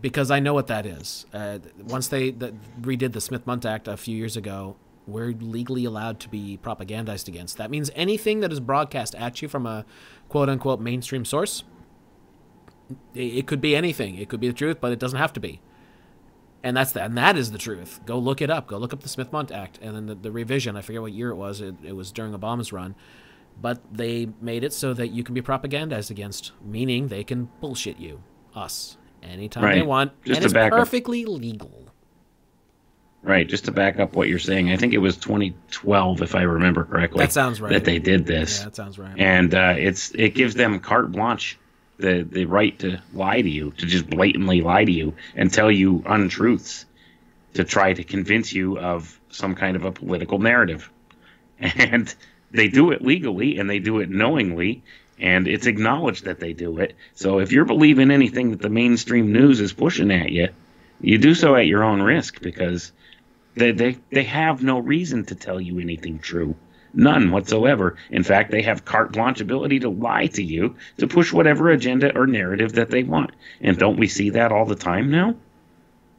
because 0.00 0.30
I 0.30 0.40
know 0.40 0.54
what 0.54 0.66
that 0.66 0.84
is. 0.84 1.26
Uh, 1.32 1.58
once 1.80 2.08
they 2.08 2.30
the, 2.30 2.54
redid 2.80 3.12
the 3.12 3.20
Smith 3.20 3.46
Mundt 3.46 3.64
Act 3.64 3.88
a 3.88 3.96
few 3.96 4.16
years 4.16 4.36
ago, 4.36 4.76
we're 5.06 5.32
legally 5.32 5.84
allowed 5.84 6.20
to 6.20 6.28
be 6.28 6.58
propagandized 6.62 7.28
against. 7.28 7.56
That 7.56 7.70
means 7.70 7.90
anything 7.94 8.40
that 8.40 8.52
is 8.52 8.60
broadcast 8.60 9.14
at 9.14 9.42
you 9.42 9.48
from 9.48 9.66
a 9.66 9.84
quote 10.28 10.48
unquote 10.48 10.80
mainstream 10.80 11.24
source, 11.24 11.64
it 13.14 13.46
could 13.46 13.60
be 13.60 13.74
anything. 13.74 14.16
It 14.16 14.28
could 14.28 14.40
be 14.40 14.48
the 14.48 14.54
truth, 14.54 14.78
but 14.80 14.92
it 14.92 14.98
doesn't 14.98 15.18
have 15.18 15.32
to 15.34 15.40
be. 15.40 15.60
And 16.64 16.76
that's 16.76 16.92
the, 16.92 17.02
and 17.02 17.16
that 17.18 17.36
is 17.36 17.50
the 17.50 17.58
truth. 17.58 18.00
Go 18.06 18.18
look 18.18 18.40
it 18.40 18.48
up. 18.48 18.68
Go 18.68 18.78
look 18.78 18.92
up 18.92 19.02
the 19.02 19.08
Smith 19.08 19.32
Mundt 19.32 19.50
Act 19.50 19.78
and 19.82 19.96
then 19.96 20.06
the, 20.06 20.14
the 20.14 20.30
revision. 20.30 20.76
I 20.76 20.82
forget 20.82 21.02
what 21.02 21.12
year 21.12 21.30
it 21.30 21.36
was. 21.36 21.60
It, 21.60 21.74
it 21.82 21.96
was 21.96 22.12
during 22.12 22.32
Obama's 22.32 22.72
run, 22.72 22.94
but 23.60 23.80
they 23.92 24.28
made 24.40 24.64
it 24.64 24.72
so 24.72 24.94
that 24.94 25.08
you 25.08 25.22
can 25.22 25.34
be 25.34 25.42
propagandized 25.42 26.10
against, 26.10 26.52
meaning 26.64 27.08
they 27.08 27.24
can 27.24 27.48
bullshit 27.60 27.98
you, 27.98 28.22
us, 28.54 28.96
anytime 29.22 29.64
right. 29.64 29.74
they 29.74 29.82
want, 29.82 30.12
Just 30.24 30.42
and 30.42 30.44
it's 30.44 30.54
perfectly 30.54 31.24
up. 31.24 31.30
legal. 31.30 31.82
Right, 33.24 33.48
just 33.48 33.66
to 33.66 33.70
back 33.70 34.00
up 34.00 34.16
what 34.16 34.28
you're 34.28 34.40
saying, 34.40 34.72
I 34.72 34.76
think 34.76 34.94
it 34.94 34.98
was 34.98 35.16
2012, 35.16 36.22
if 36.22 36.34
I 36.34 36.42
remember 36.42 36.82
correctly. 36.84 37.20
That 37.20 37.30
sounds 37.32 37.60
right. 37.60 37.72
That 37.72 37.84
they 37.84 38.00
did 38.00 38.26
this. 38.26 38.58
Yeah, 38.58 38.64
that 38.64 38.76
sounds 38.76 38.98
right. 38.98 39.14
And 39.16 39.54
uh, 39.54 39.74
it's 39.78 40.10
it 40.10 40.34
gives 40.34 40.54
them 40.54 40.80
carte 40.80 41.12
blanche, 41.12 41.56
the 41.98 42.26
the 42.28 42.46
right 42.46 42.76
to 42.80 42.98
lie 43.14 43.40
to 43.40 43.48
you, 43.48 43.70
to 43.78 43.86
just 43.86 44.10
blatantly 44.10 44.60
lie 44.60 44.84
to 44.84 44.90
you 44.90 45.14
and 45.36 45.52
tell 45.52 45.70
you 45.70 46.02
untruths, 46.04 46.84
to 47.54 47.62
try 47.62 47.92
to 47.92 48.02
convince 48.02 48.52
you 48.52 48.76
of 48.78 49.20
some 49.30 49.54
kind 49.54 49.76
of 49.76 49.84
a 49.84 49.92
political 49.92 50.40
narrative, 50.40 50.90
and 51.60 52.12
they 52.52 52.68
do 52.68 52.90
it 52.90 53.02
legally 53.02 53.58
and 53.58 53.68
they 53.68 53.78
do 53.78 54.00
it 54.00 54.10
knowingly, 54.10 54.82
and 55.18 55.48
it's 55.48 55.66
acknowledged 55.66 56.24
that 56.24 56.40
they 56.40 56.52
do 56.52 56.78
it. 56.78 56.94
So 57.14 57.38
if 57.38 57.52
you're 57.52 57.64
believing 57.64 58.10
anything 58.10 58.50
that 58.50 58.60
the 58.60 58.68
mainstream 58.68 59.32
news 59.32 59.60
is 59.60 59.72
pushing 59.72 60.10
at 60.10 60.30
you, 60.30 60.48
you 61.00 61.18
do 61.18 61.34
so 61.34 61.56
at 61.56 61.66
your 61.66 61.82
own 61.82 62.02
risk 62.02 62.40
because 62.40 62.92
they, 63.54 63.72
they, 63.72 63.98
they 64.10 64.24
have 64.24 64.62
no 64.62 64.78
reason 64.78 65.24
to 65.26 65.34
tell 65.34 65.60
you 65.60 65.78
anything 65.78 66.18
true. 66.18 66.54
None 66.94 67.30
whatsoever. 67.30 67.96
In 68.10 68.22
fact, 68.22 68.50
they 68.50 68.62
have 68.62 68.84
carte 68.84 69.12
blanche 69.12 69.40
ability 69.40 69.80
to 69.80 69.88
lie 69.88 70.26
to 70.28 70.42
you 70.42 70.76
to 70.98 71.06
push 71.06 71.32
whatever 71.32 71.70
agenda 71.70 72.16
or 72.16 72.26
narrative 72.26 72.74
that 72.74 72.90
they 72.90 73.02
want. 73.02 73.30
And 73.62 73.78
don't 73.78 73.98
we 73.98 74.08
see 74.08 74.30
that 74.30 74.52
all 74.52 74.66
the 74.66 74.74
time 74.74 75.10
now? 75.10 75.34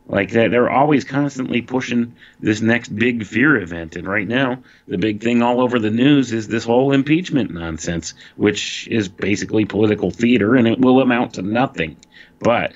Like 0.07 0.31
that, 0.31 0.51
they're 0.51 0.69
always 0.69 1.05
constantly 1.05 1.61
pushing 1.61 2.15
this 2.41 2.61
next 2.61 2.89
big 2.89 3.25
fear 3.25 3.55
event. 3.55 3.95
And 3.95 4.07
right 4.07 4.27
now, 4.27 4.61
the 4.87 4.97
big 4.97 5.21
thing 5.21 5.41
all 5.41 5.61
over 5.61 5.79
the 5.79 5.89
news 5.89 6.33
is 6.33 6.47
this 6.47 6.65
whole 6.65 6.91
impeachment 6.91 7.51
nonsense, 7.51 8.13
which 8.35 8.87
is 8.89 9.07
basically 9.07 9.63
political 9.65 10.11
theater 10.11 10.55
and 10.55 10.67
it 10.67 10.79
will 10.79 10.99
amount 10.99 11.35
to 11.35 11.41
nothing. 11.41 11.95
But 12.39 12.73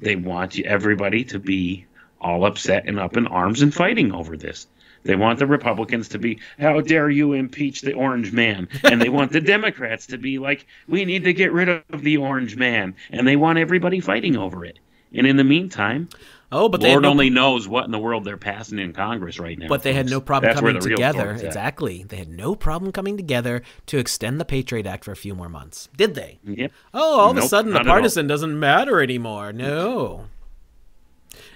they 0.00 0.14
want 0.14 0.58
everybody 0.60 1.24
to 1.24 1.38
be 1.40 1.86
all 2.20 2.44
upset 2.44 2.86
and 2.86 3.00
up 3.00 3.16
in 3.16 3.26
arms 3.26 3.62
and 3.62 3.74
fighting 3.74 4.12
over 4.12 4.36
this. 4.36 4.68
They 5.02 5.16
want 5.16 5.38
the 5.38 5.46
Republicans 5.46 6.08
to 6.10 6.18
be, 6.18 6.38
how 6.58 6.80
dare 6.82 7.08
you 7.08 7.32
impeach 7.32 7.80
the 7.80 7.94
orange 7.94 8.32
man? 8.32 8.68
And 8.84 9.00
they 9.00 9.08
want 9.08 9.32
the 9.32 9.40
Democrats 9.40 10.06
to 10.08 10.18
be 10.18 10.38
like, 10.38 10.66
we 10.86 11.04
need 11.04 11.24
to 11.24 11.32
get 11.32 11.52
rid 11.52 11.68
of 11.68 12.02
the 12.02 12.18
orange 12.18 12.54
man. 12.56 12.94
And 13.10 13.26
they 13.26 13.36
want 13.36 13.58
everybody 13.58 14.00
fighting 14.00 14.36
over 14.36 14.64
it. 14.64 14.78
And 15.12 15.26
in 15.26 15.36
the 15.36 15.44
meantime, 15.44 16.08
oh, 16.52 16.68
but 16.68 16.82
Lord 16.82 17.02
no, 17.02 17.10
only 17.10 17.30
knows 17.30 17.68
what 17.68 17.84
in 17.84 17.90
the 17.90 17.98
world 17.98 18.24
they're 18.24 18.36
passing 18.36 18.78
in 18.78 18.92
Congress 18.92 19.38
right 19.38 19.58
now. 19.58 19.68
But 19.68 19.82
they 19.82 19.92
had 19.92 20.08
no 20.08 20.20
problem 20.20 20.50
That's 20.50 20.60
coming 20.60 20.80
together. 20.80 21.32
Exactly. 21.32 22.04
They 22.04 22.16
had 22.16 22.28
no 22.28 22.54
problem 22.54 22.92
coming 22.92 23.16
together 23.16 23.62
to 23.86 23.98
extend 23.98 24.40
the 24.40 24.44
Patriot 24.44 24.86
Act 24.86 25.04
for 25.04 25.12
a 25.12 25.16
few 25.16 25.34
more 25.34 25.48
months. 25.48 25.88
Did 25.96 26.14
they? 26.14 26.38
Yep. 26.44 26.72
Oh, 26.94 27.20
all 27.20 27.34
nope, 27.34 27.38
of 27.38 27.44
a 27.44 27.48
sudden 27.48 27.72
the 27.72 27.84
partisan 27.84 28.26
doesn't 28.26 28.58
matter 28.58 29.00
anymore. 29.00 29.52
No. 29.52 30.26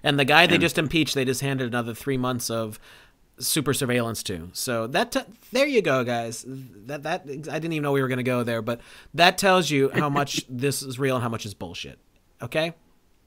And 0.02 0.18
the 0.18 0.24
guy 0.24 0.46
they 0.46 0.58
just 0.58 0.78
impeached, 0.78 1.14
they 1.14 1.24
just 1.24 1.40
handed 1.40 1.66
another 1.66 1.94
three 1.94 2.18
months 2.18 2.50
of 2.50 2.78
super 3.38 3.74
surveillance 3.74 4.22
to. 4.24 4.50
So 4.52 4.86
that 4.88 5.12
t- 5.12 5.20
there 5.52 5.66
you 5.66 5.82
go, 5.82 6.04
guys. 6.04 6.44
That 6.46 7.02
that 7.04 7.22
I 7.26 7.58
didn't 7.58 7.72
even 7.72 7.82
know 7.82 7.92
we 7.92 8.02
were 8.02 8.08
going 8.08 8.18
to 8.18 8.22
go 8.22 8.42
there, 8.42 8.62
but 8.62 8.80
that 9.14 9.38
tells 9.38 9.70
you 9.70 9.90
how 9.90 10.08
much 10.08 10.44
this 10.48 10.82
is 10.82 10.98
real 10.98 11.16
and 11.16 11.22
how 11.22 11.28
much 11.28 11.46
is 11.46 11.54
bullshit. 11.54 11.98
Okay. 12.42 12.74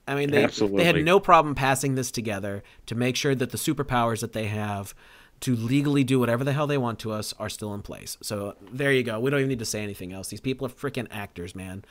I 0.08 0.16
mean, 0.16 0.32
they 0.32 0.44
Absolutely. 0.44 0.78
they 0.80 0.86
had 0.86 1.04
no 1.04 1.20
problem 1.20 1.54
passing 1.54 1.96
this 1.96 2.12
together 2.12 2.64
to 2.86 2.96
make 2.96 3.16
sure 3.16 3.36
that 3.36 3.52
the 3.52 3.58
superpowers 3.58 4.22
that 4.22 4.34
they 4.34 4.46
have 4.46 4.96
to 5.42 5.56
legally 5.56 6.04
do 6.04 6.20
whatever 6.20 6.44
the 6.44 6.54
hell 6.54 6.66
they 6.66 6.78
want 6.78 7.00
to 7.00 7.12
us 7.12 7.34
are 7.38 7.50
still 7.50 7.74
in 7.74 7.82
place. 7.82 8.18
So 8.22 8.56
there 8.72 8.92
you 8.92 9.04
go. 9.04 9.20
We 9.20 9.30
don't 9.30 9.40
even 9.40 9.50
need 9.50 9.60
to 9.60 9.66
say 9.66 9.84
anything 9.84 10.14
else. 10.14 10.30
These 10.30 10.42
people 10.42 10.66
are 10.66 10.72
freaking 10.72 11.08
actors, 11.12 11.54
man. 11.54 11.86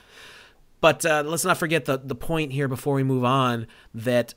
But 0.80 1.06
uh, 1.06 1.22
let's 1.26 1.44
not 1.44 1.59
forget 1.59 1.84
the 1.84 1.98
the 1.98 2.14
point 2.14 2.52
here 2.52 2.68
before 2.68 2.94
we 2.94 3.02
move 3.02 3.24
on 3.24 3.66
that 3.94 4.34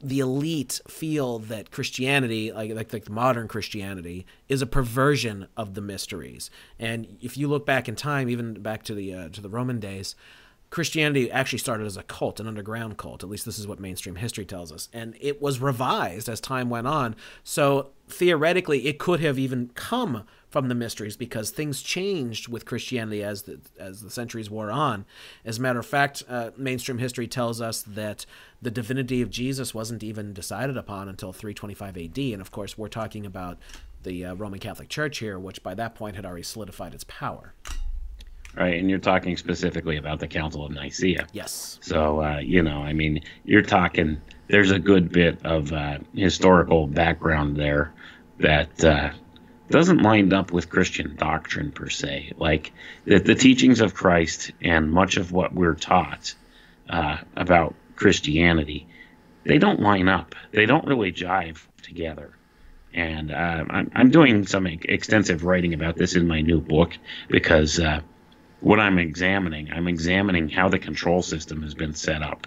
the 0.00 0.20
elite 0.20 0.80
feel 0.86 1.38
that 1.38 1.70
Christianity, 1.70 2.52
like, 2.52 2.74
like 2.74 2.92
like 2.92 3.08
modern 3.08 3.48
Christianity, 3.48 4.26
is 4.48 4.60
a 4.60 4.66
perversion 4.66 5.48
of 5.56 5.74
the 5.74 5.80
mysteries. 5.80 6.50
And 6.78 7.16
if 7.20 7.36
you 7.36 7.48
look 7.48 7.64
back 7.64 7.88
in 7.88 7.96
time, 7.96 8.28
even 8.28 8.54
back 8.62 8.82
to 8.84 8.94
the 8.94 9.14
uh, 9.14 9.28
to 9.30 9.40
the 9.40 9.48
Roman 9.48 9.80
days, 9.80 10.14
Christianity 10.70 11.30
actually 11.30 11.60
started 11.60 11.86
as 11.86 11.96
a 11.96 12.02
cult, 12.02 12.40
an 12.40 12.48
underground 12.48 12.96
cult. 12.98 13.22
At 13.22 13.30
least 13.30 13.44
this 13.44 13.58
is 13.58 13.68
what 13.68 13.78
mainstream 13.78 14.16
history 14.16 14.44
tells 14.44 14.72
us. 14.72 14.88
And 14.92 15.16
it 15.20 15.40
was 15.40 15.60
revised 15.60 16.28
as 16.28 16.40
time 16.40 16.68
went 16.68 16.86
on. 16.86 17.14
So 17.44 17.90
theoretically, 18.08 18.86
it 18.86 18.98
could 18.98 19.20
have 19.20 19.38
even 19.38 19.70
come 19.74 20.24
from 20.48 20.68
the 20.68 20.74
mysteries 20.74 21.16
because 21.16 21.50
things 21.50 21.82
changed 21.82 22.48
with 22.48 22.64
Christianity 22.64 23.22
as 23.22 23.42
the 23.42 23.60
as 23.78 24.02
the 24.02 24.10
centuries 24.10 24.50
wore 24.50 24.70
on. 24.70 25.04
As 25.44 25.58
a 25.58 25.60
matter 25.60 25.78
of 25.78 25.86
fact, 25.86 26.22
uh, 26.28 26.50
mainstream 26.56 26.98
history 26.98 27.26
tells 27.26 27.60
us 27.60 27.82
that 27.82 28.26
the 28.62 28.70
divinity 28.70 29.22
of 29.22 29.30
Jesus 29.30 29.74
wasn't 29.74 30.02
even 30.02 30.32
decided 30.32 30.76
upon 30.76 31.08
until 31.08 31.32
325 31.32 31.96
AD, 31.96 32.18
and 32.18 32.40
of 32.40 32.50
course, 32.50 32.78
we're 32.78 32.88
talking 32.88 33.26
about 33.26 33.58
the 34.02 34.24
uh, 34.24 34.34
Roman 34.34 34.60
Catholic 34.60 34.88
Church 34.88 35.18
here, 35.18 35.38
which 35.38 35.62
by 35.62 35.74
that 35.74 35.94
point 35.94 36.16
had 36.16 36.24
already 36.24 36.42
solidified 36.42 36.94
its 36.94 37.04
power. 37.04 37.52
Right, 38.56 38.80
and 38.80 38.88
you're 38.88 38.98
talking 38.98 39.36
specifically 39.36 39.98
about 39.98 40.18
the 40.18 40.28
Council 40.28 40.64
of 40.64 40.72
Nicaea. 40.72 41.26
Yes. 41.32 41.78
So, 41.82 42.22
uh, 42.22 42.38
you 42.38 42.62
know, 42.62 42.78
I 42.82 42.94
mean, 42.94 43.20
you're 43.44 43.60
talking. 43.60 44.20
There's 44.48 44.70
a 44.70 44.78
good 44.78 45.12
bit 45.12 45.44
of 45.44 45.72
uh, 45.72 45.98
historical 46.14 46.86
background 46.86 47.56
there 47.56 47.92
that 48.38 48.82
uh, 48.82 49.10
doesn't 49.68 50.02
line 50.02 50.32
up 50.32 50.52
with 50.52 50.70
Christian 50.70 51.16
doctrine 51.16 51.70
per 51.70 51.90
se. 51.90 52.32
Like 52.38 52.72
the, 53.04 53.18
the 53.18 53.34
teachings 53.34 53.80
of 53.80 53.94
Christ 53.94 54.52
and 54.62 54.90
much 54.90 55.16
of 55.16 55.32
what 55.32 55.52
we're 55.52 55.74
taught 55.74 56.34
uh, 56.88 57.18
about 57.36 57.74
Christianity, 57.96 58.86
they 59.44 59.58
don't 59.58 59.80
line 59.80 60.08
up. 60.08 60.34
They 60.52 60.66
don't 60.66 60.86
really 60.86 61.12
jive 61.12 61.58
together. 61.82 62.30
And 62.94 63.30
uh, 63.30 63.64
I'm, 63.68 63.90
I'm 63.94 64.10
doing 64.10 64.46
some 64.46 64.66
extensive 64.66 65.44
writing 65.44 65.74
about 65.74 65.96
this 65.96 66.14
in 66.14 66.26
my 66.26 66.40
new 66.40 66.60
book 66.60 66.96
because 67.28 67.78
uh, 67.78 68.00
what 68.60 68.80
I'm 68.80 68.98
examining, 68.98 69.70
I'm 69.72 69.88
examining 69.88 70.48
how 70.48 70.68
the 70.68 70.78
control 70.78 71.22
system 71.22 71.62
has 71.62 71.74
been 71.74 71.94
set 71.94 72.22
up. 72.22 72.46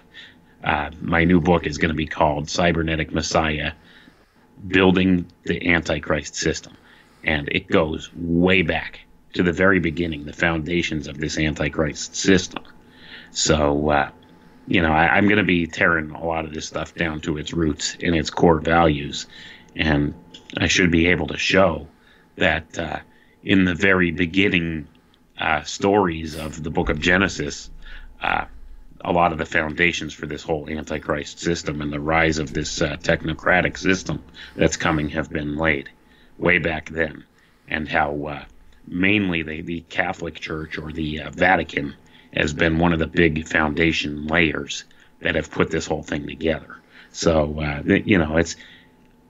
Uh, 0.62 0.90
my 1.00 1.24
new 1.24 1.40
book 1.40 1.66
is 1.66 1.78
going 1.78 1.90
to 1.90 1.94
be 1.94 2.06
called 2.06 2.48
Cybernetic 2.48 3.12
Messiah 3.12 3.72
Building 4.68 5.26
the 5.44 5.72
Antichrist 5.72 6.36
System 6.36 6.76
and 7.24 7.48
it 7.50 7.68
goes 7.68 8.10
way 8.14 8.62
back 8.62 9.00
to 9.34 9.42
the 9.42 9.52
very 9.52 9.78
beginning, 9.78 10.24
the 10.24 10.32
foundations 10.32 11.06
of 11.06 11.18
this 11.18 11.38
Antichrist 11.38 12.16
system. 12.16 12.64
So, 13.30 13.90
uh, 13.90 14.10
you 14.66 14.82
know, 14.82 14.92
I, 14.92 15.18
am 15.18 15.26
going 15.26 15.38
to 15.38 15.44
be 15.44 15.66
tearing 15.66 16.10
a 16.10 16.24
lot 16.24 16.44
of 16.44 16.52
this 16.52 16.66
stuff 16.66 16.94
down 16.94 17.20
to 17.22 17.36
its 17.36 17.52
roots 17.52 17.96
and 18.02 18.14
its 18.14 18.30
core 18.30 18.60
values, 18.60 19.26
and 19.76 20.14
I 20.56 20.66
should 20.66 20.90
be 20.90 21.06
able 21.08 21.28
to 21.28 21.38
show 21.38 21.86
that 22.36 22.78
uh, 22.78 22.98
in 23.44 23.64
the 23.64 23.74
very 23.74 24.10
beginning 24.10 24.88
uh, 25.40 25.62
stories 25.62 26.36
of 26.36 26.62
the 26.62 26.70
Book 26.70 26.90
of 26.90 27.00
Genesis, 27.00 27.70
uh, 28.22 28.44
a 29.02 29.12
lot 29.12 29.32
of 29.32 29.38
the 29.38 29.46
foundations 29.46 30.12
for 30.12 30.26
this 30.26 30.42
whole 30.42 30.68
Antichrist 30.68 31.40
system 31.40 31.80
and 31.80 31.90
the 31.92 31.98
rise 31.98 32.38
of 32.38 32.52
this 32.52 32.82
uh, 32.82 32.96
technocratic 32.98 33.78
system 33.78 34.22
that's 34.54 34.76
coming 34.76 35.08
have 35.08 35.30
been 35.30 35.56
laid 35.56 35.88
way 36.38 36.58
back 36.58 36.90
then, 36.90 37.24
and 37.68 37.88
how 37.88 38.26
uh, 38.26 38.44
mainly 38.86 39.42
the, 39.42 39.62
the 39.62 39.80
Catholic 39.88 40.34
Church 40.34 40.76
or 40.76 40.92
the 40.92 41.22
uh, 41.22 41.30
Vatican 41.30 41.94
has 42.34 42.52
been 42.52 42.78
one 42.78 42.92
of 42.92 42.98
the 42.98 43.06
big 43.06 43.48
foundation 43.48 44.26
layers 44.26 44.84
that 45.20 45.34
have 45.34 45.50
put 45.50 45.70
this 45.70 45.86
whole 45.86 46.02
thing 46.02 46.26
together. 46.26 46.76
So 47.12 47.58
uh, 47.60 47.82
you 47.84 48.18
know, 48.18 48.36
it's 48.36 48.56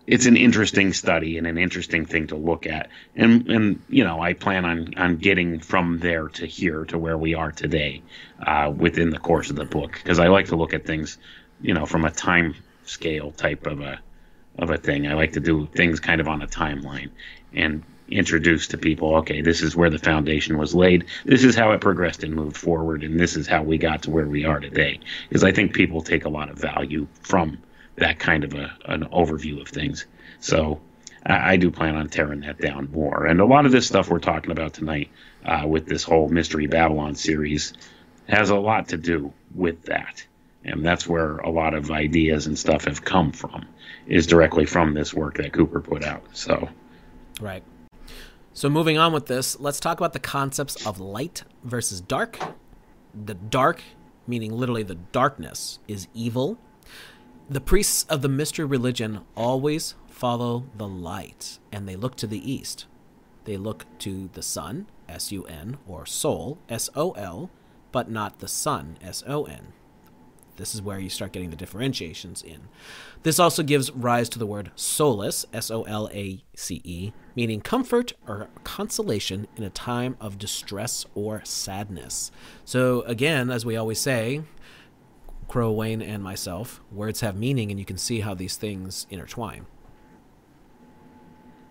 it's 0.07 0.27
an 0.27 0.37
interesting 0.37 0.93
study 0.93 1.39
and 1.39 1.47
an 1.47 1.59
interesting 1.59 2.07
thing 2.07 2.27
to 2.29 2.37
look 2.37 2.67
at. 2.67 2.89
And 3.15 3.49
and 3.49 3.83
you 3.89 4.05
know, 4.05 4.21
I 4.21 4.33
plan 4.33 4.65
on 4.65 4.95
on 4.97 5.17
getting 5.17 5.61
from 5.61 5.99
there 5.99 6.29
to 6.29 6.47
here 6.47 6.85
to 6.87 6.99
where 6.99 7.19
we 7.19 7.35
are 7.35 7.53
today 7.53 8.03
uh, 8.45 8.73
within 8.75 9.11
the 9.11 9.19
course 9.19 9.51
of 9.51 9.57
the 9.57 9.65
book 9.65 9.93
because 9.93 10.19
I 10.19 10.29
like 10.29 10.47
to 10.47 10.57
look 10.57 10.75
at 10.75 10.87
things, 10.87 11.19
you 11.61 11.75
know, 11.75 11.87
from 11.87 12.05
a 12.05 12.11
time 12.11 12.55
scale 12.85 13.31
type 13.31 13.67
of 13.67 13.81
a 13.81 14.01
of 14.59 14.71
a 14.71 14.77
thing. 14.77 15.07
I 15.07 15.15
like 15.15 15.33
to 15.35 15.41
do 15.41 15.67
things 15.67 16.01
kind 16.01 16.21
of 16.21 16.29
on 16.29 16.43
a 16.43 16.47
timeline 16.47 17.11
and 17.53 17.83
introduce 18.09 18.67
to 18.69 18.79
people 18.79 19.15
okay, 19.17 19.41
this 19.41 19.63
is 19.63 19.77
where 19.77 19.91
the 19.91 19.99
foundation 19.99 20.59
was 20.59 20.75
laid, 20.75 21.05
this 21.25 21.45
is 21.45 21.55
how 21.55 21.71
it 21.71 21.81
progressed 21.81 22.25
and 22.25 22.35
moved 22.35 22.57
forward, 22.57 23.05
and 23.05 23.21
this 23.21 23.37
is 23.37 23.47
how 23.47 23.63
we 23.63 23.79
got 23.79 24.03
to 24.03 24.11
where 24.11 24.27
we 24.27 24.45
are 24.45 24.59
today. 24.59 24.99
Because 25.29 25.45
I 25.45 25.53
think 25.53 25.73
people 25.73 26.03
take 26.03 26.25
a 26.25 26.29
lot 26.29 26.51
of 26.51 26.59
value 26.59 27.07
from 27.23 27.59
that 28.01 28.19
kind 28.19 28.45
of 28.45 28.55
a, 28.55 28.77
an 28.87 29.05
overview 29.07 29.61
of 29.61 29.69
things. 29.69 30.07
So 30.41 30.81
I, 31.25 31.53
I 31.53 31.57
do 31.57 31.71
plan 31.71 31.97
on 31.97 32.09
tearing 32.09 32.41
that 32.41 32.59
down 32.59 32.91
more. 32.93 33.27
And 33.27 33.41
a 33.41 33.45
lot 33.45 33.67
of 33.67 33.73
this 33.73 33.87
stuff 33.87 34.11
we're 34.11 34.19
talking 34.19 34.51
about 34.51 34.75
tonight 34.75 35.11
uh, 35.45 35.65
with 35.67 35.87
this 35.87 36.03
whole 36.03 36.29
Mystery 36.29 36.67
Babylon 36.67 37.15
series 37.15 37.73
has 38.29 38.51
a 38.51 38.57
lot 38.57 38.89
to 38.89 38.97
do 38.97 39.33
with 39.55 39.83
that. 39.85 40.25
And 40.65 40.85
that's 40.85 41.07
where 41.07 41.39
a 41.39 41.51
lot 41.51 41.75
of 41.75 41.91
ideas 41.91 42.47
and 42.47 42.59
stuff 42.59 42.85
have 42.85 43.03
come 43.03 43.33
from, 43.33 43.67
is 44.07 44.27
directly 44.27 44.67
from 44.67 44.93
this 44.93 45.15
work 45.15 45.37
that 45.39 45.53
Cooper 45.53 45.81
put 45.81 46.05
out. 46.05 46.23
So, 46.33 46.69
right. 47.41 47.63
So, 48.53 48.69
moving 48.69 48.99
on 48.99 49.15
with 49.15 49.25
this, 49.25 49.59
let's 49.59 49.81
talk 49.81 49.99
about 49.99 50.13
the 50.13 50.19
concepts 50.19 50.87
of 50.87 51.01
light 51.01 51.45
versus 51.65 52.03
dark. 52.03 52.39
The 53.15 53.35
dark, 53.35 53.83
meaning 54.27 54.53
literally 54.53 54.83
the 54.83 54.97
darkness, 54.97 55.79
is 55.89 56.09
evil. 56.13 56.59
The 57.51 57.61
priests 57.61 58.07
of 58.09 58.23
the 58.23 58.29
mystery 58.29 58.65
religion 58.65 59.23
always 59.37 59.97
follow 60.07 60.67
the 60.77 60.87
light, 60.87 61.59
and 61.73 61.89
they 61.89 61.97
look 61.97 62.15
to 62.19 62.29
the 62.29 62.53
east. 62.53 62.87
They 63.43 63.57
look 63.57 63.87
to 63.99 64.31
the 64.35 64.43
sun, 64.43 64.87
S 65.09 65.33
U 65.33 65.43
N, 65.47 65.79
or 65.85 66.07
soul, 66.07 66.59
S 66.69 66.89
O 66.95 67.11
L, 67.13 67.51
but 67.91 68.09
not 68.09 68.39
the 68.39 68.47
sun, 68.47 68.99
S 69.03 69.25
O 69.27 69.47
N. 69.47 69.73
This 70.59 70.77
is 70.77 70.83
where 70.83 71.01
you 71.01 71.11
start 71.11 71.33
getting 71.33 71.51
the 71.51 71.57
differentiations 71.57 72.41
in. 72.41 72.69
This 73.25 73.41
also 73.41 73.65
gives 73.65 73.91
rise 73.91 74.29
to 74.29 74.39
the 74.39 74.47
word 74.47 74.71
solace, 74.77 75.45
S 75.53 75.73
O 75.73 75.83
L 75.83 76.09
A 76.13 76.45
C 76.55 76.81
E, 76.85 77.13
meaning 77.35 77.63
comfort 77.63 78.13
or 78.29 78.49
consolation 78.63 79.49
in 79.57 79.65
a 79.65 79.71
time 79.71 80.17
of 80.21 80.39
distress 80.39 81.05
or 81.17 81.43
sadness. 81.45 82.31
So, 82.65 83.01
again, 83.03 83.51
as 83.51 83.67
we 83.67 83.75
always 83.75 83.99
say, 83.99 84.43
Crow 85.51 85.73
Wayne 85.73 86.01
and 86.01 86.23
myself, 86.23 86.81
words 86.93 87.23
have 87.23 87.35
meaning, 87.35 87.73
and 87.73 87.81
you 87.81 87.85
can 87.85 87.99
see 87.99 88.21
how 88.21 88.35
these 88.35 88.57
things 88.57 89.09
intertwine. 89.11 89.67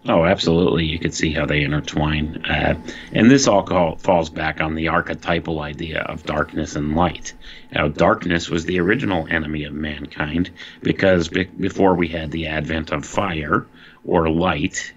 Oh, 0.05 0.25
absolutely. 0.25 0.83
You 0.83 0.99
could 0.99 1.13
see 1.13 1.31
how 1.31 1.45
they 1.45 1.61
intertwine. 1.61 2.43
Uh, 2.43 2.77
and 3.13 3.31
this 3.31 3.47
all 3.47 3.63
call, 3.63 3.95
falls 3.95 4.29
back 4.29 4.59
on 4.59 4.75
the 4.75 4.89
archetypal 4.89 5.61
idea 5.61 6.01
of 6.01 6.25
darkness 6.25 6.75
and 6.75 6.93
light. 6.93 7.33
Now, 7.71 7.87
darkness 7.87 8.49
was 8.49 8.65
the 8.65 8.81
original 8.81 9.25
enemy 9.31 9.63
of 9.63 9.71
mankind 9.71 10.49
because 10.83 11.29
be- 11.29 11.45
before 11.45 11.95
we 11.95 12.09
had 12.09 12.31
the 12.31 12.47
advent 12.47 12.91
of 12.91 13.05
fire 13.05 13.65
or 14.03 14.29
light 14.29 14.91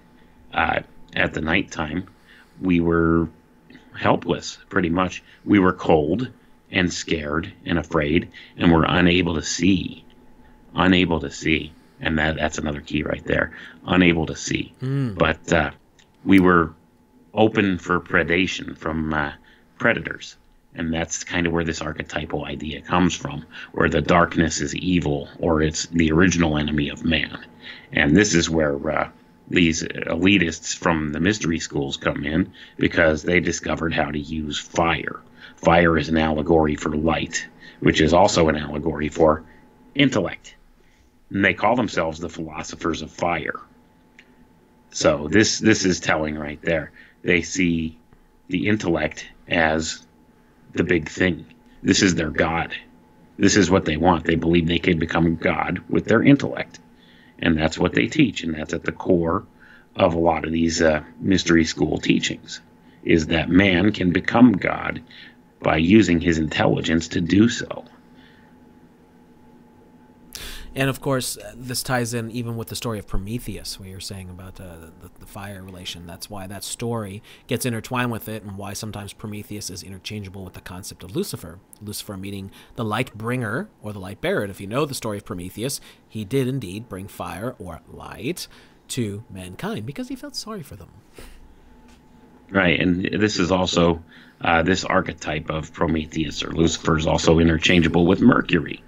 uh, 0.53 0.81
at 1.15 1.33
the 1.33 1.41
nighttime, 1.41 2.09
we 2.59 2.81
were 2.81 3.29
helpless, 3.97 4.57
pretty 4.67 4.89
much. 4.89 5.23
We 5.45 5.59
were 5.59 5.71
cold 5.71 6.29
and 6.73 6.91
scared 6.91 7.53
and 7.65 7.79
afraid, 7.79 8.29
and 8.57 8.73
we're 8.73 8.85
unable 8.85 9.35
to 9.35 9.43
see. 9.43 10.03
Unable 10.75 11.21
to 11.21 11.31
see 11.31 11.71
and 12.03 12.19
that 12.19 12.35
that's 12.35 12.57
another 12.57 12.81
key 12.81 13.01
right 13.01 13.23
there. 13.25 13.53
Unable 13.87 14.25
to 14.27 14.35
see, 14.35 14.73
mm. 14.81 15.17
but 15.17 15.51
uh, 15.51 15.71
we 16.23 16.39
were 16.39 16.73
open 17.33 17.77
for 17.79 17.99
predation 17.99 18.77
from 18.77 19.13
uh, 19.13 19.31
predators, 19.79 20.35
and 20.75 20.93
that's 20.93 21.23
kind 21.23 21.47
of 21.47 21.53
where 21.53 21.63
this 21.63 21.81
archetypal 21.81 22.45
idea 22.45 22.81
comes 22.81 23.15
from, 23.15 23.45
where 23.71 23.89
the 23.89 24.01
darkness 24.01 24.61
is 24.61 24.75
evil 24.75 25.29
or 25.39 25.61
it's 25.61 25.87
the 25.87 26.11
original 26.11 26.57
enemy 26.57 26.89
of 26.89 27.03
man, 27.03 27.43
and 27.91 28.15
this 28.15 28.35
is 28.35 28.49
where. 28.49 28.77
Uh, 28.89 29.09
these 29.49 29.83
elitists 29.83 30.73
from 30.75 31.11
the 31.11 31.19
mystery 31.19 31.59
schools 31.59 31.97
come 31.97 32.23
in 32.23 32.53
because 32.77 33.23
they 33.23 33.41
discovered 33.41 33.93
how 33.93 34.09
to 34.09 34.17
use 34.17 34.57
fire. 34.57 35.19
Fire 35.63 35.97
is 35.97 36.09
an 36.09 36.17
allegory 36.17 36.75
for 36.75 36.95
light, 36.95 37.47
which 37.79 38.01
is 38.01 38.13
also 38.13 38.49
an 38.49 38.55
allegory 38.55 39.09
for 39.09 39.43
intellect 39.95 40.55
and 41.33 41.43
they 41.43 41.53
call 41.53 41.75
themselves 41.75 42.19
the 42.19 42.29
philosophers 42.29 43.01
of 43.01 43.11
fire. 43.11 43.59
So 44.91 45.27
this 45.29 45.59
this 45.59 45.83
is 45.83 45.99
telling 45.99 46.37
right 46.37 46.61
there. 46.61 46.91
They 47.23 47.41
see 47.41 47.97
the 48.47 48.67
intellect 48.67 49.27
as 49.47 50.05
the 50.73 50.83
big 50.83 51.09
thing. 51.09 51.45
This 51.81 52.03
is 52.03 52.15
their 52.15 52.29
god. 52.29 52.75
This 53.37 53.57
is 53.57 53.71
what 53.71 53.85
they 53.85 53.97
want. 53.97 54.25
They 54.25 54.35
believe 54.35 54.67
they 54.67 54.77
can 54.77 54.99
become 54.99 55.35
God 55.35 55.81
with 55.89 56.05
their 56.05 56.21
intellect, 56.21 56.79
and 57.39 57.57
that's 57.57 57.79
what 57.79 57.93
they 57.93 58.07
teach, 58.07 58.43
and 58.43 58.53
that's 58.53 58.73
at 58.73 58.83
the 58.83 58.91
core 58.91 59.43
of 59.95 60.13
a 60.13 60.19
lot 60.19 60.45
of 60.45 60.51
these 60.51 60.81
uh, 60.81 61.01
mystery 61.19 61.65
school 61.65 61.97
teachings. 61.97 62.61
Is 63.03 63.27
that 63.27 63.49
man 63.49 63.91
can 63.91 64.11
become 64.11 64.53
God 64.53 65.01
by 65.63 65.77
using 65.77 66.19
his 66.19 66.37
intelligence 66.37 67.07
to 67.09 67.21
do 67.21 67.49
so. 67.49 67.85
And 70.75 70.89
of 70.89 71.01
course, 71.01 71.37
this 71.55 71.83
ties 71.83 72.15
in 72.15 72.31
even 72.31 72.57
with 72.57 72.69
the 72.69 72.75
story 72.75 72.97
of 72.97 73.05
Prometheus, 73.05 73.79
where 73.79 73.89
you're 73.89 73.99
saying 73.99 74.29
about 74.29 74.59
uh, 74.59 74.87
the, 75.01 75.11
the, 75.19 75.25
fire 75.27 75.61
relation. 75.61 76.07
That's 76.07 76.31
why 76.31 76.47
that 76.47 76.63
story 76.63 77.21
gets 77.45 77.65
intertwined 77.65 78.11
with 78.11 78.27
it, 78.27 78.41
and 78.41 78.57
why 78.57 78.73
sometimes 78.73 79.13
Prometheus 79.13 79.69
is 79.69 79.83
interchangeable 79.83 80.43
with 80.43 80.53
the 80.53 80.61
concept 80.61 81.03
of 81.03 81.15
Lucifer. 81.15 81.59
Lucifer 81.79 82.17
meaning 82.17 82.49
the 82.75 82.83
light 82.83 83.15
bringer 83.15 83.69
or 83.83 83.93
the 83.93 83.99
light 83.99 84.19
bearer. 84.19 84.45
If 84.45 84.59
you 84.59 84.65
know 84.65 84.85
the 84.85 84.95
story 84.95 85.17
of 85.17 85.25
Prometheus, 85.25 85.79
he 86.09 86.25
did 86.25 86.47
indeed 86.47 86.89
bring 86.89 87.07
fire 87.07 87.55
or 87.59 87.81
light 87.87 88.47
to 88.89 89.23
mankind 89.29 89.85
because 89.85 90.07
he 90.07 90.15
felt 90.15 90.35
sorry 90.35 90.63
for 90.63 90.75
them. 90.75 90.89
Right, 92.49 92.79
and 92.79 93.05
this 93.19 93.37
is 93.37 93.51
also 93.51 94.03
uh, 94.43 94.61
this 94.61 94.83
archetype 94.83 95.49
of 95.49 95.73
Prometheus 95.73 96.43
or 96.43 96.51
Lucifer 96.51 96.97
is 96.97 97.07
also 97.07 97.39
interchangeable 97.39 98.05
with 98.05 98.21
Mercury 98.21 98.83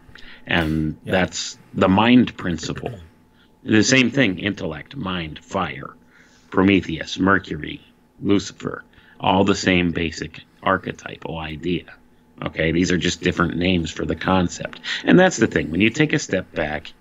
and 0.48 0.98
yeah. 1.04 1.12
that's 1.12 1.58
the 1.74 1.90
mind 1.90 2.36
principle. 2.38 2.94
The 3.64 3.84
same 3.84 4.12
thing 4.12 4.40
intellect, 4.40 4.96
mind, 4.96 5.44
fire, 5.44 5.96
Prometheus, 6.52 7.18
Mercury, 7.20 7.82
Lucifer, 8.22 8.84
all 9.20 9.44
the 9.44 9.56
same 9.56 9.92
basic 9.92 10.42
archetypal 10.62 11.38
idea. 11.38 11.94
Okay, 12.44 12.72
these 12.72 12.92
are 12.92 12.98
just 12.98 13.22
different 13.22 13.58
names 13.58 13.92
for 13.92 14.06
the 14.06 14.16
concept. 14.16 14.82
And 15.04 15.18
that's 15.18 15.38
the 15.38 15.48
thing. 15.48 15.72
When 15.72 15.82
you 15.82 15.90
take 15.90 16.14
a 16.14 16.20
step 16.20 16.52
back 16.54 16.94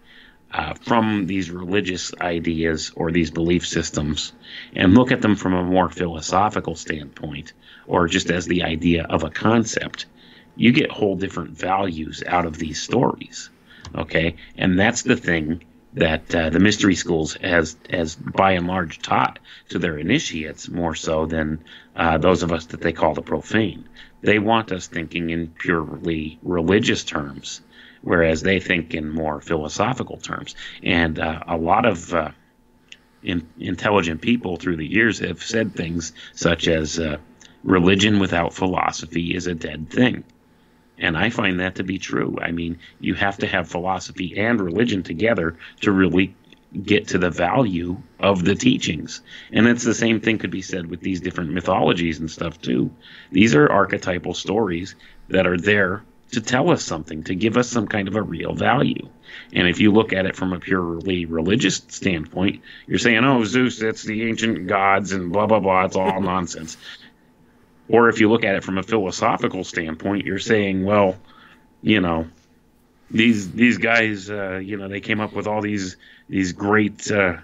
uh, 0.55 0.73
from 0.75 1.27
these 1.27 1.51
religious 1.51 2.15
ideas 2.21 2.93
or 2.95 3.11
these 3.11 3.33
belief 3.33 3.67
systems 3.67 4.33
and 4.77 4.95
look 4.95 5.11
at 5.11 5.21
them 5.21 5.35
from 5.35 5.53
a 5.53 5.65
more 5.65 5.91
philosophical 5.91 6.77
standpoint, 6.77 7.53
or 7.89 8.07
just 8.07 8.31
as 8.31 8.47
the 8.47 8.63
idea 8.63 9.05
of 9.05 9.25
a 9.25 9.31
concept, 9.31 10.07
you 10.55 10.71
get 10.71 10.93
whole 10.93 11.17
different 11.17 11.51
values 11.51 12.23
out 12.25 12.47
of 12.47 12.57
these 12.57 12.81
stories. 12.81 13.51
Okay, 13.97 14.37
and 14.57 14.79
that's 14.79 15.03
the 15.03 15.17
thing 15.17 15.65
that 15.95 16.33
uh, 16.35 16.51
the 16.51 16.61
mystery 16.61 16.95
schools 16.95 17.35
has 17.35 17.77
has 17.91 18.15
by 18.15 18.53
and 18.53 18.69
large 18.69 19.01
taught 19.01 19.41
to 19.71 19.79
their 19.81 19.99
initiates 19.99 20.69
more 20.69 20.95
so 20.95 21.27
than 21.27 21.65
uh, 21.97 22.19
those 22.19 22.45
of 22.45 22.53
us 22.53 22.67
that 22.67 22.81
they 22.81 22.93
call 22.93 23.15
the 23.15 23.23
profane. 23.23 23.89
They 24.23 24.39
want 24.39 24.71
us 24.73 24.87
thinking 24.87 25.31
in 25.31 25.49
purely 25.49 26.39
religious 26.43 27.03
terms, 27.05 27.61
whereas 28.05 28.43
they 28.43 28.61
think 28.61 28.95
in 28.95 29.11
more 29.11 29.41
philosophical 29.41 30.19
terms. 30.19 30.55
And 30.83 31.19
uh, 31.19 31.41
a 31.49 31.57
lot 31.57 31.87
of 31.87 32.13
uh, 32.13 32.31
in, 33.23 33.49
intelligent 33.59 34.21
people 34.21 34.57
through 34.57 34.77
the 34.77 34.87
years 34.87 35.19
have 35.21 35.43
said 35.43 35.75
things 35.75 36.13
such 36.35 36.69
as 36.69 36.99
uh, 36.99 37.17
religion 37.65 38.19
without 38.21 38.53
philosophy 38.53 39.35
is 39.35 39.47
a 39.47 39.55
dead 39.55 39.91
thing. 39.91 40.23
And 40.99 41.17
I 41.17 41.31
find 41.31 41.59
that 41.61 41.77
to 41.77 41.83
be 41.83 41.99
true. 41.99 42.39
I 42.41 42.53
mean, 42.53 42.79
you 43.01 43.15
have 43.15 43.39
to 43.39 43.47
have 43.47 43.69
philosophy 43.69 44.39
and 44.39 44.61
religion 44.61 45.03
together 45.03 45.57
to 45.81 45.91
really 45.91 46.37
get 46.83 47.09
to 47.09 47.19
the 47.19 47.31
value 47.31 47.97
of 48.21 48.45
the 48.45 48.55
teachings. 48.55 49.23
And 49.51 49.67
it's 49.67 49.85
the 49.85 49.95
same 49.95 50.21
thing 50.21 50.39
could 50.39 50.51
be 50.51 50.63
said 50.63 50.89
with 50.89 51.01
these 51.01 51.21
different 51.21 51.53
mythologies 51.53 52.21
and 52.21 52.31
stuff 52.31 52.61
too. 52.61 52.91
These 53.33 53.55
are 53.55 53.71
archetypal 53.71 54.35
stories 54.35 54.95
that 55.29 55.47
are 55.47 55.57
there 55.57 56.05
to 56.35 56.41
tell 56.41 56.71
us 56.71 56.85
something, 56.85 57.25
to 57.25 57.35
give 57.35 57.57
us 57.57 57.69
some 57.69 57.87
kind 57.87 58.09
of 58.09 58.17
a 58.17 58.23
real 58.23 58.55
value. 58.55 59.09
And 59.53 59.69
if 59.69 59.81
you 59.81 59.93
look 59.93 60.13
at 60.13 60.27
it 60.27 60.37
from 60.37 60.53
a 60.53 60.61
purely 60.61 61.27
religious 61.27 61.83
standpoint, 61.89 62.63
you're 62.87 62.99
saying, 62.99 63.25
oh, 63.25 63.45
Zeus, 63.45 63.79
that's 63.79 64.03
the 64.03 64.29
ancient 64.29 64.67
gods 64.67 65.13
and 65.13 65.33
blah, 65.33 65.47
blah, 65.47 65.61
blah. 65.61 65.85
It's 65.85 65.97
all 65.97 66.21
nonsense. 66.23 66.77
Or 67.89 68.09
if 68.09 68.21
you 68.21 68.31
look 68.31 68.45
at 68.45 68.55
it 68.55 68.65
from 68.65 68.79
a 68.79 68.83
philosophical 68.83 69.65
standpoint, 69.65 70.25
you're 70.25 70.39
saying, 70.39 70.85
well, 70.85 71.17
you 71.83 72.01
know, 72.01 72.29
these 73.11 73.53
these 73.53 73.79
guys, 73.79 74.31
uh, 74.31 74.57
you 74.57 74.79
know, 74.79 74.89
they 74.89 75.01
came 75.01 75.21
up 75.21 75.35
with 75.35 75.47
all 75.47 75.61
these 75.61 75.97
these 76.29 76.53
great 76.53 77.11
uh, 77.11 77.37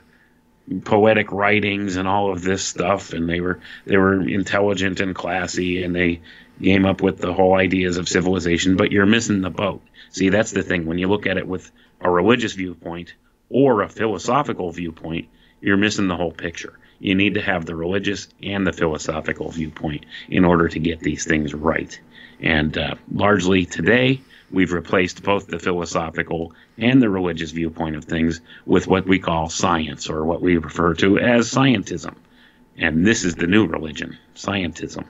poetic 0.84 1.30
writings 1.32 1.96
and 1.96 2.08
all 2.08 2.32
of 2.32 2.42
this 2.42 2.64
stuff, 2.64 3.12
and 3.12 3.28
they 3.28 3.40
were 3.40 3.60
they 3.84 3.96
were 3.96 4.20
intelligent 4.26 5.00
and 5.00 5.14
classy, 5.14 5.82
and 5.82 5.94
they 5.94 6.20
came 6.62 6.86
up 6.86 7.02
with 7.02 7.18
the 7.18 7.32
whole 7.32 7.54
ideas 7.54 7.96
of 7.96 8.08
civilization. 8.08 8.76
But 8.76 8.92
you're 8.92 9.06
missing 9.06 9.40
the 9.40 9.50
boat. 9.50 9.82
See, 10.10 10.28
that's 10.28 10.52
the 10.52 10.62
thing. 10.62 10.86
When 10.86 10.98
you 10.98 11.08
look 11.08 11.26
at 11.26 11.38
it 11.38 11.46
with 11.46 11.70
a 12.00 12.10
religious 12.10 12.52
viewpoint 12.54 13.14
or 13.48 13.82
a 13.82 13.88
philosophical 13.88 14.70
viewpoint, 14.72 15.28
you're 15.60 15.76
missing 15.76 16.08
the 16.08 16.16
whole 16.16 16.32
picture. 16.32 16.78
You 16.98 17.14
need 17.14 17.34
to 17.34 17.42
have 17.42 17.64
the 17.64 17.74
religious 17.74 18.28
and 18.42 18.66
the 18.66 18.72
philosophical 18.72 19.50
viewpoint 19.50 20.04
in 20.28 20.44
order 20.44 20.68
to 20.68 20.78
get 20.78 21.00
these 21.00 21.24
things 21.24 21.54
right. 21.54 21.98
And 22.40 22.76
uh, 22.76 22.94
largely 23.12 23.64
today, 23.64 24.20
we've 24.50 24.72
replaced 24.72 25.22
both 25.22 25.46
the 25.46 25.58
philosophical 25.58 26.52
and 26.76 27.00
the 27.00 27.08
religious 27.08 27.50
viewpoint 27.52 27.96
of 27.96 28.04
things 28.04 28.40
with 28.66 28.86
what 28.86 29.06
we 29.06 29.18
call 29.18 29.48
science, 29.48 30.08
or 30.08 30.24
what 30.24 30.42
we 30.42 30.56
refer 30.56 30.94
to 30.94 31.18
as 31.18 31.50
scientism. 31.50 32.14
And 32.76 33.06
this 33.06 33.24
is 33.24 33.34
the 33.34 33.46
new 33.46 33.66
religion, 33.66 34.18
scientism. 34.34 35.04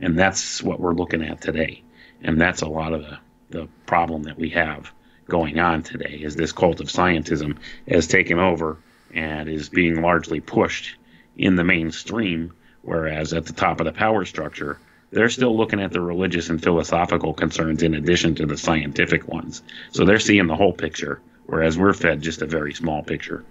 And 0.00 0.18
that's 0.18 0.62
what 0.62 0.80
we're 0.80 0.94
looking 0.94 1.22
at 1.22 1.40
today. 1.40 1.82
And 2.22 2.40
that's 2.40 2.62
a 2.62 2.68
lot 2.68 2.92
of 2.92 3.02
the, 3.02 3.18
the 3.50 3.68
problem 3.86 4.24
that 4.24 4.38
we 4.38 4.50
have 4.50 4.92
going 5.28 5.58
on 5.58 5.82
today 5.82 6.20
is 6.22 6.36
this 6.36 6.52
cult 6.52 6.80
of 6.80 6.86
scientism 6.86 7.56
has 7.88 8.06
taken 8.06 8.38
over 8.38 8.78
and 9.12 9.48
is 9.48 9.68
being 9.68 10.02
largely 10.02 10.40
pushed 10.40 10.96
in 11.36 11.56
the 11.56 11.64
mainstream, 11.64 12.52
whereas 12.82 13.32
at 13.32 13.46
the 13.46 13.52
top 13.52 13.80
of 13.80 13.86
the 13.86 13.92
power 13.92 14.24
structure, 14.24 14.78
they're 15.10 15.28
still 15.28 15.56
looking 15.56 15.80
at 15.80 15.92
the 15.92 16.00
religious 16.00 16.50
and 16.50 16.62
philosophical 16.62 17.32
concerns 17.32 17.82
in 17.82 17.94
addition 17.94 18.34
to 18.34 18.46
the 18.46 18.56
scientific 18.56 19.26
ones. 19.28 19.62
So 19.92 20.04
they're 20.04 20.18
seeing 20.18 20.46
the 20.46 20.56
whole 20.56 20.72
picture, 20.72 21.20
whereas 21.46 21.78
we're 21.78 21.92
fed 21.92 22.20
just 22.20 22.42
a 22.42 22.46
very 22.46 22.74
small 22.74 23.02
picture. 23.02 23.44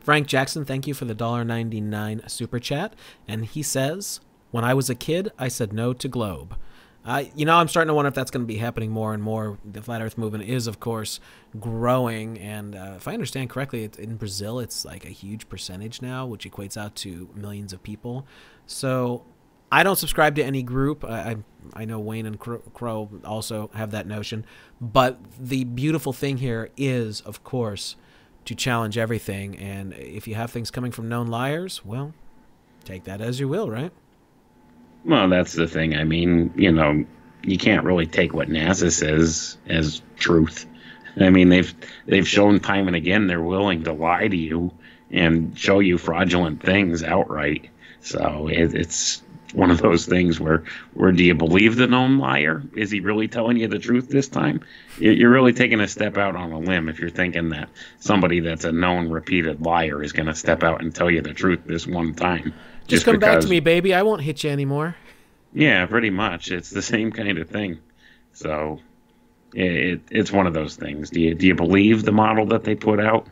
Frank 0.00 0.26
Jackson, 0.26 0.64
thank 0.64 0.86
you 0.86 0.94
for 0.94 1.04
the 1.04 1.14
$1.99 1.14 2.28
super 2.28 2.58
chat. 2.58 2.94
And 3.28 3.44
he 3.44 3.62
says, 3.62 4.20
When 4.52 4.64
I 4.64 4.74
was 4.74 4.88
a 4.88 4.94
kid, 4.94 5.32
I 5.38 5.48
said 5.48 5.72
no 5.72 5.92
to 5.94 6.08
Globe. 6.08 6.56
Uh, 7.04 7.24
you 7.34 7.44
know, 7.44 7.56
I'm 7.56 7.66
starting 7.66 7.88
to 7.88 7.94
wonder 7.94 8.08
if 8.08 8.14
that's 8.14 8.30
going 8.30 8.44
to 8.44 8.46
be 8.46 8.58
happening 8.58 8.90
more 8.90 9.12
and 9.12 9.22
more. 9.22 9.58
The 9.64 9.82
flat 9.82 10.00
Earth 10.00 10.16
movement 10.16 10.44
is, 10.44 10.68
of 10.68 10.78
course, 10.78 11.18
growing, 11.58 12.38
and 12.38 12.76
uh, 12.76 12.92
if 12.96 13.08
I 13.08 13.14
understand 13.14 13.50
correctly, 13.50 13.90
in 13.98 14.16
Brazil, 14.16 14.60
it's 14.60 14.84
like 14.84 15.04
a 15.04 15.08
huge 15.08 15.48
percentage 15.48 16.00
now, 16.00 16.26
which 16.26 16.48
equates 16.48 16.76
out 16.76 16.94
to 16.96 17.28
millions 17.34 17.72
of 17.72 17.82
people. 17.82 18.24
So, 18.66 19.24
I 19.72 19.82
don't 19.82 19.96
subscribe 19.96 20.36
to 20.36 20.44
any 20.44 20.62
group. 20.62 21.02
I 21.02 21.08
I, 21.08 21.36
I 21.82 21.84
know 21.86 21.98
Wayne 21.98 22.26
and 22.26 22.38
Crow 22.38 23.10
also 23.24 23.70
have 23.74 23.90
that 23.92 24.06
notion, 24.06 24.44
but 24.80 25.18
the 25.40 25.64
beautiful 25.64 26.12
thing 26.12 26.36
here 26.36 26.70
is, 26.76 27.22
of 27.22 27.42
course, 27.42 27.96
to 28.44 28.54
challenge 28.54 28.98
everything. 28.98 29.56
And 29.56 29.94
if 29.94 30.28
you 30.28 30.34
have 30.34 30.50
things 30.50 30.70
coming 30.70 30.92
from 30.92 31.08
known 31.08 31.26
liars, 31.26 31.84
well, 31.84 32.12
take 32.84 33.04
that 33.04 33.20
as 33.20 33.40
you 33.40 33.48
will, 33.48 33.70
right? 33.70 33.92
Well, 35.04 35.28
that's 35.28 35.52
the 35.52 35.66
thing. 35.66 35.96
I 35.96 36.04
mean, 36.04 36.52
you 36.56 36.70
know, 36.72 37.04
you 37.42 37.58
can't 37.58 37.84
really 37.84 38.06
take 38.06 38.32
what 38.32 38.48
NASA 38.48 38.90
says 38.90 39.56
as 39.66 40.00
truth. 40.16 40.66
I 41.20 41.30
mean, 41.30 41.48
they've 41.48 41.74
they've 42.06 42.26
shown 42.26 42.60
time 42.60 42.86
and 42.86 42.96
again 42.96 43.26
they're 43.26 43.42
willing 43.42 43.84
to 43.84 43.92
lie 43.92 44.28
to 44.28 44.36
you 44.36 44.72
and 45.10 45.58
show 45.58 45.80
you 45.80 45.98
fraudulent 45.98 46.62
things 46.62 47.02
outright. 47.02 47.68
So 48.00 48.48
it, 48.48 48.74
it's 48.74 49.22
one 49.52 49.70
of 49.70 49.82
those 49.82 50.06
things 50.06 50.40
where 50.40 50.64
where 50.94 51.12
do 51.12 51.22
you 51.22 51.34
believe 51.34 51.76
the 51.76 51.86
known 51.86 52.18
liar? 52.18 52.62
Is 52.74 52.90
he 52.90 53.00
really 53.00 53.28
telling 53.28 53.58
you 53.58 53.68
the 53.68 53.78
truth 53.78 54.08
this 54.08 54.28
time? 54.28 54.60
You're 54.98 55.30
really 55.30 55.52
taking 55.52 55.80
a 55.80 55.88
step 55.88 56.16
out 56.16 56.36
on 56.36 56.52
a 56.52 56.58
limb 56.58 56.88
if 56.88 56.98
you're 56.98 57.10
thinking 57.10 57.50
that 57.50 57.68
somebody 58.00 58.40
that's 58.40 58.64
a 58.64 58.72
known 58.72 59.10
repeated 59.10 59.60
liar 59.60 60.02
is 60.02 60.12
going 60.12 60.26
to 60.26 60.34
step 60.34 60.62
out 60.62 60.80
and 60.80 60.94
tell 60.94 61.10
you 61.10 61.20
the 61.20 61.34
truth 61.34 61.60
this 61.66 61.86
one 61.86 62.14
time. 62.14 62.54
Just, 62.86 63.04
come 63.04 63.16
because, 63.16 63.36
back 63.36 63.42
to 63.42 63.48
me, 63.48 63.60
baby. 63.60 63.94
I 63.94 64.02
won't 64.02 64.22
hit 64.22 64.44
you 64.44 64.50
anymore. 64.50 64.96
Yeah, 65.54 65.86
pretty 65.86 66.10
much. 66.10 66.50
It's 66.50 66.70
the 66.70 66.82
same 66.94 67.12
kind 67.12 67.38
of 67.38 67.48
thing. 67.48 67.78
So 68.32 68.80
it, 69.54 70.00
it's 70.10 70.32
one 70.32 70.46
of 70.46 70.54
those 70.54 70.76
things. 70.76 71.10
Do 71.10 71.20
you 71.20 71.34
do 71.34 71.46
you 71.46 71.54
believe 71.54 72.04
the 72.04 72.12
model 72.12 72.46
that 72.46 72.64
they 72.64 72.74
put 72.74 73.00
out? 73.00 73.26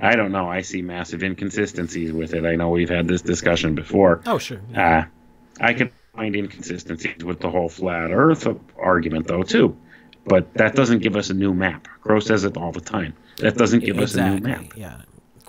I 0.00 0.16
don't 0.16 0.32
know. 0.32 0.48
I 0.48 0.62
see 0.62 0.82
massive 0.82 1.22
inconsistencies 1.22 2.12
with 2.12 2.34
it. 2.34 2.44
I 2.44 2.56
know 2.56 2.70
we've 2.70 2.90
had 2.90 3.06
this 3.06 3.22
discussion 3.22 3.74
before. 3.74 4.22
Oh, 4.26 4.38
sure. 4.38 4.60
Yeah. 4.72 4.98
Uh, 4.98 5.64
I 5.64 5.72
can 5.72 5.90
find 6.14 6.34
inconsistencies 6.34 7.24
with 7.24 7.40
the 7.40 7.48
whole 7.48 7.68
flat 7.68 8.10
Earth 8.10 8.46
argument, 8.76 9.28
though, 9.28 9.44
too. 9.44 9.76
But 10.26 10.52
that 10.54 10.74
doesn't 10.74 10.98
give 10.98 11.16
us 11.16 11.30
a 11.30 11.34
new 11.34 11.54
map. 11.54 11.86
Crow 12.00 12.18
says 12.18 12.44
it 12.44 12.56
all 12.56 12.72
the 12.72 12.80
time. 12.80 13.14
That 13.38 13.56
doesn't 13.56 13.80
give 13.80 13.98
exactly, 13.98 14.32
us 14.32 14.32
a 14.32 14.40
new 14.40 14.62
map. 14.62 14.76
Yeah. 14.76 15.00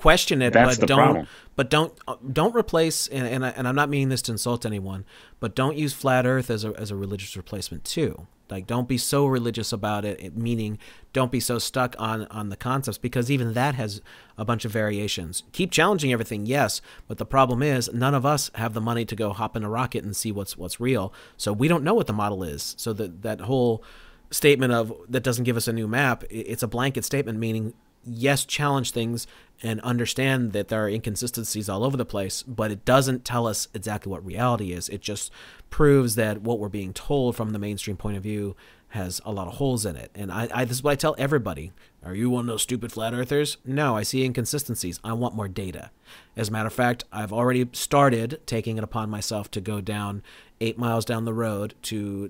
Question 0.06 0.42
it, 0.44 0.54
That's 0.54 0.78
but 0.78 0.88
don't 0.88 0.98
problem 0.98 1.28
but 1.56 1.70
don't 1.70 1.94
uh, 2.08 2.16
don't 2.32 2.56
replace 2.56 3.08
and 3.08 3.28
and, 3.28 3.46
I, 3.46 3.50
and 3.50 3.68
I'm 3.68 3.76
not 3.76 3.90
meaning 3.90 4.10
this 4.10 4.22
to 4.24 4.34
insult 4.34 4.66
anyone, 4.66 5.04
but 5.40 5.56
don't 5.56 5.76
use 5.76 5.94
flat 5.94 6.26
Earth 6.26 6.50
as 6.50 6.64
a 6.64 6.74
as 6.80 6.92
a 6.92 6.96
religious 6.96 7.36
replacement 7.36 7.84
too. 7.84 8.28
Like 8.50 8.68
don't 8.68 8.88
be 8.88 9.00
so 9.00 9.26
religious 9.26 9.74
about 9.74 10.06
it, 10.06 10.38
meaning 10.38 10.78
don't 11.14 11.32
be 11.32 11.40
so 11.40 11.58
stuck 11.58 11.96
on 11.98 12.28
on 12.28 12.50
the 12.50 12.56
concepts 12.56 13.00
because 13.00 13.32
even 13.32 13.54
that 13.54 13.76
has 13.76 14.02
a 14.38 14.46
bunch 14.46 14.66
of 14.66 14.72
variations. 14.72 15.44
Keep 15.54 15.72
challenging 15.72 16.14
everything, 16.14 16.46
yes, 16.46 16.82
but 17.08 17.18
the 17.18 17.26
problem 17.26 17.64
is 17.64 17.92
none 17.92 18.14
of 18.14 18.26
us 18.26 18.52
have 18.56 18.74
the 18.74 18.82
money 18.82 19.06
to 19.06 19.16
go 19.16 19.34
hop 19.34 19.56
in 19.56 19.64
a 19.64 19.70
rocket 19.70 20.04
and 20.04 20.16
see 20.16 20.32
what's 20.32 20.56
what's 20.56 20.80
real. 20.80 21.14
So 21.38 21.52
we 21.52 21.68
don't 21.68 21.84
know 21.84 21.96
what 21.96 22.08
the 22.08 22.14
model 22.14 22.44
is. 22.44 22.76
So 22.78 22.94
that 22.94 23.24
that 23.24 23.42
whole 23.42 23.84
statement 24.30 24.74
of 24.74 24.94
that 25.10 25.24
doesn't 25.24 25.46
give 25.46 25.58
us 25.58 25.68
a 25.68 25.74
new 25.74 25.88
map, 25.88 26.24
it's 26.30 26.62
a 26.62 26.68
blanket 26.68 27.06
statement 27.06 27.40
meaning 27.40 27.74
yes, 28.06 28.46
challenge 28.46 28.92
things 28.92 29.28
and 29.66 29.82
understand 29.82 30.54
that 30.54 30.68
there 30.68 30.86
are 30.86 30.90
inconsistencies 30.90 31.68
all 31.68 31.84
over 31.84 31.98
the 31.98 32.06
place, 32.06 32.44
but 32.44 32.70
it 32.70 32.86
doesn't 32.86 33.26
tell 33.26 33.48
us 33.48 33.68
exactly 33.74 34.12
what 34.12 34.24
reality 34.24 34.72
is. 34.72 34.90
It 34.90 35.02
just 35.02 35.32
proves 35.72 36.14
that 36.16 36.44
what 36.44 36.60
we're 36.60 36.70
being 36.70 36.94
told 36.94 37.36
from 37.36 37.50
the 37.50 37.58
mainstream 37.58 37.98
point 37.98 38.16
of 38.16 38.22
view 38.22 38.56
has 38.90 39.20
a 39.26 39.32
lot 39.32 39.48
of 39.48 39.56
holes 39.56 39.84
in 39.84 39.96
it. 39.96 40.12
And 40.14 40.32
I, 40.32 40.48
I 40.54 40.66
this 40.66 40.78
is 40.78 40.84
what 40.84 40.92
I 40.92 40.96
tell 40.96 41.16
everybody. 41.18 41.72
Are 42.04 42.14
you 42.14 42.30
one 42.30 42.42
of 42.42 42.46
those 42.46 42.62
stupid 42.62 42.92
flat 42.92 43.16
earthers? 43.16 43.58
No, 43.66 43.98
I 43.98 44.04
see 44.04 44.24
inconsistencies. 44.24 45.00
I 45.04 45.14
want 45.14 45.34
more 45.34 45.48
data. 45.48 45.90
As 46.38 46.50
a 46.50 46.52
matter 46.52 46.68
of 46.68 46.74
fact, 46.74 47.04
I've 47.12 47.34
already 47.34 47.68
started 47.72 48.42
taking 48.46 48.78
it 48.78 48.84
upon 48.84 49.10
myself 49.10 49.50
to 49.52 49.62
go 49.62 49.82
down 49.82 50.22
eight 50.62 50.78
miles 50.78 51.06
down 51.06 51.26
the 51.26 51.34
road 51.34 51.74
to 51.84 52.30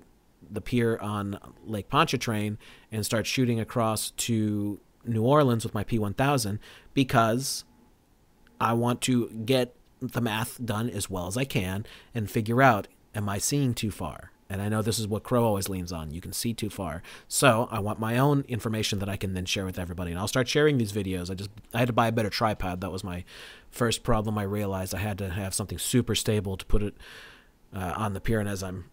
the 0.50 0.62
pier 0.62 0.96
on 1.02 1.38
Lake 1.66 1.90
Pontchartrain 1.90 2.56
and 2.90 3.04
start 3.04 3.26
shooting 3.26 3.60
across 3.60 4.12
to 4.12 4.80
New 5.04 5.22
Orleans 5.22 5.64
with 5.64 5.74
my 5.74 5.84
P1000 5.84 6.58
because 6.96 7.64
I 8.58 8.72
want 8.72 9.02
to 9.02 9.28
get 9.28 9.76
the 10.00 10.22
math 10.22 10.64
done 10.64 10.88
as 10.88 11.10
well 11.10 11.26
as 11.26 11.36
I 11.36 11.44
can 11.44 11.84
and 12.14 12.28
figure 12.28 12.62
out 12.62 12.88
am 13.14 13.28
I 13.28 13.36
seeing 13.36 13.74
too 13.74 13.90
far? 13.90 14.32
And 14.48 14.62
I 14.62 14.70
know 14.70 14.80
this 14.80 14.98
is 14.98 15.06
what 15.06 15.22
Crow 15.22 15.44
always 15.44 15.68
leans 15.68 15.92
on. 15.92 16.10
You 16.10 16.22
can 16.22 16.32
see 16.32 16.54
too 16.54 16.70
far. 16.70 17.02
So 17.28 17.68
I 17.70 17.80
want 17.80 17.98
my 17.98 18.16
own 18.16 18.44
information 18.48 18.98
that 19.00 19.08
I 19.10 19.16
can 19.16 19.34
then 19.34 19.44
share 19.44 19.66
with 19.66 19.78
everybody. 19.78 20.10
And 20.10 20.18
I'll 20.18 20.28
start 20.28 20.48
sharing 20.48 20.78
these 20.78 20.92
videos. 20.92 21.30
I 21.30 21.34
just 21.34 21.50
I 21.74 21.80
had 21.80 21.88
to 21.88 21.92
buy 21.92 22.08
a 22.08 22.12
better 22.12 22.30
tripod. 22.30 22.80
That 22.80 22.92
was 22.92 23.04
my 23.04 23.24
first 23.70 24.02
problem. 24.02 24.38
I 24.38 24.44
realized 24.44 24.94
I 24.94 24.98
had 24.98 25.18
to 25.18 25.28
have 25.28 25.52
something 25.52 25.78
super 25.78 26.14
stable 26.14 26.56
to 26.56 26.64
put 26.64 26.82
it 26.82 26.94
uh, 27.74 27.92
on 27.94 28.14
the 28.14 28.20
pier. 28.20 28.40
And 28.40 28.48
as 28.48 28.62
I'm 28.62 28.86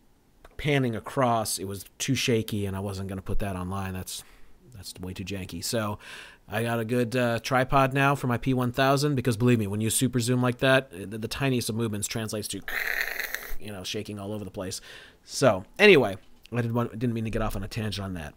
panning 0.58 0.94
across, 0.94 1.58
it 1.58 1.66
was 1.66 1.86
too 2.00 2.16
shaky, 2.16 2.66
and 2.66 2.76
I 2.76 2.82
wasn't 2.82 3.08
going 3.08 3.20
to 3.20 3.24
put 3.24 3.40
that 3.40 3.56
online. 3.56 3.94
That's 3.94 4.24
that's 4.76 4.94
way 5.00 5.14
too 5.14 5.24
janky. 5.24 5.64
So 5.64 6.00
I 6.48 6.64
got 6.64 6.80
a 6.80 6.86
good 6.86 7.16
uh, 7.16 7.40
tripod 7.40 7.94
now 7.94 8.16
for 8.16 8.28
my 8.28 8.38
P1000 8.38 9.16
because 9.16 9.38
believe 9.38 9.60
me, 9.60 9.68
when 9.68 9.82
you 9.82 9.90
super 9.90 10.20
zoom 10.20 10.42
like 10.42 10.60
that, 10.60 10.92
the, 10.92 11.18
the 11.18 11.28
tiniest 11.28 11.70
of 11.70 11.76
movements 11.76 12.08
translates 12.08 12.48
to, 12.50 12.62
you 13.60 13.72
know, 13.72 13.84
shaking 13.84 14.20
all 14.20 14.34
over 14.34 14.44
the 14.44 14.52
place. 14.52 14.82
So 15.24 15.64
anyway, 15.80 16.18
I 16.52 16.58
didn't 16.58 16.74
want, 16.74 16.92
didn't 16.92 17.14
mean 17.14 17.24
to 17.24 17.30
get 17.30 17.42
off 17.42 17.56
on 17.56 17.64
a 17.64 17.68
tangent 17.68 18.04
on 18.04 18.14
that. 18.16 18.34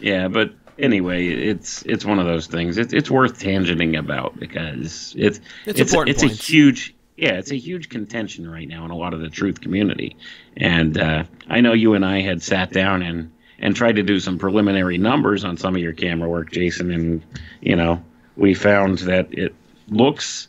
Yeah, 0.00 0.28
but 0.28 0.52
anyway, 0.78 1.28
it's 1.28 1.82
it's 1.82 2.04
one 2.04 2.18
of 2.18 2.26
those 2.26 2.48
things. 2.48 2.76
It's 2.76 2.92
it's 2.92 3.10
worth 3.10 3.38
tangenting 3.38 3.96
about 3.96 4.38
because 4.40 5.14
it's 5.16 5.40
it's 5.66 5.80
it's, 5.80 5.94
a, 5.94 6.00
it's 6.00 6.22
a 6.24 6.26
huge 6.26 6.94
yeah, 7.16 7.34
it's 7.34 7.52
a 7.52 7.56
huge 7.56 7.88
contention 7.88 8.50
right 8.50 8.66
now 8.66 8.84
in 8.84 8.90
a 8.90 8.96
lot 8.96 9.14
of 9.14 9.20
the 9.20 9.28
truth 9.28 9.60
community. 9.60 10.16
And 10.56 10.98
uh, 10.98 11.24
I 11.48 11.60
know 11.60 11.72
you 11.72 11.94
and 11.94 12.04
I 12.04 12.20
had 12.20 12.42
sat 12.42 12.72
down 12.72 13.02
and 13.02 13.30
and 13.62 13.76
tried 13.76 13.96
to 13.96 14.02
do 14.02 14.20
some 14.20 14.38
preliminary 14.38 14.98
numbers 14.98 15.44
on 15.44 15.56
some 15.56 15.74
of 15.74 15.80
your 15.80 15.92
camera 15.92 16.28
work, 16.28 16.50
Jason, 16.50 16.90
and 16.90 17.22
you 17.60 17.76
know 17.76 18.02
we 18.36 18.52
found 18.54 18.98
that 18.98 19.32
it 19.32 19.54
looks 19.88 20.48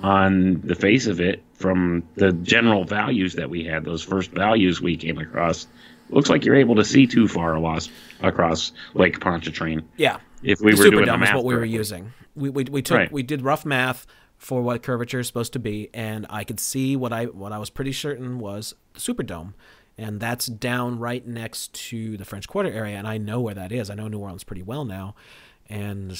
on 0.00 0.60
the 0.62 0.74
face 0.74 1.06
of 1.06 1.20
it 1.20 1.42
from 1.54 2.02
the 2.16 2.32
general 2.32 2.84
values 2.84 3.34
that 3.34 3.48
we 3.48 3.64
had, 3.64 3.84
those 3.84 4.02
first 4.02 4.32
values 4.32 4.80
we 4.80 4.96
came 4.96 5.18
across, 5.18 5.68
looks 6.10 6.28
like 6.28 6.44
you're 6.44 6.56
able 6.56 6.74
to 6.74 6.84
see 6.84 7.06
too 7.06 7.28
far 7.28 7.56
across 7.56 7.88
across 8.20 8.72
Lake 8.94 9.20
Pontchartrain. 9.20 9.82
Yeah. 9.96 10.18
If 10.42 10.60
we 10.60 10.72
the 10.72 10.78
were 10.78 10.90
doing 10.90 11.06
the 11.06 11.16
math 11.16 11.28
is 11.30 11.34
what 11.36 11.44
we 11.44 11.54
were 11.54 11.64
using. 11.64 12.12
We, 12.34 12.50
we, 12.50 12.64
we 12.64 12.82
took 12.82 12.96
right. 12.96 13.12
we 13.12 13.22
did 13.22 13.42
rough 13.42 13.64
math 13.64 14.06
for 14.38 14.60
what 14.60 14.82
curvature 14.82 15.20
is 15.20 15.28
supposed 15.28 15.52
to 15.52 15.60
be, 15.60 15.88
and 15.94 16.26
I 16.28 16.42
could 16.42 16.58
see 16.58 16.96
what 16.96 17.12
I 17.12 17.26
what 17.26 17.52
I 17.52 17.58
was 17.58 17.70
pretty 17.70 17.92
certain 17.92 18.40
was 18.40 18.74
the 18.94 19.00
Superdome 19.00 19.52
and 19.98 20.20
that's 20.20 20.46
down 20.46 20.98
right 20.98 21.26
next 21.26 21.72
to 21.74 22.16
the 22.16 22.24
French 22.24 22.48
Quarter 22.48 22.70
area, 22.70 22.96
and 22.96 23.06
I 23.06 23.18
know 23.18 23.40
where 23.40 23.54
that 23.54 23.72
is. 23.72 23.90
I 23.90 23.94
know 23.94 24.08
New 24.08 24.18
Orleans 24.18 24.44
pretty 24.44 24.62
well 24.62 24.84
now, 24.84 25.14
and 25.68 26.18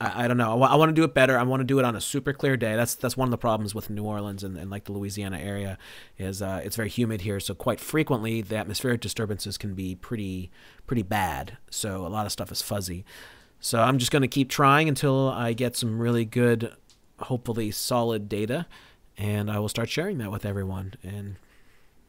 I, 0.00 0.24
I 0.24 0.28
don't 0.28 0.36
know. 0.36 0.62
I, 0.62 0.68
I 0.68 0.74
want 0.76 0.90
to 0.90 0.94
do 0.94 1.04
it 1.04 1.14
better. 1.14 1.38
I 1.38 1.42
want 1.42 1.60
to 1.60 1.64
do 1.64 1.78
it 1.78 1.84
on 1.84 1.96
a 1.96 2.00
super 2.00 2.32
clear 2.32 2.56
day. 2.56 2.76
That's 2.76 2.94
that's 2.94 3.16
one 3.16 3.26
of 3.26 3.30
the 3.30 3.38
problems 3.38 3.74
with 3.74 3.90
New 3.90 4.04
Orleans 4.04 4.44
and, 4.44 4.56
and 4.56 4.70
like 4.70 4.84
the 4.84 4.92
Louisiana 4.92 5.38
area 5.38 5.78
is 6.18 6.40
uh, 6.40 6.60
it's 6.64 6.76
very 6.76 6.88
humid 6.88 7.22
here, 7.22 7.40
so 7.40 7.54
quite 7.54 7.80
frequently 7.80 8.42
the 8.42 8.56
atmospheric 8.56 9.00
disturbances 9.00 9.58
can 9.58 9.74
be 9.74 9.94
pretty 9.94 10.50
pretty 10.86 11.02
bad. 11.02 11.58
So 11.70 12.06
a 12.06 12.08
lot 12.08 12.26
of 12.26 12.32
stuff 12.32 12.52
is 12.52 12.62
fuzzy. 12.62 13.04
So 13.60 13.80
I'm 13.80 13.98
just 13.98 14.12
going 14.12 14.22
to 14.22 14.28
keep 14.28 14.48
trying 14.48 14.88
until 14.88 15.30
I 15.30 15.52
get 15.52 15.74
some 15.74 15.98
really 15.98 16.24
good, 16.24 16.72
hopefully 17.18 17.72
solid 17.72 18.28
data, 18.28 18.66
and 19.16 19.50
I 19.50 19.58
will 19.58 19.68
start 19.68 19.88
sharing 19.88 20.18
that 20.18 20.30
with 20.30 20.46
everyone. 20.46 20.94
And 21.02 21.36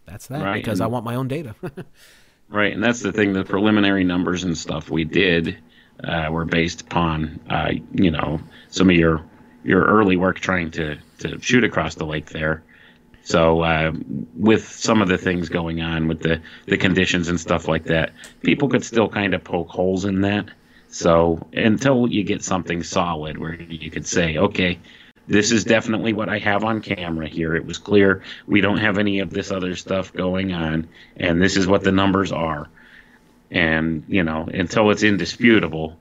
that's 0.09 0.27
that 0.27 0.43
right. 0.43 0.55
because 0.55 0.79
and, 0.79 0.85
I 0.85 0.87
want 0.87 1.05
my 1.05 1.15
own 1.15 1.27
data. 1.27 1.55
right, 2.49 2.73
and 2.73 2.83
that's 2.83 3.01
the 3.01 3.11
thing. 3.11 3.33
The 3.33 3.43
preliminary 3.43 4.03
numbers 4.03 4.43
and 4.43 4.57
stuff 4.57 4.89
we 4.89 5.03
did 5.03 5.57
uh, 6.03 6.29
were 6.31 6.45
based 6.45 6.81
upon, 6.81 7.39
uh, 7.49 7.71
you 7.93 8.11
know, 8.11 8.39
some 8.69 8.89
of 8.89 8.95
your 8.95 9.23
your 9.63 9.83
early 9.85 10.17
work 10.17 10.39
trying 10.39 10.71
to 10.71 10.97
to 11.19 11.39
shoot 11.41 11.63
across 11.63 11.95
the 11.95 12.05
lake 12.05 12.29
there. 12.29 12.63
So 13.23 13.61
uh, 13.61 13.91
with 14.35 14.67
some 14.67 15.01
of 15.01 15.09
the 15.09 15.17
things 15.17 15.49
going 15.49 15.81
on 15.81 16.07
with 16.07 16.21
the 16.21 16.41
the 16.65 16.77
conditions 16.77 17.27
and 17.27 17.39
stuff 17.39 17.67
like 17.67 17.85
that, 17.85 18.13
people 18.41 18.69
could 18.69 18.83
still 18.83 19.09
kind 19.09 19.33
of 19.33 19.43
poke 19.43 19.69
holes 19.69 20.05
in 20.05 20.21
that. 20.21 20.49
So 20.87 21.47
until 21.53 22.07
you 22.07 22.23
get 22.23 22.43
something 22.43 22.81
solid 22.81 23.37
where 23.37 23.53
you 23.53 23.91
could 23.91 24.07
say, 24.07 24.37
okay, 24.37 24.79
this 25.29 25.51
is 25.51 25.63
definitely 25.63 26.11
what 26.11 26.27
I 26.27 26.39
have 26.39 26.63
on 26.63 26.81
camera 26.81 27.27
here. 27.27 27.55
It 27.55 27.63
was 27.63 27.77
clear 27.77 28.23
we 28.47 28.61
don't 28.61 28.79
have 28.79 28.97
any 28.97 29.19
of 29.19 29.29
this 29.29 29.51
other 29.51 29.75
stuff 29.75 30.11
going 30.11 30.51
on, 30.51 30.89
and 31.17 31.39
this 31.39 31.55
is 31.55 31.67
what 31.67 31.83
the 31.83 31.91
numbers 31.91 32.31
are. 32.31 32.67
And 33.51 34.03
you 34.07 34.23
know, 34.23 34.49
until 34.51 34.89
it's 34.89 35.03
indisputable, 35.03 35.97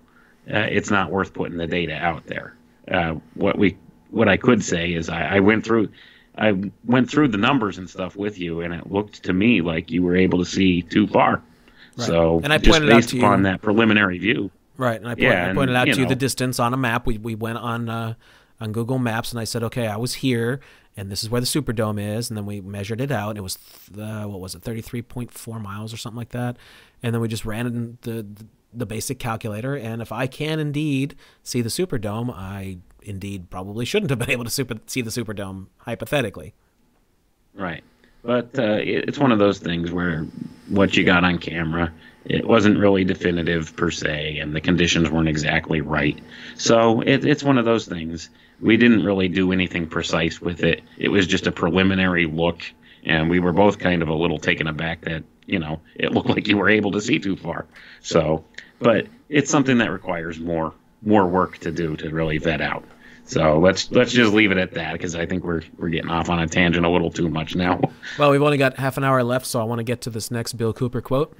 uh, 0.50 0.66
it's 0.70 0.90
not 0.90 1.10
worth 1.10 1.34
putting 1.34 1.58
the 1.58 1.66
data 1.66 1.94
out 1.94 2.26
there. 2.26 2.54
Uh, 2.90 3.16
what 3.34 3.58
we, 3.58 3.76
what 4.10 4.28
I 4.28 4.38
could 4.38 4.64
say 4.64 4.94
is, 4.94 5.10
I, 5.10 5.36
I 5.36 5.40
went 5.40 5.62
through, 5.62 5.90
I 6.36 6.52
went 6.86 7.10
through 7.10 7.28
the 7.28 7.38
numbers 7.38 7.76
and 7.76 7.88
stuff 7.88 8.16
with 8.16 8.38
you, 8.38 8.62
and 8.62 8.72
it 8.72 8.90
looked 8.90 9.24
to 9.24 9.34
me 9.34 9.60
like 9.60 9.90
you 9.90 10.02
were 10.02 10.16
able 10.16 10.38
to 10.38 10.46
see 10.46 10.80
too 10.80 11.06
far. 11.06 11.42
Right. 11.98 12.06
So, 12.06 12.40
and 12.42 12.50
I 12.50 12.56
just 12.56 12.80
based 12.80 13.12
upon 13.12 13.40
you, 13.40 13.44
that 13.44 13.60
preliminary 13.60 14.18
view, 14.18 14.50
right? 14.78 14.98
And 14.98 15.06
I, 15.06 15.14
point, 15.14 15.22
yeah, 15.22 15.50
I 15.50 15.54
pointed 15.54 15.76
out 15.76 15.84
to 15.84 15.90
you 15.90 16.02
know, 16.04 16.08
the 16.08 16.16
distance 16.16 16.58
on 16.58 16.72
a 16.72 16.78
map. 16.78 17.06
We 17.06 17.18
we 17.18 17.34
went 17.34 17.58
on. 17.58 17.90
Uh, 17.90 18.14
on 18.60 18.72
Google 18.72 18.98
Maps, 18.98 19.30
and 19.30 19.40
I 19.40 19.44
said, 19.44 19.62
okay, 19.64 19.86
I 19.86 19.96
was 19.96 20.14
here, 20.14 20.60
and 20.96 21.10
this 21.10 21.22
is 21.22 21.30
where 21.30 21.40
the 21.40 21.46
Superdome 21.46 22.16
is, 22.16 22.28
and 22.28 22.36
then 22.36 22.46
we 22.46 22.60
measured 22.60 23.00
it 23.00 23.10
out. 23.10 23.30
And 23.30 23.38
it 23.38 23.42
was 23.42 23.58
uh, 23.96 24.24
what 24.24 24.40
was 24.40 24.54
it, 24.54 24.62
thirty 24.62 24.80
three 24.80 25.02
point 25.02 25.32
four 25.32 25.58
miles 25.58 25.92
or 25.92 25.96
something 25.96 26.16
like 26.16 26.30
that, 26.30 26.56
and 27.02 27.14
then 27.14 27.20
we 27.20 27.28
just 27.28 27.44
ran 27.44 27.66
in 27.66 27.98
the, 28.02 28.22
the 28.22 28.46
the 28.72 28.86
basic 28.86 29.18
calculator, 29.18 29.76
and 29.76 30.02
if 30.02 30.12
I 30.12 30.26
can 30.26 30.58
indeed 30.58 31.14
see 31.42 31.62
the 31.62 31.70
Superdome, 31.70 32.32
I 32.34 32.78
indeed 33.02 33.48
probably 33.48 33.84
shouldn't 33.84 34.10
have 34.10 34.18
been 34.18 34.30
able 34.36 34.44
to 34.44 34.50
super, 34.50 34.76
see 34.86 35.02
the 35.02 35.10
Superdome 35.10 35.66
hypothetically. 35.78 36.54
Right, 37.54 37.82
but 38.22 38.58
uh, 38.58 38.78
it's 38.80 39.18
one 39.18 39.32
of 39.32 39.38
those 39.38 39.58
things 39.58 39.90
where 39.90 40.26
what 40.68 40.96
you 40.96 41.04
got 41.04 41.24
on 41.24 41.38
camera 41.38 41.92
it 42.28 42.46
wasn't 42.46 42.78
really 42.78 43.04
definitive 43.04 43.74
per 43.74 43.90
se, 43.90 44.38
and 44.38 44.54
the 44.54 44.60
conditions 44.60 45.10
weren't 45.10 45.28
exactly 45.28 45.80
right. 45.80 46.18
So 46.56 47.00
it, 47.00 47.24
it's 47.24 47.42
one 47.42 47.58
of 47.58 47.64
those 47.64 47.86
things. 47.86 48.28
We 48.60 48.76
didn't 48.76 49.04
really 49.04 49.28
do 49.28 49.52
anything 49.52 49.86
precise 49.86 50.40
with 50.40 50.62
it. 50.62 50.82
It 50.96 51.08
was 51.08 51.26
just 51.26 51.46
a 51.46 51.52
preliminary 51.52 52.26
look, 52.26 52.62
and 53.04 53.30
we 53.30 53.40
were 53.40 53.52
both 53.52 53.78
kind 53.78 54.02
of 54.02 54.08
a 54.08 54.14
little 54.14 54.38
taken 54.38 54.66
aback 54.66 55.02
that 55.02 55.24
you 55.46 55.58
know 55.58 55.80
it 55.94 56.12
looked 56.12 56.28
like 56.28 56.48
you 56.48 56.56
were 56.56 56.68
able 56.68 56.92
to 56.92 57.00
see 57.00 57.18
too 57.18 57.36
far. 57.36 57.66
So, 58.00 58.44
but 58.80 59.06
it's 59.28 59.50
something 59.50 59.78
that 59.78 59.90
requires 59.90 60.38
more 60.38 60.74
more 61.02 61.26
work 61.26 61.58
to 61.58 61.70
do 61.70 61.96
to 61.96 62.10
really 62.10 62.38
vet 62.38 62.60
out. 62.60 62.84
So 63.24 63.58
let's 63.58 63.90
let's 63.92 64.12
just 64.12 64.32
leave 64.32 64.50
it 64.52 64.58
at 64.58 64.72
that 64.72 64.94
because 64.94 65.14
I 65.14 65.26
think 65.26 65.44
we're 65.44 65.62
we're 65.76 65.90
getting 65.90 66.10
off 66.10 66.30
on 66.30 66.40
a 66.40 66.46
tangent 66.46 66.86
a 66.86 66.88
little 66.88 67.10
too 67.10 67.28
much 67.28 67.54
now. 67.54 67.80
Well, 68.18 68.32
we've 68.32 68.42
only 68.42 68.56
got 68.56 68.78
half 68.78 68.96
an 68.96 69.04
hour 69.04 69.22
left, 69.22 69.46
so 69.46 69.60
I 69.60 69.64
want 69.64 69.78
to 69.78 69.84
get 69.84 70.00
to 70.00 70.10
this 70.10 70.30
next 70.30 70.54
Bill 70.54 70.72
Cooper 70.72 71.00
quote. 71.00 71.36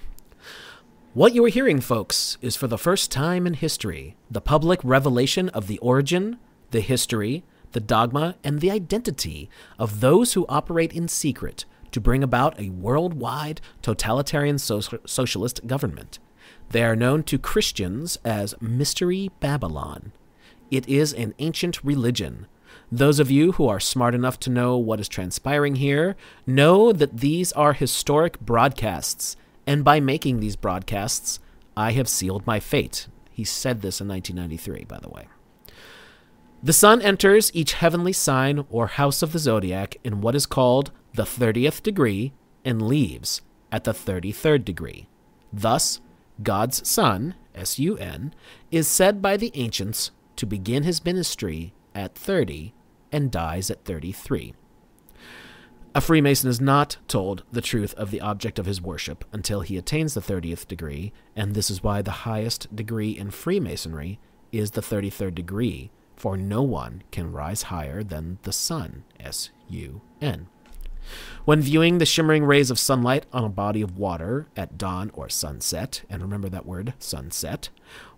What 1.15 1.35
you 1.35 1.45
are 1.45 1.49
hearing, 1.49 1.81
folks, 1.81 2.39
is 2.41 2.55
for 2.55 2.69
the 2.69 2.79
first 2.79 3.11
time 3.11 3.47
in 3.47 3.55
history 3.55 4.17
the 4.31 4.41
public 4.41 4.79
revelation 4.85 5.49
of 5.49 5.67
the 5.67 5.79
origin, 5.79 6.39
the 6.71 6.81
history, 6.81 7.45
the 7.73 7.81
dogma, 7.81 8.37
and 8.43 8.61
the 8.61 8.71
identity 8.71 9.49
of 9.79 10.01
those 10.01 10.33
who 10.33 10.47
operate 10.49 10.93
in 10.93 11.09
secret 11.09 11.65
to 11.93 12.01
bring 12.01 12.23
about 12.23 12.59
a 12.61 12.71
worldwide 12.71 13.61
totalitarian 13.83 14.59
so- 14.59 14.81
socialist 15.07 15.67
government. 15.67 16.19
They 16.71 16.85
are 16.85 16.97
known 16.97 17.23
to 17.25 17.39
Christians 17.39 18.19
as 18.25 18.55
Mystery 18.61 19.31
Babylon. 19.41 20.13
It 20.71 20.87
is 20.89 21.15
an 21.15 21.35
ancient 21.39 21.83
religion. 21.83 22.47
Those 22.93 23.19
of 23.19 23.31
you 23.31 23.53
who 23.53 23.67
are 23.69 23.81
smart 23.81 24.15
enough 24.15 24.39
to 24.41 24.51
know 24.51 24.77
what 24.77 25.01
is 25.01 25.09
transpiring 25.09 25.77
here 25.77 26.17
know 26.47 26.93
that 26.93 27.19
these 27.19 27.53
are 27.53 27.73
historic 27.73 28.39
broadcasts 28.41 29.37
and 29.69 29.85
by 29.85 30.01
making 30.01 30.41
these 30.41 30.57
broadcasts, 30.57 31.41
I 31.77 31.93
have 31.93 32.09
sealed 32.09 32.47
my 32.47 32.59
fate. 32.59 33.07
He 33.31 33.45
said 33.45 33.83
this 33.83 34.01
in 34.01 34.09
1993, 34.09 34.85
by 34.85 34.99
the 34.99 35.11
way. 35.11 35.29
The 36.61 36.73
sun 36.73 37.01
enters 37.03 37.53
each 37.55 37.75
heavenly 37.75 38.13
sign 38.13 38.65
or 38.69 38.89
house 38.89 39.23
of 39.23 39.33
the 39.33 39.39
zodiac 39.39 39.97
in 40.03 40.21
what 40.21 40.35
is 40.35 40.45
called 40.45 40.91
the 41.15 41.23
30th 41.23 41.83
degree 41.85 42.33
and 42.65 42.83
leaves 42.83 43.43
at 43.71 43.85
the 43.85 43.93
33rd 43.93 44.65
degree. 44.65 45.09
Thus, 45.53 46.01
God's 46.43 46.87
Son, 46.89 47.37
S 47.55 47.79
U 47.79 47.97
N, 47.97 48.35
is 48.73 48.89
said 48.89 49.23
by 49.23 49.37
the 49.37 49.53
ancients 49.55 50.11
to 50.35 50.47
begin 50.47 50.83
his 50.83 51.05
ministry 51.05 51.75
at 51.95 52.17
30 52.17 52.75
and 53.13 53.31
dies 53.31 53.71
at 53.71 53.85
33. 53.85 54.55
A 55.95 56.01
Freemason 56.01 56.51
is 56.51 56.61
not 56.61 56.99
told 57.09 57.45
the 57.51 57.63
truth 57.63 57.95
of 57.95 58.11
the 58.11 58.21
object 58.21 58.59
of 58.59 58.67
his 58.67 58.83
worship 58.83 59.25
until 59.33 59.61
he 59.61 59.77
attains 59.77 60.15
the 60.15 60.21
30th 60.21 60.67
degree, 60.67 61.13
and 61.35 61.55
this 61.55 61.71
is 61.71 61.83
why 61.83 62.03
the 62.03 62.11
highest 62.11 62.75
degree 62.75 63.11
in 63.11 63.31
Freemasonry 63.31 64.19
is 64.53 64.73
the 64.73 64.81
33rd 64.81 65.35
degree, 65.35 65.91
for 66.19 66.37
no 66.37 66.63
one 66.63 67.03
can 67.11 67.33
rise 67.33 67.63
higher 67.63 68.03
than 68.03 68.39
the 68.43 68.53
sun, 68.53 69.05
S 69.21 69.51
U 69.69 70.01
N. 70.21 70.49
When 71.45 71.63
viewing 71.63 71.99
the 71.99 72.07
shimmering 72.07 72.45
rays 72.45 72.71
of 72.71 72.79
sunlight 72.79 73.25
on 73.33 73.45
a 73.45 73.49
body 73.49 73.81
of 73.81 73.97
water 73.97 74.49
at 74.57 74.77
dawn 74.77 75.11
or 75.15 75.29
sunset, 75.29 76.03
and 76.11 76.21
remember 76.21 76.49
that 76.51 76.67
word, 76.67 76.93
sunset, 76.99 77.71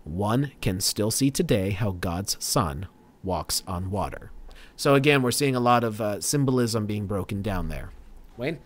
one 0.03 0.51
can 0.59 0.81
still 0.81 1.11
see 1.11 1.31
today 1.31 1.69
how 1.71 1.91
God's 1.91 2.35
Son 2.43 2.87
walks 3.23 3.63
on 3.67 3.91
water. 3.91 4.31
So 4.75 4.95
again, 4.95 5.21
we're 5.21 5.31
seeing 5.31 5.55
a 5.55 5.59
lot 5.59 5.83
of 5.83 6.01
uh, 6.01 6.19
symbolism 6.19 6.85
being 6.85 7.05
broken 7.05 7.41
down 7.41 7.69
there. 7.69 7.91
Wayne. 8.35 8.59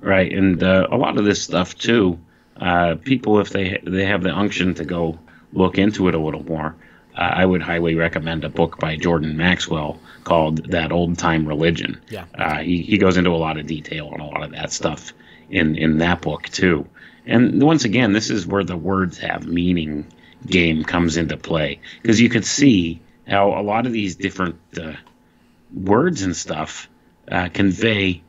Right, 0.00 0.30
and 0.32 0.62
uh, 0.62 0.86
a 0.92 0.96
lot 0.96 1.18
of 1.18 1.24
this 1.24 1.42
stuff 1.42 1.76
too. 1.76 2.20
Uh, 2.60 2.96
people, 3.02 3.40
if 3.40 3.50
they 3.50 3.80
they 3.84 4.04
have 4.04 4.22
the 4.22 4.36
unction 4.36 4.74
to 4.74 4.84
go 4.84 5.18
look 5.52 5.78
into 5.78 6.08
it 6.08 6.14
a 6.14 6.18
little 6.18 6.44
more, 6.44 6.76
I 7.18 7.44
would 7.44 7.62
highly 7.62 7.94
recommend 7.96 8.44
a 8.44 8.48
book 8.48 8.78
by 8.78 8.96
Jordan 8.96 9.36
Maxwell 9.36 10.00
called 10.24 10.70
"That 10.70 10.92
Old 10.92 11.18
Time 11.18 11.46
Religion." 11.46 12.00
Yeah, 12.08 12.26
uh, 12.36 12.58
he 12.58 12.82
he 12.82 12.98
goes 12.98 13.16
into 13.16 13.30
a 13.30 13.36
lot 13.36 13.58
of 13.58 13.66
detail 13.66 14.08
on 14.12 14.20
a 14.20 14.26
lot 14.26 14.42
of 14.42 14.52
that 14.52 14.72
stuff 14.72 15.12
in 15.50 15.76
in 15.76 15.98
that 15.98 16.22
book 16.22 16.48
too. 16.48 16.86
And 17.26 17.60
once 17.62 17.84
again, 17.84 18.12
this 18.12 18.30
is 18.30 18.46
where 18.46 18.64
the 18.64 18.76
words 18.76 19.18
have 19.18 19.46
meaning 19.46 20.06
game 20.46 20.84
comes 20.84 21.16
into 21.16 21.36
play 21.36 21.80
because 22.00 22.20
you 22.20 22.28
can 22.28 22.42
see 22.42 23.00
how 23.26 23.58
a 23.58 23.62
lot 23.62 23.86
of 23.86 23.92
these 23.92 24.16
different 24.16 24.56
uh, 24.80 24.92
words 25.74 26.22
and 26.22 26.36
stuff 26.36 26.88
uh, 27.30 27.48
convey 27.52 28.22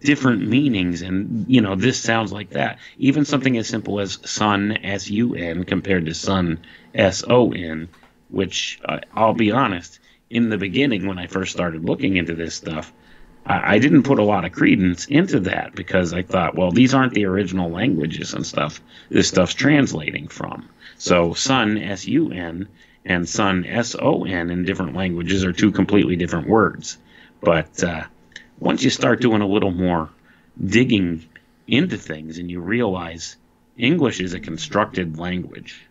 different 0.00 0.46
meanings 0.46 1.02
and 1.02 1.44
you 1.46 1.60
know 1.60 1.74
this 1.74 2.00
sounds 2.00 2.32
like 2.32 2.50
that 2.50 2.78
even 2.96 3.24
something 3.24 3.58
as 3.58 3.68
simple 3.68 4.00
as 4.00 4.18
sun 4.24 4.72
s-u-n 4.82 5.64
compared 5.64 6.06
to 6.06 6.14
sun 6.14 6.58
s-o-n 6.94 7.86
which 8.30 8.80
uh, 8.84 8.98
i'll 9.14 9.34
be 9.34 9.50
honest 9.52 9.98
in 10.28 10.50
the 10.50 10.58
beginning 10.58 11.06
when 11.06 11.18
i 11.18 11.26
first 11.26 11.52
started 11.52 11.84
looking 11.84 12.16
into 12.16 12.34
this 12.34 12.54
stuff 12.54 12.92
I, 13.46 13.74
I 13.74 13.78
didn't 13.78 14.04
put 14.04 14.18
a 14.18 14.24
lot 14.24 14.44
of 14.44 14.52
credence 14.52 15.06
into 15.06 15.40
that 15.40 15.74
because 15.74 16.12
i 16.12 16.22
thought 16.22 16.56
well 16.56 16.70
these 16.70 16.94
aren't 16.94 17.14
the 17.14 17.26
original 17.26 17.70
languages 17.70 18.34
and 18.34 18.46
stuff 18.46 18.80
this 19.08 19.28
stuff's 19.28 19.54
translating 19.54 20.28
from 20.28 20.68
so 20.98 21.34
sun 21.34 21.78
s-u-n 21.78 22.68
and 23.04 23.28
sun, 23.28 23.64
S 23.64 23.96
O 23.98 24.24
N, 24.24 24.50
in 24.50 24.64
different 24.64 24.94
languages 24.94 25.44
are 25.44 25.52
two 25.52 25.72
completely 25.72 26.16
different 26.16 26.48
words. 26.48 26.98
But 27.40 27.82
uh, 27.82 28.04
once 28.58 28.82
you 28.82 28.90
start 28.90 29.20
doing 29.20 29.40
a 29.40 29.46
little 29.46 29.70
more 29.70 30.10
digging 30.62 31.24
into 31.66 31.96
things 31.96 32.38
and 32.38 32.50
you 32.50 32.60
realize 32.60 33.36
English 33.78 34.20
is 34.20 34.34
a 34.34 34.40
constructed 34.40 35.18
language, 35.18 35.86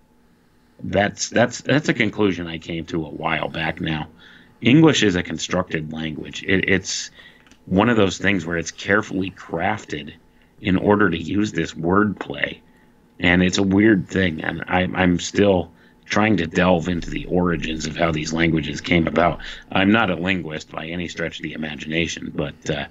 that's 0.84 1.30
that's 1.30 1.62
that's 1.62 1.90
a 1.90 1.94
conclusion 1.94 2.48
I 2.48 2.58
came 2.58 2.86
to 2.86 3.06
a 3.06 3.10
while 3.10 3.50
back 3.50 3.82
now. 3.82 4.08
English 4.62 5.04
is 5.04 5.16
a 5.16 5.24
constructed 5.24 5.94
language. 5.94 6.44
It, 6.44 6.70
it's 6.70 7.12
one 7.66 7.90
of 7.90 7.98
those 7.98 8.18
things 8.18 8.46
where 8.46 8.58
it's 8.58 8.72
carefully 8.72 9.32
crafted 9.32 10.14
in 10.62 10.76
order 10.76 11.10
to 11.10 11.18
use 11.18 11.52
this 11.52 11.74
wordplay, 11.74 12.58
and 13.20 13.42
it's 13.42 13.58
a 13.58 13.64
weird 13.64 14.08
thing. 14.08 14.42
And 14.42 14.64
I, 14.68 14.82
I'm 14.94 15.20
still 15.20 15.72
trying 16.06 16.38
to 16.38 16.48
delve 16.48 16.90
into 16.90 17.10
the 17.10 17.26
origins 17.26 17.86
of 17.86 17.96
how 17.96 18.12
these 18.12 18.34
languages 18.34 18.82
came 18.82 19.08
about. 19.08 19.40
I'm 19.72 19.92
not 19.92 20.10
a 20.10 20.16
linguist 20.16 20.72
by 20.72 20.88
any 20.88 21.08
stretch 21.08 21.38
of 21.38 21.44
the 21.44 21.54
imagination, 21.54 22.32
but 22.36 22.70
uh, 22.70 22.86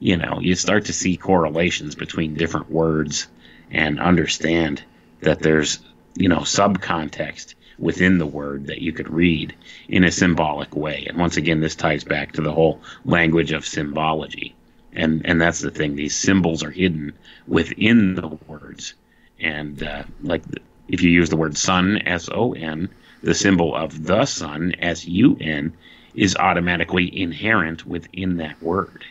you 0.00 0.16
know, 0.16 0.38
you 0.40 0.54
start 0.56 0.86
to 0.86 0.92
see 0.92 1.16
correlations 1.16 1.94
between 1.94 2.34
different 2.34 2.70
words 2.70 3.28
and 3.70 4.00
understand 4.00 4.82
that 5.20 5.40
there's 5.40 5.78
you 6.14 6.28
know 6.28 6.40
subcontext 6.40 7.54
within 7.78 8.18
the 8.18 8.26
word 8.26 8.66
that 8.66 8.80
you 8.80 8.92
could 8.92 9.10
read 9.12 9.54
in 9.88 10.04
a 10.04 10.10
symbolic 10.10 10.74
way. 10.76 11.04
And 11.08 11.18
once 11.18 11.36
again, 11.36 11.60
this 11.60 11.74
ties 11.74 12.04
back 12.04 12.32
to 12.32 12.40
the 12.40 12.52
whole 12.52 12.80
language 13.04 13.52
of 13.52 13.66
symbology. 13.66 14.54
And, 14.92 15.24
and 15.24 15.40
that's 15.40 15.60
the 15.60 15.70
thing. 15.70 15.96
These 15.96 16.14
symbols 16.14 16.62
are 16.62 16.70
hidden 16.70 17.12
within 17.48 18.14
the 18.14 18.28
words. 18.46 18.94
And 19.40 19.82
uh, 19.82 20.04
like 20.22 20.42
if 20.88 21.02
you 21.02 21.10
use 21.10 21.30
the 21.30 21.36
word 21.36 21.56
sun, 21.56 21.98
S 22.06 22.28
O 22.30 22.52
N, 22.52 22.88
the 23.22 23.34
symbol 23.34 23.74
of 23.74 24.04
the 24.04 24.26
sun, 24.26 24.74
S 24.78 25.04
U 25.06 25.36
N, 25.40 25.72
is 26.14 26.36
automatically 26.36 27.20
inherent 27.20 27.86
within 27.86 28.36
that 28.36 28.62
word. 28.62 29.04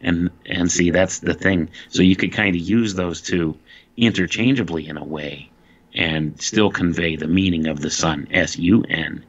And 0.00 0.30
and 0.46 0.70
see 0.70 0.90
that's 0.90 1.20
the 1.20 1.34
thing. 1.34 1.70
So 1.90 2.02
you 2.02 2.16
could 2.16 2.32
kind 2.32 2.56
of 2.56 2.62
use 2.62 2.94
those 2.94 3.20
two 3.20 3.56
interchangeably 3.96 4.88
in 4.88 4.96
a 4.96 5.04
way 5.04 5.50
and 5.96 6.40
still 6.40 6.70
convey 6.70 7.16
the 7.16 7.26
meaning 7.26 7.66
of 7.66 7.80
the 7.80 7.90
sun, 7.90 8.28
S 8.30 8.58
U 8.58 8.84
N. 8.88 9.24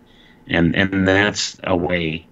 And 0.48 0.76
and 0.76 1.07
that's 1.07 1.57
a 1.64 1.76
way 1.76 2.27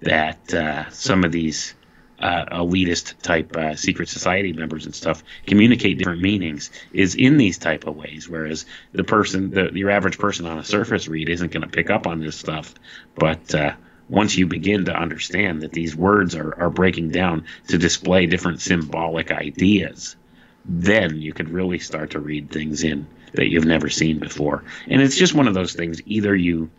that 0.00 0.54
uh, 0.54 0.90
some 0.90 1.24
of 1.24 1.32
these 1.32 1.74
uh, 2.18 2.44
elitist 2.52 3.18
type 3.22 3.56
uh, 3.56 3.74
secret 3.76 4.08
society 4.08 4.52
members 4.52 4.84
and 4.84 4.94
stuff 4.94 5.22
communicate 5.46 5.98
different 5.98 6.20
meanings 6.20 6.70
is 6.92 7.14
in 7.14 7.38
these 7.38 7.58
type 7.58 7.86
of 7.86 7.96
ways. 7.96 8.28
Whereas 8.28 8.66
the 8.92 9.04
person, 9.04 9.50
the 9.50 9.70
your 9.72 9.90
average 9.90 10.18
person 10.18 10.46
on 10.46 10.58
a 10.58 10.64
surface 10.64 11.08
read 11.08 11.28
isn't 11.28 11.52
going 11.52 11.62
to 11.62 11.68
pick 11.68 11.90
up 11.90 12.06
on 12.06 12.20
this 12.20 12.36
stuff, 12.36 12.74
but 13.14 13.54
uh, 13.54 13.72
once 14.08 14.36
you 14.36 14.46
begin 14.46 14.84
to 14.86 14.94
understand 14.94 15.62
that 15.62 15.72
these 15.72 15.94
words 15.96 16.34
are, 16.34 16.54
are 16.60 16.70
breaking 16.70 17.10
down 17.10 17.44
to 17.68 17.78
display 17.78 18.26
different 18.26 18.60
symbolic 18.60 19.30
ideas, 19.30 20.16
then 20.64 21.16
you 21.20 21.32
could 21.32 21.48
really 21.48 21.78
start 21.78 22.10
to 22.10 22.20
read 22.20 22.50
things 22.50 22.82
in 22.82 23.06
that 23.32 23.50
you've 23.50 23.64
never 23.64 23.88
seen 23.88 24.18
before. 24.18 24.64
And 24.86 25.00
it's 25.00 25.16
just 25.16 25.34
one 25.34 25.48
of 25.48 25.54
those 25.54 25.72
things. 25.72 26.00
Either 26.06 26.34
you, 26.34 26.70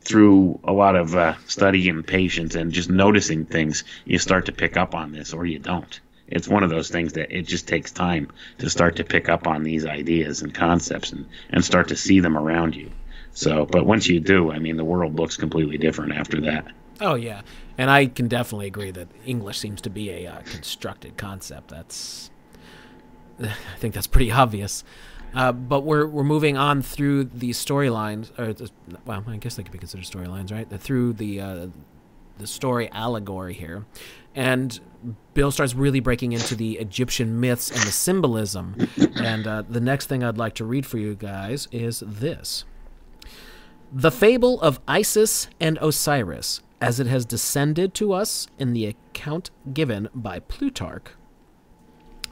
through 0.00 0.60
a 0.64 0.72
lot 0.72 0.96
of 0.96 1.14
uh, 1.14 1.34
study 1.46 1.88
and 1.88 2.06
patience 2.06 2.54
and 2.54 2.72
just 2.72 2.90
noticing 2.90 3.46
things, 3.46 3.84
you 4.04 4.18
start 4.18 4.46
to 4.46 4.52
pick 4.52 4.76
up 4.76 4.94
on 4.94 5.12
this, 5.12 5.32
or 5.32 5.46
you 5.46 5.58
don't. 5.58 6.00
It's 6.28 6.48
one 6.48 6.62
of 6.62 6.70
those 6.70 6.90
things 6.90 7.12
that 7.14 7.36
it 7.36 7.42
just 7.42 7.68
takes 7.68 7.90
time 7.90 8.28
to 8.58 8.70
start 8.70 8.96
to 8.96 9.04
pick 9.04 9.28
up 9.28 9.46
on 9.46 9.62
these 9.62 9.84
ideas 9.84 10.42
and 10.42 10.54
concepts 10.54 11.12
and, 11.12 11.26
and 11.50 11.64
start 11.64 11.88
to 11.88 11.96
see 11.96 12.20
them 12.20 12.36
around 12.36 12.74
you. 12.74 12.90
So, 13.32 13.66
but 13.66 13.84
once 13.84 14.08
you 14.08 14.20
do, 14.20 14.52
I 14.52 14.58
mean, 14.58 14.76
the 14.76 14.84
world 14.84 15.16
looks 15.16 15.36
completely 15.36 15.76
different 15.76 16.12
after 16.12 16.40
that. 16.42 16.66
Oh 17.00 17.16
yeah, 17.16 17.42
and 17.76 17.90
I 17.90 18.06
can 18.06 18.28
definitely 18.28 18.68
agree 18.68 18.92
that 18.92 19.08
English 19.26 19.58
seems 19.58 19.80
to 19.82 19.90
be 19.90 20.10
a 20.10 20.26
uh, 20.28 20.42
constructed 20.42 21.16
concept. 21.16 21.68
That's, 21.68 22.30
I 23.40 23.76
think 23.78 23.94
that's 23.94 24.06
pretty 24.06 24.30
obvious. 24.30 24.84
Uh, 25.34 25.52
but 25.52 25.80
we're 25.80 26.06
we're 26.06 26.22
moving 26.22 26.56
on 26.56 26.80
through 26.80 27.24
the 27.24 27.50
storylines, 27.50 28.36
or 28.38 28.52
the, 28.52 28.70
well, 29.04 29.24
I 29.26 29.36
guess 29.36 29.56
they 29.56 29.62
could 29.62 29.72
be 29.72 29.78
considered 29.78 30.06
storylines, 30.06 30.52
right? 30.52 30.68
Through 30.70 31.14
the 31.14 31.40
uh, 31.40 31.66
the 32.38 32.46
story 32.46 32.88
allegory 32.92 33.54
here, 33.54 33.84
and 34.34 34.78
Bill 35.34 35.50
starts 35.50 35.74
really 35.74 36.00
breaking 36.00 36.32
into 36.32 36.54
the 36.54 36.78
Egyptian 36.78 37.40
myths 37.40 37.70
and 37.70 37.80
the 37.80 37.92
symbolism. 37.92 38.88
and 39.16 39.46
uh, 39.46 39.62
the 39.68 39.80
next 39.80 40.06
thing 40.06 40.22
I'd 40.22 40.38
like 40.38 40.54
to 40.54 40.64
read 40.64 40.86
for 40.86 40.98
you 40.98 41.14
guys 41.14 41.68
is 41.72 42.02
this. 42.06 42.64
The 43.92 44.10
fable 44.10 44.60
of 44.60 44.80
Isis 44.88 45.48
and 45.60 45.78
Osiris, 45.80 46.62
as 46.80 46.98
it 46.98 47.06
has 47.06 47.24
descended 47.24 47.94
to 47.94 48.12
us 48.12 48.48
in 48.58 48.72
the 48.72 48.86
account 48.86 49.50
given 49.72 50.08
by 50.14 50.40
Plutarch, 50.40 51.12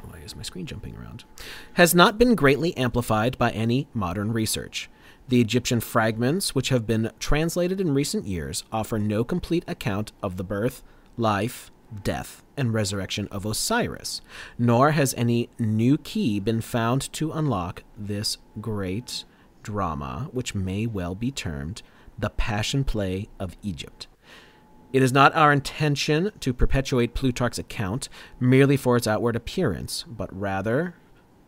why 0.05 0.19
is 0.19 0.37
my 0.37 0.43
screen 0.43 0.67
jumping 0.67 0.97
around? 0.97 1.25
Has 1.75 1.95
not 1.95 2.19
been 2.19 2.35
greatly 2.35 2.77
amplified 2.77 3.39
by 3.39 3.51
any 3.51 3.89
modern 3.95 4.33
research. 4.33 4.89
The 5.29 5.41
Egyptian 5.41 5.81
fragments, 5.81 6.55
which 6.55 6.69
have 6.71 6.87
been 6.87 7.11
translated 7.19 7.81
in 7.81 7.95
recent 7.95 8.27
years, 8.27 8.65
offer 8.73 8.99
no 8.99 9.25
complete 9.25 9.65
account 9.67 10.13
of 10.23 10.37
the 10.37 10.45
birth, 10.45 10.83
life, 11.17 11.71
death, 12.03 12.43
and 12.57 12.73
resurrection 12.73 13.29
of 13.29 13.45
Osiris, 13.45 14.21
nor 14.59 14.93
has 14.93 15.15
any 15.15 15.49
new 15.59 15.99
key 15.99 16.41
been 16.41 16.61
found 16.61 17.13
to 17.15 17.33
unlock 17.33 17.83
this 17.97 18.39
great 18.61 19.25
drama, 19.63 20.29
which 20.33 20.55
may 20.55 20.87
well 20.87 21.15
be 21.15 21.31
termed 21.31 21.83
the 22.19 22.31
Passion 22.31 22.85
Play 22.85 23.29
of 23.39 23.57
Egypt. 23.63 24.07
It 24.93 25.03
is 25.03 25.13
not 25.13 25.35
our 25.35 25.53
intention 25.53 26.33
to 26.41 26.53
perpetuate 26.53 27.15
Plutarch's 27.15 27.59
account 27.59 28.09
merely 28.39 28.77
for 28.77 28.97
its 28.97 29.07
outward 29.07 29.37
appearance, 29.37 30.05
but 30.07 30.29
rather 30.39 30.95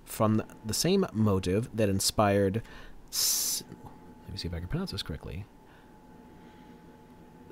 from 0.04 0.42
the 0.64 0.74
same 0.74 1.06
motive 1.12 1.68
that 1.74 1.88
inspired. 1.88 2.56
Let 2.56 3.62
me 4.30 4.36
see 4.36 4.48
if 4.48 4.54
I 4.54 4.60
can 4.60 4.68
pronounce 4.68 4.92
this 4.92 5.02
correctly. 5.02 5.44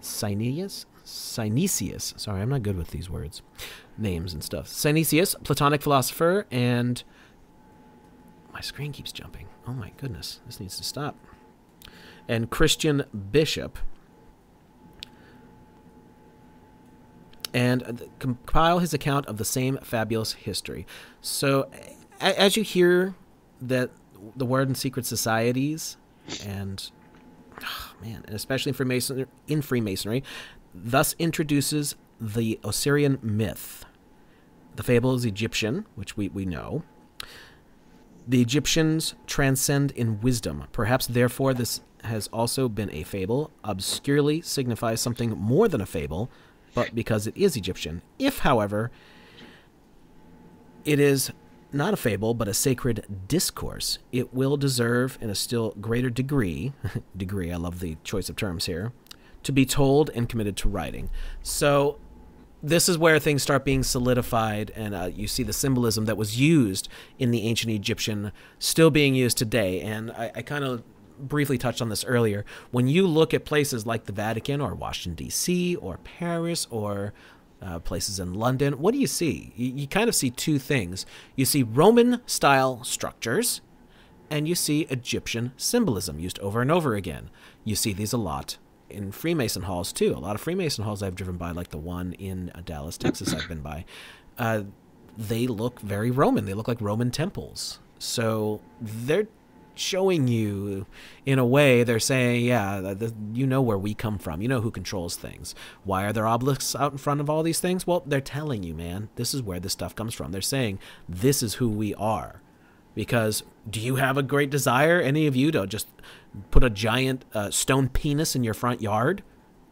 Synesius? 0.01 0.87
Synesius. 1.05 2.19
Sorry, 2.19 2.41
I'm 2.41 2.49
not 2.49 2.63
good 2.63 2.77
with 2.77 2.89
these 2.89 3.11
words, 3.11 3.43
names 3.99 4.33
and 4.33 4.43
stuff. 4.43 4.69
Synesius, 4.69 5.35
Platonic 5.45 5.83
philosopher, 5.83 6.47
and 6.51 7.03
my 8.53 8.61
screen 8.61 8.93
keeps 8.93 9.13
jumping. 9.13 9.49
Oh 9.67 9.73
my 9.73 9.93
goodness, 9.97 10.41
this 10.47 10.59
needs 10.59 10.77
to 10.79 10.85
stop. 10.85 11.17
And 12.29 12.51
Christian 12.51 13.05
Bishop. 13.31 13.79
And 17.55 18.09
compile 18.19 18.79
his 18.79 18.95
account 18.95 19.27
of 19.27 19.37
the 19.37 19.45
same 19.45 19.79
fabulous 19.83 20.33
history. 20.33 20.87
So, 21.21 21.69
as 22.21 22.57
you 22.57 22.63
hear 22.63 23.15
that 23.61 23.91
the 24.37 24.47
word 24.47 24.69
in 24.69 24.75
secret 24.75 25.05
societies, 25.05 25.97
and 26.47 26.91
oh 27.63 27.93
man, 28.01 28.25
and 28.27 28.35
especially 28.35 28.71
in 28.71 28.75
Freemasonry, 28.75 29.27
in 29.49 29.63
Freemasonry, 29.63 30.23
thus 30.75 31.15
introduces 31.19 31.95
the 32.21 32.59
Osirian 32.65 33.19
myth. 33.23 33.85
The 34.77 34.83
fable 34.83 35.15
is 35.15 35.25
Egyptian, 35.25 35.87
which 35.97 36.17
we, 36.17 36.29
we 36.29 36.47
know. 36.47 36.83
The 38.27 38.41
Egyptians 38.41 39.15
transcend 39.27 39.91
in 39.91 40.21
wisdom. 40.21 40.65
Perhaps, 40.73 41.09
therefore, 41.09 41.53
this 41.53 41.81
has 42.05 42.29
also 42.29 42.69
been 42.69 42.91
a 42.91 43.03
fable, 43.03 43.51
obscurely 43.65 44.41
signifies 44.41 45.01
something 45.01 45.31
more 45.31 45.69
than 45.69 45.81
a 45.81 45.87
fable, 45.87 46.31
but 46.75 46.95
because 46.95 47.27
it 47.27 47.37
is 47.37 47.57
Egyptian. 47.57 48.03
If, 48.19 48.41
however, 48.41 48.91
it 50.85 50.99
is 50.99 51.33
not 51.73 51.95
a 51.95 51.97
fable, 51.97 52.35
but 52.35 52.49
a 52.49 52.55
sacred 52.55 53.05
discourse, 53.29 53.99
it 54.11 54.35
will 54.35 54.57
deserve, 54.57 55.19
in 55.21 55.31
a 55.31 55.35
still 55.35 55.75
greater 55.81 56.11
degree, 56.11 56.73
degree, 57.17 57.51
I 57.53 57.57
love 57.57 57.81
the 57.81 57.97
choice 58.05 58.29
of 58.29 58.37
terms 58.37 58.67
here, 58.67 58.93
to 59.43 59.53
be 59.53 59.65
told 59.65 60.11
and 60.11 60.29
committed 60.29 60.57
to 60.59 60.69
writing. 60.69 61.11
So 61.43 61.99
this 62.63 62.89
is 62.89 62.97
where 62.97 63.19
things 63.19 63.43
start 63.43 63.65
being 63.65 63.83
solidified, 63.83 64.71
and 64.77 64.95
uh, 64.95 65.11
you 65.13 65.27
see 65.27 65.43
the 65.43 65.53
symbolism 65.53 66.05
that 66.05 66.17
was 66.17 66.39
used 66.39 66.89
in 67.19 67.31
the 67.31 67.47
ancient 67.47 67.73
Egyptian 67.73 68.33
still 68.59 68.91
being 68.91 69.15
used 69.15 69.37
today. 69.37 69.81
And 69.81 70.11
I, 70.13 70.31
I 70.37 70.43
kind 70.43 70.65
of 70.65 70.83
briefly 71.29 71.59
touched 71.59 71.81
on 71.81 71.89
this 71.89 72.05
earlier. 72.05 72.45
When 72.71 72.89
you 72.89 73.07
look 73.07 73.33
at 73.33 73.45
places 73.45 73.87
like 73.87 74.05
the 74.05 74.13
Vatican 74.13 74.61
or 74.61 74.75
Washington, 74.75 75.15
D.C., 75.25 75.77
or 75.77 75.99
Paris, 75.99 76.67
or 76.71 77.13
uh, 77.61 77.79
places 77.79 78.19
in 78.19 78.35
London, 78.35 78.75
what 78.75 78.93
do 78.93 78.99
you 78.99 79.07
see? 79.07 79.53
You, 79.57 79.73
you 79.73 79.87
kind 79.87 80.09
of 80.09 80.15
see 80.15 80.31
two 80.31 80.59
things. 80.59 81.07
You 81.37 81.45
see 81.45 81.63
Roman 81.63 82.21
style 82.27 82.83
structures, 82.85 83.61
and 84.31 84.49
you 84.49 84.55
see 84.55 84.83
Egyptian 84.91 85.53
symbolism 85.57 86.19
used 86.19 86.39
over 86.41 86.61
and 86.61 86.71
over 86.71 86.95
again. 86.95 87.31
You 87.65 87.77
see 87.77 87.93
these 87.93 88.13
a 88.13 88.19
lot 88.19 88.59
in 88.91 89.13
Freemason 89.13 89.63
halls 89.63 89.93
too. 89.93 90.15
A 90.15 90.19
lot 90.19 90.35
of 90.35 90.41
Freemason 90.41 90.85
halls 90.85 91.03
I've 91.03 91.15
driven 91.15 91.37
by, 91.37 91.51
like 91.51 91.69
the 91.69 91.79
one 91.79 92.13
in 92.15 92.51
uh, 92.55 92.63
Dallas, 92.65 92.99
Texas, 92.99 93.33
I've 93.33 93.49
been 93.49 93.61
by. 93.61 93.85
Uh, 94.39 94.63
they 95.17 95.47
look 95.47 95.81
very 95.81 96.11
Roman. 96.11 96.47
They 96.47 96.55
look 96.55 96.69
like 96.69 96.81
Roman 96.81 97.11
temples. 97.11 97.79
So 97.99 98.61
they're 98.81 99.29
showing 99.75 100.29
you, 100.29 100.87
in 101.25 101.39
a 101.39 101.47
way, 101.47 101.83
they're 101.85 102.01
saying, 102.01 102.45
yeah, 102.45 102.81
the, 102.81 103.15
you 103.33 103.47
know 103.47 103.63
where 103.63 103.79
we 103.79 103.95
come 103.95 104.19
from. 104.19 104.43
You 104.43 104.49
know 104.49 104.61
who 104.61 104.71
controls 104.71 105.17
things. 105.17 105.55
Why 105.85 106.05
are 106.05 106.13
there 106.13 106.27
obelisks 106.27 106.75
out 106.75 106.93
in 106.93 106.99
front 106.99 107.21
of 107.21 107.31
all 107.31 107.43
these 107.43 107.61
things? 107.61 107.87
Well, 107.87 108.03
they're 108.07 108.21
telling 108.21 108.63
you, 108.63 108.75
man, 108.75 109.09
this 109.17 109.35
is 109.35 109.43
where 109.43 109.61
this 109.61 109.73
stuff 109.73 109.95
comes 109.95 110.15
from. 110.15 110.33
They're 110.33 110.41
saying, 110.41 110.79
this 111.09 111.43
is 111.43 111.55
who 111.55 111.69
we 111.69 111.95
are. 111.95 112.43
Because 112.95 113.43
do 113.69 113.81
you 113.81 113.97
have 113.97 114.19
a 114.19 114.23
great 114.23 114.51
desire, 114.51 115.01
any 115.01 115.27
of 115.27 115.35
you, 115.35 115.51
to 115.53 115.67
just 115.67 115.89
put 116.51 116.63
a 116.63 116.71
giant 116.71 117.25
uh, 117.33 117.51
stone 117.51 117.89
penis 117.89 118.37
in 118.37 118.45
your 118.45 118.55
front 118.55 118.83
yard? 118.83 119.23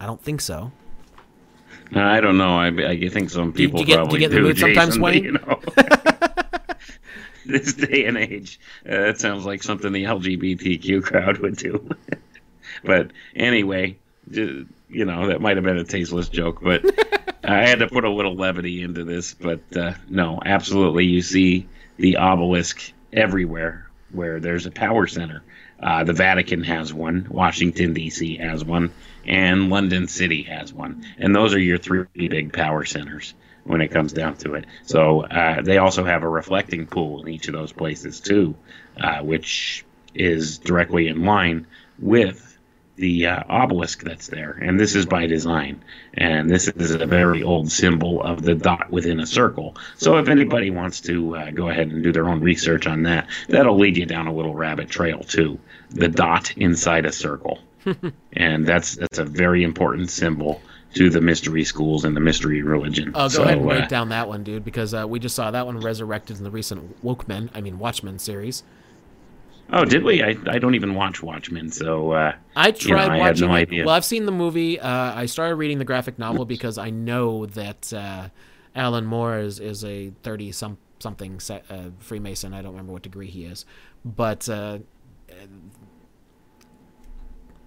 I 0.00 0.06
don't 0.06 0.22
think 0.22 0.40
so. 0.40 0.72
I 1.94 2.20
don't 2.20 2.38
know. 2.38 2.56
I, 2.56 2.68
I 2.68 3.08
think 3.08 3.30
some 3.30 3.52
people 3.52 3.78
do 3.78 3.82
you 3.82 3.86
get, 3.86 3.96
probably 3.96 4.18
do. 4.18 4.24
You 4.24 4.28
get 4.28 4.34
the 4.34 4.40
mood 4.40 4.56
Jason, 4.56 4.74
sometimes, 4.74 4.98
Wayne? 5.00 5.24
You 5.24 5.32
know? 5.32 5.60
this 7.46 7.74
day 7.74 8.04
and 8.04 8.16
age, 8.16 8.60
uh, 8.86 8.90
that 8.90 9.20
sounds 9.20 9.44
like 9.44 9.62
something 9.62 9.92
the 9.92 10.04
LGBTQ 10.04 11.02
crowd 11.02 11.38
would 11.38 11.56
do. 11.56 11.88
but 12.84 13.10
anyway, 13.34 13.96
you 14.30 14.66
know 14.90 15.28
that 15.28 15.40
might 15.40 15.56
have 15.56 15.64
been 15.64 15.78
a 15.78 15.84
tasteless 15.84 16.28
joke, 16.28 16.60
but 16.62 16.84
I 17.44 17.66
had 17.66 17.78
to 17.80 17.88
put 17.88 18.04
a 18.04 18.10
little 18.10 18.34
levity 18.34 18.82
into 18.82 19.04
this. 19.04 19.34
But 19.34 19.60
uh, 19.76 19.94
no, 20.08 20.40
absolutely, 20.44 21.06
you 21.06 21.22
see 21.22 21.68
the 21.96 22.16
obelisk 22.16 22.92
everywhere 23.12 23.88
where 24.12 24.40
there's 24.40 24.66
a 24.66 24.70
power 24.70 25.06
center 25.06 25.42
Uh, 25.80 26.04
the 26.04 26.12
Vatican 26.12 26.62
has 26.64 26.92
one, 26.92 27.26
Washington 27.30 27.94
D.C. 27.94 28.36
has 28.36 28.64
one, 28.64 28.92
and 29.24 29.70
London 29.70 30.08
City 30.08 30.42
has 30.42 30.74
one, 30.74 31.04
and 31.18 31.34
those 31.34 31.54
are 31.54 31.58
your 31.58 31.78
three 31.78 32.04
big 32.14 32.52
power 32.52 32.84
centers 32.84 33.34
when 33.64 33.80
it 33.80 33.88
comes 33.88 34.12
down 34.12 34.36
to 34.36 34.54
it. 34.54 34.66
So 34.84 35.22
uh, 35.22 35.62
they 35.62 35.78
also 35.78 36.04
have 36.04 36.22
a 36.22 36.28
reflecting 36.28 36.86
pool 36.86 37.22
in 37.22 37.28
each 37.28 37.48
of 37.48 37.54
those 37.54 37.72
places 37.72 38.20
too, 38.20 38.54
uh, 39.00 39.20
which 39.20 39.84
is 40.14 40.58
directly 40.58 41.08
in 41.08 41.24
line 41.24 41.66
with 41.98 42.46
the 43.00 43.26
uh, 43.26 43.42
obelisk 43.48 44.02
that's 44.02 44.26
there, 44.26 44.50
and 44.50 44.78
this 44.78 44.94
is 44.94 45.06
by 45.06 45.26
design. 45.26 45.82
And 46.14 46.50
this 46.50 46.68
is 46.68 46.90
a 46.90 47.06
very 47.06 47.42
old 47.42 47.72
symbol 47.72 48.22
of 48.22 48.42
the 48.42 48.54
dot 48.54 48.90
within 48.90 49.20
a 49.20 49.26
circle. 49.26 49.76
So 49.96 50.18
if 50.18 50.28
anybody 50.28 50.70
wants 50.70 51.00
to 51.02 51.36
uh, 51.36 51.50
go 51.50 51.70
ahead 51.70 51.88
and 51.88 52.02
do 52.02 52.12
their 52.12 52.28
own 52.28 52.40
research 52.40 52.86
on 52.86 53.04
that, 53.04 53.28
that'll 53.48 53.78
lead 53.78 53.96
you 53.96 54.04
down 54.04 54.26
a 54.26 54.34
little 54.34 54.54
rabbit 54.54 54.90
trail 54.90 55.20
too. 55.20 55.58
The 55.88 56.08
dot 56.08 56.52
inside 56.58 57.06
a 57.06 57.12
circle, 57.12 57.60
and 58.34 58.66
that's 58.66 58.96
that's 58.96 59.18
a 59.18 59.24
very 59.24 59.64
important 59.64 60.10
symbol 60.10 60.60
to 60.94 61.10
the 61.10 61.20
mystery 61.20 61.64
schools 61.64 62.04
and 62.04 62.16
the 62.16 62.20
mystery 62.20 62.62
religion. 62.62 63.12
Oh, 63.14 63.24
go 63.24 63.28
so, 63.28 63.42
ahead 63.42 63.58
and 63.58 63.66
break 63.66 63.84
uh, 63.84 63.88
down 63.88 64.08
that 64.08 64.28
one, 64.28 64.42
dude, 64.42 64.64
because 64.64 64.92
uh, 64.92 65.06
we 65.06 65.18
just 65.18 65.36
saw 65.36 65.50
that 65.50 65.66
one 65.66 65.78
resurrected 65.80 66.38
in 66.38 66.44
the 66.44 66.50
recent 66.50 67.02
Wokemen, 67.02 67.50
I 67.54 67.60
mean 67.60 67.78
Watchmen 67.78 68.18
series. 68.18 68.62
Oh, 69.72 69.84
did 69.84 70.02
we? 70.02 70.22
I, 70.22 70.36
I 70.48 70.58
don't 70.58 70.74
even 70.74 70.94
watch 70.94 71.22
Watchmen, 71.22 71.70
so 71.70 72.10
uh, 72.10 72.34
I 72.56 72.72
tried 72.72 72.82
you 72.88 72.94
know, 72.94 73.14
I 73.14 73.18
watching. 73.18 73.48
No 73.48 73.54
it. 73.54 73.86
Well, 73.86 73.94
I've 73.94 74.04
seen 74.04 74.26
the 74.26 74.32
movie. 74.32 74.80
Uh, 74.80 75.14
I 75.14 75.26
started 75.26 75.54
reading 75.56 75.78
the 75.78 75.84
graphic 75.84 76.18
novel 76.18 76.44
because 76.44 76.76
I 76.76 76.90
know 76.90 77.46
that 77.46 77.92
uh, 77.92 78.30
Alan 78.74 79.06
Moore 79.06 79.38
is, 79.38 79.60
is 79.60 79.84
a 79.84 80.10
thirty 80.24 80.50
some 80.50 80.76
something 80.98 81.40
uh, 81.48 81.90
Freemason. 82.00 82.52
I 82.52 82.62
don't 82.62 82.72
remember 82.72 82.92
what 82.92 83.02
degree 83.02 83.28
he 83.28 83.44
is, 83.44 83.64
but 84.04 84.48
uh, 84.48 84.78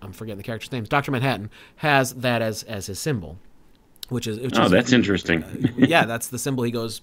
I'm 0.03 0.13
forgetting 0.13 0.38
the 0.38 0.43
character's 0.43 0.71
name. 0.71 0.84
Doctor 0.84 1.11
Manhattan 1.11 1.49
has 1.77 2.13
that 2.15 2.41
as 2.41 2.63
as 2.63 2.88
his 2.88 2.99
symbol, 2.99 3.38
which 4.09 4.27
is 4.27 4.39
which 4.39 4.57
oh, 4.57 4.65
is, 4.65 4.71
that's 4.71 4.93
interesting. 4.93 5.43
Uh, 5.43 5.67
yeah, 5.77 6.05
that's 6.05 6.27
the 6.27 6.39
symbol. 6.39 6.63
He 6.63 6.71
goes 6.71 7.01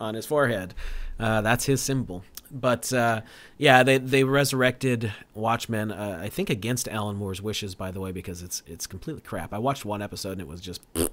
on 0.00 0.14
his 0.14 0.26
forehead. 0.26 0.74
that's 1.18 1.64
his 1.66 1.80
symbol. 1.80 2.24
But 2.50 2.92
uh, 2.92 3.22
yeah, 3.58 3.82
they 3.82 3.98
they 3.98 4.24
resurrected 4.24 5.12
Watchmen. 5.34 5.90
Uh, 5.90 6.20
I 6.22 6.28
think 6.28 6.50
against 6.50 6.88
Alan 6.88 7.16
Moore's 7.16 7.42
wishes, 7.42 7.74
by 7.74 7.90
the 7.90 8.00
way, 8.00 8.12
because 8.12 8.42
it's 8.42 8.62
it's 8.66 8.86
completely 8.86 9.22
crap. 9.22 9.52
I 9.52 9.58
watched 9.58 9.84
one 9.84 10.02
episode 10.02 10.32
and 10.32 10.40
it 10.40 10.48
was 10.48 10.60
just 10.60 10.82
uh, 10.94 11.08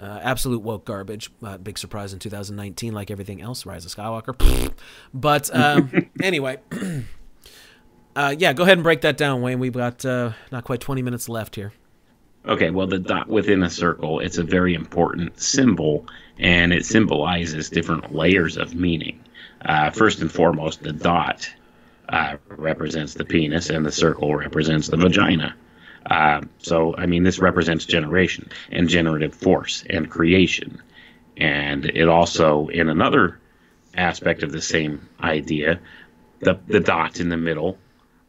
absolute 0.00 0.62
woke 0.62 0.84
garbage. 0.84 1.30
Uh, 1.42 1.58
big 1.58 1.78
surprise 1.78 2.12
in 2.12 2.18
2019, 2.18 2.92
like 2.92 3.10
everything 3.10 3.40
else. 3.40 3.66
Rise 3.66 3.84
of 3.84 3.92
Skywalker. 3.94 4.72
but 5.12 5.54
um, 5.54 6.10
anyway. 6.22 6.58
Uh, 8.14 8.34
yeah, 8.38 8.52
go 8.52 8.62
ahead 8.62 8.76
and 8.76 8.82
break 8.82 9.00
that 9.02 9.16
down, 9.16 9.40
Wayne. 9.40 9.58
We've 9.58 9.72
got 9.72 10.04
uh, 10.04 10.32
not 10.50 10.64
quite 10.64 10.80
20 10.80 11.02
minutes 11.02 11.28
left 11.28 11.56
here. 11.56 11.72
Okay, 12.46 12.70
well, 12.70 12.86
the 12.86 12.98
dot 12.98 13.28
within 13.28 13.62
a 13.62 13.70
circle, 13.70 14.20
it's 14.20 14.36
a 14.36 14.42
very 14.42 14.74
important 14.74 15.40
symbol, 15.40 16.06
and 16.38 16.72
it 16.72 16.84
symbolizes 16.84 17.70
different 17.70 18.14
layers 18.14 18.56
of 18.56 18.74
meaning. 18.74 19.20
Uh, 19.64 19.90
first 19.90 20.20
and 20.20 20.30
foremost, 20.30 20.82
the 20.82 20.92
dot 20.92 21.48
uh, 22.08 22.36
represents 22.48 23.14
the 23.14 23.24
penis, 23.24 23.70
and 23.70 23.86
the 23.86 23.92
circle 23.92 24.34
represents 24.34 24.88
the 24.88 24.96
vagina. 24.96 25.54
Uh, 26.06 26.40
so, 26.58 26.96
I 26.96 27.06
mean, 27.06 27.22
this 27.22 27.38
represents 27.38 27.86
generation 27.86 28.50
and 28.72 28.88
generative 28.88 29.34
force 29.34 29.84
and 29.88 30.10
creation. 30.10 30.82
And 31.36 31.86
it 31.86 32.08
also, 32.08 32.66
in 32.68 32.88
another 32.88 33.38
aspect 33.94 34.42
of 34.42 34.50
the 34.50 34.60
same 34.60 35.08
idea, 35.20 35.78
the, 36.40 36.58
the 36.66 36.80
dot 36.80 37.20
in 37.20 37.28
the 37.28 37.36
middle 37.36 37.78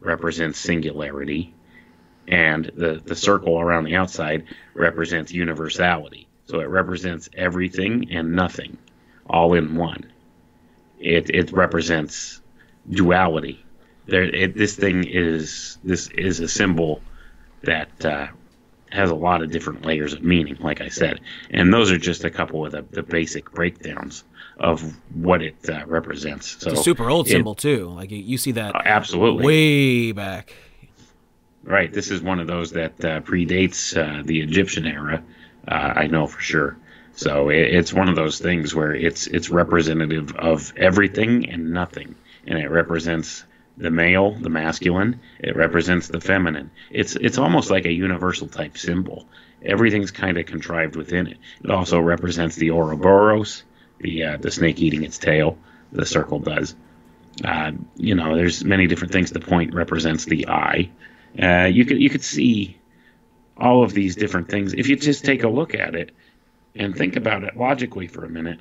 represents 0.04 0.58
singularity, 0.58 1.54
and 2.28 2.70
the, 2.76 3.00
the 3.04 3.16
circle 3.16 3.58
around 3.58 3.84
the 3.84 3.96
outside 3.96 4.44
represents 4.74 5.32
universality. 5.32 6.26
So 6.46 6.60
it 6.60 6.68
represents 6.68 7.28
everything 7.36 8.12
and 8.12 8.32
nothing 8.32 8.76
all 9.26 9.54
in 9.54 9.76
one 9.76 10.12
it 11.04 11.30
it 11.30 11.52
represents 11.52 12.40
duality. 12.88 13.64
There, 14.06 14.22
it, 14.22 14.56
this 14.56 14.74
thing 14.74 15.04
is 15.04 15.78
this 15.84 16.08
is 16.08 16.40
a 16.40 16.48
symbol 16.48 17.00
that 17.62 18.04
uh, 18.04 18.28
has 18.90 19.10
a 19.10 19.14
lot 19.14 19.42
of 19.42 19.50
different 19.50 19.84
layers 19.84 20.12
of 20.12 20.22
meaning, 20.22 20.56
like 20.60 20.80
I 20.80 20.88
said, 20.88 21.20
and 21.50 21.72
those 21.72 21.90
are 21.90 21.98
just 21.98 22.24
a 22.24 22.30
couple 22.30 22.64
of 22.64 22.72
the, 22.72 22.82
the 22.90 23.02
basic 23.02 23.50
breakdowns 23.52 24.24
of 24.58 24.96
what 25.14 25.42
it 25.42 25.56
uh, 25.68 25.84
represents. 25.86 26.62
So 26.62 26.70
it's 26.70 26.80
a 26.80 26.82
super 26.82 27.10
old 27.10 27.26
it, 27.26 27.30
symbol 27.30 27.54
too. 27.54 27.88
Like 27.88 28.10
you, 28.10 28.18
you 28.18 28.38
see 28.38 28.52
that 28.52 28.74
uh, 28.74 28.82
absolutely 28.84 29.44
way 29.44 30.12
back. 30.12 30.54
Right. 31.62 31.92
This 31.92 32.10
is 32.10 32.20
one 32.20 32.40
of 32.40 32.46
those 32.46 32.72
that 32.72 32.92
uh, 33.04 33.20
predates 33.20 33.96
uh, 33.96 34.22
the 34.22 34.40
Egyptian 34.40 34.86
era. 34.86 35.22
Uh, 35.66 35.74
I 35.96 36.06
know 36.06 36.26
for 36.26 36.40
sure. 36.40 36.76
So 37.16 37.48
it, 37.48 37.74
it's 37.74 37.92
one 37.92 38.08
of 38.08 38.16
those 38.16 38.38
things 38.38 38.74
where 38.74 38.94
it's 38.94 39.26
it's 39.26 39.50
representative 39.50 40.34
of 40.36 40.72
everything 40.76 41.48
and 41.48 41.72
nothing, 41.72 42.14
and 42.46 42.58
it 42.58 42.70
represents 42.70 43.44
the 43.76 43.90
male, 43.90 44.32
the 44.32 44.50
masculine. 44.50 45.20
It 45.38 45.56
represents 45.56 46.08
the 46.08 46.20
feminine. 46.20 46.70
It's 46.90 47.16
it's 47.16 47.38
almost 47.38 47.70
like 47.70 47.86
a 47.86 47.92
universal 47.92 48.48
type 48.48 48.76
symbol. 48.76 49.26
Everything's 49.64 50.10
kind 50.10 50.36
of 50.36 50.46
contrived 50.46 50.96
within 50.96 51.26
it. 51.26 51.38
It 51.62 51.70
also 51.70 51.98
represents 51.98 52.56
the 52.56 52.70
Ouroboros, 52.70 53.62
the 54.00 54.24
uh, 54.24 54.36
the 54.38 54.50
snake 54.50 54.80
eating 54.80 55.04
its 55.04 55.18
tail. 55.18 55.58
The 55.92 56.06
circle 56.06 56.40
does. 56.40 56.74
Uh, 57.44 57.72
you 57.96 58.14
know, 58.14 58.36
there's 58.36 58.64
many 58.64 58.86
different 58.86 59.12
things. 59.12 59.30
The 59.30 59.40
point 59.40 59.74
represents 59.74 60.24
the 60.24 60.48
eye. 60.48 60.90
Uh, 61.40 61.64
you 61.64 61.84
could 61.84 62.00
you 62.00 62.10
could 62.10 62.22
see 62.22 62.78
all 63.56 63.84
of 63.84 63.92
these 63.92 64.16
different 64.16 64.48
things 64.48 64.72
if 64.72 64.88
you 64.88 64.96
just 64.96 65.24
take 65.24 65.44
a 65.44 65.48
look 65.48 65.74
at 65.74 65.94
it 65.94 66.10
and 66.74 66.96
think 66.96 67.16
about 67.16 67.44
it 67.44 67.56
logically 67.56 68.08
for 68.08 68.24
a 68.24 68.28
minute, 68.28 68.58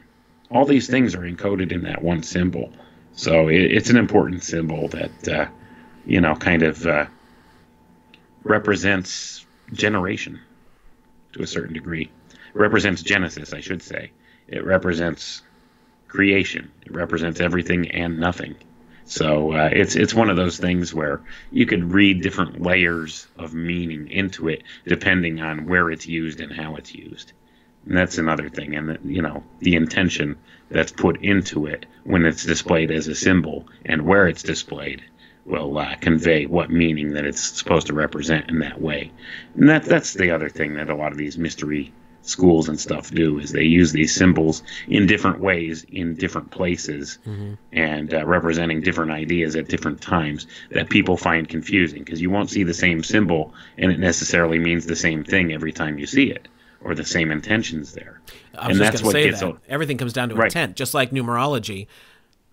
all 0.51 0.65
these 0.65 0.87
things 0.87 1.15
are 1.15 1.21
encoded 1.21 1.71
in 1.71 1.83
that 1.83 2.01
one 2.01 2.23
symbol. 2.23 2.71
So 3.13 3.47
it, 3.47 3.61
it's 3.61 3.89
an 3.89 3.97
important 3.97 4.43
symbol 4.43 4.87
that, 4.89 5.27
uh, 5.27 5.47
you 6.05 6.21
know, 6.21 6.35
kind 6.35 6.63
of 6.63 6.85
uh, 6.85 7.05
represents 8.43 9.45
generation 9.71 10.39
to 11.33 11.41
a 11.41 11.47
certain 11.47 11.73
degree. 11.73 12.11
Represents 12.53 13.01
Genesis, 13.01 13.53
I 13.53 13.61
should 13.61 13.81
say. 13.81 14.11
It 14.47 14.65
represents 14.65 15.41
creation. 16.07 16.71
It 16.85 16.93
represents 16.93 17.39
everything 17.39 17.91
and 17.91 18.19
nothing. 18.19 18.55
So 19.05 19.51
uh, 19.51 19.69
it's 19.71 19.95
it's 19.95 20.13
one 20.13 20.29
of 20.29 20.37
those 20.37 20.57
things 20.57 20.93
where 20.93 21.21
you 21.51 21.65
could 21.65 21.91
read 21.91 22.21
different 22.21 22.61
layers 22.61 23.27
of 23.37 23.53
meaning 23.53 24.09
into 24.09 24.47
it 24.47 24.63
depending 24.85 25.41
on 25.41 25.65
where 25.65 25.91
it's 25.91 26.07
used 26.07 26.39
and 26.39 26.51
how 26.51 26.75
it's 26.75 26.93
used. 26.95 27.33
And 27.85 27.97
that's 27.97 28.17
another 28.17 28.47
thing, 28.47 28.75
and 28.75 28.97
you 29.03 29.21
know 29.21 29.43
the 29.59 29.75
intention 29.75 30.37
that's 30.69 30.91
put 30.91 31.21
into 31.21 31.65
it 31.65 31.85
when 32.05 32.25
it's 32.25 32.45
displayed 32.45 32.91
as 32.91 33.07
a 33.07 33.15
symbol 33.15 33.67
and 33.85 34.03
where 34.03 34.27
it's 34.27 34.43
displayed 34.43 35.03
will 35.45 35.77
uh, 35.77 35.95
convey 35.95 36.45
what 36.45 36.71
meaning 36.71 37.13
that 37.13 37.25
it's 37.25 37.41
supposed 37.41 37.87
to 37.87 37.93
represent 37.93 38.49
in 38.49 38.59
that 38.59 38.79
way. 38.79 39.11
And 39.55 39.67
that 39.67 39.83
that's 39.83 40.13
the 40.13 40.31
other 40.31 40.49
thing 40.49 40.75
that 40.75 40.89
a 40.89 40.95
lot 40.95 41.11
of 41.11 41.17
these 41.17 41.37
mystery 41.37 41.91
schools 42.23 42.69
and 42.69 42.79
stuff 42.79 43.11
do 43.11 43.37
is 43.37 43.51
they 43.51 43.63
use 43.63 43.91
these 43.91 44.15
symbols 44.15 44.63
in 44.87 45.05
different 45.05 45.39
ways 45.39 45.85
in 45.89 46.15
different 46.15 46.49
places 46.51 47.19
mm-hmm. 47.27 47.53
and 47.73 48.13
uh, 48.13 48.25
representing 48.25 48.81
different 48.81 49.11
ideas 49.11 49.55
at 49.55 49.67
different 49.67 50.01
times 50.01 50.47
that 50.71 50.89
people 50.89 51.17
find 51.17 51.49
confusing 51.49 51.99
because 51.99 52.21
you 52.21 52.29
won't 52.29 52.49
see 52.49 52.63
the 52.63 52.73
same 52.73 53.03
symbol 53.03 53.53
and 53.77 53.91
it 53.91 53.99
necessarily 53.99 54.57
means 54.57 54.85
the 54.85 54.95
same 54.95 55.23
thing 55.23 55.53
every 55.53 55.71
time 55.71 55.99
you 55.99 56.05
see 56.05 56.29
it 56.29 56.47
or 56.81 56.95
the 56.95 57.05
same 57.05 57.31
intentions 57.31 57.93
there. 57.93 58.21
I 58.57 58.67
was 58.67 58.79
and 58.79 58.91
just 58.91 59.03
going 59.03 59.15
to 59.15 59.37
say 59.37 59.45
that 59.45 59.57
everything 59.67 59.97
comes 59.97 60.13
down 60.13 60.29
to 60.29 60.35
right. 60.35 60.45
intent, 60.45 60.75
just 60.75 60.93
like 60.93 61.11
numerology. 61.11 61.87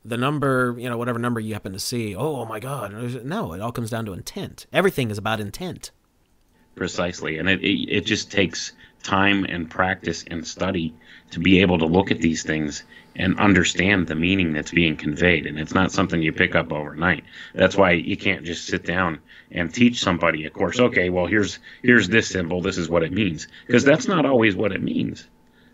The 0.05 0.17
number, 0.17 0.77
you 0.79 0.89
know, 0.89 0.97
whatever 0.97 1.19
number 1.19 1.41
you 1.41 1.53
happen 1.53 1.73
to 1.73 1.79
see, 1.79 2.15
oh, 2.15 2.37
oh 2.37 2.45
my 2.47 2.59
God, 2.59 2.93
no, 3.25 3.53
it 3.53 3.61
all 3.61 3.73
comes 3.73 3.91
down 3.91 4.07
to 4.07 4.13
intent. 4.15 4.67
Everything 4.73 5.11
is 5.11 5.19
about 5.19 5.41
intent. 5.41 5.91
Precisely, 6.75 7.37
and 7.39 7.51
it, 7.51 7.61
it, 7.61 7.89
it 7.91 8.07
just 8.07 8.31
takes 8.31 8.73
time 9.03 9.45
and 9.45 9.71
practice 9.71 10.25
and 10.31 10.47
study 10.47 10.95
to 11.31 11.41
be 11.41 11.61
able 11.61 11.79
to 11.79 11.87
look 11.87 12.11
at 12.11 12.21
these 12.21 12.43
things 12.43 12.85
and 13.17 13.39
understand 13.39 14.07
the 14.07 14.15
meaning 14.15 14.53
that's 14.53 14.71
being 14.71 14.97
conveyed. 14.97 15.47
And 15.47 15.59
it's 15.59 15.75
not 15.75 15.93
something 15.93 16.23
you 16.23 16.33
pick 16.33 16.55
up 16.55 16.73
overnight. 16.73 17.25
That's 17.55 17.77
why 17.77 17.93
you 17.93 18.17
can't 18.17 18.45
just 18.45 18.67
sit 18.67 18.85
down 18.85 19.21
and 19.51 19.73
teach 19.73 20.01
somebody 20.01 20.45
a 20.45 20.51
course. 20.51 20.79
Okay, 20.79 21.11
well 21.11 21.27
here's 21.27 21.59
here's 21.83 22.09
this 22.09 22.29
symbol. 22.29 22.61
This 22.61 22.79
is 22.79 22.89
what 22.89 23.03
it 23.03 23.13
means 23.13 23.49
because 23.67 23.85
that's 23.85 24.09
not 24.09 24.27
always 24.27 24.55
what 24.55 24.73
it 24.73 24.83
means. 24.83 25.27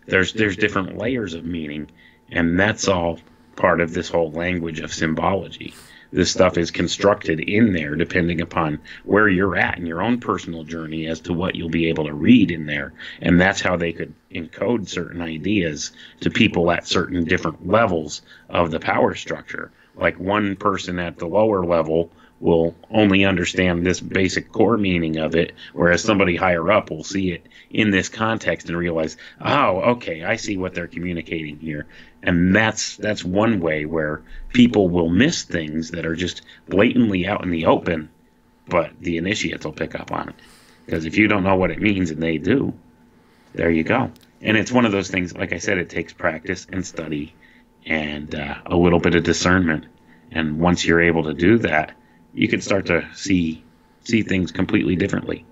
There's 0.07 0.33
there's 0.33 0.57
different 0.57 0.97
layers 0.97 1.33
of 1.33 1.45
meaning, 1.45 1.91
and 2.31 2.59
that's 2.59 2.87
all 2.87 3.19
part 3.55 3.81
of 3.81 3.93
this 3.93 4.09
whole 4.09 4.31
language 4.31 4.79
of 4.79 4.93
symbology 4.93 5.73
this 6.11 6.31
stuff 6.31 6.57
is 6.57 6.71
constructed 6.71 7.39
in 7.39 7.73
there 7.73 7.95
depending 7.95 8.41
upon 8.41 8.79
where 9.03 9.27
you're 9.27 9.55
at 9.55 9.77
in 9.77 9.85
your 9.85 10.01
own 10.01 10.19
personal 10.19 10.63
journey 10.63 11.07
as 11.07 11.21
to 11.21 11.33
what 11.33 11.55
you'll 11.55 11.69
be 11.69 11.89
able 11.89 12.05
to 12.05 12.13
read 12.13 12.51
in 12.51 12.65
there. 12.65 12.93
And 13.21 13.39
that's 13.39 13.61
how 13.61 13.77
they 13.77 13.93
could 13.93 14.13
encode 14.31 14.87
certain 14.87 15.21
ideas 15.21 15.91
to 16.21 16.29
people 16.29 16.71
at 16.71 16.87
certain 16.87 17.25
different 17.25 17.67
levels 17.67 18.21
of 18.49 18.71
the 18.71 18.79
power 18.79 19.15
structure. 19.15 19.71
Like 19.95 20.19
one 20.19 20.55
person 20.55 20.99
at 20.99 21.17
the 21.17 21.27
lower 21.27 21.65
level 21.65 22.11
will 22.39 22.75
only 22.91 23.25
understand 23.25 23.85
this 23.85 23.99
basic 23.99 24.51
core 24.51 24.77
meaning 24.77 25.17
of 25.17 25.35
it, 25.35 25.53
whereas 25.73 26.03
somebody 26.03 26.35
higher 26.35 26.71
up 26.71 26.91
will 26.91 27.03
see 27.03 27.31
it 27.31 27.47
in 27.71 27.89
this 27.89 28.09
context 28.09 28.69
and 28.69 28.77
realize, 28.77 29.17
oh, 29.41 29.77
okay, 29.91 30.23
I 30.23 30.35
see 30.35 30.57
what 30.57 30.73
they're 30.73 30.87
communicating 30.87 31.57
here. 31.57 31.87
And 32.27 32.53
that's 32.53 32.97
that's 32.97 33.23
one 33.23 33.61
way 33.61 33.85
where 33.85 34.21
people 34.51 34.89
will 34.89 35.09
miss 35.09 35.43
things 35.43 35.91
that 35.91 36.05
are 36.05 36.13
just 36.13 36.41
blatantly 36.67 37.25
out 37.25 37.41
in 37.41 37.51
the 37.51 37.65
open, 37.65 38.09
but 38.67 38.91
the 38.99 39.15
initiates 39.15 39.65
will 39.65 39.71
pick 39.71 39.95
up 39.95 40.11
on 40.11 40.27
it. 40.27 40.35
Because 40.85 41.05
if 41.05 41.17
you 41.17 41.29
don't 41.29 41.45
know 41.45 41.55
what 41.55 41.71
it 41.71 41.81
means 41.81 42.11
and 42.11 42.21
they 42.21 42.37
do, 42.37 42.73
there 43.53 43.71
you 43.71 43.85
go. 43.85 44.11
And 44.41 44.57
it's 44.57 44.73
one 44.73 44.85
of 44.85 44.91
those 44.91 45.09
things, 45.09 45.37
like 45.37 45.53
I 45.53 45.57
said, 45.57 45.77
it 45.77 45.89
takes 45.89 46.11
practice 46.11 46.67
and 46.69 46.85
study 46.85 47.33
and 47.85 48.35
uh, 48.35 48.55
a 48.65 48.75
little 48.75 48.99
bit 48.99 49.15
of 49.15 49.23
discernment. 49.23 49.85
And 50.29 50.59
once 50.59 50.83
you're 50.83 51.01
able 51.01 51.23
to 51.23 51.33
do 51.33 51.57
that, 51.59 51.95
you 52.33 52.49
can 52.49 52.59
start 52.59 52.87
to 52.87 53.07
see 53.15 53.63
see 54.03 54.21
things 54.21 54.51
completely 54.51 54.97
differently. 54.97 55.45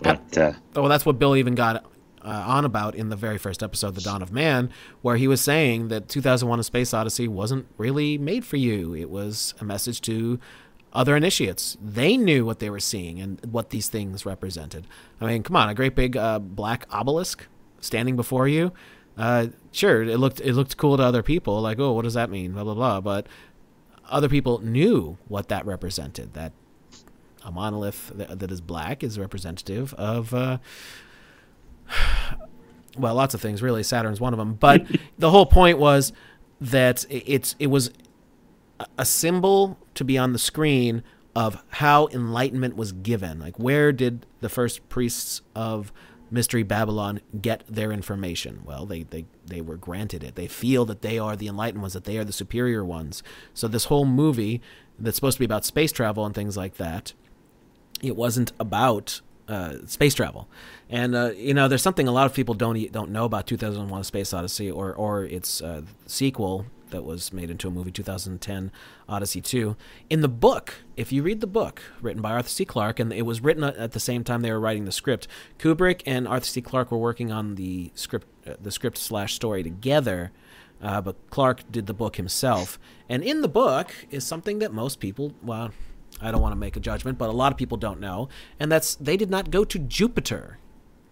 But 0.00 0.36
uh, 0.36 0.54
well, 0.74 0.88
that's 0.88 1.06
what 1.06 1.20
Bill 1.20 1.36
even 1.36 1.54
got 1.54 1.84
uh, 2.24 2.44
on 2.46 2.64
about 2.64 2.94
in 2.94 3.08
the 3.08 3.16
very 3.16 3.38
first 3.38 3.62
episode, 3.62 3.94
The 3.94 4.00
Dawn 4.00 4.22
of 4.22 4.32
Man, 4.32 4.70
where 5.00 5.16
he 5.16 5.28
was 5.28 5.40
saying 5.40 5.88
that 5.88 6.08
2001: 6.08 6.60
A 6.60 6.62
Space 6.62 6.94
Odyssey 6.94 7.28
wasn't 7.28 7.66
really 7.78 8.18
made 8.18 8.44
for 8.44 8.56
you. 8.56 8.94
It 8.94 9.10
was 9.10 9.54
a 9.60 9.64
message 9.64 10.00
to 10.02 10.38
other 10.92 11.16
initiates. 11.16 11.76
They 11.82 12.16
knew 12.16 12.44
what 12.44 12.58
they 12.58 12.70
were 12.70 12.80
seeing 12.80 13.20
and 13.20 13.40
what 13.50 13.70
these 13.70 13.88
things 13.88 14.26
represented. 14.26 14.86
I 15.20 15.26
mean, 15.26 15.42
come 15.42 15.56
on, 15.56 15.68
a 15.68 15.74
great 15.74 15.94
big 15.94 16.16
uh, 16.16 16.38
black 16.38 16.86
obelisk 16.90 17.46
standing 17.80 18.16
before 18.16 18.46
you. 18.46 18.72
Uh, 19.16 19.48
sure, 19.72 20.02
it 20.02 20.18
looked 20.18 20.40
it 20.40 20.54
looked 20.54 20.76
cool 20.76 20.96
to 20.96 21.02
other 21.02 21.22
people, 21.22 21.60
like, 21.60 21.78
oh, 21.78 21.92
what 21.92 22.02
does 22.02 22.14
that 22.14 22.30
mean? 22.30 22.52
Blah 22.52 22.64
blah 22.64 22.74
blah. 22.74 23.00
But 23.00 23.26
other 24.08 24.28
people 24.28 24.58
knew 24.60 25.18
what 25.28 25.48
that 25.48 25.66
represented. 25.66 26.34
That 26.34 26.52
a 27.44 27.50
monolith 27.50 28.12
that, 28.14 28.38
that 28.38 28.50
is 28.50 28.60
black 28.60 29.02
is 29.02 29.18
representative 29.18 29.94
of, 29.94 30.32
uh, 30.32 30.58
well, 32.98 33.14
lots 33.14 33.34
of 33.34 33.40
things. 33.40 33.62
Really, 33.62 33.82
Saturn's 33.82 34.20
one 34.20 34.32
of 34.32 34.38
them. 34.38 34.54
But 34.54 34.86
the 35.18 35.30
whole 35.30 35.46
point 35.46 35.78
was 35.78 36.12
that 36.60 37.04
it's 37.08 37.56
it 37.58 37.68
was 37.68 37.90
a 38.98 39.04
symbol 39.04 39.78
to 39.94 40.04
be 40.04 40.18
on 40.18 40.32
the 40.32 40.38
screen 40.38 41.02
of 41.34 41.62
how 41.70 42.08
enlightenment 42.08 42.76
was 42.76 42.92
given. 42.92 43.38
Like, 43.38 43.58
where 43.58 43.92
did 43.92 44.26
the 44.40 44.48
first 44.48 44.86
priests 44.88 45.40
of 45.54 45.92
Mystery 46.30 46.62
Babylon 46.62 47.20
get 47.40 47.64
their 47.68 47.92
information? 47.92 48.62
Well, 48.64 48.86
they, 48.86 49.04
they, 49.04 49.26
they 49.46 49.60
were 49.60 49.76
granted 49.76 50.22
it. 50.22 50.34
They 50.34 50.46
feel 50.46 50.84
that 50.86 51.02
they 51.02 51.18
are 51.18 51.36
the 51.36 51.48
enlightened 51.48 51.80
ones, 51.80 51.94
that 51.94 52.04
they 52.04 52.18
are 52.18 52.24
the 52.24 52.32
superior 52.32 52.84
ones. 52.84 53.22
So, 53.54 53.66
this 53.66 53.86
whole 53.86 54.04
movie 54.04 54.60
that's 54.98 55.16
supposed 55.16 55.36
to 55.36 55.40
be 55.40 55.46
about 55.46 55.64
space 55.64 55.92
travel 55.92 56.26
and 56.26 56.34
things 56.34 56.56
like 56.56 56.76
that, 56.76 57.14
it 58.02 58.16
wasn't 58.16 58.52
about 58.60 59.20
uh, 59.48 59.74
space 59.86 60.14
travel. 60.14 60.48
And, 60.88 61.14
uh, 61.14 61.30
you 61.36 61.54
know, 61.54 61.68
there's 61.68 61.82
something 61.82 62.06
a 62.08 62.12
lot 62.12 62.26
of 62.26 62.34
people 62.34 62.54
don't 62.54 62.92
don't 62.92 63.10
know 63.10 63.24
about 63.24 63.46
2001 63.46 64.04
Space 64.04 64.32
Odyssey 64.32 64.70
or, 64.70 64.92
or 64.92 65.24
its 65.24 65.60
uh, 65.60 65.82
sequel, 66.06 66.66
that 66.92 67.04
was 67.04 67.32
made 67.32 67.50
into 67.50 67.66
a 67.66 67.70
movie, 67.70 67.90
2010 67.90 68.70
Odyssey 69.08 69.40
2. 69.40 69.76
In 70.08 70.20
the 70.20 70.28
book, 70.28 70.74
if 70.96 71.10
you 71.10 71.22
read 71.22 71.40
the 71.40 71.46
book 71.48 71.82
written 72.00 72.22
by 72.22 72.30
Arthur 72.30 72.48
C. 72.48 72.64
Clarke, 72.64 73.00
and 73.00 73.12
it 73.12 73.22
was 73.22 73.40
written 73.40 73.64
at 73.64 73.92
the 73.92 74.00
same 74.00 74.22
time 74.22 74.42
they 74.42 74.52
were 74.52 74.60
writing 74.60 74.84
the 74.84 74.92
script, 74.92 75.26
Kubrick 75.58 76.02
and 76.06 76.28
Arthur 76.28 76.46
C. 76.46 76.62
Clarke 76.62 76.92
were 76.92 76.98
working 76.98 77.32
on 77.32 77.56
the 77.56 77.90
script, 77.94 78.28
uh, 78.46 78.54
the 78.62 78.70
script 78.70 78.96
slash 78.96 79.34
story 79.34 79.62
together. 79.62 80.30
Uh, 80.80 81.00
but 81.00 81.16
Clarke 81.30 81.70
did 81.70 81.86
the 81.86 81.94
book 81.94 82.16
himself, 82.16 82.76
and 83.08 83.22
in 83.22 83.40
the 83.40 83.48
book 83.48 83.94
is 84.10 84.26
something 84.26 84.58
that 84.58 84.72
most 84.72 84.98
people, 84.98 85.32
well, 85.40 85.70
I 86.22 86.30
don't 86.30 86.40
want 86.40 86.52
to 86.52 86.56
make 86.56 86.76
a 86.76 86.80
judgment, 86.80 87.18
but 87.18 87.28
a 87.28 87.32
lot 87.32 87.52
of 87.52 87.58
people 87.58 87.76
don't 87.76 88.00
know, 88.00 88.28
and 88.60 88.70
that's 88.70 88.94
they 88.96 89.16
did 89.16 89.30
not 89.30 89.50
go 89.50 89.64
to 89.64 89.78
Jupiter 89.78 90.58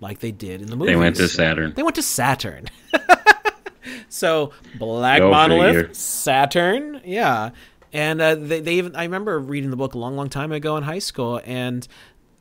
like 0.01 0.21
they 0.21 0.33
did 0.33 0.63
in 0.63 0.69
the 0.69 0.77
movie. 0.77 0.93
They 0.93 0.97
went 0.97 1.17
to 1.17 1.29
Saturn. 1.29 1.75
They 1.75 1.83
went 1.83 1.97
to 1.97 2.03
Saturn. 2.03 2.67
so 4.09 4.53
Black 4.79 5.21
Go 5.21 5.31
Monolith, 5.31 5.95
Saturn, 5.95 7.01
yeah. 7.05 7.51
And 7.93 8.21
uh, 8.21 8.35
they, 8.37 8.61
they 8.61 8.75
even 8.75 8.95
I 8.95 9.05
remember 9.05 9.39
reading 9.39 9.71
the 9.71 9.77
book 9.77 9.95
a 9.95 9.99
long, 9.99 10.17
long 10.17 10.29
time 10.29 10.53
ago 10.53 10.77
in 10.77 10.85
high 10.85 11.01
school, 11.01 11.41
and 11.45 11.87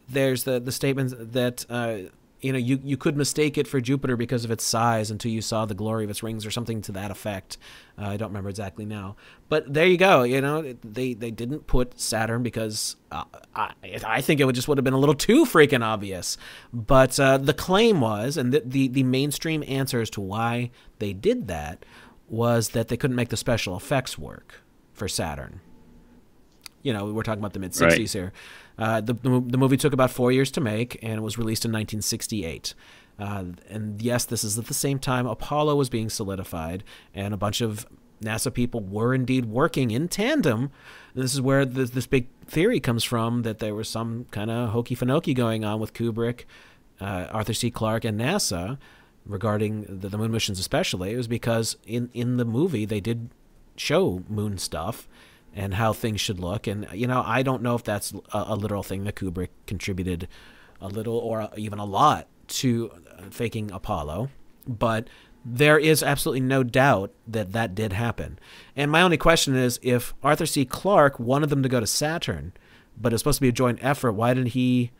there's 0.07 0.43
the 0.43 0.59
the 0.59 0.71
statement 0.71 1.33
that 1.33 1.65
uh, 1.69 1.97
you 2.41 2.53
know 2.53 2.57
you 2.57 2.79
you 2.83 2.95
could 2.95 3.17
mistake 3.17 3.57
it 3.57 3.67
for 3.67 3.81
Jupiter 3.81 4.15
because 4.15 4.45
of 4.45 4.51
its 4.51 4.63
size 4.63 5.11
until 5.11 5.31
you 5.31 5.41
saw 5.41 5.65
the 5.65 5.73
glory 5.73 6.05
of 6.05 6.09
its 6.09 6.23
rings 6.23 6.45
or 6.45 6.51
something 6.51 6.81
to 6.83 6.91
that 6.93 7.11
effect. 7.11 7.57
Uh, 7.97 8.07
I 8.07 8.17
don't 8.17 8.29
remember 8.29 8.49
exactly 8.49 8.85
now, 8.85 9.17
but 9.49 9.73
there 9.73 9.85
you 9.85 9.97
go. 9.97 10.23
You 10.23 10.39
know 10.39 10.73
they 10.83 11.13
they 11.13 11.31
didn't 11.31 11.67
put 11.67 11.99
Saturn 11.99 12.41
because 12.43 12.95
uh, 13.11 13.25
I 13.55 13.73
I 14.05 14.21
think 14.21 14.39
it 14.39 14.45
would 14.45 14.55
just 14.55 14.67
would 14.67 14.77
have 14.77 14.85
been 14.85 14.93
a 14.93 14.99
little 14.99 15.15
too 15.29 15.45
freaking 15.45 15.83
obvious. 15.83 16.37
But 16.71 17.19
uh, 17.19 17.37
the 17.37 17.53
claim 17.53 17.99
was, 17.99 18.37
and 18.37 18.53
the, 18.53 18.63
the 18.65 18.87
the 18.87 19.03
mainstream 19.03 19.63
answer 19.67 19.99
as 19.99 20.09
to 20.11 20.21
why 20.21 20.71
they 20.99 21.13
did 21.13 21.47
that 21.47 21.85
was 22.29 22.69
that 22.69 22.87
they 22.87 22.97
couldn't 22.97 23.15
make 23.15 23.29
the 23.29 23.37
special 23.37 23.75
effects 23.75 24.17
work 24.17 24.61
for 24.93 25.07
Saturn. 25.07 25.61
You 26.83 26.93
know, 26.93 27.11
we're 27.11 27.23
talking 27.23 27.41
about 27.41 27.53
the 27.53 27.59
mid 27.59 27.71
'60s 27.71 27.81
right. 27.81 28.11
here. 28.11 28.33
Uh, 28.79 29.01
the, 29.01 29.13
the 29.13 29.57
movie 29.57 29.75
took 29.75 29.91
about 29.91 30.09
four 30.09 30.31
years 30.31 30.49
to 30.51 30.61
make, 30.61 30.97
and 31.03 31.13
it 31.13 31.21
was 31.21 31.37
released 31.37 31.65
in 31.65 31.71
1968. 31.71 32.73
Uh, 33.19 33.43
and 33.69 34.01
yes, 34.01 34.23
this 34.23 34.45
is 34.45 34.57
at 34.57 34.67
the 34.67 34.73
same 34.73 34.97
time 34.97 35.27
Apollo 35.27 35.75
was 35.75 35.89
being 35.89 36.09
solidified, 36.09 36.85
and 37.13 37.33
a 37.33 37.37
bunch 37.37 37.59
of 37.59 37.85
NASA 38.23 38.53
people 38.53 38.79
were 38.79 39.13
indeed 39.13 39.45
working 39.45 39.91
in 39.91 40.07
tandem. 40.07 40.71
This 41.13 41.33
is 41.33 41.41
where 41.41 41.65
this, 41.65 41.89
this 41.89 42.07
big 42.07 42.27
theory 42.45 42.79
comes 42.79 43.03
from 43.03 43.41
that 43.43 43.59
there 43.59 43.75
was 43.75 43.89
some 43.89 44.25
kind 44.31 44.49
of 44.49 44.69
hokey 44.69 44.95
fanoki 44.95 45.35
going 45.35 45.65
on 45.65 45.81
with 45.81 45.93
Kubrick, 45.93 46.45
uh, 47.01 47.27
Arthur 47.31 47.53
C. 47.53 47.69
Clarke, 47.69 48.05
and 48.05 48.19
NASA 48.19 48.77
regarding 49.25 49.99
the, 49.99 50.07
the 50.07 50.17
moon 50.17 50.31
missions, 50.31 50.57
especially. 50.57 51.11
It 51.11 51.17
was 51.17 51.27
because 51.27 51.75
in, 51.85 52.09
in 52.13 52.37
the 52.37 52.45
movie 52.45 52.85
they 52.85 53.01
did 53.01 53.29
show 53.75 54.23
moon 54.29 54.57
stuff 54.57 55.07
and 55.55 55.73
how 55.73 55.93
things 55.93 56.21
should 56.21 56.39
look. 56.39 56.67
And 56.67 56.87
you 56.93 57.07
know, 57.07 57.23
I 57.25 57.43
don't 57.43 57.61
know 57.61 57.75
if 57.75 57.83
that's 57.83 58.13
a, 58.33 58.45
a 58.47 58.55
literal 58.55 58.83
thing 58.83 59.03
that 59.05 59.15
Kubrick 59.15 59.49
contributed 59.67 60.27
a 60.81 60.87
little 60.87 61.17
or 61.17 61.49
even 61.57 61.79
a 61.79 61.85
lot 61.85 62.27
to 62.47 62.91
uh, 63.17 63.23
faking 63.29 63.71
Apollo, 63.71 64.29
but 64.67 65.07
there 65.45 65.77
is 65.77 66.03
absolutely 66.03 66.41
no 66.41 66.63
doubt 66.63 67.11
that 67.27 67.53
that 67.53 67.73
did 67.73 67.93
happen. 67.93 68.39
And 68.75 68.91
my 68.91 69.01
only 69.01 69.17
question 69.17 69.55
is 69.55 69.79
if 69.81 70.13
Arthur 70.23 70.45
C. 70.45 70.65
Clarke 70.65 71.19
wanted 71.19 71.49
them 71.49 71.63
to 71.63 71.69
go 71.69 71.79
to 71.79 71.87
Saturn, 71.87 72.53
but 72.99 73.13
it's 73.13 73.21
supposed 73.21 73.37
to 73.37 73.41
be 73.41 73.49
a 73.49 73.53
joint 73.53 73.79
effort, 73.81 74.13
why 74.13 74.33
didn't 74.33 74.49
he 74.49 74.91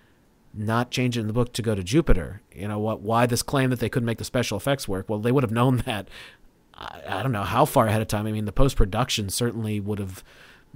not 0.54 0.92
change 0.92 1.18
it 1.18 1.22
in 1.22 1.28
the 1.28 1.34
book 1.34 1.54
to 1.54 1.62
go 1.62 1.76
to 1.76 1.84
Jupiter? 1.84 2.42
You 2.54 2.68
know, 2.68 2.80
what 2.80 3.02
why 3.02 3.26
this 3.26 3.44
claim 3.44 3.70
that 3.70 3.80
they 3.80 3.90
couldn't 3.90 4.08
make 4.08 4.18
the 4.18 4.24
special 4.24 4.58
effects 4.58 4.88
work? 4.88 5.10
Well, 5.10 5.20
they 5.20 5.32
would 5.32 5.44
have 5.44 5.52
known 5.52 5.78
that 5.86 6.08
I, 6.80 7.02
I 7.08 7.24
don't 7.24 7.32
know 7.32 7.44
how 7.44 7.66
far 7.66 7.88
ahead 7.88 8.02
of 8.02 8.08
time. 8.08 8.26
I 8.26 8.32
mean, 8.32 8.46
the 8.46 8.52
post 8.52 8.76
production 8.76 9.30
certainly 9.30 9.80
would 9.80 10.00
have 10.00 10.24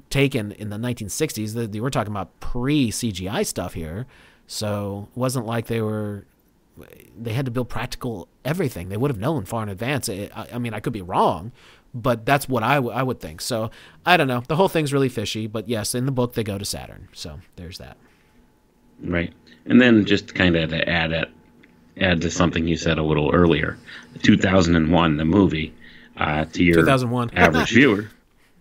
taken 0.09 0.51
in 0.53 0.69
the 0.69 0.77
1960s. 0.77 1.53
They, 1.53 1.65
they 1.65 1.79
were 1.79 1.89
talking 1.89 2.11
about 2.11 2.39
pre 2.39 2.91
CGI 2.91 3.45
stuff 3.45 3.73
here, 3.73 4.05
so 4.45 5.07
it 5.11 5.17
wasn't 5.17 5.45
like 5.45 5.67
they 5.67 5.81
were. 5.81 6.25
They 7.15 7.33
had 7.33 7.45
to 7.45 7.51
build 7.51 7.69
practical 7.69 8.27
everything. 8.43 8.89
They 8.89 8.97
would 8.97 9.11
have 9.11 9.19
known 9.19 9.45
far 9.45 9.61
in 9.61 9.69
advance. 9.69 10.09
I, 10.09 10.29
I 10.51 10.57
mean, 10.57 10.73
I 10.73 10.79
could 10.79 10.93
be 10.93 11.03
wrong, 11.03 11.51
but 11.93 12.25
that's 12.25 12.49
what 12.49 12.63
I, 12.63 12.75
w- 12.75 12.91
I 12.91 13.03
would 13.03 13.19
think. 13.19 13.41
So 13.41 13.69
I 14.07 14.17
don't 14.17 14.27
know. 14.27 14.41
The 14.47 14.55
whole 14.55 14.69
thing's 14.69 14.91
really 14.91 15.09
fishy. 15.09 15.45
But 15.45 15.69
yes, 15.69 15.93
in 15.93 16.07
the 16.07 16.11
book 16.11 16.33
they 16.33 16.43
go 16.43 16.57
to 16.57 16.65
Saturn. 16.65 17.09
So 17.13 17.39
there's 17.57 17.77
that. 17.77 17.97
Right, 19.03 19.33
and 19.65 19.79
then 19.79 20.05
just 20.05 20.33
kind 20.33 20.55
of 20.55 20.71
to 20.71 20.89
add 20.89 21.11
it, 21.11 21.29
add 21.99 22.21
to 22.21 22.31
something 22.31 22.67
you 22.67 22.77
said 22.77 22.97
a 22.97 23.03
little 23.03 23.29
earlier, 23.31 23.77
2001, 24.23 25.17
the 25.17 25.25
movie 25.25 25.73
uh, 26.17 26.45
to 26.45 26.63
your 26.63 26.75
2001 26.75 27.31
average 27.35 27.71
viewer. 27.71 28.09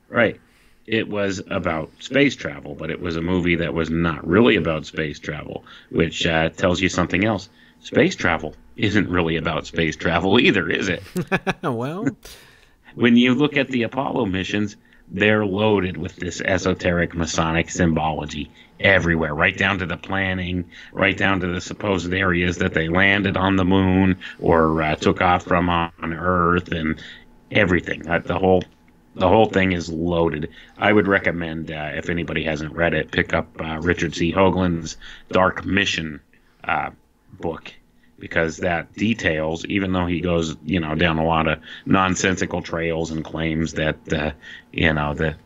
Right. 0.09 0.41
It 0.87 1.09
was 1.09 1.43
about 1.49 1.91
space 2.01 2.35
travel, 2.35 2.75
but 2.75 2.91
it 2.91 3.01
was 3.01 3.17
a 3.17 3.23
movie 3.23 3.57
that 3.57 3.73
was 3.73 3.89
not 3.89 4.27
really 4.27 4.57
about 4.57 4.85
space 4.85 5.19
travel, 5.19 5.65
which 5.91 6.27
uh, 6.27 6.51
tells 6.51 6.81
you 6.81 6.89
something 6.89 7.25
else. 7.25 7.49
Space 7.81 8.17
travel 8.17 8.55
isn't 8.77 9.09
really 9.09 9.37
about 9.37 9.67
space 9.67 9.97
travel 9.97 10.41
either, 10.41 10.69
is 10.69 10.89
it? 10.89 11.03
well, 11.63 12.09
when 12.95 13.17
you 13.17 13.35
look 13.35 13.57
at 13.57 13.69
the 13.69 13.85
Apollo 13.85 14.27
missions, 14.27 14.77
they're 15.09 15.45
loaded 15.45 15.97
with 15.97 16.17
this 16.17 16.41
esoteric 16.41 17.15
Masonic 17.15 17.71
symbology 17.71 18.51
everywhere, 18.81 19.35
right 19.35 19.57
down 19.57 19.79
to 19.79 19.87
the 19.87 19.97
planning, 19.97 20.65
right 20.93 21.17
down 21.17 21.41
to 21.41 21.47
the 21.47 21.61
supposed 21.61 22.13
areas 22.13 22.59
that 22.59 22.75
they 22.75 22.89
landed 22.89 23.37
on 23.37 23.57
the 23.57 23.65
moon 23.65 24.19
or 24.41 24.83
uh, 24.83 24.97
took 24.97 25.21
off 25.21 25.45
from 25.45 25.69
on 25.69 25.93
Earth, 26.03 26.73
and 26.73 27.01
everything. 27.53 28.03
The 28.03 28.39
whole 28.39 28.63
the 29.15 29.29
whole 29.29 29.47
thing 29.47 29.73
is 29.73 29.91
loaded. 29.91 30.51
I 30.79 30.93
would 30.93 31.07
recommend 31.07 31.71
uh, 31.71 31.91
if 31.95 32.09
anybody 32.09 32.45
hasn't 32.45 32.73
read 32.73 32.95
it, 32.95 33.11
pick 33.11 33.35
up 33.35 33.49
uh, 33.61 33.79
Richard 33.81 34.15
C. 34.15 34.33
Hoagland's 34.33 34.97
Dark 35.31 35.67
Mission 35.67 36.21
uh, 36.65 36.91
book 37.39 37.73
because 38.19 38.59
that 38.59 38.95
details, 38.95 39.67
even 39.67 39.93
though 39.93 40.07
he 40.07 40.21
goes 40.21 40.57
you 40.65 40.81
know 40.81 40.95
down 40.95 41.19
a 41.19 41.25
lot 41.25 41.49
of 41.49 41.61
nonsensical 41.85 42.63
trails 42.63 43.11
and 43.11 43.25
claims 43.25 43.75
that 43.75 44.13
uh, 44.13 44.33
you 44.73 44.93
know 44.93 45.15
that 45.15 45.37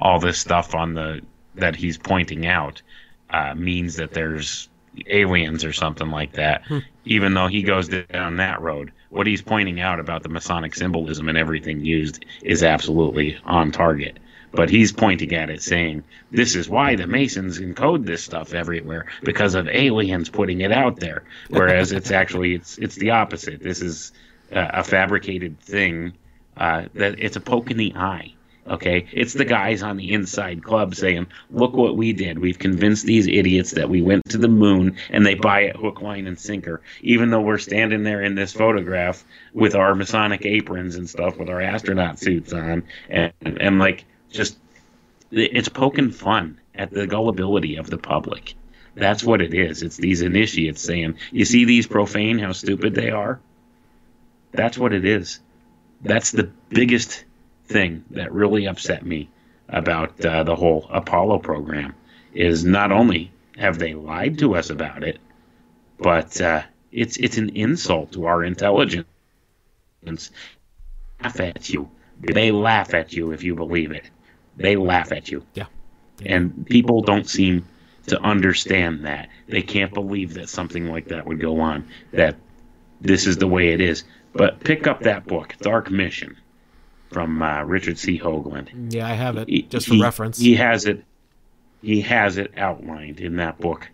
all 0.00 0.18
this 0.18 0.38
stuff 0.38 0.74
on 0.74 0.94
the 0.94 1.20
that 1.54 1.76
he's 1.76 1.98
pointing 1.98 2.46
out 2.46 2.82
uh, 3.30 3.54
means 3.54 3.96
that 3.96 4.12
there's 4.12 4.68
aliens 5.06 5.64
or 5.64 5.72
something 5.72 6.10
like 6.10 6.32
that, 6.32 6.64
hmm. 6.66 6.78
even 7.04 7.34
though 7.34 7.46
he 7.46 7.62
goes 7.62 7.88
down 7.88 8.36
that 8.36 8.60
road. 8.60 8.92
What 9.12 9.26
he's 9.26 9.42
pointing 9.42 9.78
out 9.78 10.00
about 10.00 10.22
the 10.22 10.30
Masonic 10.30 10.74
symbolism 10.74 11.28
and 11.28 11.36
everything 11.36 11.84
used 11.84 12.24
is 12.42 12.62
absolutely 12.62 13.36
on 13.44 13.70
target. 13.70 14.18
But 14.52 14.70
he's 14.70 14.90
pointing 14.90 15.34
at 15.34 15.50
it 15.50 15.62
saying, 15.62 16.04
this 16.30 16.56
is 16.56 16.66
why 16.66 16.96
the 16.96 17.06
Masons 17.06 17.60
encode 17.60 18.06
this 18.06 18.24
stuff 18.24 18.54
everywhere 18.54 19.04
because 19.22 19.54
of 19.54 19.68
aliens 19.68 20.30
putting 20.30 20.62
it 20.62 20.72
out 20.72 20.98
there. 20.98 21.24
Whereas 21.50 21.92
it's 21.92 22.10
actually, 22.10 22.54
it's, 22.54 22.78
it's 22.78 22.94
the 22.94 23.10
opposite. 23.10 23.62
This 23.62 23.82
is 23.82 24.12
uh, 24.50 24.68
a 24.70 24.82
fabricated 24.82 25.60
thing 25.60 26.14
uh, 26.56 26.86
that 26.94 27.18
it's 27.18 27.36
a 27.36 27.40
poke 27.40 27.70
in 27.70 27.76
the 27.76 27.92
eye 27.94 28.32
Okay, 28.64 29.06
it's 29.12 29.32
the 29.32 29.44
guys 29.44 29.82
on 29.82 29.96
the 29.96 30.12
inside 30.12 30.62
club 30.62 30.94
saying, 30.94 31.26
"Look 31.50 31.74
what 31.74 31.96
we 31.96 32.12
did. 32.12 32.38
We've 32.38 32.58
convinced 32.58 33.04
these 33.04 33.26
idiots 33.26 33.72
that 33.72 33.90
we 33.90 34.02
went 34.02 34.24
to 34.28 34.38
the 34.38 34.48
moon, 34.48 34.96
and 35.10 35.26
they 35.26 35.34
buy 35.34 35.62
it 35.62 35.76
hook, 35.76 36.00
line, 36.00 36.28
and 36.28 36.38
sinker." 36.38 36.80
Even 37.02 37.30
though 37.30 37.40
we're 37.40 37.58
standing 37.58 38.04
there 38.04 38.22
in 38.22 38.36
this 38.36 38.52
photograph 38.52 39.24
with 39.52 39.74
our 39.74 39.96
Masonic 39.96 40.46
aprons 40.46 40.94
and 40.94 41.10
stuff, 41.10 41.38
with 41.38 41.48
our 41.48 41.60
astronaut 41.60 42.20
suits 42.20 42.52
on, 42.52 42.84
and 43.10 43.32
and 43.42 43.80
like 43.80 44.04
just 44.30 44.56
it's 45.32 45.68
poking 45.68 46.12
fun 46.12 46.58
at 46.74 46.92
the 46.92 47.08
gullibility 47.08 47.76
of 47.76 47.90
the 47.90 47.98
public. 47.98 48.54
That's 48.94 49.24
what 49.24 49.42
it 49.42 49.54
is. 49.54 49.82
It's 49.82 49.96
these 49.96 50.22
initiates 50.22 50.82
saying, 50.82 51.16
"You 51.32 51.44
see 51.46 51.64
these 51.64 51.88
profane? 51.88 52.38
How 52.38 52.52
stupid 52.52 52.94
they 52.94 53.10
are." 53.10 53.40
That's 54.52 54.78
what 54.78 54.92
it 54.92 55.04
is. 55.04 55.40
That's 56.02 56.30
the 56.30 56.50
biggest 56.68 57.24
thing 57.72 58.04
that 58.10 58.32
really 58.32 58.66
upset 58.66 59.04
me 59.04 59.28
about 59.68 60.24
uh, 60.24 60.42
the 60.44 60.54
whole 60.54 60.86
Apollo 60.90 61.38
program 61.38 61.94
is 62.34 62.64
not 62.64 62.92
only 62.92 63.32
have 63.56 63.78
they 63.78 63.94
lied 63.94 64.38
to 64.38 64.54
us 64.54 64.70
about 64.70 65.02
it, 65.02 65.18
but 65.98 66.40
uh, 66.40 66.62
it's 66.90 67.16
it's 67.16 67.38
an 67.38 67.50
insult 67.50 68.12
to 68.12 68.26
our 68.26 68.44
intelligence. 68.44 69.06
Laugh 70.04 71.40
at 71.40 71.68
you. 71.68 71.90
They 72.20 72.50
laugh 72.50 72.94
at 72.94 73.12
you 73.12 73.32
if 73.32 73.42
you 73.42 73.54
believe 73.54 73.92
it. 73.92 74.10
They 74.56 74.76
laugh 74.76 75.12
at 75.12 75.30
you. 75.30 75.44
Yeah. 75.54 75.66
And 76.24 76.66
people 76.66 77.02
don't 77.02 77.28
seem 77.28 77.64
to 78.08 78.20
understand 78.20 79.04
that. 79.04 79.28
They 79.48 79.62
can't 79.62 79.94
believe 79.94 80.34
that 80.34 80.48
something 80.48 80.88
like 80.88 81.08
that 81.08 81.26
would 81.26 81.40
go 81.40 81.60
on. 81.60 81.88
That 82.12 82.36
this 83.00 83.26
is 83.26 83.38
the 83.38 83.46
way 83.46 83.72
it 83.72 83.80
is. 83.80 84.04
But 84.32 84.60
pick 84.60 84.86
up 84.86 85.00
that 85.00 85.26
book, 85.26 85.54
Dark 85.60 85.90
Mission 85.90 86.36
from 87.12 87.42
uh, 87.42 87.62
Richard 87.64 87.98
C. 87.98 88.18
Hoagland. 88.18 88.92
Yeah, 88.92 89.06
I 89.06 89.14
have 89.14 89.36
it 89.36 89.70
just 89.70 89.88
for 89.88 89.94
he, 89.94 90.02
reference. 90.02 90.38
He 90.38 90.56
has 90.56 90.86
it. 90.86 91.04
He 91.82 92.00
has 92.02 92.38
it 92.38 92.54
outlined 92.56 93.20
in 93.20 93.36
that 93.36 93.58
book 93.58 93.88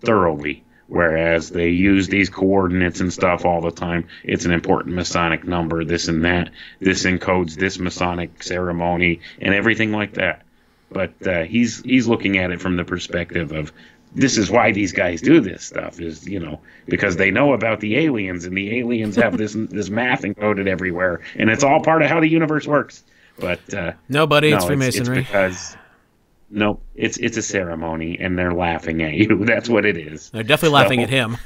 thoroughly. 0.00 0.64
Whereas 0.86 1.48
they 1.48 1.70
use 1.70 2.08
these 2.08 2.28
coordinates 2.28 3.00
and 3.00 3.12
stuff 3.12 3.46
all 3.46 3.62
the 3.62 3.70
time. 3.70 4.08
It's 4.22 4.44
an 4.44 4.52
important 4.52 4.94
Masonic 4.94 5.44
number, 5.44 5.82
this 5.82 6.08
and 6.08 6.24
that. 6.24 6.50
This 6.78 7.04
encodes 7.04 7.54
this 7.54 7.78
Masonic 7.78 8.42
ceremony 8.42 9.20
and 9.40 9.54
everything 9.54 9.92
like 9.92 10.14
that. 10.14 10.42
But 10.90 11.26
uh, 11.26 11.44
he's 11.44 11.82
he's 11.82 12.06
looking 12.06 12.36
at 12.38 12.50
it 12.50 12.60
from 12.60 12.76
the 12.76 12.84
perspective 12.84 13.52
of 13.52 13.72
this 14.14 14.38
is 14.38 14.50
why 14.50 14.72
these 14.72 14.92
guys 14.92 15.20
do 15.20 15.40
this 15.40 15.64
stuff 15.64 16.00
is 16.00 16.26
you 16.26 16.38
know 16.38 16.60
because 16.86 17.16
they 17.16 17.30
know 17.30 17.52
about 17.52 17.80
the 17.80 17.96
aliens 17.96 18.44
and 18.44 18.56
the 18.56 18.78
aliens 18.78 19.16
have 19.16 19.36
this 19.36 19.54
this 19.70 19.90
math 19.90 20.22
encoded 20.22 20.66
everywhere 20.66 21.20
and 21.36 21.50
it's 21.50 21.64
all 21.64 21.80
part 21.80 22.02
of 22.02 22.08
how 22.08 22.20
the 22.20 22.28
universe 22.28 22.66
works. 22.66 23.04
But 23.38 23.74
uh 23.74 23.92
nobody 24.08 24.50
no, 24.50 24.56
it's 24.56 24.66
freemasonry 24.66 25.18
it's, 25.18 25.28
it's 25.28 25.28
because 25.28 25.76
no 26.50 26.80
it's 26.94 27.16
it's 27.18 27.36
a 27.36 27.42
ceremony 27.42 28.18
and 28.18 28.38
they're 28.38 28.54
laughing 28.54 29.02
at 29.02 29.14
you. 29.14 29.44
That's 29.44 29.68
what 29.68 29.84
it 29.84 29.96
is. 29.96 30.30
They're 30.30 30.42
definitely 30.42 30.76
so, 30.76 30.82
laughing 30.82 31.02
at 31.02 31.10
him 31.10 31.36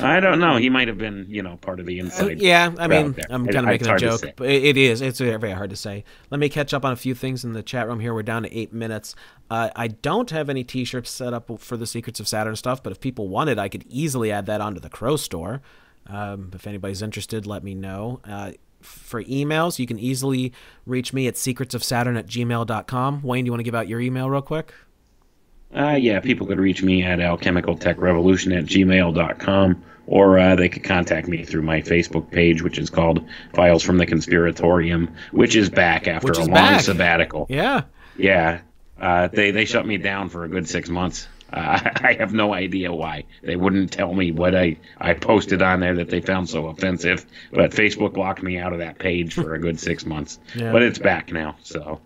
I 0.00 0.20
don't 0.20 0.38
know. 0.38 0.56
He 0.56 0.68
might 0.68 0.88
have 0.88 0.98
been, 0.98 1.26
you 1.28 1.42
know, 1.42 1.56
part 1.56 1.80
of 1.80 1.86
the 1.86 2.00
uh, 2.00 2.04
inside. 2.04 2.38
Uh, 2.38 2.44
yeah, 2.44 2.72
I 2.78 2.86
mean, 2.86 3.16
I'm 3.30 3.46
kind 3.46 3.58
of 3.58 3.64
making 3.64 3.88
a 3.88 3.98
joke, 3.98 4.22
but 4.36 4.48
it 4.48 4.76
is. 4.76 5.00
It's 5.00 5.18
very 5.18 5.52
hard 5.52 5.70
to 5.70 5.76
say. 5.76 6.04
Let 6.30 6.38
me 6.38 6.48
catch 6.48 6.74
up 6.74 6.84
on 6.84 6.92
a 6.92 6.96
few 6.96 7.14
things 7.14 7.44
in 7.44 7.52
the 7.52 7.62
chat 7.62 7.86
room 7.88 8.00
here. 8.00 8.14
We're 8.14 8.22
down 8.22 8.42
to 8.42 8.56
eight 8.56 8.72
minutes. 8.72 9.14
Uh, 9.50 9.70
I 9.74 9.88
don't 9.88 10.30
have 10.30 10.48
any 10.50 10.64
T-shirts 10.64 11.10
set 11.10 11.32
up 11.32 11.50
for 11.58 11.76
the 11.76 11.86
Secrets 11.86 12.20
of 12.20 12.28
Saturn 12.28 12.56
stuff, 12.56 12.82
but 12.82 12.92
if 12.92 13.00
people 13.00 13.28
wanted, 13.28 13.58
I 13.58 13.68
could 13.68 13.84
easily 13.88 14.30
add 14.30 14.46
that 14.46 14.60
onto 14.60 14.80
the 14.80 14.90
Crow 14.90 15.16
store. 15.16 15.62
Um, 16.06 16.50
if 16.54 16.66
anybody's 16.66 17.02
interested, 17.02 17.46
let 17.46 17.62
me 17.62 17.74
know. 17.74 18.20
Uh, 18.24 18.52
for 18.80 19.22
emails, 19.24 19.78
you 19.78 19.86
can 19.86 19.98
easily 19.98 20.52
reach 20.86 21.12
me 21.12 21.26
at 21.26 21.34
secretsofsaturn 21.34 22.18
at 22.18 22.26
gmail.com. 22.26 23.22
Wayne, 23.22 23.44
do 23.44 23.48
you 23.48 23.52
want 23.52 23.60
to 23.60 23.64
give 23.64 23.74
out 23.74 23.88
your 23.88 24.00
email 24.00 24.30
real 24.30 24.42
quick? 24.42 24.72
Uh, 25.74 25.96
yeah, 26.00 26.20
people 26.20 26.46
could 26.46 26.58
reach 26.58 26.82
me 26.82 27.02
at 27.02 27.18
alchemicaltechrevolution 27.18 28.56
at 28.56 28.64
gmail.com, 28.64 29.84
or 30.06 30.38
uh, 30.38 30.56
they 30.56 30.68
could 30.68 30.82
contact 30.84 31.28
me 31.28 31.44
through 31.44 31.62
my 31.62 31.82
Facebook 31.82 32.30
page, 32.30 32.62
which 32.62 32.78
is 32.78 32.88
called 32.88 33.24
Files 33.52 33.82
from 33.82 33.98
the 33.98 34.06
Conspiratorium, 34.06 35.14
which 35.32 35.56
is 35.56 35.68
back 35.68 36.08
after 36.08 36.32
is 36.32 36.38
a 36.38 36.42
long 36.42 36.54
back. 36.54 36.80
sabbatical. 36.80 37.46
Yeah. 37.50 37.82
Yeah. 38.16 38.60
Uh, 39.00 39.28
they, 39.28 39.50
they 39.50 39.64
shut 39.66 39.86
me 39.86 39.98
down 39.98 40.28
for 40.30 40.44
a 40.44 40.48
good 40.48 40.68
six 40.68 40.88
months. 40.88 41.28
Uh, 41.52 41.78
I 42.02 42.14
have 42.18 42.32
no 42.32 42.52
idea 42.54 42.92
why. 42.92 43.24
They 43.42 43.56
wouldn't 43.56 43.92
tell 43.92 44.12
me 44.12 44.32
what 44.32 44.54
I, 44.54 44.78
I 44.98 45.14
posted 45.14 45.62
on 45.62 45.80
there 45.80 45.94
that 45.96 46.08
they 46.08 46.20
found 46.20 46.48
so 46.48 46.66
offensive, 46.66 47.24
but 47.52 47.72
Facebook 47.72 48.16
locked 48.16 48.42
me 48.42 48.58
out 48.58 48.72
of 48.72 48.78
that 48.80 48.98
page 48.98 49.34
for 49.34 49.54
a 49.54 49.60
good 49.60 49.78
six 49.78 50.04
months. 50.06 50.38
Yeah. 50.54 50.72
But 50.72 50.82
it's 50.82 50.98
back 50.98 51.30
now, 51.30 51.56
so. 51.62 52.00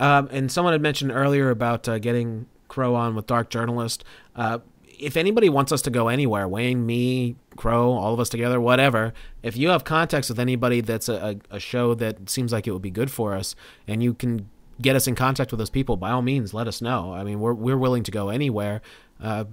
Um, 0.00 0.28
and 0.30 0.50
someone 0.50 0.72
had 0.72 0.82
mentioned 0.82 1.12
earlier 1.12 1.50
about 1.50 1.88
uh, 1.88 1.98
getting 1.98 2.46
Crow 2.68 2.94
on 2.94 3.14
with 3.14 3.26
Dark 3.26 3.50
Journalist. 3.50 4.04
Uh, 4.36 4.58
if 4.98 5.16
anybody 5.16 5.48
wants 5.48 5.72
us 5.72 5.82
to 5.82 5.90
go 5.90 6.08
anywhere, 6.08 6.48
Wayne, 6.48 6.84
me, 6.84 7.36
Crow, 7.56 7.92
all 7.92 8.14
of 8.14 8.20
us 8.20 8.28
together, 8.28 8.60
whatever, 8.60 9.12
if 9.42 9.56
you 9.56 9.68
have 9.68 9.84
contacts 9.84 10.28
with 10.28 10.38
anybody 10.38 10.80
that's 10.80 11.08
a, 11.08 11.38
a, 11.50 11.60
show 11.60 11.94
that 11.94 12.28
seems 12.28 12.52
like 12.52 12.66
it 12.66 12.72
would 12.72 12.82
be 12.82 12.90
good 12.90 13.10
for 13.10 13.34
us 13.34 13.54
and 13.86 14.02
you 14.02 14.12
can 14.12 14.48
get 14.80 14.96
us 14.96 15.06
in 15.06 15.14
contact 15.14 15.50
with 15.50 15.58
those 15.58 15.70
people, 15.70 15.96
by 15.96 16.10
all 16.10 16.22
means, 16.22 16.52
let 16.52 16.66
us 16.66 16.82
know. 16.82 17.12
I 17.12 17.24
mean, 17.24 17.40
we're, 17.40 17.54
we're 17.54 17.76
willing 17.76 18.02
to 18.04 18.10
go 18.10 18.28
anywhere. 18.28 18.80
Uh, 19.20 19.44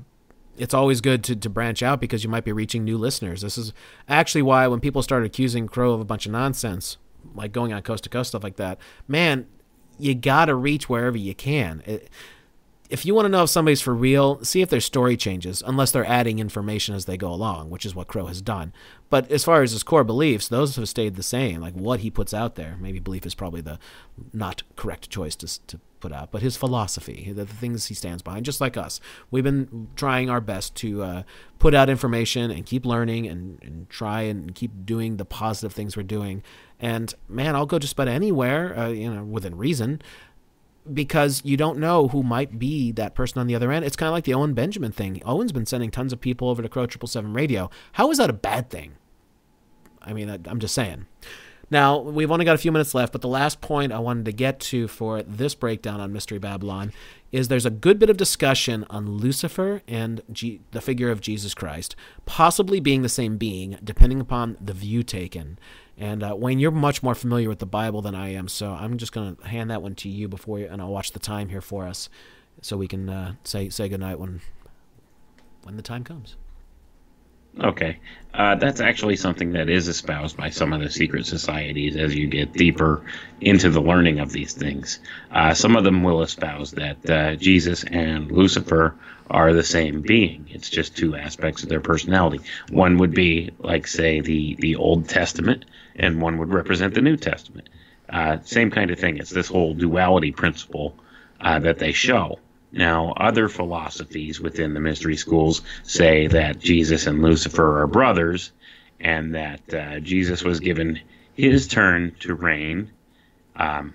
it's 0.57 0.73
always 0.73 1.01
good 1.01 1.23
to, 1.25 1.35
to 1.35 1.49
branch 1.49 1.83
out 1.83 1.99
because 1.99 2.23
you 2.23 2.29
might 2.29 2.45
be 2.45 2.51
reaching 2.51 2.83
new 2.83 2.97
listeners. 2.97 3.41
This 3.41 3.57
is 3.57 3.73
actually 4.07 4.41
why 4.41 4.67
when 4.67 4.79
people 4.79 5.01
started 5.01 5.25
accusing 5.25 5.67
Crow 5.67 5.93
of 5.93 5.99
a 5.99 6.05
bunch 6.05 6.25
of 6.25 6.31
nonsense, 6.31 6.97
like 7.33 7.51
going 7.51 7.73
on 7.73 7.81
coast 7.81 8.03
to 8.05 8.09
coast 8.09 8.29
stuff 8.29 8.43
like 8.43 8.55
that, 8.55 8.79
man, 9.07 9.47
you 9.99 10.15
got 10.15 10.45
to 10.45 10.55
reach 10.55 10.89
wherever 10.89 11.17
you 11.17 11.35
can. 11.35 11.83
It, 11.85 12.09
if 12.89 13.05
you 13.05 13.15
want 13.15 13.25
to 13.25 13.29
know 13.29 13.43
if 13.43 13.49
somebody's 13.49 13.81
for 13.81 13.95
real, 13.95 14.43
see 14.43 14.61
if 14.61 14.69
their 14.69 14.79
story 14.79 15.17
changes, 15.17 15.63
unless 15.65 15.91
they're 15.91 16.05
adding 16.05 16.37
information 16.37 16.93
as 16.93 17.05
they 17.05 17.17
go 17.17 17.31
along, 17.31 17.69
which 17.71 17.85
is 17.85 17.95
what 17.95 18.07
Crow 18.07 18.27
has 18.27 18.41
done. 18.41 18.73
But 19.09 19.31
as 19.31 19.43
far 19.43 19.63
as 19.63 19.71
his 19.71 19.81
core 19.81 20.03
beliefs, 20.03 20.47
those 20.47 20.75
have 20.75 20.87
stayed 20.87 21.15
the 21.15 21.23
same. 21.23 21.61
Like 21.61 21.73
what 21.73 22.01
he 22.01 22.11
puts 22.11 22.33
out 22.33 22.55
there, 22.55 22.77
maybe 22.79 22.99
belief 22.99 23.25
is 23.25 23.33
probably 23.33 23.61
the 23.61 23.79
not 24.33 24.61
correct 24.75 25.09
choice 25.09 25.35
to, 25.37 25.65
to 25.67 25.79
put 25.99 26.13
out, 26.13 26.31
but 26.31 26.43
his 26.43 26.57
philosophy, 26.57 27.31
the, 27.33 27.45
the 27.45 27.53
things 27.53 27.87
he 27.87 27.95
stands 27.95 28.21
behind, 28.21 28.45
just 28.45 28.61
like 28.61 28.77
us. 28.77 29.01
We've 29.31 29.43
been 29.43 29.87
trying 29.95 30.29
our 30.29 30.41
best 30.41 30.75
to 30.75 31.01
uh, 31.01 31.23
put 31.57 31.73
out 31.73 31.89
information 31.89 32.51
and 32.51 32.65
keep 32.65 32.85
learning 32.85 33.25
and, 33.25 33.59
and 33.63 33.89
try 33.89 34.21
and 34.21 34.53
keep 34.53 34.85
doing 34.85 35.17
the 35.17 35.25
positive 35.25 35.73
things 35.73 35.97
we're 35.97 36.03
doing. 36.03 36.43
And 36.79 37.13
man, 37.29 37.55
I'll 37.55 37.65
go 37.65 37.79
just 37.79 37.93
about 37.93 38.07
anywhere, 38.07 38.77
uh, 38.77 38.89
you 38.89 39.13
know, 39.13 39.23
within 39.23 39.57
reason, 39.57 40.01
because 40.91 41.41
you 41.45 41.57
don't 41.57 41.79
know 41.79 42.09
who 42.09 42.21
might 42.21 42.59
be 42.59 42.91
that 42.93 43.15
person 43.15 43.39
on 43.39 43.47
the 43.47 43.55
other 43.55 43.71
end. 43.71 43.85
It's 43.85 43.95
kind 43.95 44.07
of 44.07 44.13
like 44.13 44.25
the 44.25 44.33
Owen 44.33 44.53
Benjamin 44.53 44.91
thing. 44.91 45.21
Owen's 45.25 45.51
been 45.51 45.65
sending 45.65 45.89
tons 45.89 46.13
of 46.13 46.21
people 46.21 46.49
over 46.49 46.61
to 46.61 46.69
Crow 46.69 46.85
Triple 46.85 47.07
Seven 47.07 47.33
Radio. 47.33 47.69
How 47.93 48.11
is 48.11 48.17
that 48.17 48.29
a 48.29 48.33
bad 48.33 48.69
thing? 48.69 48.95
I 50.01 50.13
mean, 50.13 50.29
I'm 50.29 50.59
just 50.59 50.75
saying. 50.75 51.07
Now, 51.71 51.97
we've 51.97 52.29
only 52.29 52.45
got 52.45 52.53
a 52.53 52.59
few 52.59 52.71
minutes 52.71 52.93
left, 52.93 53.11
but 53.11 53.21
the 53.21 53.27
last 53.27 53.59
point 53.59 53.91
I 53.91 53.97
wanted 53.97 54.25
to 54.25 54.31
get 54.31 54.59
to 54.61 54.87
for 54.87 55.23
this 55.23 55.55
breakdown 55.55 55.99
on 55.99 56.13
Mystery 56.13 56.37
Babylon 56.37 56.93
is 57.31 57.47
there's 57.47 57.65
a 57.65 57.71
good 57.71 57.97
bit 57.97 58.09
of 58.09 58.17
discussion 58.17 58.85
on 58.89 59.17
Lucifer 59.17 59.81
and 59.87 60.21
G- 60.31 60.61
the 60.71 60.81
figure 60.81 61.09
of 61.09 61.21
Jesus 61.21 61.55
Christ, 61.55 61.95
possibly 62.25 62.79
being 62.79 63.01
the 63.01 63.09
same 63.09 63.37
being, 63.37 63.77
depending 63.83 64.21
upon 64.21 64.57
the 64.61 64.73
view 64.73 65.01
taken. 65.01 65.57
And 65.97 66.23
uh, 66.23 66.35
Wayne, 66.37 66.59
you're 66.59 66.71
much 66.71 67.01
more 67.01 67.15
familiar 67.15 67.47
with 67.47 67.59
the 67.59 67.65
Bible 67.65 68.01
than 68.01 68.15
I 68.15 68.33
am, 68.33 68.47
so 68.47 68.71
I'm 68.71 68.97
just 68.97 69.13
going 69.13 69.35
to 69.35 69.47
hand 69.47 69.71
that 69.71 69.81
one 69.81 69.95
to 69.95 70.09
you 70.09 70.27
before, 70.27 70.59
you, 70.59 70.67
and 70.69 70.81
I'll 70.81 70.91
watch 70.91 71.11
the 71.11 71.19
time 71.19 71.49
here 71.49 71.61
for 71.61 71.85
us, 71.85 72.09
so 72.61 72.75
we 72.75 72.87
can 72.87 73.09
uh, 73.09 73.35
say 73.43 73.69
say 73.69 73.87
goodnight 73.87 74.19
when 74.19 74.41
when 75.63 75.77
the 75.77 75.81
time 75.81 76.03
comes. 76.03 76.35
Okay, 77.57 77.99
uh, 78.33 78.55
that's 78.55 78.81
actually 78.81 79.15
something 79.15 79.53
that 79.53 79.69
is 79.69 79.87
espoused 79.87 80.35
by 80.35 80.49
some 80.49 80.73
of 80.73 80.81
the 80.81 80.89
secret 80.89 81.25
societies 81.25 81.95
as 81.95 82.13
you 82.13 82.27
get 82.27 82.51
deeper 82.51 83.01
into 83.39 83.69
the 83.69 83.79
learning 83.79 84.19
of 84.19 84.33
these 84.33 84.51
things. 84.51 84.99
Uh, 85.31 85.53
some 85.53 85.77
of 85.77 85.85
them 85.85 86.03
will 86.03 86.21
espouse 86.21 86.71
that 86.71 87.09
uh, 87.09 87.35
Jesus 87.35 87.85
and 87.85 88.29
Lucifer 88.29 88.95
are 89.29 89.53
the 89.53 89.63
same 89.63 90.01
being. 90.01 90.49
It's 90.49 90.69
just 90.69 90.97
two 90.97 91.15
aspects 91.15 91.63
of 91.63 91.69
their 91.69 91.79
personality. 91.79 92.41
One 92.69 92.97
would 92.97 93.13
be 93.13 93.51
like, 93.59 93.87
say, 93.87 94.19
the 94.19 94.55
the 94.59 94.75
Old 94.75 95.07
Testament, 95.07 95.63
and 95.95 96.21
one 96.21 96.37
would 96.37 96.53
represent 96.53 96.93
the 96.93 97.01
New 97.01 97.17
Testament. 97.17 97.69
Uh, 98.09 98.37
same 98.43 98.71
kind 98.71 98.91
of 98.91 98.99
thing. 98.99 99.17
It's 99.17 99.31
this 99.31 99.47
whole 99.47 99.73
duality 99.73 100.31
principle 100.31 100.95
uh, 101.41 101.59
that 101.59 101.79
they 101.79 101.91
show. 101.91 102.39
Now, 102.71 103.13
other 103.15 103.47
philosophies 103.47 104.39
within 104.39 104.73
the 104.73 104.79
mystery 104.79 105.15
schools 105.15 105.61
say 105.83 106.27
that 106.27 106.59
Jesus 106.59 107.07
and 107.07 107.21
Lucifer 107.21 107.81
are 107.81 107.87
brothers, 107.87 108.51
and 108.99 109.35
that 109.35 109.73
uh, 109.73 109.99
Jesus 109.99 110.43
was 110.43 110.59
given 110.59 110.99
his 111.35 111.67
turn 111.67 112.15
to 112.21 112.33
reign 112.33 112.91
um, 113.55 113.93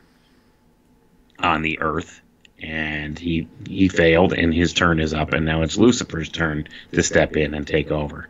on 1.39 1.63
the 1.63 1.81
earth, 1.81 2.21
and 2.63 3.19
he 3.19 3.49
he 3.67 3.89
failed, 3.89 4.33
and 4.33 4.53
his 4.55 4.73
turn 4.73 5.01
is 5.01 5.15
up, 5.15 5.33
and 5.33 5.47
now 5.47 5.63
it's 5.63 5.77
Lucifer's 5.77 6.29
turn 6.29 6.69
to 6.93 7.03
step 7.03 7.37
in 7.37 7.55
and 7.55 7.67
take 7.67 7.91
over. 7.91 8.29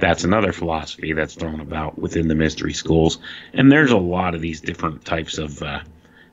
That's 0.00 0.24
another 0.24 0.52
philosophy 0.52 1.12
that's 1.12 1.34
thrown 1.34 1.60
about 1.60 1.98
within 1.98 2.28
the 2.28 2.34
mystery 2.34 2.72
schools, 2.72 3.18
and 3.52 3.70
there's 3.70 3.92
a 3.92 3.98
lot 3.98 4.34
of 4.34 4.40
these 4.40 4.60
different 4.60 5.04
types 5.04 5.38
of 5.38 5.62
uh, 5.62 5.80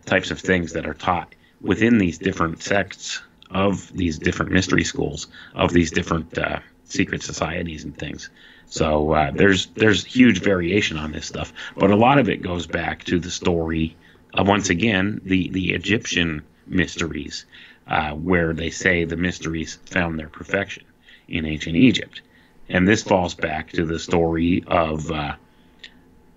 types 0.05 0.31
of 0.31 0.39
things 0.39 0.73
that 0.73 0.87
are 0.87 0.93
taught 0.93 1.35
within 1.61 1.97
these 1.97 2.17
different 2.17 2.63
sects 2.63 3.21
of 3.51 3.91
these 3.93 4.17
different 4.17 4.51
mystery 4.51 4.83
schools, 4.83 5.27
of 5.53 5.71
these 5.73 5.91
different 5.91 6.37
uh, 6.37 6.59
secret 6.85 7.23
societies 7.23 7.83
and 7.83 7.97
things. 7.97 8.29
So 8.67 9.11
uh, 9.11 9.31
there's 9.31 9.67
there's 9.67 10.03
huge 10.05 10.41
variation 10.41 10.97
on 10.97 11.11
this 11.11 11.25
stuff, 11.25 11.53
but 11.75 11.91
a 11.91 11.95
lot 11.95 12.17
of 12.19 12.29
it 12.29 12.41
goes 12.41 12.67
back 12.67 13.03
to 13.05 13.19
the 13.19 13.31
story 13.31 13.95
of 14.33 14.47
once 14.47 14.69
again 14.69 15.21
the 15.23 15.49
the 15.49 15.73
Egyptian 15.73 16.41
mysteries, 16.67 17.45
uh, 17.87 18.11
where 18.11 18.53
they 18.53 18.69
say 18.69 19.03
the 19.03 19.15
mysteries 19.17 19.79
found 19.85 20.19
their 20.19 20.29
perfection 20.29 20.83
in 21.27 21.45
ancient 21.45 21.75
Egypt, 21.75 22.21
and 22.69 22.87
this 22.87 23.03
falls 23.03 23.33
back 23.33 23.71
to 23.71 23.85
the 23.85 23.99
story 23.99 24.63
of 24.67 25.11
uh, 25.11 25.35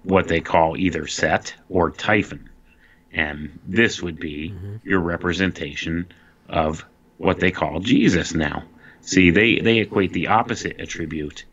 what 0.03 0.29
they 0.29 0.41
call 0.41 0.77
either 0.77 1.07
Set 1.07 1.55
or 1.69 1.91
Typhon, 1.91 2.49
and 3.13 3.59
this 3.67 4.03
would 4.03 4.19
be 4.19 4.51
mm-hmm. 4.51 4.77
your 4.89 5.01
representation 5.01 6.07
of 6.49 6.85
what 7.19 7.41
they 7.41 7.51
call 7.51 7.81
Jesus 7.81 8.35
now. 8.35 8.65
See, 9.03 9.31
they, 9.31 9.59
they 9.61 9.79
equate 9.79 10.13
the 10.13 10.29
opposite 10.29 10.81
attribute 10.81 11.45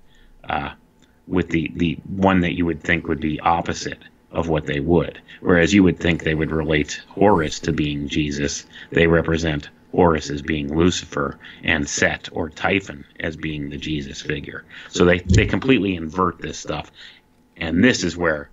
uh, 0.48 0.72
with 1.28 1.50
the, 1.50 1.72
the 1.76 1.98
one 2.06 2.42
that 2.42 2.56
you 2.56 2.66
would 2.66 2.82
think 2.82 3.08
would 3.08 3.20
be 3.20 3.40
opposite 3.40 4.00
of 4.32 4.48
what 4.48 4.66
they 4.66 4.80
would. 4.80 5.22
Whereas 5.42 5.74
you 5.74 5.84
would 5.84 6.00
think 6.00 6.24
they 6.24 6.36
would 6.36 6.52
relate 6.52 7.02
Horus 7.10 7.60
to 7.62 7.72
being 7.72 8.08
Jesus, 8.08 8.66
they 8.92 9.08
represent 9.08 9.70
Horus 9.92 10.30
as 10.30 10.42
being 10.42 10.76
Lucifer 10.76 11.40
and 11.64 11.88
Set 11.88 12.30
or 12.32 12.50
Typhon 12.50 13.06
as 13.20 13.36
being 13.36 13.70
the 13.70 13.78
Jesus 13.78 14.22
figure. 14.22 14.66
So 14.90 15.06
they, 15.06 15.20
they 15.20 15.46
completely 15.46 15.96
invert 15.96 16.40
this 16.40 16.60
stuff. 16.60 16.92
And 17.56 17.84
this 17.84 18.04
is 18.04 18.18
where 18.18 18.50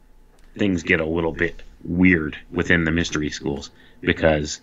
things 0.56 0.82
get 0.82 1.00
a 1.00 1.06
little 1.06 1.32
bit 1.32 1.62
weird 1.82 2.38
within 2.50 2.84
the 2.84 2.90
mystery 2.90 3.30
schools 3.30 3.70
because 4.00 4.60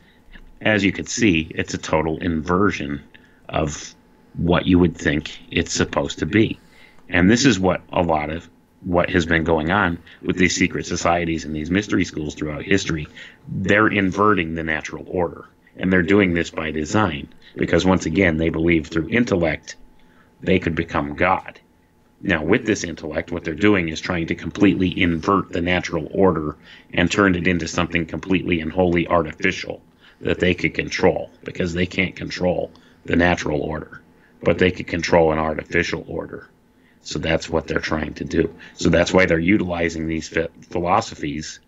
as 0.61 0.83
you 0.83 0.91
can 0.91 1.05
see, 1.05 1.51
it's 1.55 1.73
a 1.73 1.77
total 1.77 2.17
inversion 2.19 3.03
of 3.49 3.95
what 4.35 4.65
you 4.65 4.79
would 4.79 4.95
think 4.95 5.39
it's 5.51 5.73
supposed 5.73 6.19
to 6.19 6.25
be. 6.25 6.59
And 7.09 7.29
this 7.29 7.45
is 7.45 7.59
what 7.59 7.81
a 7.91 8.01
lot 8.01 8.29
of 8.29 8.49
what 8.83 9.09
has 9.09 9.25
been 9.25 9.43
going 9.43 9.71
on 9.71 9.99
with 10.21 10.37
these 10.37 10.55
secret 10.55 10.85
societies 10.85 11.45
and 11.45 11.55
these 11.55 11.69
mystery 11.69 12.05
schools 12.05 12.33
throughout 12.33 12.63
history. 12.63 13.07
They're 13.47 13.87
inverting 13.87 14.55
the 14.55 14.63
natural 14.63 15.05
order. 15.07 15.45
And 15.77 15.91
they're 15.91 16.03
doing 16.03 16.33
this 16.33 16.49
by 16.49 16.71
design 16.71 17.29
because, 17.55 17.85
once 17.85 18.05
again, 18.05 18.37
they 18.37 18.49
believe 18.49 18.87
through 18.87 19.09
intellect 19.09 19.75
they 20.41 20.59
could 20.59 20.75
become 20.75 21.15
God. 21.15 21.59
Now, 22.21 22.43
with 22.43 22.65
this 22.65 22.83
intellect, 22.83 23.31
what 23.31 23.43
they're 23.43 23.55
doing 23.55 23.89
is 23.89 23.99
trying 23.99 24.27
to 24.27 24.35
completely 24.35 25.01
invert 25.01 25.51
the 25.51 25.61
natural 25.61 26.07
order 26.11 26.55
and 26.93 27.09
turn 27.09 27.35
it 27.35 27.47
into 27.47 27.67
something 27.67 28.05
completely 28.05 28.59
and 28.61 28.71
wholly 28.71 29.07
artificial 29.07 29.81
that 30.19 30.39
they 30.39 30.53
could 30.53 30.75
control 30.75 31.31
because 31.43 31.73
they 31.73 31.87
can't 31.87 32.15
control 32.15 32.71
the 33.05 33.15
natural 33.15 33.61
order, 33.61 34.01
but 34.43 34.59
they 34.59 34.69
could 34.69 34.87
control 34.87 35.31
an 35.31 35.39
artificial 35.39 36.05
order. 36.07 36.47
So 37.01 37.17
that's 37.17 37.49
what 37.49 37.67
they're 37.67 37.79
trying 37.79 38.13
to 38.15 38.23
do. 38.23 38.53
So 38.75 38.89
that's 38.89 39.11
why 39.11 39.25
they're 39.25 39.39
utilizing 39.39 40.07
these 40.07 40.31
philosophies 40.69 41.59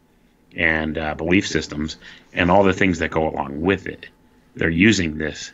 and 0.55 0.97
uh, 0.97 1.15
belief 1.15 1.47
systems 1.47 1.97
and 2.33 2.51
all 2.51 2.63
the 2.63 2.73
things 2.73 2.99
that 2.99 3.11
go 3.11 3.27
along 3.29 3.61
with 3.61 3.87
it. 3.87 4.07
They're 4.55 4.69
using 4.69 5.17
this 5.17 5.51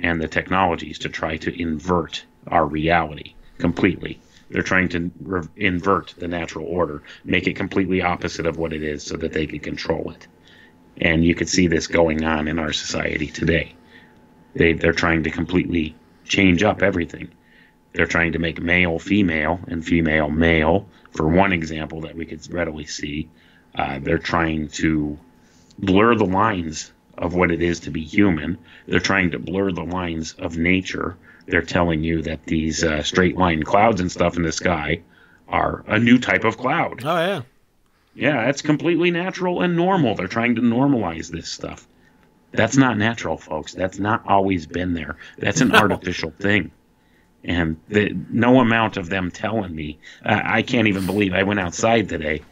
and 0.00 0.20
the 0.20 0.28
technologies 0.28 0.98
to 1.00 1.08
try 1.08 1.36
to 1.38 1.60
invert 1.60 2.24
our 2.48 2.66
reality 2.66 3.34
completely. 3.58 4.20
They're 4.50 4.62
trying 4.62 4.88
to 4.90 5.10
re- 5.20 5.48
invert 5.56 6.14
the 6.18 6.28
natural 6.28 6.66
order, 6.66 7.02
make 7.24 7.46
it 7.46 7.56
completely 7.56 8.02
opposite 8.02 8.46
of 8.46 8.58
what 8.58 8.72
it 8.72 8.82
is 8.82 9.02
so 9.02 9.16
that 9.16 9.32
they 9.32 9.46
can 9.46 9.60
control 9.60 10.10
it. 10.10 10.26
And 11.00 11.24
you 11.24 11.34
could 11.34 11.48
see 11.48 11.66
this 11.66 11.86
going 11.86 12.24
on 12.24 12.48
in 12.48 12.58
our 12.58 12.72
society 12.72 13.26
today. 13.26 13.74
They, 14.54 14.74
they're 14.74 14.92
trying 14.92 15.24
to 15.24 15.30
completely 15.30 15.96
change 16.24 16.62
up 16.62 16.82
everything. 16.82 17.28
They're 17.92 18.06
trying 18.06 18.32
to 18.32 18.38
make 18.38 18.60
male 18.60 18.98
female 18.98 19.60
and 19.68 19.84
female 19.84 20.30
male, 20.30 20.88
for 21.12 21.28
one 21.28 21.52
example 21.52 22.00
that 22.02 22.16
we 22.16 22.26
could 22.26 22.52
readily 22.52 22.86
see. 22.86 23.28
Uh, 23.74 23.98
they're 24.00 24.18
trying 24.18 24.68
to 24.68 25.18
blur 25.78 26.14
the 26.14 26.24
lines 26.24 26.92
of 27.18 27.34
what 27.34 27.50
it 27.50 27.62
is 27.62 27.80
to 27.80 27.90
be 27.90 28.02
human. 28.04 28.58
They're 28.86 29.00
trying 29.00 29.30
to 29.32 29.38
blur 29.38 29.72
the 29.72 29.84
lines 29.84 30.34
of 30.34 30.56
nature. 30.56 31.16
They're 31.46 31.62
telling 31.62 32.02
you 32.02 32.22
that 32.22 32.44
these 32.46 32.84
uh, 32.84 33.02
straight 33.02 33.36
line 33.36 33.62
clouds 33.62 34.00
and 34.00 34.10
stuff 34.10 34.36
in 34.36 34.42
the 34.42 34.52
sky 34.52 35.02
are 35.48 35.84
a 35.86 35.98
new 35.98 36.18
type 36.18 36.44
of 36.44 36.56
cloud. 36.56 37.02
Oh, 37.04 37.16
yeah. 37.16 37.42
Yeah, 38.14 38.48
it's 38.48 38.62
completely 38.62 39.10
natural 39.10 39.60
and 39.60 39.76
normal. 39.76 40.14
They're 40.14 40.28
trying 40.28 40.54
to 40.54 40.62
normalize 40.62 41.28
this 41.28 41.50
stuff. 41.50 41.86
That's 42.52 42.76
not 42.76 42.96
natural, 42.96 43.36
folks. 43.36 43.74
That's 43.74 43.98
not 43.98 44.22
always 44.26 44.66
been 44.66 44.94
there. 44.94 45.16
That's 45.38 45.60
an 45.60 45.68
no. 45.70 45.78
artificial 45.78 46.30
thing. 46.30 46.70
And 47.42 47.76
the, 47.88 48.16
no 48.30 48.60
amount 48.60 48.96
of 48.96 49.10
them 49.10 49.30
telling 49.30 49.74
me, 49.74 49.98
uh, 50.24 50.40
I 50.42 50.62
can't 50.62 50.86
even 50.86 51.04
believe 51.04 51.34
I 51.34 51.42
went 51.42 51.60
outside 51.60 52.08
today 52.08 52.42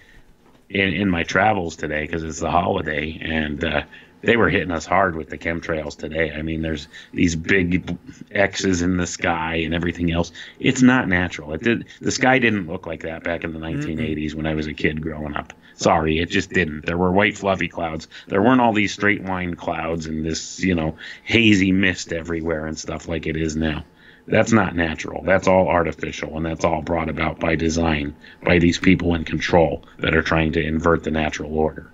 in, 0.73 0.95
in 0.95 1.11
my 1.11 1.23
travels 1.23 1.77
today 1.77 2.03
because 2.03 2.25
it's 2.25 2.41
the 2.41 2.51
holiday, 2.51 3.19
and 3.21 3.63
uh, 3.63 3.83
they 4.23 4.37
were 4.37 4.49
hitting 4.49 4.71
us 4.71 4.87
hard 4.87 5.17
with 5.17 5.29
the 5.29 5.39
chemtrails 5.39 5.97
today. 5.97 6.33
I 6.33 6.43
mean, 6.43 6.63
there's 6.63 6.89
these 7.13 7.37
big 7.37 7.97
X's 8.31 8.81
in 8.81 8.97
the 8.97 9.07
sky 9.07 9.57
and 9.57 9.75
everything 9.75 10.13
else. 10.13 10.33
It's 10.61 10.83
not 10.83 11.09
natural. 11.09 11.53
It 11.53 11.63
did. 11.63 11.87
The 12.01 12.11
sky 12.11 12.39
didn't 12.39 12.69
look 12.69 12.87
like 12.87 13.03
that 13.03 13.25
back 13.25 13.45
in 13.45 13.53
the 13.53 13.59
1980s 13.59 13.99
mm-hmm. 13.99 14.37
when 14.37 14.47
I 14.47 14.55
was 14.55 14.67
a 14.67 14.75
kid 14.75 15.03
growing 15.03 15.35
up. 15.35 15.53
Sorry, 15.75 16.19
it 16.19 16.31
just 16.31 16.51
didn't. 16.51 16.87
There 16.87 16.99
were 16.99 17.11
white 17.11 17.37
fluffy 17.37 17.69
clouds. 17.69 18.07
There 18.29 18.43
weren't 18.43 18.61
all 18.61 18.73
these 18.73 18.93
straight 18.93 19.25
line 19.25 19.57
clouds 19.57 20.07
and 20.07 20.25
this, 20.25 20.61
you 20.61 20.75
know, 20.75 20.97
hazy 21.25 21.73
mist 21.73 22.13
everywhere 22.13 22.67
and 22.67 22.79
stuff 22.79 23.09
like 23.09 23.27
it 23.27 23.37
is 23.37 23.57
now. 23.57 23.85
That's 24.27 24.53
not 24.53 24.77
natural. 24.77 25.23
That's 25.25 25.49
all 25.49 25.69
artificial, 25.69 26.37
and 26.37 26.47
that's 26.47 26.65
all 26.65 26.83
brought 26.83 27.09
about 27.09 27.41
by 27.41 27.57
design 27.57 28.15
by 28.45 28.59
these 28.59 28.79
people 28.79 29.15
in 29.15 29.25
control 29.25 29.85
that 29.99 30.15
are 30.15 30.23
trying 30.23 30.53
to 30.53 30.63
invert 30.63 31.05
the 31.05 31.11
natural 31.11 31.57
order. 31.57 31.91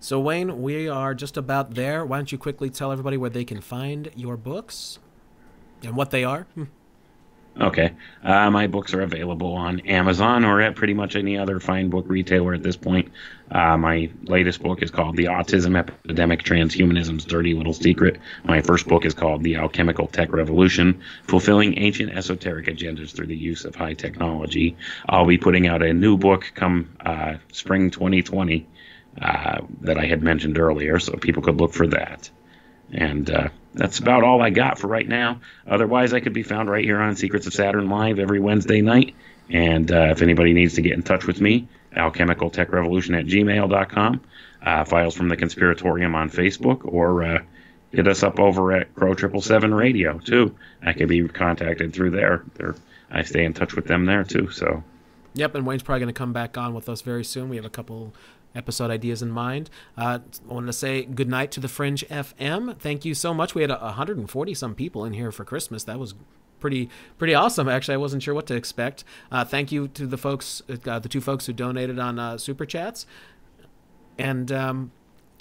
So, 0.00 0.20
Wayne, 0.20 0.62
we 0.62 0.88
are 0.88 1.12
just 1.12 1.36
about 1.36 1.74
there. 1.74 2.04
Why 2.04 2.18
don't 2.18 2.30
you 2.30 2.38
quickly 2.38 2.70
tell 2.70 2.92
everybody 2.92 3.16
where 3.16 3.30
they 3.30 3.44
can 3.44 3.60
find 3.60 4.10
your 4.14 4.36
books 4.36 4.98
and 5.82 5.96
what 5.96 6.10
they 6.10 6.24
are? 6.24 6.46
Hmm. 6.54 6.64
Okay. 7.60 7.92
Uh, 8.22 8.50
my 8.50 8.68
books 8.68 8.94
are 8.94 9.00
available 9.00 9.54
on 9.54 9.80
Amazon 9.80 10.44
or 10.44 10.60
at 10.60 10.76
pretty 10.76 10.94
much 10.94 11.16
any 11.16 11.36
other 11.36 11.58
fine 11.58 11.90
book 11.90 12.04
retailer 12.08 12.54
at 12.54 12.62
this 12.62 12.76
point. 12.76 13.10
Uh, 13.50 13.76
my 13.76 14.10
latest 14.24 14.62
book 14.62 14.80
is 14.80 14.92
called 14.92 15.16
The 15.16 15.24
Autism 15.24 15.76
Epidemic 15.76 16.44
Transhumanism's 16.44 17.24
Dirty 17.24 17.54
Little 17.54 17.72
Secret. 17.72 18.20
My 18.44 18.60
first 18.60 18.86
book 18.86 19.04
is 19.04 19.14
called 19.14 19.42
The 19.42 19.56
Alchemical 19.56 20.06
Tech 20.06 20.32
Revolution 20.32 21.00
Fulfilling 21.24 21.78
Ancient 21.78 22.12
Esoteric 22.12 22.66
Agendas 22.66 23.10
Through 23.10 23.26
the 23.26 23.36
Use 23.36 23.64
of 23.64 23.74
High 23.74 23.94
Technology. 23.94 24.76
I'll 25.08 25.26
be 25.26 25.38
putting 25.38 25.66
out 25.66 25.82
a 25.82 25.92
new 25.92 26.16
book 26.16 26.52
come 26.54 26.96
uh, 27.04 27.34
spring 27.50 27.90
2020 27.90 28.68
uh, 29.20 29.62
that 29.80 29.98
I 29.98 30.06
had 30.06 30.22
mentioned 30.22 30.58
earlier, 30.58 31.00
so 31.00 31.16
people 31.16 31.42
could 31.42 31.56
look 31.56 31.72
for 31.72 31.88
that. 31.88 32.30
And 32.92 33.28
uh, 33.30 33.48
that's 33.78 34.00
about 34.00 34.24
all 34.24 34.42
I 34.42 34.50
got 34.50 34.78
for 34.78 34.88
right 34.88 35.08
now. 35.08 35.40
Otherwise, 35.66 36.12
I 36.12 36.20
could 36.20 36.32
be 36.32 36.42
found 36.42 36.68
right 36.68 36.84
here 36.84 37.00
on 37.00 37.14
Secrets 37.14 37.46
of 37.46 37.54
Saturn 37.54 37.88
Live 37.88 38.18
every 38.18 38.40
Wednesday 38.40 38.82
night. 38.82 39.14
And 39.50 39.90
uh, 39.90 40.08
if 40.10 40.20
anybody 40.20 40.52
needs 40.52 40.74
to 40.74 40.82
get 40.82 40.92
in 40.92 41.02
touch 41.02 41.26
with 41.26 41.40
me, 41.40 41.68
alchemical 41.96 42.50
tech 42.50 42.72
revolution 42.72 43.14
at 43.14 43.26
gmail.com, 43.26 44.20
uh, 44.62 44.84
files 44.84 45.14
from 45.14 45.28
the 45.28 45.36
conspiratorium 45.36 46.16
on 46.16 46.28
Facebook, 46.28 46.80
or 46.84 47.22
uh, 47.22 47.38
hit 47.92 48.08
us 48.08 48.24
up 48.24 48.40
over 48.40 48.72
at 48.72 48.92
Crow 48.96 49.14
Triple 49.14 49.40
Seven 49.40 49.72
Radio 49.72 50.18
too. 50.18 50.54
I 50.82 50.92
can 50.92 51.06
be 51.06 51.26
contacted 51.28 51.94
through 51.94 52.10
there. 52.10 52.42
They're, 52.56 52.74
I 53.10 53.22
stay 53.22 53.44
in 53.44 53.54
touch 53.54 53.74
with 53.74 53.86
them 53.86 54.06
there 54.06 54.24
too. 54.24 54.50
So. 54.50 54.82
Yep, 55.34 55.54
and 55.54 55.66
Wayne's 55.66 55.84
probably 55.84 56.00
going 56.00 56.12
to 56.12 56.18
come 56.18 56.32
back 56.32 56.58
on 56.58 56.74
with 56.74 56.88
us 56.88 57.00
very 57.00 57.22
soon. 57.22 57.48
We 57.48 57.56
have 57.56 57.64
a 57.64 57.70
couple 57.70 58.12
episode 58.58 58.90
ideas 58.90 59.22
in 59.22 59.30
mind. 59.30 59.70
Uh, 59.96 60.18
I 60.48 60.52
want 60.52 60.66
to 60.66 60.72
say 60.72 61.04
good 61.04 61.28
night 61.28 61.50
to 61.52 61.60
the 61.60 61.68
Fringe 61.68 62.04
FM. 62.08 62.78
Thank 62.78 63.04
you 63.04 63.14
so 63.14 63.32
much. 63.32 63.54
We 63.54 63.62
had 63.62 63.70
140 63.70 64.54
some 64.54 64.74
people 64.74 65.04
in 65.04 65.14
here 65.14 65.32
for 65.32 65.44
Christmas. 65.44 65.84
That 65.84 65.98
was 65.98 66.14
pretty 66.60 66.90
pretty 67.16 67.34
awesome. 67.34 67.68
Actually, 67.68 67.94
I 67.94 67.98
wasn't 67.98 68.22
sure 68.22 68.34
what 68.34 68.46
to 68.48 68.54
expect. 68.54 69.04
Uh, 69.30 69.44
thank 69.44 69.72
you 69.72 69.88
to 69.88 70.06
the 70.06 70.18
folks, 70.18 70.62
uh, 70.86 70.98
the 70.98 71.08
two 71.08 71.20
folks 71.20 71.46
who 71.46 71.52
donated 71.52 71.98
on 71.98 72.18
uh, 72.18 72.36
super 72.36 72.66
chats. 72.66 73.06
And 74.18 74.50
um, 74.50 74.90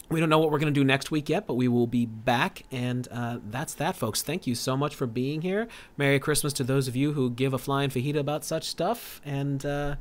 we 0.09 0.19
don't 0.19 0.29
know 0.29 0.39
what 0.39 0.51
we're 0.51 0.59
going 0.59 0.73
to 0.73 0.79
do 0.79 0.85
next 0.85 1.11
week 1.11 1.29
yet, 1.29 1.47
but 1.47 1.55
we 1.55 1.67
will 1.67 1.87
be 1.87 2.05
back. 2.05 2.63
And 2.71 3.07
uh, 3.11 3.39
that's 3.43 3.73
that, 3.75 3.95
folks. 3.95 4.21
Thank 4.21 4.47
you 4.47 4.55
so 4.55 4.77
much 4.77 4.95
for 4.95 5.07
being 5.07 5.41
here. 5.41 5.67
Merry 5.97 6.19
Christmas 6.19 6.53
to 6.53 6.63
those 6.63 6.87
of 6.87 6.95
you 6.95 7.13
who 7.13 7.29
give 7.29 7.53
a 7.53 7.57
flying 7.57 7.89
fajita 7.89 8.17
about 8.17 8.45
such 8.45 8.65
stuff. 8.65 9.19
And 9.25 9.65
uh, 9.65 9.95